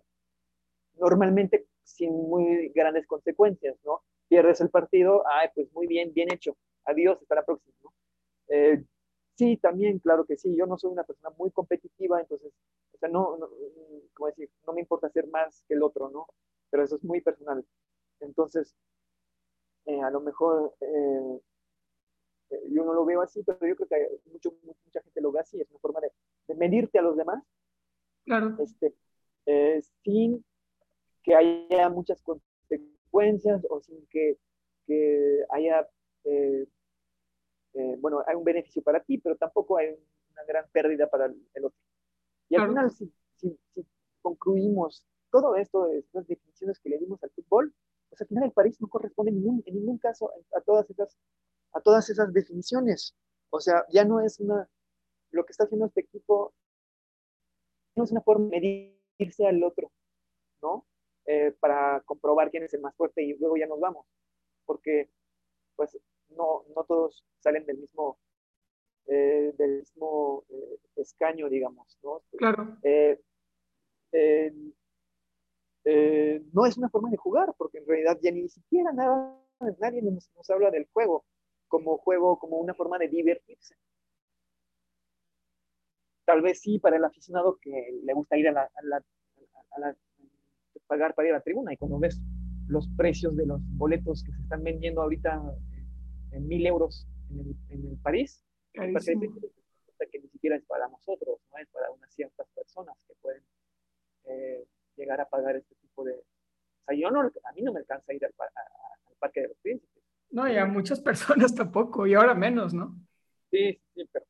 normalmente 0.99 1.67
sin 1.83 2.13
muy 2.13 2.69
grandes 2.69 3.05
consecuencias, 3.07 3.77
¿no? 3.85 4.01
Pierdes 4.27 4.61
el 4.61 4.69
partido, 4.69 5.23
ay, 5.27 5.49
pues 5.53 5.71
muy 5.73 5.87
bien, 5.87 6.13
bien 6.13 6.31
hecho, 6.33 6.57
adiós, 6.85 7.19
hasta 7.21 7.35
la 7.35 7.45
próxima, 7.45 7.75
¿no? 7.83 7.93
Eh, 8.47 8.83
sí, 9.35 9.57
también, 9.57 9.99
claro 9.99 10.25
que 10.25 10.37
sí, 10.37 10.55
yo 10.55 10.65
no 10.65 10.77
soy 10.77 10.91
una 10.91 11.03
persona 11.03 11.33
muy 11.37 11.51
competitiva, 11.51 12.19
entonces, 12.21 12.51
o 12.93 12.97
sea, 12.97 13.09
no, 13.09 13.37
no 13.37 13.49
¿cómo 14.13 14.27
decir? 14.27 14.49
No 14.65 14.73
me 14.73 14.81
importa 14.81 15.09
ser 15.09 15.27
más 15.27 15.63
que 15.67 15.75
el 15.75 15.83
otro, 15.83 16.09
¿no? 16.09 16.27
Pero 16.69 16.83
eso 16.83 16.95
es 16.95 17.03
muy 17.03 17.21
personal. 17.21 17.65
Entonces, 18.21 18.75
eh, 19.85 20.01
a 20.01 20.09
lo 20.09 20.21
mejor 20.21 20.73
eh, 20.81 21.39
yo 22.49 22.83
no 22.83 22.93
lo 22.93 23.05
veo 23.05 23.21
así, 23.21 23.43
pero 23.43 23.57
yo 23.67 23.75
creo 23.75 23.87
que 23.87 24.29
mucho, 24.31 24.53
mucha 24.63 25.01
gente 25.01 25.21
lo 25.21 25.31
ve 25.31 25.39
así, 25.39 25.59
es 25.59 25.69
una 25.69 25.79
forma 25.79 25.99
de, 26.01 26.55
medirte 26.55 26.99
a 26.99 27.01
los 27.01 27.17
demás. 27.17 27.43
Claro. 28.25 28.55
Este, 28.59 28.95
eh, 29.45 29.81
sin 30.03 30.43
que 31.23 31.35
haya 31.35 31.89
muchas 31.89 32.21
consecuencias 32.21 33.65
o 33.69 33.81
sin 33.81 34.05
que, 34.07 34.37
que 34.85 35.43
haya, 35.49 35.87
eh, 36.23 36.67
eh, 37.73 37.95
bueno, 37.99 38.23
hay 38.27 38.35
un 38.35 38.43
beneficio 38.43 38.81
para 38.81 39.03
ti, 39.03 39.17
pero 39.17 39.35
tampoco 39.35 39.77
hay 39.77 39.89
una 40.31 40.43
gran 40.47 40.65
pérdida 40.71 41.07
para 41.07 41.25
el, 41.25 41.65
otro. 41.65 41.79
Y 42.49 42.55
al 42.55 42.67
final, 42.67 42.91
si, 42.91 43.11
si, 43.35 43.57
concluimos 44.21 45.05
todo 45.31 45.55
esto, 45.55 45.87
estas 45.87 46.27
definiciones 46.27 46.79
que 46.79 46.89
le 46.89 46.97
dimos 46.97 47.23
al 47.23 47.31
fútbol, 47.31 47.73
pues 48.09 48.21
al 48.21 48.27
final 48.27 48.45
el 48.45 48.51
París 48.51 48.79
no 48.79 48.87
corresponde 48.87 49.31
en 49.31 49.37
ningún, 49.37 49.63
en 49.65 49.75
ningún 49.75 49.97
caso 49.97 50.31
a 50.55 50.61
todas 50.61 50.89
esas 50.89 51.17
a 51.75 51.81
todas 51.81 52.09
esas 52.09 52.33
definiciones. 52.33 53.13
O 53.49 53.59
sea, 53.59 53.85
ya 53.91 54.05
no 54.05 54.21
es 54.21 54.39
una, 54.39 54.67
lo 55.31 55.45
que 55.45 55.51
está 55.51 55.65
haciendo 55.65 55.85
este 55.85 56.01
equipo, 56.01 56.53
no 57.95 58.03
es 58.05 58.11
una 58.11 58.21
forma 58.21 58.49
de 58.49 58.97
medirse 59.19 59.45
al 59.45 59.61
otro, 59.63 59.91
¿no? 60.61 60.85
Eh, 61.25 61.53
para 61.59 62.01
comprobar 62.01 62.49
quién 62.49 62.63
es 62.63 62.73
el 62.73 62.81
más 62.81 62.95
fuerte 62.95 63.23
y 63.23 63.37
luego 63.37 63.57
ya 63.57 63.67
nos 63.67 63.79
vamos, 63.79 64.05
porque 64.65 65.09
pues 65.75 65.97
no, 66.29 66.63
no 66.75 66.83
todos 66.85 67.25
salen 67.39 67.65
del 67.65 67.77
mismo, 67.77 68.17
eh, 69.07 69.53
del 69.57 69.79
mismo 69.79 70.45
eh, 70.49 70.79
escaño, 70.95 71.49
digamos, 71.49 71.97
¿no? 72.03 72.21
Claro. 72.37 72.77
no 76.53 76.65
es 76.65 76.77
una 76.77 76.89
forma 76.89 77.09
de 77.09 77.17
jugar, 77.17 77.53
porque 77.57 77.79
en 77.79 77.87
realidad 77.87 78.17
ya 78.21 78.31
ni 78.31 78.47
siquiera 78.47 78.93
nada, 78.93 79.37
nadie 79.79 80.01
nos, 80.01 80.29
nos 80.35 80.49
habla 80.49 80.71
del 80.71 80.87
juego 80.93 81.25
como 81.75 81.97
juego, 81.97 82.39
como 82.39 82.55
una 82.55 82.73
forma 82.73 82.97
de 82.97 83.09
divertirse. 83.09 83.75
Tal 86.23 86.41
vez 86.41 86.61
sí 86.61 86.79
para 86.79 86.95
el 86.95 87.03
aficionado 87.03 87.59
que 87.61 87.99
le 88.01 88.13
gusta 88.13 88.37
ir 88.37 88.47
a 88.47 88.53
la, 88.53 89.05
pagar 90.87 91.13
para 91.13 91.27
ir 91.27 91.33
a 91.33 91.37
la 91.37 91.43
tribuna 91.43 91.73
y 91.73 91.77
cuando 91.77 91.99
ves 91.99 92.21
los 92.67 92.87
precios 92.95 93.35
de 93.35 93.45
los 93.45 93.59
boletos 93.75 94.23
que 94.23 94.31
se 94.31 94.41
están 94.41 94.63
vendiendo 94.63 95.01
ahorita 95.01 95.41
en 96.31 96.47
mil 96.47 96.65
euros 96.65 97.09
en 97.29 97.39
el, 97.41 97.55
en 97.67 97.97
París, 97.97 98.41
que 98.73 100.19
ni 100.19 100.29
siquiera 100.29 100.55
es 100.55 100.63
para 100.63 100.87
nosotros, 100.87 101.41
no 101.51 101.57
es 101.57 101.67
para 101.69 101.91
unas 101.91 102.09
ciertas 102.13 102.47
personas 102.55 102.95
que 103.05 103.15
pueden 103.21 103.43
eh, 104.23 104.65
llegar 104.95 105.19
a 105.19 105.27
pagar 105.27 105.57
este 105.57 105.75
tipo 105.75 106.05
de... 106.05 106.13
O 106.13 106.85
sea, 106.85 106.95
yo 106.95 107.11
no, 107.11 107.19
a 107.19 107.51
mí 107.53 107.61
no 107.63 107.73
me 107.73 107.79
alcanza 107.79 108.13
ir 108.13 108.23
al, 108.23 108.33
al 108.39 109.15
Parque 109.19 109.41
de 109.41 109.49
los 109.49 109.57
Príncipes 109.57 109.94
no, 110.31 110.51
y 110.51 110.57
a 110.57 110.65
muchas 110.65 110.99
personas 111.01 111.55
tampoco, 111.55 112.07
y 112.07 112.13
ahora 112.13 112.33
menos, 112.33 112.73
¿no? 112.73 112.95
Sí, 113.51 113.79
sí, 113.93 114.09
pero. 114.11 114.25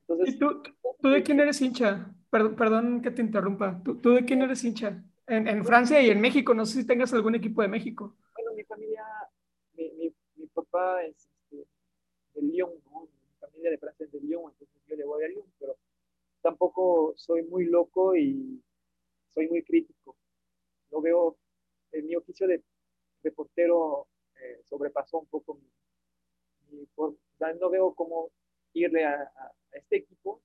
Entonces, 0.00 0.34
¿Y 0.34 0.38
tú, 0.38 0.62
tú 1.00 1.08
de 1.10 1.22
quién 1.22 1.38
eres 1.40 1.60
hincha? 1.60 2.14
Perdón, 2.30 2.56
perdón 2.56 3.02
que 3.02 3.10
te 3.10 3.22
interrumpa. 3.22 3.82
¿Tú, 3.84 3.96
¿Tú, 4.00 4.12
de 4.12 4.24
quién 4.24 4.42
eres 4.42 4.64
hincha? 4.64 5.04
En, 5.26 5.46
en, 5.46 5.64
Francia 5.64 6.00
y 6.00 6.08
en 6.08 6.20
México, 6.20 6.54
no 6.54 6.64
sé 6.64 6.80
si 6.80 6.86
tengas 6.86 7.12
algún 7.12 7.34
equipo 7.34 7.60
de 7.60 7.68
México. 7.68 8.16
Bueno, 8.34 8.52
mi 8.54 8.64
familia, 8.64 9.04
mi, 9.76 9.90
mi, 9.90 10.14
mi 10.36 10.46
papá 10.46 11.04
es 11.04 11.28
este, 11.50 11.66
de 12.34 12.42
Lyon, 12.42 12.70
¿no? 12.86 13.02
Mi 13.02 13.38
familia 13.38 13.70
de 13.70 13.78
Francia 13.78 14.06
es 14.06 14.12
de 14.12 14.20
Lyon, 14.20 14.50
entonces 14.50 14.82
yo 14.86 14.96
le 14.96 15.04
voy 15.04 15.24
a 15.24 15.28
Lyon, 15.28 15.44
pero 15.58 15.76
tampoco 16.40 17.12
soy 17.16 17.42
muy 17.42 17.66
loco 17.66 18.16
y 18.16 18.62
soy 19.34 19.48
muy 19.48 19.62
crítico. 19.62 20.16
No 20.90 21.02
veo, 21.02 21.36
en 21.92 22.06
mi 22.06 22.16
oficio 22.16 22.46
de 22.46 22.62
reportero 23.22 24.06
eh, 24.40 24.60
sobrepasó 24.64 25.18
un 25.18 25.26
poco 25.26 25.60
mi, 26.70 26.86
No 27.60 27.70
veo 27.70 27.94
cómo 27.94 28.30
irle 28.72 29.04
a, 29.04 29.32
este 29.72 29.96
equipo 29.96 30.42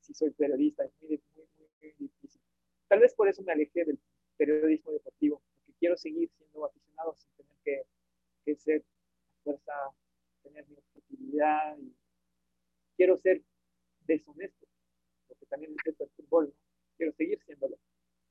si 0.00 0.14
soy 0.14 0.30
periodista, 0.30 0.84
es 0.84 0.92
muy, 1.02 1.20
muy, 1.36 1.92
difícil. 1.98 2.40
Tal 2.88 3.00
vez 3.00 3.14
por 3.14 3.28
eso 3.28 3.42
me 3.42 3.52
alejé 3.52 3.84
del 3.84 3.98
periodismo 4.36 4.92
deportivo, 4.92 5.42
porque 5.54 5.72
quiero 5.78 5.96
seguir 5.96 6.30
siendo 6.30 6.64
aficionado 6.64 7.14
sin 7.16 7.30
tener 7.32 7.56
que, 7.64 7.82
que 8.44 8.56
ser 8.56 8.84
fuerza, 9.44 9.72
tener 10.42 10.66
mi 10.68 10.76
objetividad 10.76 11.76
y 11.78 11.94
quiero 12.96 13.16
ser 13.16 13.42
deshonesto, 14.06 14.66
porque 15.26 15.46
también 15.46 15.74
es 15.84 16.00
el 16.00 16.08
fútbol, 16.16 16.54
quiero 16.96 17.12
seguir 17.12 17.38
siéndolo. 17.44 17.78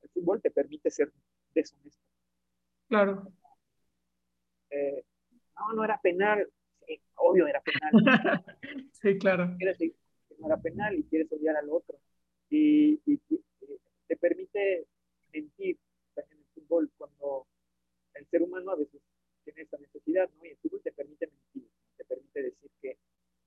El 0.01 0.09
fútbol 0.09 0.41
te 0.41 0.51
permite 0.51 0.89
ser 0.89 1.11
deshonesto. 1.53 2.03
Claro. 2.87 3.31
Eh, 4.69 5.03
no, 5.57 5.73
no 5.73 5.83
era 5.83 5.99
penal, 5.99 6.47
obvio 7.15 7.47
era 7.47 7.61
penal. 7.61 7.91
sí, 8.91 9.17
claro. 9.17 9.55
no 10.39 10.47
era 10.47 10.57
penal 10.57 10.95
y 10.95 11.03
quieres 11.03 11.31
odiar 11.31 11.55
al 11.57 11.69
otro. 11.69 11.99
Y, 12.49 12.99
te 14.07 14.15
permite 14.15 14.87
mentir 15.33 15.77
en 16.15 16.23
el 16.31 16.45
fútbol 16.53 16.89
cuando 16.97 17.45
el 18.13 18.25
ser 18.27 18.41
humano 18.41 18.71
a 18.71 18.75
veces 18.77 19.01
tiene 19.43 19.63
esa 19.63 19.77
necesidad, 19.77 20.29
¿no? 20.37 20.45
Y 20.45 20.49
el 20.51 20.57
fútbol 20.57 20.81
te 20.81 20.93
permite 20.93 21.27
mentir, 21.27 21.69
te 21.97 22.05
permite 22.05 22.43
decir 22.43 22.71
que 22.81 22.97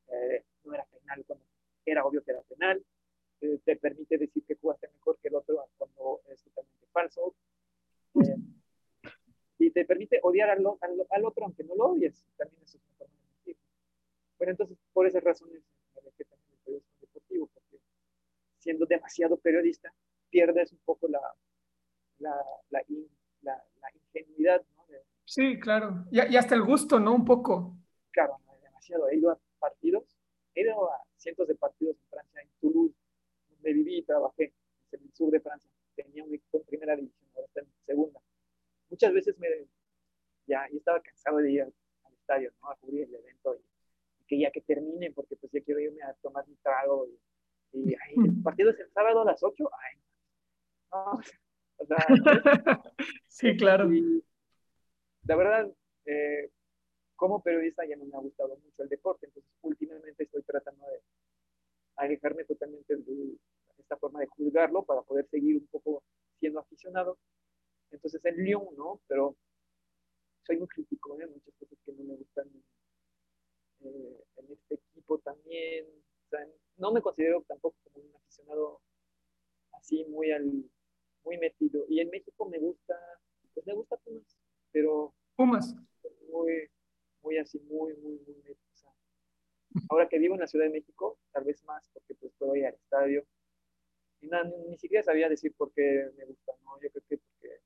eh, 0.08 0.44
no 0.64 0.74
era 0.74 0.84
penal 0.84 1.24
cuando 1.26 1.46
era 1.86 2.04
obvio 2.04 2.22
que 2.22 2.32
era 2.32 2.42
penal, 2.42 2.84
eh, 3.40 3.58
te 3.64 3.76
permite 3.76 4.18
decir 4.18 4.44
que 4.44 4.56
jugaste 4.56 4.88
mejor 4.88 5.18
que 5.22 5.28
el 5.28 5.36
otro 5.36 5.66
cuando 5.78 6.20
es 6.28 6.42
totalmente 6.42 6.86
falso 6.92 7.34
y 9.60 9.70
te 9.70 9.84
permite 9.84 10.18
odiar 10.22 10.50
al, 10.50 10.64
al, 11.10 11.24
otro 11.24 11.44
aunque 11.44 11.64
no 11.64 11.74
lo 11.74 11.90
odies. 11.90 12.24
También 12.36 12.62
eso 12.62 12.78
es 12.78 12.84
una 12.84 12.96
forma 12.96 13.14
de 13.14 13.24
mentir. 13.34 13.56
Bueno, 14.38 14.50
entonces, 14.52 14.78
por 14.92 15.06
esas 15.06 15.22
razones 15.22 15.62
dejé 16.02 16.24
también 16.24 16.50
el 16.52 16.58
periodismo 16.64 16.96
deportivo, 17.00 17.50
porque 17.52 17.78
siendo 18.58 18.86
demasiado 18.86 19.36
periodista, 19.36 19.92
pierdes 20.30 20.72
un 20.72 20.78
poco 20.78 21.08
la, 21.08 21.20
la, 22.18 22.34
la, 22.70 22.82
ingenuidad, 24.14 24.64
¿no? 24.76 24.84
sí, 25.24 25.60
claro. 25.60 26.06
Y, 26.10 26.32
y, 26.32 26.36
hasta 26.36 26.54
el 26.54 26.62
gusto, 26.62 26.98
¿no? 26.98 27.14
Un 27.14 27.24
poco. 27.24 27.76
Claro, 28.12 28.38
demasiado. 28.62 29.08
He 29.10 29.16
ido 29.16 29.30
a 29.30 29.38
partidos, 29.58 30.04
he 30.54 30.62
ido 30.62 30.90
a 30.90 31.02
cientos 31.16 31.46
de 31.48 31.54
partidos 31.54 31.96
en 31.96 32.08
Francia, 32.08 32.40
en 32.40 32.48
Toulouse, 32.60 32.94
donde 33.50 33.72
viví 33.74 33.98
y 33.98 34.02
trabajé, 34.02 34.54
en 34.92 35.02
el 35.02 35.12
sur 35.12 35.30
de 35.30 35.40
Francia. 35.40 35.70
Tenía 35.94 36.24
un 36.24 36.34
equipo 36.34 36.58
en 36.58 36.64
primera 36.64 36.96
división, 36.96 37.28
ahora 37.34 37.46
está 37.46 37.60
en 37.60 37.68
segunda 37.84 38.20
muchas 38.90 39.12
veces 39.12 39.38
me, 39.38 39.48
ya, 40.46 40.66
estaba 40.66 41.00
cansado 41.00 41.38
de 41.38 41.52
ir 41.52 41.62
al, 41.62 41.72
estadio, 42.12 42.52
¿no? 42.60 42.70
A 42.70 42.76
cubrir 42.76 43.04
el 43.04 43.14
evento 43.14 43.54
y, 43.54 44.24
que 44.26 44.38
ya 44.38 44.50
que 44.50 44.60
termine, 44.60 45.10
porque 45.12 45.36
pues 45.36 45.50
ya 45.52 45.60
quiero 45.62 45.80
irme 45.80 46.02
a 46.02 46.14
tomar 46.22 46.46
mi 46.46 46.54
trago 46.56 47.06
y, 47.06 47.18
el 47.72 48.42
partido 48.42 48.70
es 48.70 48.80
el 48.80 48.90
sábado 48.90 49.22
a 49.22 49.24
las 49.24 49.42
8, 49.42 49.70
ay, 49.72 50.00
no, 50.92 51.20
o 51.76 51.86
sea, 51.86 52.06
sí, 53.28 53.56
claro. 53.56 53.88
la 55.24 55.36
verdad, 55.36 55.72
eh, 56.04 56.50
como 57.14 57.42
periodista 57.42 57.86
ya 57.86 57.96
no 57.96 58.06
me 58.06 58.16
ha 58.16 58.20
gustado 58.20 58.56
mucho 58.56 58.82
el 58.82 58.88
deporte, 58.88 59.26
entonces 59.26 59.52
últimamente 59.62 60.24
estoy 60.24 60.42
tratando 60.42 60.84
de 60.86 61.00
alejarme 61.96 62.44
totalmente 62.44 62.96
de 62.96 63.36
esta 63.78 63.96
forma 63.96 64.20
de 64.20 64.26
juzgarlo 64.26 64.82
para 64.82 65.02
poder 65.02 65.28
seguir 65.28 65.58
un 65.58 65.66
poco 65.68 66.02
siendo 66.40 66.60
aficionado 66.60 67.18
entonces 67.90 68.24
en 68.24 68.36
Lyon, 68.36 68.74
¿no? 68.76 69.00
Pero 69.06 69.36
soy 70.46 70.58
muy 70.58 70.68
crítico, 70.68 71.18
¿eh? 71.20 71.26
Muchas 71.26 71.54
cosas 71.54 71.78
que 71.84 71.92
no 71.92 72.04
me 72.04 72.16
gustan 72.16 72.48
eh, 73.80 74.24
en 74.36 74.52
este 74.52 74.74
equipo 74.74 75.18
también. 75.18 75.86
O 76.26 76.28
sea, 76.28 76.46
no 76.76 76.92
me 76.92 77.02
considero 77.02 77.42
tampoco 77.46 77.76
como 77.84 78.04
un 78.04 78.16
aficionado 78.16 78.80
así 79.72 80.04
muy 80.06 80.30
al 80.30 80.64
muy 81.24 81.38
metido. 81.38 81.84
Y 81.88 82.00
en 82.00 82.10
México 82.10 82.48
me 82.48 82.58
gusta, 82.58 82.94
pues 83.54 83.66
me 83.66 83.74
gusta 83.74 83.96
Pumas, 83.98 84.38
pero 84.72 85.14
Pumas. 85.36 85.74
Muy, 86.30 86.70
muy 87.22 87.38
así, 87.38 87.58
muy, 87.60 87.94
muy, 87.96 88.18
muy 88.18 88.36
metido. 88.36 88.60
ahora 89.88 90.08
que 90.08 90.18
vivo 90.18 90.34
en 90.34 90.40
la 90.40 90.46
Ciudad 90.46 90.66
de 90.66 90.72
México, 90.72 91.18
tal 91.32 91.44
vez 91.44 91.62
más, 91.64 91.88
porque 91.92 92.14
pues 92.14 92.32
puedo 92.38 92.56
ir 92.56 92.66
al 92.66 92.74
estadio. 92.74 93.24
Y 94.20 94.28
nada, 94.28 94.44
ni, 94.44 94.56
ni, 94.68 94.78
siquiera 94.78 95.02
sabía 95.02 95.28
decir 95.28 95.54
por 95.56 95.72
qué 95.72 96.10
me 96.16 96.24
gusta, 96.26 96.52
¿no? 96.62 96.78
Yo 96.80 96.90
creo 96.90 97.04
que 97.08 97.18
porque 97.18 97.60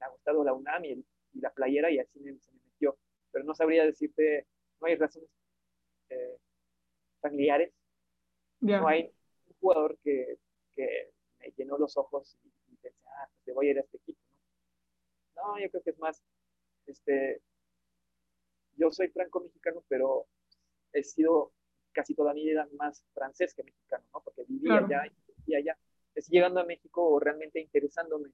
ha 0.00 0.08
gustado 0.08 0.44
la 0.44 0.52
UNAM 0.52 0.84
y, 0.84 1.04
la 1.34 1.50
playera 1.50 1.90
y 1.90 1.98
así 2.00 2.18
me, 2.18 2.36
se 2.38 2.50
me 2.50 2.60
metió. 2.64 2.98
Pero 3.30 3.44
no 3.44 3.54
sabría 3.54 3.84
decirte, 3.84 4.46
no 4.80 4.88
hay 4.88 4.96
razones 4.96 5.30
eh, 6.08 6.38
familiares, 7.20 7.72
no 8.60 8.88
hay 8.88 9.12
jugador 9.60 9.96
que, 10.02 10.38
me 10.76 11.52
llenó 11.56 11.78
los 11.78 11.96
ojos 11.96 12.36
y, 12.42 12.76
pensé, 12.76 12.98
ah, 13.06 13.28
pues 13.30 13.44
te 13.44 13.52
voy 13.52 13.68
a 13.68 13.70
ir 13.70 13.78
a 13.78 13.82
este 13.82 13.98
equipo. 13.98 14.20
¿no? 15.36 15.54
no, 15.54 15.60
yo 15.60 15.70
creo 15.70 15.82
que 15.82 15.90
es 15.90 15.98
más, 15.98 16.22
este, 16.86 17.40
yo 18.76 18.90
soy 18.90 19.08
franco-mexicano, 19.08 19.84
pero 19.88 20.26
he 20.92 21.02
sido 21.04 21.52
casi 21.92 22.14
toda 22.14 22.34
mi 22.34 22.44
vida 22.44 22.68
más 22.72 23.04
francés 23.12 23.54
que 23.54 23.62
mexicano, 23.62 24.04
¿no? 24.12 24.20
Porque 24.22 24.44
vivía 24.48 24.78
allá 24.78 25.06
y 25.06 25.32
vivía 25.42 25.58
allá. 25.58 25.78
Es 26.14 26.28
llegando 26.28 26.60
a 26.60 26.64
México 26.64 27.18
realmente 27.20 27.60
interesándome 27.60 28.30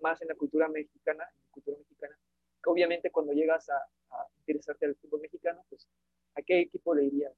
más 0.00 0.20
en 0.22 0.28
la 0.28 0.34
cultura 0.34 0.68
mexicana, 0.68 1.24
en 1.24 1.40
la 1.42 1.50
cultura 1.50 1.78
mexicana. 1.78 2.18
Obviamente 2.64 3.10
cuando 3.10 3.32
llegas 3.32 3.68
a, 3.70 3.88
interesarte 4.38 4.86
al 4.86 4.96
fútbol 4.96 5.20
mexicano, 5.20 5.64
pues 5.68 5.88
¿a 6.34 6.42
qué 6.42 6.60
equipo 6.60 6.94
le 6.94 7.04
irías? 7.04 7.32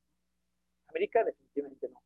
América 0.88 1.24
definitivamente 1.24 1.88
no. 1.88 2.02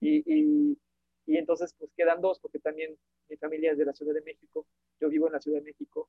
Y, 0.00 0.22
y, 0.26 0.78
y, 1.26 1.36
entonces 1.36 1.74
pues 1.78 1.90
quedan 1.96 2.20
dos, 2.20 2.38
porque 2.40 2.58
también 2.60 2.96
mi 3.28 3.36
familia 3.36 3.72
es 3.72 3.78
de 3.78 3.84
la 3.84 3.92
Ciudad 3.92 4.14
de 4.14 4.22
México, 4.22 4.66
yo 5.00 5.08
vivo 5.08 5.26
en 5.26 5.32
la 5.32 5.40
Ciudad 5.40 5.58
de 5.58 5.64
México, 5.64 6.08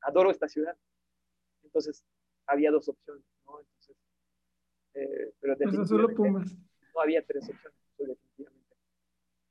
adoro 0.00 0.30
esta 0.30 0.48
ciudad. 0.48 0.76
Entonces 1.62 2.04
había 2.46 2.70
dos 2.70 2.88
opciones, 2.88 3.24
¿no? 3.46 3.60
Entonces, 3.60 3.96
eh, 4.94 5.32
pero 5.40 5.56
pues 5.56 5.88
solo 5.88 6.14
Pumas. 6.14 6.52
no 6.94 7.00
había 7.00 7.24
tres 7.24 7.48
opciones, 7.48 7.78
definitivamente. 7.98 8.76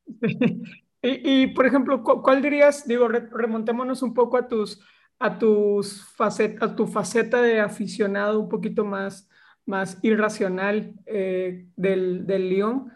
Y, 1.05 1.47
por 1.47 1.65
ejemplo, 1.65 2.01
¿cuál 2.01 2.41
dirías, 2.41 2.87
digo, 2.87 3.09
remontémonos 3.09 4.01
un 4.03 4.13
poco 4.13 4.37
a 4.37 4.47
tus, 4.47 4.79
a 5.19 5.37
tus 5.37 6.01
facet, 6.15 6.61
a 6.63 6.75
tu 6.75 6.87
faceta 6.87 7.41
de 7.41 7.59
aficionado 7.59 8.39
un 8.39 8.47
poquito 8.47 8.85
más, 8.85 9.29
más 9.65 9.97
irracional 10.03 10.93
eh, 11.05 11.67
del, 11.75 12.25
del 12.25 12.49
Lyon. 12.49 12.91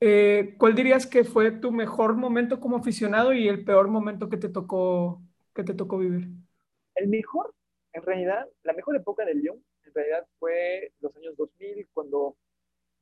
Eh, 0.00 0.54
¿Cuál 0.58 0.74
dirías 0.74 1.06
que 1.06 1.24
fue 1.24 1.50
tu 1.50 1.72
mejor 1.72 2.14
momento 2.14 2.60
como 2.60 2.76
aficionado 2.76 3.32
y 3.32 3.48
el 3.48 3.64
peor 3.64 3.88
momento 3.88 4.28
que 4.28 4.36
te 4.36 4.48
tocó, 4.48 5.22
que 5.54 5.64
te 5.64 5.74
tocó 5.74 5.98
vivir? 5.98 6.28
El 6.94 7.08
mejor, 7.08 7.52
en 7.92 8.02
realidad, 8.02 8.48
la 8.62 8.72
mejor 8.72 8.96
época 8.96 9.24
del 9.24 9.40
Lyon, 9.40 9.64
en 9.84 9.94
realidad 9.94 10.26
fue 10.38 10.92
los 11.00 11.14
años 11.16 11.36
2000, 11.36 11.88
cuando 11.92 12.36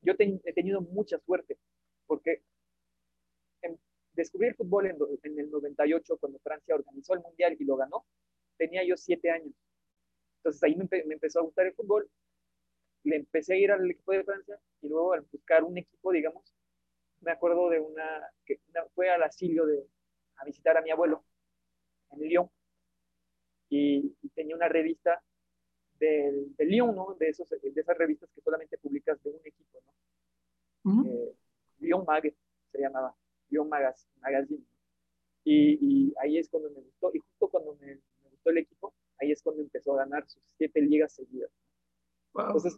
yo 0.01 0.13
he 0.17 0.53
tenido 0.53 0.81
mucha 0.81 1.19
suerte, 1.19 1.57
porque 2.07 2.41
descubrí 4.17 4.47
el 4.47 4.55
fútbol 4.55 4.87
en, 4.87 4.97
en, 5.23 5.39
el 5.39 5.51
98, 5.51 6.17
cuando 6.17 6.39
Francia 6.39 6.75
organizó 6.75 7.13
el 7.13 7.21
Mundial 7.21 7.55
y 7.57 7.63
lo 7.63 7.77
ganó, 7.77 8.05
tenía 8.57 8.83
yo 8.83 8.97
siete 8.97 9.29
años. 9.29 9.53
Entonces 10.37 10.63
ahí 10.63 10.75
me, 10.75 10.87
empezó 11.13 11.39
a 11.39 11.43
gustar 11.43 11.67
el 11.67 11.73
fútbol, 11.73 12.09
le 13.03 13.17
empecé 13.17 13.53
a 13.53 13.57
ir 13.57 13.71
al 13.71 13.89
equipo 13.89 14.11
de 14.11 14.23
Francia 14.23 14.59
y 14.81 14.89
luego 14.89 15.13
al 15.13 15.21
buscar 15.21 15.63
un 15.63 15.77
equipo, 15.77 16.11
digamos, 16.11 16.53
me 17.21 17.31
acuerdo 17.31 17.69
de 17.69 17.79
una, 17.79 18.29
que 18.45 18.59
fue 18.93 19.09
al 19.09 19.23
asilio 19.23 19.65
de, 19.65 19.87
a 20.37 20.45
visitar 20.45 20.77
a 20.77 20.81
mi 20.81 20.91
abuelo 20.91 21.23
en 22.11 22.19
Lyon 22.19 22.49
y, 23.69 24.09
tenía 24.33 24.55
una 24.55 24.69
revista 24.69 25.21
del, 25.99 26.53
Lyon, 26.57 26.95
¿no? 26.95 27.15
De, 27.19 27.29
esos, 27.29 27.49
de 27.49 27.73
esas 27.75 27.97
revistas 27.97 28.29
que 28.33 28.41
solamente 28.41 28.77
publicas 28.77 29.21
de 29.23 29.31
un 29.31 29.41
equipo, 29.43 29.79
¿no? 29.85 31.05
Eh, 31.05 31.35
Lyon 31.79 32.05
Mag 32.05 32.33
se 32.71 32.79
llamaba. 32.79 33.15
Lyon 33.49 33.69
Magazine. 33.69 34.63
Y, 35.43 36.13
ahí 36.19 36.37
es 36.37 36.49
cuando 36.49 36.69
me 36.69 36.81
gustó, 36.81 37.11
y 37.13 37.19
justo 37.19 37.49
cuando 37.49 37.75
me, 37.75 37.99
gustó 38.31 38.49
el 38.49 38.57
equipo, 38.57 38.93
ahí 39.19 39.31
es 39.31 39.41
cuando 39.41 39.61
empezó 39.61 39.93
a 39.93 40.03
ganar 40.03 40.27
sus 40.27 40.41
siete 40.57 40.81
ligas 40.81 41.13
seguidas. 41.13 41.49
Entonces, 42.35 42.77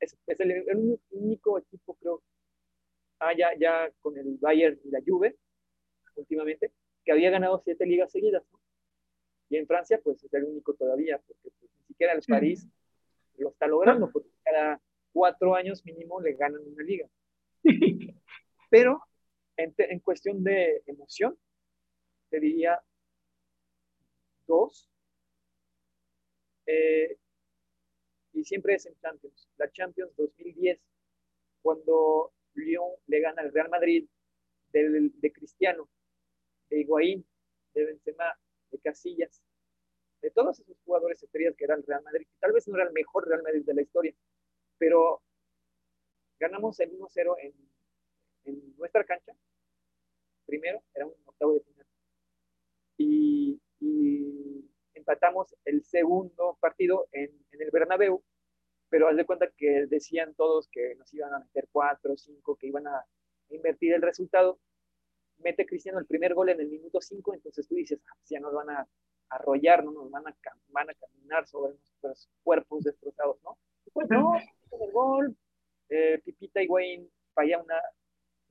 es, 0.00 0.16
el, 0.26 0.98
único 1.10 1.58
equipo, 1.58 1.94
creo, 1.94 2.22
ah, 3.20 3.32
ya, 3.36 3.50
ya 3.58 3.90
con 4.00 4.18
el 4.18 4.36
Bayern 4.38 4.78
y 4.84 4.90
la 4.90 5.00
Juve, 5.06 5.36
últimamente, 6.16 6.72
que 7.04 7.12
había 7.12 7.30
ganado 7.30 7.60
siete 7.64 7.86
ligas 7.86 8.10
seguidas. 8.10 8.42
Y 9.48 9.56
en 9.56 9.66
Francia, 9.66 10.00
pues 10.02 10.22
es 10.24 10.34
el 10.34 10.44
único 10.44 10.74
todavía, 10.74 11.20
porque 11.26 11.50
pues, 11.58 11.70
ni 11.78 11.84
siquiera 11.84 12.14
el 12.14 12.22
París 12.26 12.66
lo 13.38 13.50
está 13.50 13.66
logrando, 13.66 14.10
porque 14.10 14.30
cada 14.42 14.80
cuatro 15.12 15.54
años 15.54 15.84
mínimo 15.84 16.20
le 16.20 16.32
ganan 16.34 16.66
una 16.66 16.82
liga. 16.82 17.06
Pero 18.70 19.00
en, 19.56 20.00
cuestión 20.00 20.42
de 20.42 20.82
emoción, 20.86 21.38
te 22.30 22.40
diría 22.40 22.80
dos. 24.46 24.88
Eh, 26.66 27.18
y 28.32 28.44
siempre 28.44 28.74
es 28.74 28.86
en 28.86 28.96
Champions. 28.98 29.48
La 29.56 29.70
Champions 29.70 30.14
2010, 30.16 30.80
cuando 31.62 32.32
Lyon 32.54 32.92
le 33.06 33.20
gana 33.20 33.42
al 33.42 33.52
Real 33.52 33.68
Madrid 33.68 34.08
de, 34.72 35.32
Cristiano, 35.32 35.88
de 36.70 36.80
Higuaín, 36.80 37.26
de 37.74 37.84
Benzema, 37.84 38.38
de 38.70 38.78
Casillas, 38.78 39.42
de 40.22 40.30
todos 40.30 40.60
esos 40.60 40.76
jugadores 40.84 41.22
estrellas 41.22 41.54
que 41.56 41.64
eran 41.64 41.80
el 41.80 41.86
Real 41.86 42.02
Madrid, 42.02 42.26
tal 42.40 42.52
vez 42.52 42.66
no 42.68 42.76
era 42.76 42.86
el 42.86 42.92
mejor 42.92 43.28
Real 43.28 43.42
Madrid 43.42 43.64
de 43.64 43.74
la 43.74 43.82
historia, 43.82 44.14
pero 44.78 45.22
ganamos 46.38 46.78
el 46.80 46.90
1-0 46.98 47.36
en, 47.40 47.71
en 48.44 48.76
nuestra 48.76 49.04
cancha 49.04 49.32
primero, 50.52 50.82
era 50.94 51.06
un 51.06 51.14
octavo 51.24 51.54
de 51.54 51.60
final. 51.60 51.86
Y, 52.98 53.60
empatamos 54.94 55.54
el 55.64 55.82
segundo 55.82 56.56
partido 56.60 57.08
en, 57.10 57.30
el 57.50 57.70
Bernabéu, 57.72 58.22
pero 58.88 59.08
haz 59.08 59.16
de 59.16 59.24
cuenta 59.24 59.50
que 59.56 59.86
decían 59.86 60.34
todos 60.34 60.68
que 60.68 60.94
nos 60.94 61.12
iban 61.12 61.34
a 61.34 61.40
meter 61.40 61.68
cuatro 61.72 62.16
cinco, 62.16 62.54
que 62.54 62.68
iban 62.68 62.86
a 62.86 63.04
invertir 63.48 63.94
el 63.94 64.02
resultado. 64.02 64.60
Mete 65.38 65.66
Cristiano 65.66 65.98
el 65.98 66.06
primer 66.06 66.34
gol 66.34 66.50
en 66.50 66.60
el 66.60 66.68
minuto 66.68 67.00
cinco, 67.00 67.34
entonces 67.34 67.66
tú 67.66 67.74
dices, 67.74 68.00
ah, 68.06 68.14
pues 68.16 68.28
ya 68.28 68.38
nos 68.38 68.52
van 68.52 68.70
a 68.70 68.86
arrollar, 69.30 69.82
¿no? 69.84 69.90
nos 69.90 70.10
van 70.10 70.28
a, 70.28 70.36
van 70.68 70.90
a 70.90 70.94
caminar 70.94 71.48
sobre 71.48 71.72
nuestros 71.72 72.28
cuerpos 72.44 72.84
destrozados, 72.84 73.42
¿no? 73.42 73.58
Pues 73.92 74.08
no, 74.08 74.34
el 74.36 74.92
gol, 74.92 75.36
eh, 75.88 76.20
Pipita 76.24 76.62
y 76.62 76.68
Wayne 76.68 77.08
falla 77.34 77.58
una, 77.60 77.80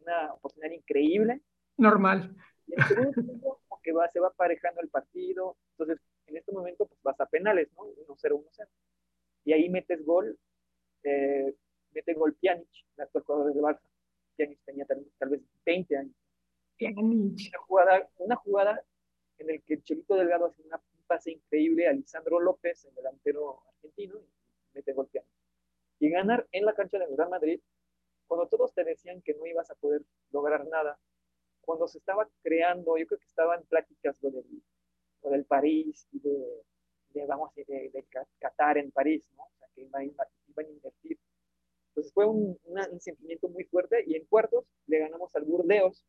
una 0.02 0.34
oportunidad 0.34 0.74
increíble, 0.74 1.42
normal. 1.78 2.36
Y 2.68 2.74
en 2.74 2.88
segundo 2.88 3.62
que 3.82 3.92
va, 3.92 4.08
se 4.10 4.20
va 4.20 4.28
aparejando 4.28 4.82
el 4.82 4.90
partido, 4.90 5.58
entonces 5.72 6.04
en 6.28 6.38
este 6.38 6.52
momento 6.52 6.86
pues 6.86 7.00
vas 7.04 7.20
a 7.20 7.26
penales, 7.26 7.70
¿no? 7.76 7.84
1-0, 7.84 8.08
1-0. 8.08 8.68
Y 9.46 9.54
ahí 9.54 9.70
metes 9.70 10.06
gol, 10.06 10.38
eh, 11.04 11.56
mete 11.92 12.14
gol 12.14 12.36
Pjanic, 12.36 12.70
el 12.98 13.04
actual 13.04 13.24
jugador 13.24 13.54
de 13.54 13.62
Barça. 13.62 13.82
Pjanic 14.38 14.60
tenía 14.66 14.86
tal, 14.86 15.30
vez 15.30 15.42
20 15.66 15.98
años. 15.98 16.16
Pjanic. 16.78 16.98
Una 16.98 17.60
jugada, 17.60 18.10
una 18.18 18.36
jugada 18.36 18.84
en 19.40 19.50
el 19.50 19.64
que 19.64 19.82
Chelito 19.82 20.16
Delgado 20.16 20.46
hace 20.46 20.62
una, 20.62 20.78
un 20.78 21.04
pase 21.08 21.32
increíble 21.32 21.88
a 21.88 21.94
Lisandro 21.94 22.40
López, 22.40 22.86
el 22.86 22.94
delantero 22.94 23.64
argentino, 23.68 24.20
y 24.20 24.30
mete 24.76 24.94
gol 24.94 25.08
Pjanic. 25.08 25.28
Y 26.00 26.10
ganar 26.10 26.48
en 26.52 26.66
la 26.66 26.74
cancha 26.74 27.00
del 27.00 27.18
Real 27.18 27.30
Madrid, 27.30 27.60
cuando 28.32 28.48
todos 28.48 28.74
te 28.74 28.86
decían 28.86 29.22
que 29.22 29.34
no 29.34 29.46
ibas 29.46 29.70
a 29.72 29.76
poder 29.76 30.04
lograr 30.32 30.66
nada, 30.66 30.98
cuando 31.60 31.86
se 31.86 31.98
estaba 31.98 32.30
creando, 32.42 32.98
yo 32.98 33.06
creo 33.06 33.20
que 33.20 33.26
estaban 33.26 33.62
pláticas 33.66 34.16
lo 34.22 34.32
del, 34.32 34.46
lo 35.22 35.32
del 35.32 35.44
París 35.44 36.08
y 36.14 36.20
de, 36.22 36.64
de 37.10 37.26
vamos, 37.26 37.54
de, 37.56 37.66
de, 37.66 38.06
Qatar 38.40 38.78
en 38.78 38.90
París, 38.92 39.28
¿no? 39.36 39.44
O 39.44 39.52
sea, 39.60 39.68
que 39.76 39.82
iban, 39.82 40.04
iban 40.06 40.66
a 40.66 40.70
invertir. 40.70 41.20
Entonces 41.90 42.14
fue 42.14 42.26
un, 42.26 42.58
un, 42.64 43.02
sentimiento 43.02 43.50
muy 43.50 43.66
fuerte 43.66 44.02
y 44.08 44.16
en 44.16 44.24
cuartos 44.28 44.64
le 44.88 45.00
ganamos 45.00 45.36
al 45.36 45.44
Burdeos, 45.44 46.06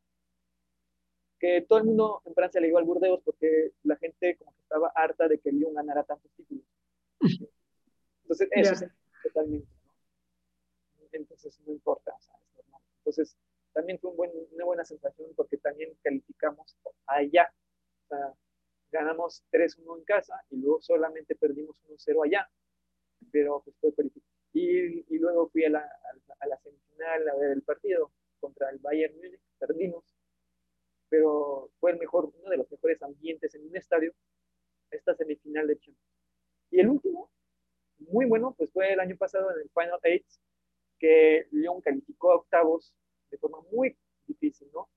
que 1.41 1.63
todo 1.63 1.81
el 1.81 1.87
mundo 1.87 2.23
en 2.25 2.35
Francia 2.35 2.61
le 2.61 2.69
dio 2.69 2.79
al 2.79 2.85
Burdeos 2.85 3.21
porque 3.25 3.73
la 3.83 3.97
gente 3.97 4.37
como 4.37 4.55
que 4.55 4.63
estaba 4.63 4.93
harta 4.95 5.27
de 5.27 5.41
que 5.41 5.51
Lyon 5.51 5.75
ganara 5.75 6.05
tantos 6.05 6.31
títulos. 6.37 6.65
Entonces 8.23 8.49
eso 8.53 8.75
es 8.75 8.93
totalmente. 9.25 9.82
Entonces 11.13 11.59
no 11.67 11.73
importa, 11.73 12.13
o 12.15 12.57
normal. 12.57 12.83
Entonces 12.99 13.37
también 13.73 13.99
fue 13.99 14.11
una 14.13 14.65
buena 14.65 14.85
sensación 14.85 15.31
porque 15.37 15.57
también 15.59 15.95
calificamos 16.03 16.77
allá. 17.07 17.53
O 18.05 18.09
sea, 18.09 18.35
ganamos 18.91 19.43
3-1 19.51 19.99
en 19.99 20.05
casa 20.05 20.35
y 20.51 20.57
luego 20.57 20.81
solamente 20.83 21.35
perdimos 21.35 21.77
1-0 21.89 22.27
allá, 22.27 22.51
pero 23.31 23.63
pues 23.63 23.77
fue 23.81 23.93
y, 24.55 25.15
y 25.15 25.19
luego 25.19 25.49
fui 25.49 25.65
a 25.65 25.71
la, 25.71 25.91
a 26.41 26.47
la 26.47 26.59
semifinal 26.59 27.29
a 27.29 27.37
ver 27.37 27.53
el 27.53 27.63
partido 27.63 28.13
contra 28.39 28.69
el 28.71 28.79
Bayern 28.79 29.17
Múnich, 29.17 29.41
perdimos, 29.59 30.05
pero 31.09 31.71
fue 31.81 31.93
el 31.93 31.99
mejor, 31.99 32.33
uno 32.39 32.51
de 32.51 32.57
los 32.57 32.71
mejores 32.71 33.03
ambientes 33.03 33.55
en 33.55 33.67
un 33.67 33.77
estadio, 33.77 34.13
esta 34.91 35.15
semifinal 35.15 35.67
de 35.67 35.77
Champions. 35.79 35.99
Y 36.71 36.81
el 36.81 36.89
último, 36.89 37.31
muy 37.99 38.27
bueno, 38.27 38.55
pues 38.57 38.71
fue 38.73 38.93
el 38.93 39.01
año 39.01 39.17
pasado 39.17 39.51
en 39.53 39.61
el 39.61 39.71
Final 39.71 40.01
Eight, 40.03 40.27
que 41.03 41.49
Lyon 41.51 41.81
calificó 41.81 42.31
a 42.31 42.37
octavos 42.37 42.95
de 43.29 43.37
forma 43.37 43.59
muy 43.73 43.99
difícil, 44.25 44.71
¿no? 44.73 44.89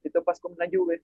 Te 0.00 0.10
topas 0.10 0.38
con 0.38 0.54
la 0.56 0.68
Juve, 0.70 1.02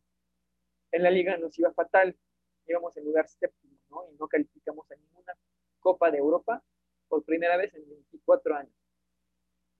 en 0.92 1.02
la 1.02 1.10
liga 1.10 1.36
nos 1.36 1.58
iba 1.58 1.72
fatal, 1.72 2.16
íbamos 2.64 2.96
en 2.96 3.06
lugar 3.06 3.28
séptimo, 3.28 3.76
¿no? 3.90 4.08
Y 4.08 4.14
no 4.14 4.28
calificamos 4.28 4.88
a 4.92 4.94
ninguna 4.94 5.32
Copa 5.80 6.12
de 6.12 6.18
Europa 6.18 6.62
por 7.08 7.24
primera 7.24 7.56
vez 7.56 7.74
en 7.74 7.88
24 7.88 8.54
años. 8.54 8.72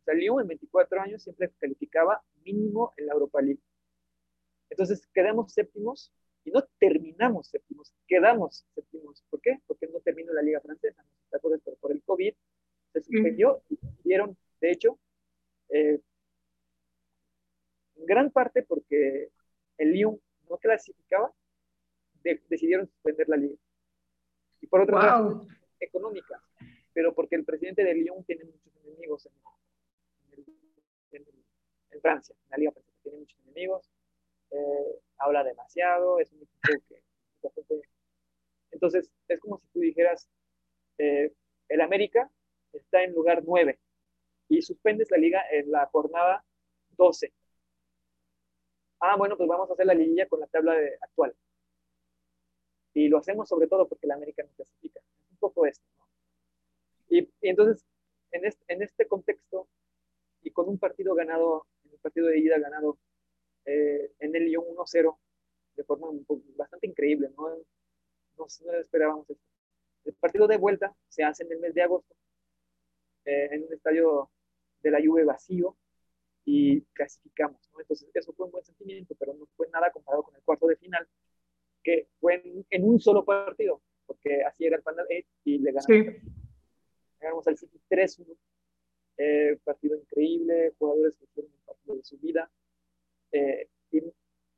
O 0.01 0.05
sea, 0.05 0.15
Lyon 0.15 0.41
en 0.41 0.49
24 0.49 1.01
años 1.01 1.23
siempre 1.23 1.53
calificaba 1.61 2.21
mínimo 2.45 2.93
en 2.97 3.07
la 3.07 3.13
Europa 3.13 3.41
League. 3.41 3.63
Entonces 4.69 5.07
quedamos 5.15 5.53
séptimos 5.53 6.13
y 6.43 6.51
no 6.51 6.65
terminamos 6.81 7.47
séptimos, 7.47 7.95
quedamos 8.09 8.67
séptimos. 8.75 9.23
¿Por 9.31 9.41
qué? 9.41 9.61
Porque 9.69 9.87
no 9.87 10.01
terminó 10.01 10.33
la 10.33 10.43
Liga 10.43 10.61
Francesa, 10.61 11.05
por, 11.41 11.61
por 11.79 11.93
el 11.93 12.03
COVID 12.03 12.35
se 12.95 13.01
suspendió 13.03 13.63
y 13.69 13.79
dieron, 14.05 14.37
de 14.61 14.71
hecho, 14.71 14.99
eh, 15.69 16.01
en 17.97 18.07
gran 18.07 18.31
parte 18.31 18.63
porque 18.63 19.31
el 19.79 19.93
Lyon 19.93 20.21
no 20.49 20.59
clasificaba, 20.59 21.33
decidieron 22.23 22.87
suspender 22.87 23.29
la 23.29 23.37
liga. 23.37 23.57
Y 24.61 24.67
por 24.67 24.83
otra 24.83 25.21
wow. 25.21 25.47
económica, 25.81 26.41
pero 26.93 27.15
porque 27.15 27.35
el 27.37 27.45
presidente 27.45 27.85
de 27.85 27.95
Lyon 27.95 28.25
tiene 28.25 28.45
muchos 28.45 28.73
enemigos 28.85 29.27
en, 29.27 29.33
Francia, 32.01 32.35
en 32.35 32.51
la 32.51 32.57
liga 32.59 32.73
francesa, 32.73 32.99
tiene 33.03 33.19
muchos 33.19 33.39
enemigos, 33.41 33.91
eh, 34.51 35.01
habla 35.19 35.43
demasiado, 35.43 36.21
es 36.21 36.31
un 36.33 36.43
equipo 36.43 37.53
que... 37.69 37.83
Entonces, 38.71 39.11
es 39.29 39.41
como 39.41 39.59
si 39.59 39.67
tú 39.69 39.81
dijeras, 39.81 40.29
eh, 40.99 41.33
el 41.69 41.81
América 41.81 42.31
está 42.75 43.03
en 43.03 43.13
lugar 43.15 43.43
9 43.45 43.79
y 44.49 44.63
suspendes 44.63 45.11
la 45.11 45.19
liga 45.19 45.43
en 45.51 45.71
la 45.71 45.87
jornada 45.87 46.45
12 46.97 47.33
ah, 49.05 49.17
bueno, 49.17 49.37
pues 49.37 49.49
vamos 49.49 49.69
a 49.71 49.75
hacer 49.75 49.87
la 49.87 49.95
liguilla 49.95 50.27
con 50.29 50.41
la 50.41 50.47
tabla 50.47 50.75
actual. 51.01 51.35
Y 52.95 53.09
lo 53.09 53.19
hacemos 53.19 53.49
sobre 53.49 53.67
todo 53.67 53.89
porque 53.89 54.07
la 54.07 54.15
América 54.15 54.43
no 54.43 54.51
clasifica. 54.55 55.01
Es 55.01 55.31
un 55.31 55.37
poco 55.39 55.67
esto. 55.67 55.85
¿no? 55.99 56.09
Y, 57.09 57.29
entonces, 57.43 57.85
en 58.31 58.45
este, 58.47 58.65
en 58.69 58.83
este, 58.83 59.07
contexto, 59.07 59.69
y 60.43 60.51
con 60.51 60.69
un 60.69 60.79
partido 60.79 61.15
ganado, 61.15 61.67
un 61.85 61.99
partido 61.99 62.29
de 62.29 62.39
ida 62.39 62.59
ganado 62.59 62.99
eh, 63.65 64.13
en 64.21 64.35
el 64.37 64.45
Lyon 64.45 64.65
1-0, 64.65 65.19
de 65.77 65.85
forma 65.85 66.09
bastante 66.57 66.87
increíble, 66.87 67.31
¿no? 67.37 67.49
No, 68.37 68.47
no 68.65 68.73
esperábamos 68.79 69.29
esto. 69.29 69.45
El 70.05 70.15
partido 70.15 70.47
de 70.47 70.59
vuelta 70.59 70.95
se 71.09 71.25
hace 71.25 71.45
en 71.45 71.53
el 71.53 71.61
mes 71.61 71.75
de 71.75 71.83
agosto, 71.83 72.15
eh, 73.25 73.49
en 73.53 73.65
un 73.65 73.73
estadio 73.73 74.31
de 74.83 74.91
la 74.91 75.01
Juve 75.05 75.25
vacío, 75.25 75.77
y 76.45 76.83
clasificamos. 76.93 77.69
¿no? 77.73 77.81
Entonces, 77.81 78.09
eso 78.13 78.33
fue 78.33 78.47
un 78.47 78.53
buen 78.53 78.65
sentimiento, 78.65 79.15
pero 79.19 79.35
no 79.35 79.47
fue 79.57 79.69
nada 79.71 79.91
comparado 79.91 80.23
con 80.25 80.35
el 80.37 80.43
cuarto 80.43 80.67
de 80.67 80.77
final, 80.77 81.07
que 81.83 82.09
fue 82.21 82.43
en, 82.71 82.85
un 82.85 83.01
solo 83.01 83.25
partido, 83.25 83.81
porque 84.07 84.43
así 84.43 84.65
era 84.65 84.77
el 84.77 84.83
Final 84.83 85.07
8 85.09 85.29
y 85.45 85.59
le 85.59 85.73
ganamos, 85.73 86.23
ganamos 87.21 87.47
al 87.49 87.59
City 87.59 87.81
3-1. 87.89 88.37
Eh, 89.17 89.59
partido 89.63 89.97
increíble, 89.97 90.75
jugadores 90.77 91.17
que 91.17 91.25
hicieron 91.25 91.53
un 91.53 91.65
partido 91.65 91.97
de 91.97 92.03
su 92.03 92.19
vida, 92.19 92.51
eh, 93.31 93.69
y 93.93 94.03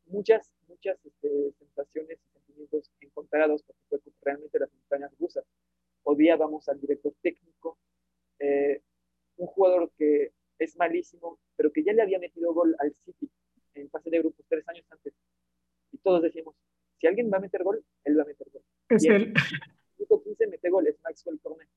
muchas, 0.07 0.51
muchas 0.67 1.05
este, 1.05 1.53
sensaciones 1.59 2.19
y 2.25 2.33
sentimientos 2.33 2.91
encontrados, 3.01 3.63
porque 3.63 3.83
fue 3.89 4.13
realmente 4.23 4.59
las 4.59 4.73
montañas 4.73 5.13
rusas. 5.19 5.45
Odiábamos 6.05 6.69
al 6.69 6.81
director 6.81 7.13
técnico, 7.21 7.79
eh, 8.39 8.83
un 9.37 9.47
jugador 9.47 9.91
que 9.97 10.33
es 10.59 10.77
malísimo, 10.77 11.39
pero 11.57 11.73
que 11.73 11.83
ya 11.83 11.93
le 11.93 12.03
había 12.03 12.19
metido 12.19 12.53
gol 12.55 12.75
al 12.79 12.95
City 12.95 13.31
en 13.75 13.91
fase 13.91 14.11
de 14.11 14.19
grupos 14.19 14.47
tres 14.49 14.67
años 14.69 14.87
antes. 14.91 15.15
Y 15.93 15.99
todos 15.99 16.23
decíamos, 16.23 16.55
si 16.99 17.07
alguien 17.07 17.31
va 17.33 17.39
a 17.39 17.41
meter 17.41 17.63
gol, 17.63 17.85
él 18.05 18.19
va 18.19 18.23
a 18.23 18.27
meter 18.27 18.49
gol. 18.51 18.63
Es 18.89 19.05
y 19.05 19.09
él. 19.09 19.35
El 19.99 20.23
15 20.23 20.47
mete 20.47 20.71
gol, 20.71 20.87
es 20.87 21.01
Maxwell 21.03 21.41
Cornet. 21.41 21.69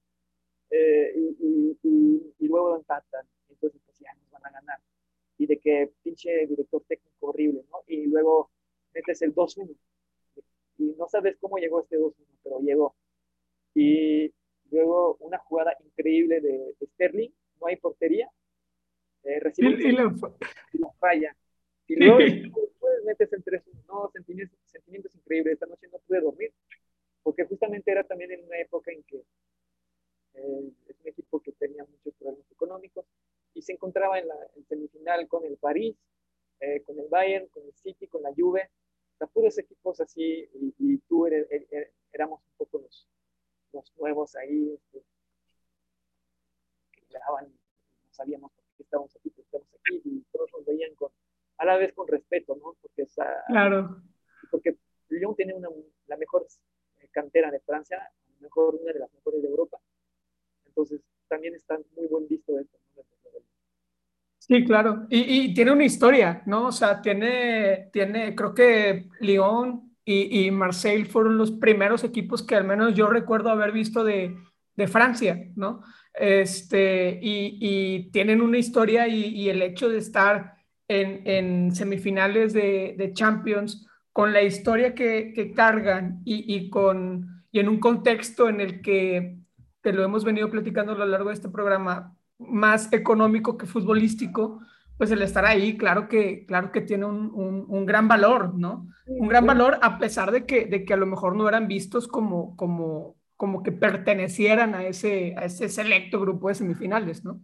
Eh, 0.70 1.14
y, 1.16 1.78
y, 1.82 2.34
y, 2.40 2.48
luego 2.48 2.76
empatan. 2.76 3.26
Entonces, 3.50 3.82
pues 3.86 3.98
ya 4.00 4.14
nos 4.14 4.30
van 4.30 4.46
a 4.46 4.52
ganar. 4.52 4.80
Y 5.38 5.48
de 5.48 5.58
que 5.58 5.92
pinche 6.04 6.46
director 6.48 6.84
técnico 6.88 7.28
horrible, 7.28 7.64
¿no? 7.72 7.80
Y 7.88 8.06
luego 8.06 8.52
metes 8.94 9.22
el 9.22 9.34
2-1. 9.34 9.76
Y 10.78 10.84
no 10.98 11.08
sabes 11.08 11.38
cómo 11.40 11.58
llegó 11.58 11.82
este 11.82 11.98
2-1, 11.98 12.14
pero 12.44 12.60
llegó. 12.60 12.96
Y 13.74 14.34
luego 14.72 15.18
una 15.20 15.38
jugada 15.40 15.76
increíble 15.84 16.42
de 16.42 16.76
Sterling, 16.94 17.30
no 17.60 17.68
hay 17.68 17.76
portería, 17.78 18.30
eh, 19.24 19.40
recibe 19.40 19.70
y, 19.70 19.92
la... 19.92 20.14
falla. 21.00 21.36
Y 21.88 21.96
luego 21.96 22.20
después 22.20 23.04
metes 23.06 23.34
el 23.34 23.44
3 23.44 23.64
No, 23.88 24.10
sentimientos, 24.12 24.58
sentimientos 24.66 25.16
increíbles. 25.16 25.54
Esta 25.54 25.66
noche 25.66 25.88
no 25.92 26.00
pude 26.00 26.22
dormir, 26.22 26.54
porque 27.24 27.46
justamente 27.46 27.92
era 27.92 28.04
también 28.04 28.32
en 28.32 28.46
una 28.46 28.60
época 28.60 28.92
en 28.92 29.04
que 29.04 29.18
eh, 30.34 30.72
es 30.88 31.00
un 31.02 31.08
equipo 31.08 31.42
que 31.42 31.52
tenía 31.54 31.84
muchos 31.84 32.14
problemas 32.16 32.50
económicos 32.52 33.06
y 33.54 33.62
se 33.62 33.74
encontraba 33.74 34.20
en 34.20 34.28
la 34.28 34.36
semifinal 34.68 35.28
con 35.28 35.44
el 35.46 35.58
París, 35.58 35.98
eh, 36.60 36.82
con 36.84 37.00
el 37.00 37.08
Bayern, 37.10 37.48
con 37.48 37.64
el 37.66 37.74
City, 37.74 38.08
con 38.08 38.22
la 38.22 38.34
Juve. 38.36 38.70
Sea, 39.18 39.28
puros 39.28 39.58
equipos 39.58 40.00
así, 40.00 40.50
y, 40.78 40.98
tú 41.00 41.26
er, 41.26 41.46
er, 41.50 41.92
éramos 42.14 42.42
un 42.42 42.58
poco 42.58 42.80
los, 42.80 43.06
los 43.74 43.94
nuevos 43.98 44.36
ahí, 44.36 44.74
este, 44.74 45.04
que 46.92 47.18
daban, 47.18 47.46
no 47.46 48.14
sabíamos 48.14 48.52
estamos 48.82 49.16
aquí, 49.16 49.32
estamos 49.38 49.68
aquí, 49.74 50.02
y 50.06 50.26
todos 50.32 50.50
nos 50.54 50.66
veían 50.66 50.96
con, 50.96 51.12
a 51.58 51.66
la 51.66 51.78
vez 51.78 51.94
con 51.94 52.08
respeto, 52.08 52.56
¿no? 52.56 52.76
Porque, 52.82 53.04
esa, 53.04 53.26
claro. 53.48 54.02
porque 54.50 54.78
Lyon 55.10 55.36
tiene 55.36 55.54
una, 55.54 55.70
la 56.08 56.18
mejor 56.18 56.48
eh, 57.00 57.08
cantera 57.12 57.52
de 57.52 57.60
Francia, 57.60 57.98
a 57.98 58.32
lo 58.34 58.40
mejor 58.42 58.76
una 58.76 58.94
de 58.94 59.00
las 59.00 59.14
mejores 59.14 59.42
de 59.42 59.48
Europa, 59.48 59.80
entonces 60.66 61.02
también 61.28 61.56
está 61.56 61.78
muy 61.96 62.08
buen 62.08 62.28
visto 62.28 62.58
esto. 62.58 62.78
¿no? 62.96 63.04
Sí, 64.38 64.66
claro, 64.66 65.06
y, 65.10 65.44
y, 65.44 65.54
tiene 65.54 65.72
una 65.72 65.86
historia, 65.86 66.42
¿no? 66.48 66.68
O 66.68 66.72
sea, 66.72 67.02
tiene, 67.02 67.90
tiene 67.94 68.34
creo 68.36 68.56
que 68.56 69.10
Lyon 69.20 69.89
y, 70.12 70.46
y 70.48 70.50
Marseille 70.50 71.06
fueron 71.06 71.38
los 71.38 71.52
primeros 71.52 72.04
equipos 72.04 72.42
que 72.42 72.56
al 72.56 72.64
menos 72.64 72.96
yo 72.96 73.10
recuerdo 73.10 73.52
haber 73.52 73.72
visto 73.72 74.04
de, 74.04 74.36
de 74.76 74.88
Francia, 74.88 75.52
¿no? 75.56 75.84
Este, 76.16 77.20
y, 77.22 78.10
tienen 78.12 78.42
una 78.42 78.58
historia 78.58 79.08
y, 79.08 79.50
el 79.50 79.62
hecho 79.62 79.88
de 79.88 80.00
estar 80.00 80.56
en, 80.88 81.76
semifinales 81.76 82.54
de, 82.54 83.12
Champions 83.14 83.86
con 84.12 84.34
la 84.34 84.42
historia 84.42 84.96
que, 84.96 85.54
cargan 85.56 86.22
y, 86.26 86.72
con, 86.72 87.44
y 87.52 87.60
en 87.60 87.70
un 87.70 87.80
contexto 87.80 88.50
en 88.50 88.62
el 88.62 88.82
que, 88.82 89.38
te 89.82 89.94
lo 89.94 90.04
hemos 90.04 90.26
venido 90.26 90.50
platicando 90.50 90.94
a 90.94 90.98
lo 90.98 91.06
largo 91.06 91.30
de 91.30 91.36
este 91.36 91.50
programa, 91.50 92.18
más 92.40 92.92
económico 92.92 93.58
que 93.58 93.68
futbolístico, 93.68 94.60
pues 95.00 95.12
el 95.12 95.22
estar 95.22 95.46
ahí, 95.46 95.78
claro 95.78 96.10
que, 96.10 96.46
claro 96.46 96.74
que 96.74 96.82
tiene 96.82 97.06
un, 97.06 97.86
gran 97.86 98.10
valor, 98.10 98.54
¿no? 98.56 98.86
Un 99.08 99.30
gran 99.30 99.46
valor 99.46 99.80
a 99.82 99.98
pesar 99.98 100.30
de 100.30 100.46
que, 100.46 100.66
de 100.66 100.84
que 100.84 100.94
a 100.94 100.98
lo 100.98 101.06
mejor 101.06 101.38
no 101.38 101.48
eran 101.48 101.70
vistos 101.70 102.06
como, 102.06 102.58
como, 102.58 103.16
como 103.38 103.64
que 103.64 103.72
pertenecieran 103.72 104.76
a 104.76 104.86
ese, 104.86 105.36
a 105.38 105.46
ese 105.46 105.70
selecto 105.70 106.20
grupo 106.20 106.50
de 106.50 106.56
semifinales, 106.56 107.24
¿no? 107.24 107.40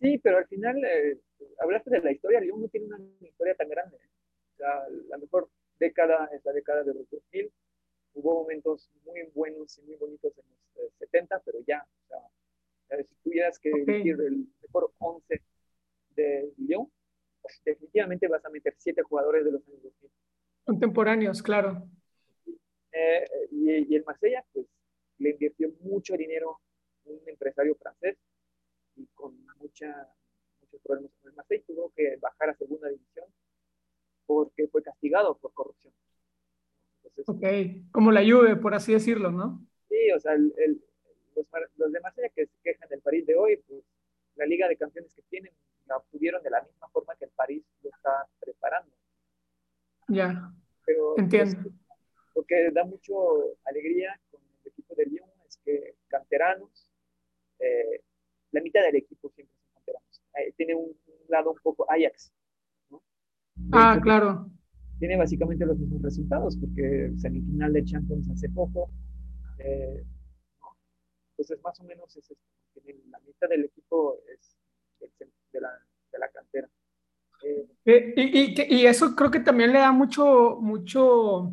Sí, 0.00 0.18
pero 0.18 0.38
al 0.38 0.48
final, 0.48 0.84
eh, 0.84 1.20
hablaste 1.60 1.90
de 1.90 2.00
la 2.00 2.10
historia, 2.10 2.40
Lyon 2.40 2.62
no 2.62 2.66
tiene 2.66 2.86
una 2.86 2.98
historia 3.20 3.54
tan 3.54 3.68
grande. 3.68 3.98
O 3.98 4.56
sea, 4.56 4.88
la 5.10 5.18
mejor 5.18 5.48
década 5.78 6.28
es 6.34 6.44
la 6.44 6.52
década 6.52 6.82
de 6.82 6.92
los 6.92 7.08
2000. 7.08 7.52
Hubo 8.14 8.42
momentos 8.42 8.90
muy 9.04 9.22
buenos 9.32 9.78
y 9.78 9.82
muy 9.82 9.94
bonitos 9.94 10.32
en 10.36 10.44
los 10.82 10.92
70, 10.98 11.36
eh, 11.36 11.40
pero 11.44 11.58
ya, 11.68 11.86
o 11.86 12.08
sea, 12.08 12.98
si 13.04 13.14
tuvieras 13.22 13.60
que 13.60 13.70
elegir 13.70 14.16
el 14.20 14.48
mejor 14.60 14.92
11 14.98 15.40
de 16.14 16.52
Lyon, 16.58 16.90
pues 17.40 17.60
definitivamente 17.64 18.28
vas 18.28 18.44
a 18.44 18.50
meter 18.50 18.74
siete 18.78 19.02
jugadores 19.02 19.44
de 19.44 19.52
los 19.52 19.66
años 19.66 19.82
2000. 19.82 20.10
Contemporáneos, 20.64 21.42
claro. 21.42 21.88
Eh, 22.92 23.24
y, 23.50 23.94
el 23.96 24.04
Marsella, 24.04 24.44
pues, 24.52 24.66
le 25.18 25.30
invirtió 25.30 25.70
mucho 25.80 26.16
dinero 26.16 26.60
un 27.04 27.20
empresario 27.26 27.74
francés 27.76 28.16
y 28.96 29.06
con 29.14 29.34
mucha, 29.58 30.08
muchos 30.60 30.80
problemas 30.82 31.12
con 31.20 31.30
el 31.30 31.36
Marsella 31.36 31.64
tuvo 31.66 31.92
que 31.96 32.16
bajar 32.20 32.50
a 32.50 32.54
segunda 32.54 32.88
división 32.88 33.26
porque 34.26 34.68
fue 34.68 34.82
castigado 34.82 35.36
por 35.38 35.52
corrupción. 35.52 35.92
ok, 37.26 37.44
como 37.90 38.12
la 38.12 38.22
Juve, 38.22 38.56
por 38.56 38.74
así 38.74 38.92
decirlo, 38.92 39.30
¿no? 39.30 39.66
Sí, 39.88 40.10
o 40.14 40.20
sea, 40.20 40.34
el, 40.34 40.80
los, 41.34 41.46
los, 41.76 41.92
de 41.92 42.00
Marsella 42.00 42.28
que 42.28 42.46
se 42.46 42.58
quejan 42.62 42.88
del 42.88 43.00
París 43.00 43.26
de 43.26 43.36
hoy, 43.36 43.56
pues 43.66 43.82
la 44.36 44.46
Liga 44.46 44.68
de 44.68 44.76
Campeones 44.76 45.12
que 45.14 45.22
tienen 45.22 45.52
la 45.86 45.96
obtuvieron 45.96 46.42
de 46.42 46.50
la 46.50 46.62
misma 46.62 46.88
forma 46.88 47.14
que 47.16 47.26
el 47.26 47.30
París 47.32 47.64
lo 47.82 47.90
está 47.90 48.26
preparando. 48.40 48.92
Ya, 50.08 50.52
Pero, 50.84 51.18
entiendo. 51.18 51.62
Pues, 51.62 51.74
porque 52.34 52.70
da 52.72 52.84
mucho 52.84 53.12
alegría 53.64 54.18
con 54.30 54.40
el 54.42 54.70
equipo 54.70 54.94
de 54.94 55.06
Lyon, 55.06 55.28
es 55.46 55.58
que 55.64 55.96
canteranos, 56.08 56.88
eh, 57.58 58.02
la 58.52 58.60
mitad 58.60 58.82
del 58.82 58.96
equipo 58.96 59.30
siempre 59.30 59.56
son 59.56 59.74
canteranos. 59.74 60.22
Eh, 60.38 60.52
tiene 60.56 60.74
un, 60.74 60.96
lado 61.28 61.52
un 61.52 61.58
poco 61.62 61.90
Ajax, 61.90 62.32
¿no? 62.90 63.02
Ah, 63.72 63.98
claro. 64.02 64.50
Tiene 64.98 65.16
básicamente 65.16 65.64
los 65.64 65.78
mismos 65.78 66.02
resultados, 66.02 66.56
porque 66.56 67.12
semifinal 67.16 67.72
de 67.72 67.84
Champions 67.84 68.28
hace 68.30 68.48
poco. 68.50 68.90
Eh, 69.58 70.04
Entonces, 71.30 71.62
más 71.62 71.80
o 71.80 71.84
menos 71.84 72.16
es 72.16 72.30
esto. 72.30 72.44
La 73.10 73.18
mitad 73.20 73.48
del 73.48 73.64
equipo 73.64 74.18
es 74.32 74.56
de, 75.52 75.60
la, 75.60 75.70
de 76.12 76.18
la 76.18 76.28
cantera. 76.28 76.68
Eh, 77.84 78.14
y, 78.16 78.76
y, 78.76 78.86
eso 78.86 79.16
creo 79.16 79.30
que 79.30 79.40
también 79.40 79.72
le 79.72 79.80
da 79.80 79.90
mucho, 79.90 80.58
mucho, 80.60 81.52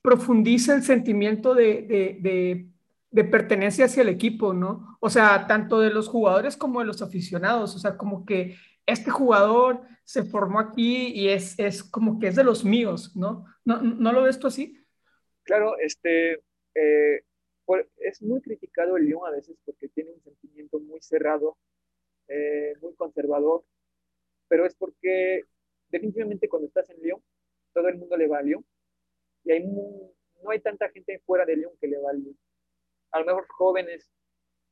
profundiza 0.00 0.74
el 0.74 0.82
sentimiento 0.82 1.54
de, 1.54 1.82
de, 1.82 2.68
de, 3.10 3.24
pertenencia 3.24 3.84
hacia 3.84 4.02
el 4.02 4.08
equipo, 4.08 4.54
¿no? 4.54 4.96
O 5.00 5.10
sea, 5.10 5.46
tanto 5.46 5.80
de 5.80 5.90
los 5.90 6.08
jugadores 6.08 6.56
como 6.56 6.80
de 6.80 6.86
los 6.86 7.02
aficionados, 7.02 7.74
o 7.74 7.78
sea, 7.78 7.98
como 7.98 8.24
que 8.24 8.56
este 8.86 9.10
jugador 9.10 9.82
se 10.04 10.24
formó 10.24 10.60
aquí 10.60 11.08
y 11.08 11.28
es, 11.28 11.58
es 11.58 11.82
como 11.82 12.18
que 12.18 12.28
es 12.28 12.36
de 12.36 12.44
los 12.44 12.64
míos, 12.64 13.14
¿no? 13.14 13.44
¿No, 13.64 13.82
no 13.82 14.12
lo 14.12 14.22
ves 14.22 14.38
tú 14.38 14.46
así? 14.46 14.80
Claro, 15.42 15.76
este, 15.78 16.40
eh, 16.74 17.24
es 17.98 18.22
muy 18.22 18.40
criticado 18.40 18.96
el 18.96 19.06
Lyon 19.06 19.26
a 19.26 19.30
veces 19.30 19.56
porque 19.64 19.88
tiene 19.88 20.12
un 20.12 20.20
sentimiento 20.22 20.78
muy 20.78 21.00
cerrado, 21.00 21.56
eh, 22.28 22.74
muy 22.80 22.94
conservador, 22.94 23.64
pero 24.48 24.66
es 24.66 24.74
porque 24.74 25.42
definitivamente 25.88 26.48
cuando 26.48 26.68
estás 26.68 26.88
en 26.90 27.00
Lyon, 27.02 27.22
todo 27.72 27.88
el 27.88 27.98
mundo 27.98 28.16
le 28.16 28.28
va 28.28 28.38
a 28.38 28.42
Lyon 28.42 28.64
y 29.44 29.52
hay 29.52 29.64
no 29.64 30.50
hay 30.50 30.60
tanta 30.60 30.88
gente 30.90 31.20
fuera 31.20 31.44
de 31.44 31.56
Lyon 31.56 31.72
que 31.80 31.88
le 31.88 31.98
va 31.98 32.10
a 32.10 32.14
Lyon. 32.14 32.36
A 33.12 33.20
lo 33.20 33.26
mejor 33.26 33.46
jóvenes 33.48 34.10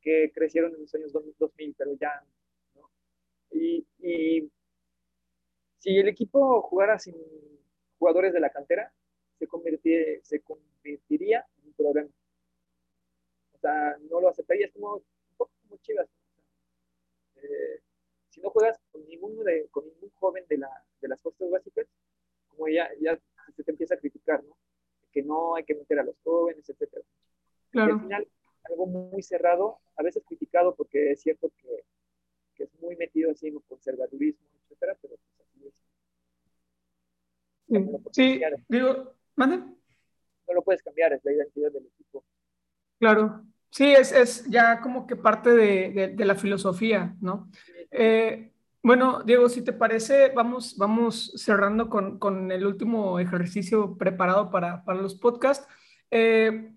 que 0.00 0.30
crecieron 0.34 0.74
en 0.74 0.82
los 0.82 0.94
años 0.94 1.12
2000, 1.12 1.74
pero 1.76 1.94
ya, 1.94 2.22
¿no? 2.74 2.90
Y, 3.50 3.86
si 5.78 5.98
el 5.98 6.08
equipo 6.08 6.62
jugara 6.62 6.98
sin 6.98 7.14
jugadores 7.98 8.32
de 8.32 8.40
la 8.40 8.50
cantera, 8.50 8.92
se, 9.38 10.20
se 10.22 10.40
convertiría 10.40 11.46
en 11.58 11.66
un 11.68 11.72
problema. 11.74 12.08
O 13.52 13.58
sea, 13.58 13.96
no 14.10 14.20
lo 14.20 14.28
aceptaría, 14.28 14.66
es 14.66 14.72
como 14.72 14.94
un 14.96 15.02
poco 15.36 15.52
como 15.62 15.76
Chivas. 15.78 16.08
Eh, 17.44 17.80
si 18.30 18.40
no 18.40 18.50
juegas 18.50 18.78
con 18.90 19.06
ninguno 19.06 19.42
de, 19.44 19.68
con 19.70 19.86
ningún 19.86 20.10
joven 20.14 20.44
de, 20.48 20.58
la, 20.58 20.70
de 21.00 21.08
las 21.08 21.20
fuerzas 21.20 21.50
básicas, 21.50 21.86
como 22.48 22.68
ya, 22.68 22.88
ya 23.00 23.18
se 23.54 23.62
te 23.62 23.70
empieza 23.70 23.94
a 23.94 23.98
criticar, 23.98 24.42
¿no? 24.42 24.56
Que 25.12 25.22
no 25.22 25.54
hay 25.54 25.64
que 25.64 25.74
meter 25.74 26.00
a 26.00 26.04
los 26.04 26.16
jóvenes, 26.22 26.68
etcétera. 26.68 27.02
Claro. 27.70 27.94
al 27.94 28.00
final, 28.00 28.28
algo 28.64 28.86
muy 28.86 29.22
cerrado, 29.22 29.80
a 29.96 30.02
veces 30.02 30.22
criticado 30.26 30.74
porque 30.74 31.12
es 31.12 31.20
cierto 31.20 31.50
que, 31.56 31.84
que 32.54 32.64
es 32.64 32.74
muy 32.80 32.96
metido 32.96 33.30
así 33.30 33.48
en 33.48 33.54
el 33.56 33.62
conservadurismo, 33.62 34.46
etcétera, 34.62 34.96
pero 35.00 35.16
pues 35.16 35.48
así 35.48 35.66
es. 35.66 35.84
Sí, 38.12 38.40
digo, 38.68 39.12
¿mande? 39.36 39.58
No 39.58 40.54
lo 40.54 40.62
puedes 40.62 40.82
cambiar, 40.82 41.12
es 41.12 41.24
la 41.24 41.32
identidad 41.32 41.72
del 41.72 41.86
equipo. 41.86 42.24
Claro, 42.98 43.44
sí, 43.74 43.92
es, 43.92 44.12
es 44.12 44.44
ya 44.48 44.80
como 44.80 45.06
que 45.06 45.16
parte 45.16 45.50
de, 45.50 46.14
de, 46.14 46.24
la 46.24 46.36
filosofía, 46.36 47.16
¿no? 47.20 47.50
Eh, 47.90 48.52
bueno, 48.82 49.22
Diego, 49.24 49.48
si 49.48 49.62
te 49.62 49.72
parece, 49.72 50.30
vamos, 50.30 50.76
vamos 50.76 51.32
cerrando 51.36 51.88
con, 51.88 52.18
con 52.18 52.52
el 52.52 52.66
último 52.66 53.18
ejercicio 53.18 53.96
preparado 53.96 54.50
para, 54.50 54.84
para 54.84 55.00
los 55.00 55.16
podcasts. 55.16 55.66
Eh, 56.10 56.72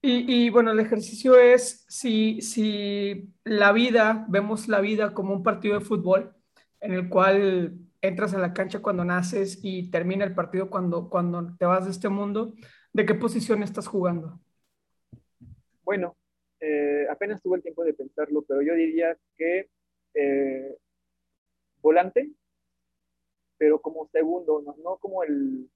y, 0.00 0.46
y, 0.46 0.50
bueno, 0.50 0.70
el 0.72 0.80
ejercicio 0.80 1.36
es 1.36 1.84
si, 1.88 2.40
si 2.40 3.32
la 3.44 3.72
vida, 3.72 4.24
vemos 4.28 4.68
la 4.68 4.80
vida 4.80 5.14
como 5.14 5.32
un 5.32 5.42
partido 5.42 5.78
de 5.78 5.84
fútbol 5.84 6.34
en 6.80 6.92
el 6.92 7.08
cual 7.08 7.78
entras 8.00 8.34
a 8.34 8.38
la 8.38 8.52
cancha 8.52 8.80
cuando 8.80 9.04
naces 9.04 9.58
y 9.62 9.90
termina 9.90 10.24
el 10.24 10.34
partido 10.34 10.70
cuando, 10.70 11.08
cuando 11.08 11.56
te 11.56 11.66
vas 11.66 11.84
de 11.84 11.92
este 11.92 12.08
mundo, 12.08 12.54
¿de 12.92 13.06
qué 13.06 13.14
posición 13.14 13.62
estás 13.62 13.86
jugando? 13.86 14.41
Bueno, 15.92 16.16
eh, 16.58 17.06
apenas 17.10 17.42
tuve 17.42 17.58
el 17.58 17.62
tiempo 17.62 17.84
de 17.84 17.92
pensarlo, 17.92 18.40
pero 18.48 18.62
yo 18.62 18.74
diría 18.74 19.14
que 19.36 19.68
eh, 20.14 20.74
volante, 21.82 22.30
pero 23.58 23.78
como 23.78 24.08
segundo, 24.08 24.62
no, 24.82 24.96
como, 24.96 25.22
el, 25.22 25.68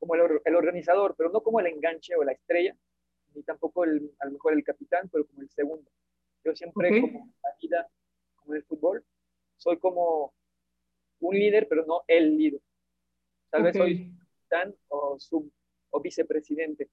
como 0.00 0.16
el, 0.16 0.56
organizador, 0.56 1.14
pero 1.16 1.30
no 1.30 1.42
como 1.42 1.60
el 1.60 1.68
enganche 1.68 2.16
o 2.16 2.24
la 2.24 2.32
estrella, 2.32 2.76
ni 3.32 3.44
tampoco 3.44 3.84
el, 3.84 4.12
a 4.18 4.26
lo 4.26 4.32
mejor 4.32 4.54
el 4.54 4.64
capitán, 4.64 5.08
pero 5.12 5.24
como 5.24 5.42
el 5.42 5.50
segundo. 5.50 5.88
Yo 6.42 6.56
siempre, 6.56 7.00
como 7.00 7.06
en 7.06 7.34
la 7.44 7.54
vida, 7.62 7.88
como 8.34 8.54
en 8.54 8.56
el 8.56 8.64
fútbol, 8.64 9.04
soy 9.58 9.78
como 9.78 10.34
un 11.20 11.36
líder, 11.36 11.68
pero 11.68 11.86
no 11.86 12.02
el 12.08 12.36
líder. 12.36 12.60
Tal 13.48 13.62
vez 13.62 13.76
soy 13.76 14.12
capitán 14.18 14.74
o, 14.88 15.20
sub, 15.20 15.48
o 15.90 16.00
vicepresidente, 16.00 16.90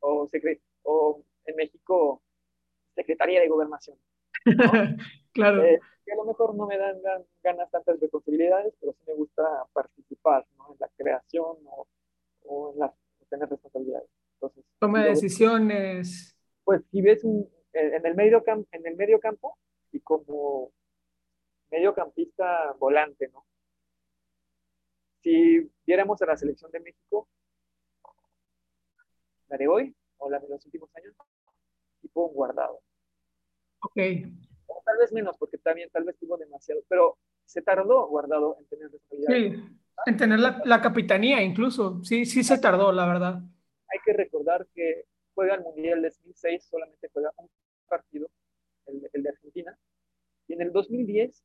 o, 0.00 0.28
o 0.82 1.24
en 1.46 1.56
México, 1.56 2.22
secretaria 2.94 3.40
de 3.40 3.48
gobernación. 3.48 3.98
claro. 5.32 5.64
Eh, 5.64 5.80
que 6.04 6.12
a 6.12 6.16
lo 6.16 6.24
mejor 6.24 6.54
no 6.54 6.66
me 6.66 6.78
dan 6.78 6.96
ganas 7.42 7.70
tantas 7.70 7.98
responsabilidades, 7.98 8.74
pero 8.80 8.92
sí 8.92 9.02
me 9.06 9.14
gusta 9.14 9.42
participar 9.72 10.46
¿no? 10.56 10.72
en 10.72 10.76
la 10.78 10.88
creación 10.96 11.56
o, 11.66 11.88
o 12.44 12.72
en, 12.72 12.78
la, 12.78 12.94
tener 13.28 13.48
responsabilidades. 13.48 14.08
Entonces, 14.34 14.64
Toma 14.78 15.04
decisiones. 15.04 16.36
Pues 16.64 16.82
si 16.90 17.02
ves 17.02 17.24
un, 17.24 17.48
en, 17.72 18.06
el 18.06 18.14
medio 18.14 18.42
en 18.46 18.86
el 18.86 18.96
medio 18.96 19.18
campo 19.20 19.58
y 19.92 20.00
como 20.00 20.72
mediocampista 21.70 22.72
volante, 22.78 23.28
¿no? 23.28 23.44
Si 25.22 25.70
viéramos 25.84 26.20
a 26.22 26.26
la 26.26 26.36
selección 26.36 26.70
de 26.70 26.80
México, 26.80 27.28
la 29.48 29.56
de 29.56 29.68
hoy 29.68 29.96
o 30.18 30.30
la 30.30 30.38
de 30.38 30.48
los 30.48 30.64
últimos 30.64 30.94
años, 30.94 31.14
tipo 32.06 32.28
guardado. 32.28 32.80
Ok. 33.80 33.98
O 34.66 34.82
tal 34.84 34.98
vez 34.98 35.12
menos, 35.12 35.36
porque 35.38 35.58
también 35.58 35.90
tal 35.90 36.04
vez 36.04 36.16
tuvo 36.18 36.36
demasiado, 36.36 36.82
pero 36.88 37.18
se 37.44 37.62
tardó 37.62 38.06
guardado 38.08 38.56
en 38.58 38.66
tener 38.66 38.90
responsabilidad. 38.90 39.62
Sí, 39.64 39.78
en 40.06 40.16
tener 40.16 40.40
la, 40.40 40.62
la, 40.64 40.80
capitanía 40.80 41.42
incluso. 41.42 42.02
Sí, 42.02 42.24
sí 42.26 42.42
se 42.42 42.58
tardó, 42.58 42.92
la 42.92 43.06
verdad. 43.06 43.40
Hay 43.88 43.98
que 44.04 44.12
recordar 44.12 44.66
que 44.74 45.04
juega 45.34 45.54
el 45.54 45.62
Mundial 45.62 46.02
de 46.02 46.08
2006, 46.08 46.64
solamente 46.64 47.08
juega 47.12 47.30
un 47.36 47.48
partido, 47.88 48.28
el, 48.86 49.08
el 49.12 49.22
de 49.22 49.28
Argentina, 49.28 49.78
y 50.48 50.54
en 50.54 50.62
el 50.62 50.72
2010, 50.72 51.44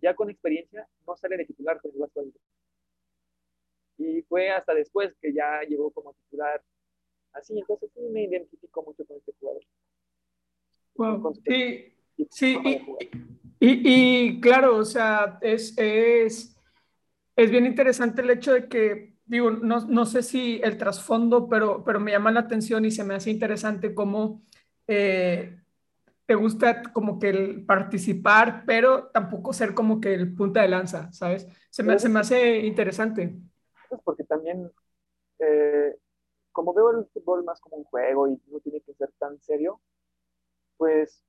ya 0.00 0.14
con 0.14 0.30
experiencia, 0.30 0.88
no 1.06 1.16
sale 1.16 1.36
de 1.36 1.46
titular 1.46 1.80
con 1.80 1.92
el 1.92 1.98
Vasco 1.98 2.22
Y 3.98 4.22
fue 4.22 4.50
hasta 4.50 4.74
después 4.74 5.14
que 5.20 5.32
ya 5.32 5.62
llegó 5.62 5.90
como 5.90 6.14
titular. 6.14 6.62
Así, 7.32 7.58
entonces 7.58 7.90
sí 7.92 8.00
me 8.10 8.24
identifico 8.24 8.82
mucho 8.82 9.04
con 9.04 9.18
este 9.18 9.32
jugador. 9.38 9.62
Wow. 10.96 11.34
Sí, 11.46 11.92
Sí, 12.30 12.58
y, 13.60 14.28
y, 14.30 14.40
claro, 14.40 14.76
o 14.76 14.84
sea, 14.84 15.38
es, 15.42 15.76
es, 15.76 16.56
es, 17.36 17.50
bien 17.50 17.66
interesante 17.66 18.22
el 18.22 18.30
hecho 18.30 18.54
de 18.54 18.68
que, 18.68 19.14
digo, 19.26 19.50
no, 19.50 19.80
no, 19.86 20.06
sé 20.06 20.22
si 20.22 20.60
el 20.62 20.78
trasfondo, 20.78 21.48
pero, 21.48 21.84
pero 21.84 22.00
me 22.00 22.12
llama 22.12 22.30
la 22.30 22.40
atención 22.40 22.84
y 22.84 22.90
se 22.90 23.04
me 23.04 23.14
hace 23.14 23.30
interesante 23.30 23.94
cómo 23.94 24.42
eh, 24.86 25.60
te 26.24 26.34
gusta 26.34 26.82
como 26.92 27.18
que 27.18 27.28
el 27.28 27.66
participar, 27.66 28.64
pero 28.66 29.08
tampoco 29.08 29.52
ser 29.52 29.74
como 29.74 30.00
que 30.00 30.14
el 30.14 30.34
punta 30.34 30.62
de 30.62 30.68
lanza, 30.68 31.12
¿sabes? 31.12 31.46
Se 31.70 31.82
me, 31.82 31.98
se 31.98 32.08
me 32.08 32.20
hace 32.20 32.58
interesante. 32.60 33.36
Pues 33.88 34.00
porque 34.04 34.24
también, 34.24 34.70
eh, 35.38 35.96
como 36.50 36.72
veo 36.72 36.98
el 36.98 37.06
fútbol 37.12 37.44
más 37.44 37.60
como 37.60 37.76
un 37.76 37.84
juego 37.84 38.26
y 38.26 38.40
no 38.46 38.58
tiene 38.60 38.80
que 38.80 38.94
ser 38.94 39.10
tan 39.18 39.38
serio, 39.42 39.80
pues 40.76 41.22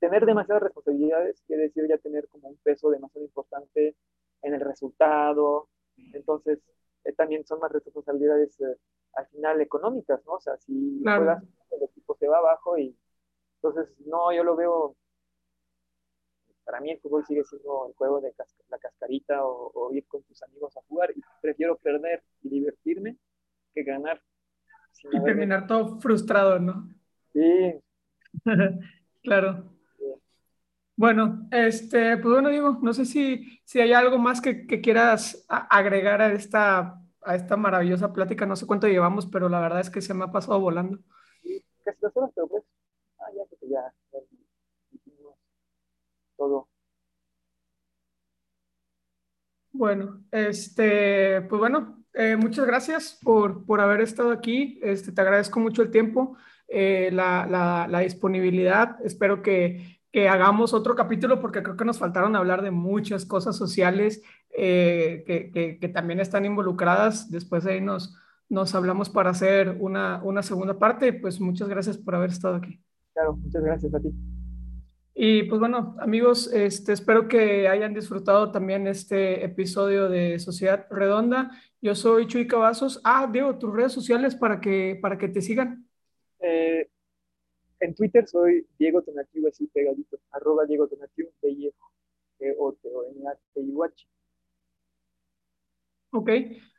tener 0.00 0.26
demasiadas 0.26 0.64
responsabilidades 0.64 1.42
quiere 1.46 1.64
decir 1.64 1.86
ya 1.88 1.98
tener 1.98 2.28
como 2.28 2.48
un 2.48 2.56
peso 2.58 2.90
demasiado 2.90 3.24
importante 3.24 3.96
en 4.42 4.54
el 4.54 4.60
resultado. 4.60 5.68
Entonces, 6.12 6.60
eh, 7.04 7.12
también 7.12 7.46
son 7.46 7.60
más 7.60 7.72
responsabilidades 7.72 8.60
eh, 8.60 8.76
al 9.14 9.26
final 9.28 9.60
económicas, 9.60 10.24
¿no? 10.26 10.34
O 10.34 10.40
sea, 10.40 10.56
si 10.58 11.00
juegas, 11.02 11.42
el 11.70 11.82
equipo 11.84 12.16
se 12.16 12.28
va 12.28 12.38
abajo 12.38 12.76
y 12.76 12.96
entonces, 13.64 13.94
no, 14.04 14.30
yo 14.30 14.44
lo 14.44 14.56
veo, 14.56 14.94
para 16.64 16.80
mí 16.80 16.90
el 16.90 17.00
fútbol 17.00 17.24
sigue 17.24 17.44
siendo 17.44 17.88
el 17.88 17.94
juego 17.94 18.20
de 18.20 18.34
la 18.68 18.78
cascarita 18.78 19.42
o, 19.42 19.90
ir 19.92 20.06
con 20.06 20.22
tus 20.24 20.42
amigos 20.42 20.76
a 20.76 20.82
jugar 20.82 21.12
y 21.16 21.22
prefiero 21.40 21.78
perder 21.78 22.22
y 22.42 22.50
divertirme 22.50 23.16
que 23.72 23.82
ganar. 23.82 24.20
Y 25.10 25.22
terminar 25.22 25.66
todo 25.66 25.98
frustrado, 25.98 26.58
¿no? 26.58 26.90
Sí. 27.32 27.80
claro. 29.22 29.64
Bueno, 30.96 31.48
este, 31.50 32.16
pues 32.18 32.32
bueno, 32.34 32.50
digo, 32.50 32.78
no 32.80 32.92
sé 32.94 33.04
si, 33.04 33.60
si 33.64 33.80
hay 33.80 33.92
algo 33.92 34.18
más 34.18 34.40
que, 34.40 34.66
que 34.66 34.80
quieras 34.80 35.44
agregar 35.48 36.22
a 36.22 36.32
esta, 36.32 37.00
a 37.22 37.34
esta 37.34 37.56
maravillosa 37.56 38.12
plática. 38.12 38.46
No 38.46 38.54
sé 38.56 38.66
cuánto 38.66 38.86
llevamos, 38.86 39.26
pero 39.26 39.48
la 39.48 39.60
verdad 39.60 39.80
es 39.80 39.90
que 39.90 40.00
se 40.00 40.14
me 40.14 40.24
ha 40.24 40.30
pasado 40.32 40.60
volando. 40.60 40.98
Sí, 41.42 41.64
casi 41.84 41.98
dos 42.00 42.12
horas, 42.16 42.30
pero 42.34 42.46
pues, 42.48 42.62
ah, 43.18 43.26
ya, 43.36 43.68
ya, 43.68 43.92
ya 44.12 44.18
todo. 46.36 46.68
Bueno, 49.72 50.24
este, 50.30 51.40
pues 51.42 51.58
bueno, 51.58 52.04
eh, 52.12 52.36
muchas 52.36 52.64
gracias 52.66 53.18
por, 53.22 53.66
por 53.66 53.80
haber 53.80 54.00
estado 54.02 54.30
aquí. 54.30 54.78
Este, 54.82 55.10
te 55.12 55.20
agradezco 55.20 55.58
mucho 55.60 55.82
el 55.82 55.90
tiempo, 55.90 56.36
eh, 56.74 57.10
la, 57.12 57.46
la, 57.48 57.86
la 57.88 58.00
disponibilidad. 58.00 58.96
Espero 59.04 59.42
que 59.42 59.94
que 60.14 60.28
hagamos 60.28 60.72
otro 60.74 60.94
capítulo 60.94 61.40
porque 61.40 61.60
creo 61.64 61.76
que 61.76 61.84
nos 61.84 61.98
faltaron 61.98 62.36
hablar 62.36 62.62
de 62.62 62.70
muchas 62.70 63.26
cosas 63.26 63.56
sociales 63.56 64.22
eh, 64.56 65.24
que, 65.26 65.80
que, 65.80 65.88
también 65.88 66.20
están 66.20 66.44
involucradas. 66.44 67.32
Después 67.32 67.64
de 67.64 67.72
ahí 67.72 67.80
nos, 67.80 68.16
nos 68.48 68.76
hablamos 68.76 69.10
para 69.10 69.30
hacer 69.30 69.76
una, 69.80 70.22
una 70.22 70.44
segunda 70.44 70.78
parte. 70.78 71.12
Pues 71.14 71.40
muchas 71.40 71.68
gracias 71.68 71.98
por 71.98 72.14
haber 72.14 72.30
estado 72.30 72.54
aquí. 72.54 72.80
Claro, 73.12 73.34
muchas 73.34 73.60
gracias 73.64 73.92
a 73.92 73.98
ti. 73.98 74.12
Y 75.16 75.42
pues 75.44 75.58
bueno, 75.58 75.96
amigos, 75.98 76.48
este, 76.52 76.92
espero 76.92 77.26
que 77.26 77.66
hayan 77.66 77.92
disfrutado 77.92 78.52
también 78.52 78.86
este 78.86 79.44
episodio 79.44 80.08
de 80.08 80.38
Sociedad 80.38 80.86
Redonda. 80.90 81.50
Yo 81.82 81.96
soy 81.96 82.28
Chuy 82.28 82.46
Cavazos. 82.46 83.00
Ah, 83.02 83.28
Diego, 83.32 83.58
tus 83.58 83.74
redes 83.74 83.90
sociales 83.90 84.36
para 84.36 84.60
que, 84.60 84.96
para 85.02 85.18
que 85.18 85.26
te 85.26 85.42
sigan. 85.42 85.88
Eh, 86.46 86.90
en 87.80 87.94
Twitter 87.94 88.26
soy 88.26 88.66
Diego 88.78 89.02
Tonatiuh, 89.02 89.48
así 89.48 89.66
pegadito, 89.68 90.18
arroba 90.30 90.66
Diego 90.66 90.86
Tonatiuh, 90.86 91.30
d 91.40 92.54
o 92.58 92.72
t 92.74 92.88
o 92.88 93.04
n 93.10 93.28
a 93.28 93.34
t 93.34 93.60
u 93.60 93.84
h 93.84 94.06
Ok, 96.10 96.30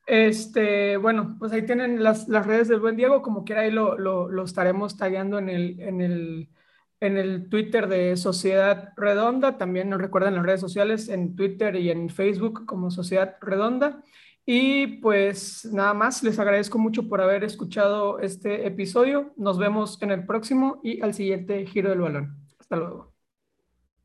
este, 0.05 0.97
bueno, 0.97 1.35
pues 1.39 1.51
ahí 1.51 1.65
tienen 1.65 2.03
las, 2.03 2.29
las, 2.29 2.45
redes 2.45 2.67
del 2.67 2.79
buen 2.79 2.95
Diego, 2.95 3.21
como 3.21 3.43
quiera 3.43 3.61
ahí 3.61 3.71
lo, 3.71 3.97
lo, 3.97 4.29
lo 4.29 4.43
estaremos 4.43 4.97
tagueando 4.97 5.39
en 5.39 5.49
el, 5.49 5.79
en, 5.81 5.99
el, 5.99 6.49
en 6.99 7.17
el 7.17 7.49
Twitter 7.49 7.87
de 7.87 8.15
Sociedad 8.17 8.93
Redonda, 8.95 9.57
también 9.57 9.89
nos 9.89 9.99
recuerdan 9.99 10.35
las 10.35 10.45
redes 10.45 10.61
sociales 10.61 11.09
en 11.09 11.35
Twitter 11.35 11.75
y 11.75 11.89
en 11.89 12.09
Facebook 12.09 12.65
como 12.65 12.91
Sociedad 12.91 13.35
Redonda. 13.41 14.03
Y 14.45 14.87
pues 14.97 15.65
nada 15.73 15.93
más, 15.93 16.21
les 16.21 16.37
agradezco 16.37 16.77
mucho 16.77 17.09
por 17.09 17.19
haber 17.21 17.43
escuchado 17.43 18.19
este 18.19 18.67
episodio. 18.67 19.33
Nos 19.37 19.57
vemos 19.57 19.99
en 20.01 20.11
el 20.11 20.25
próximo 20.25 20.79
y 20.83 21.01
al 21.01 21.13
siguiente 21.15 21.65
giro 21.65 21.89
del 21.89 22.01
balón. 22.01 22.37
Hasta 22.59 22.75
luego. 22.75 23.14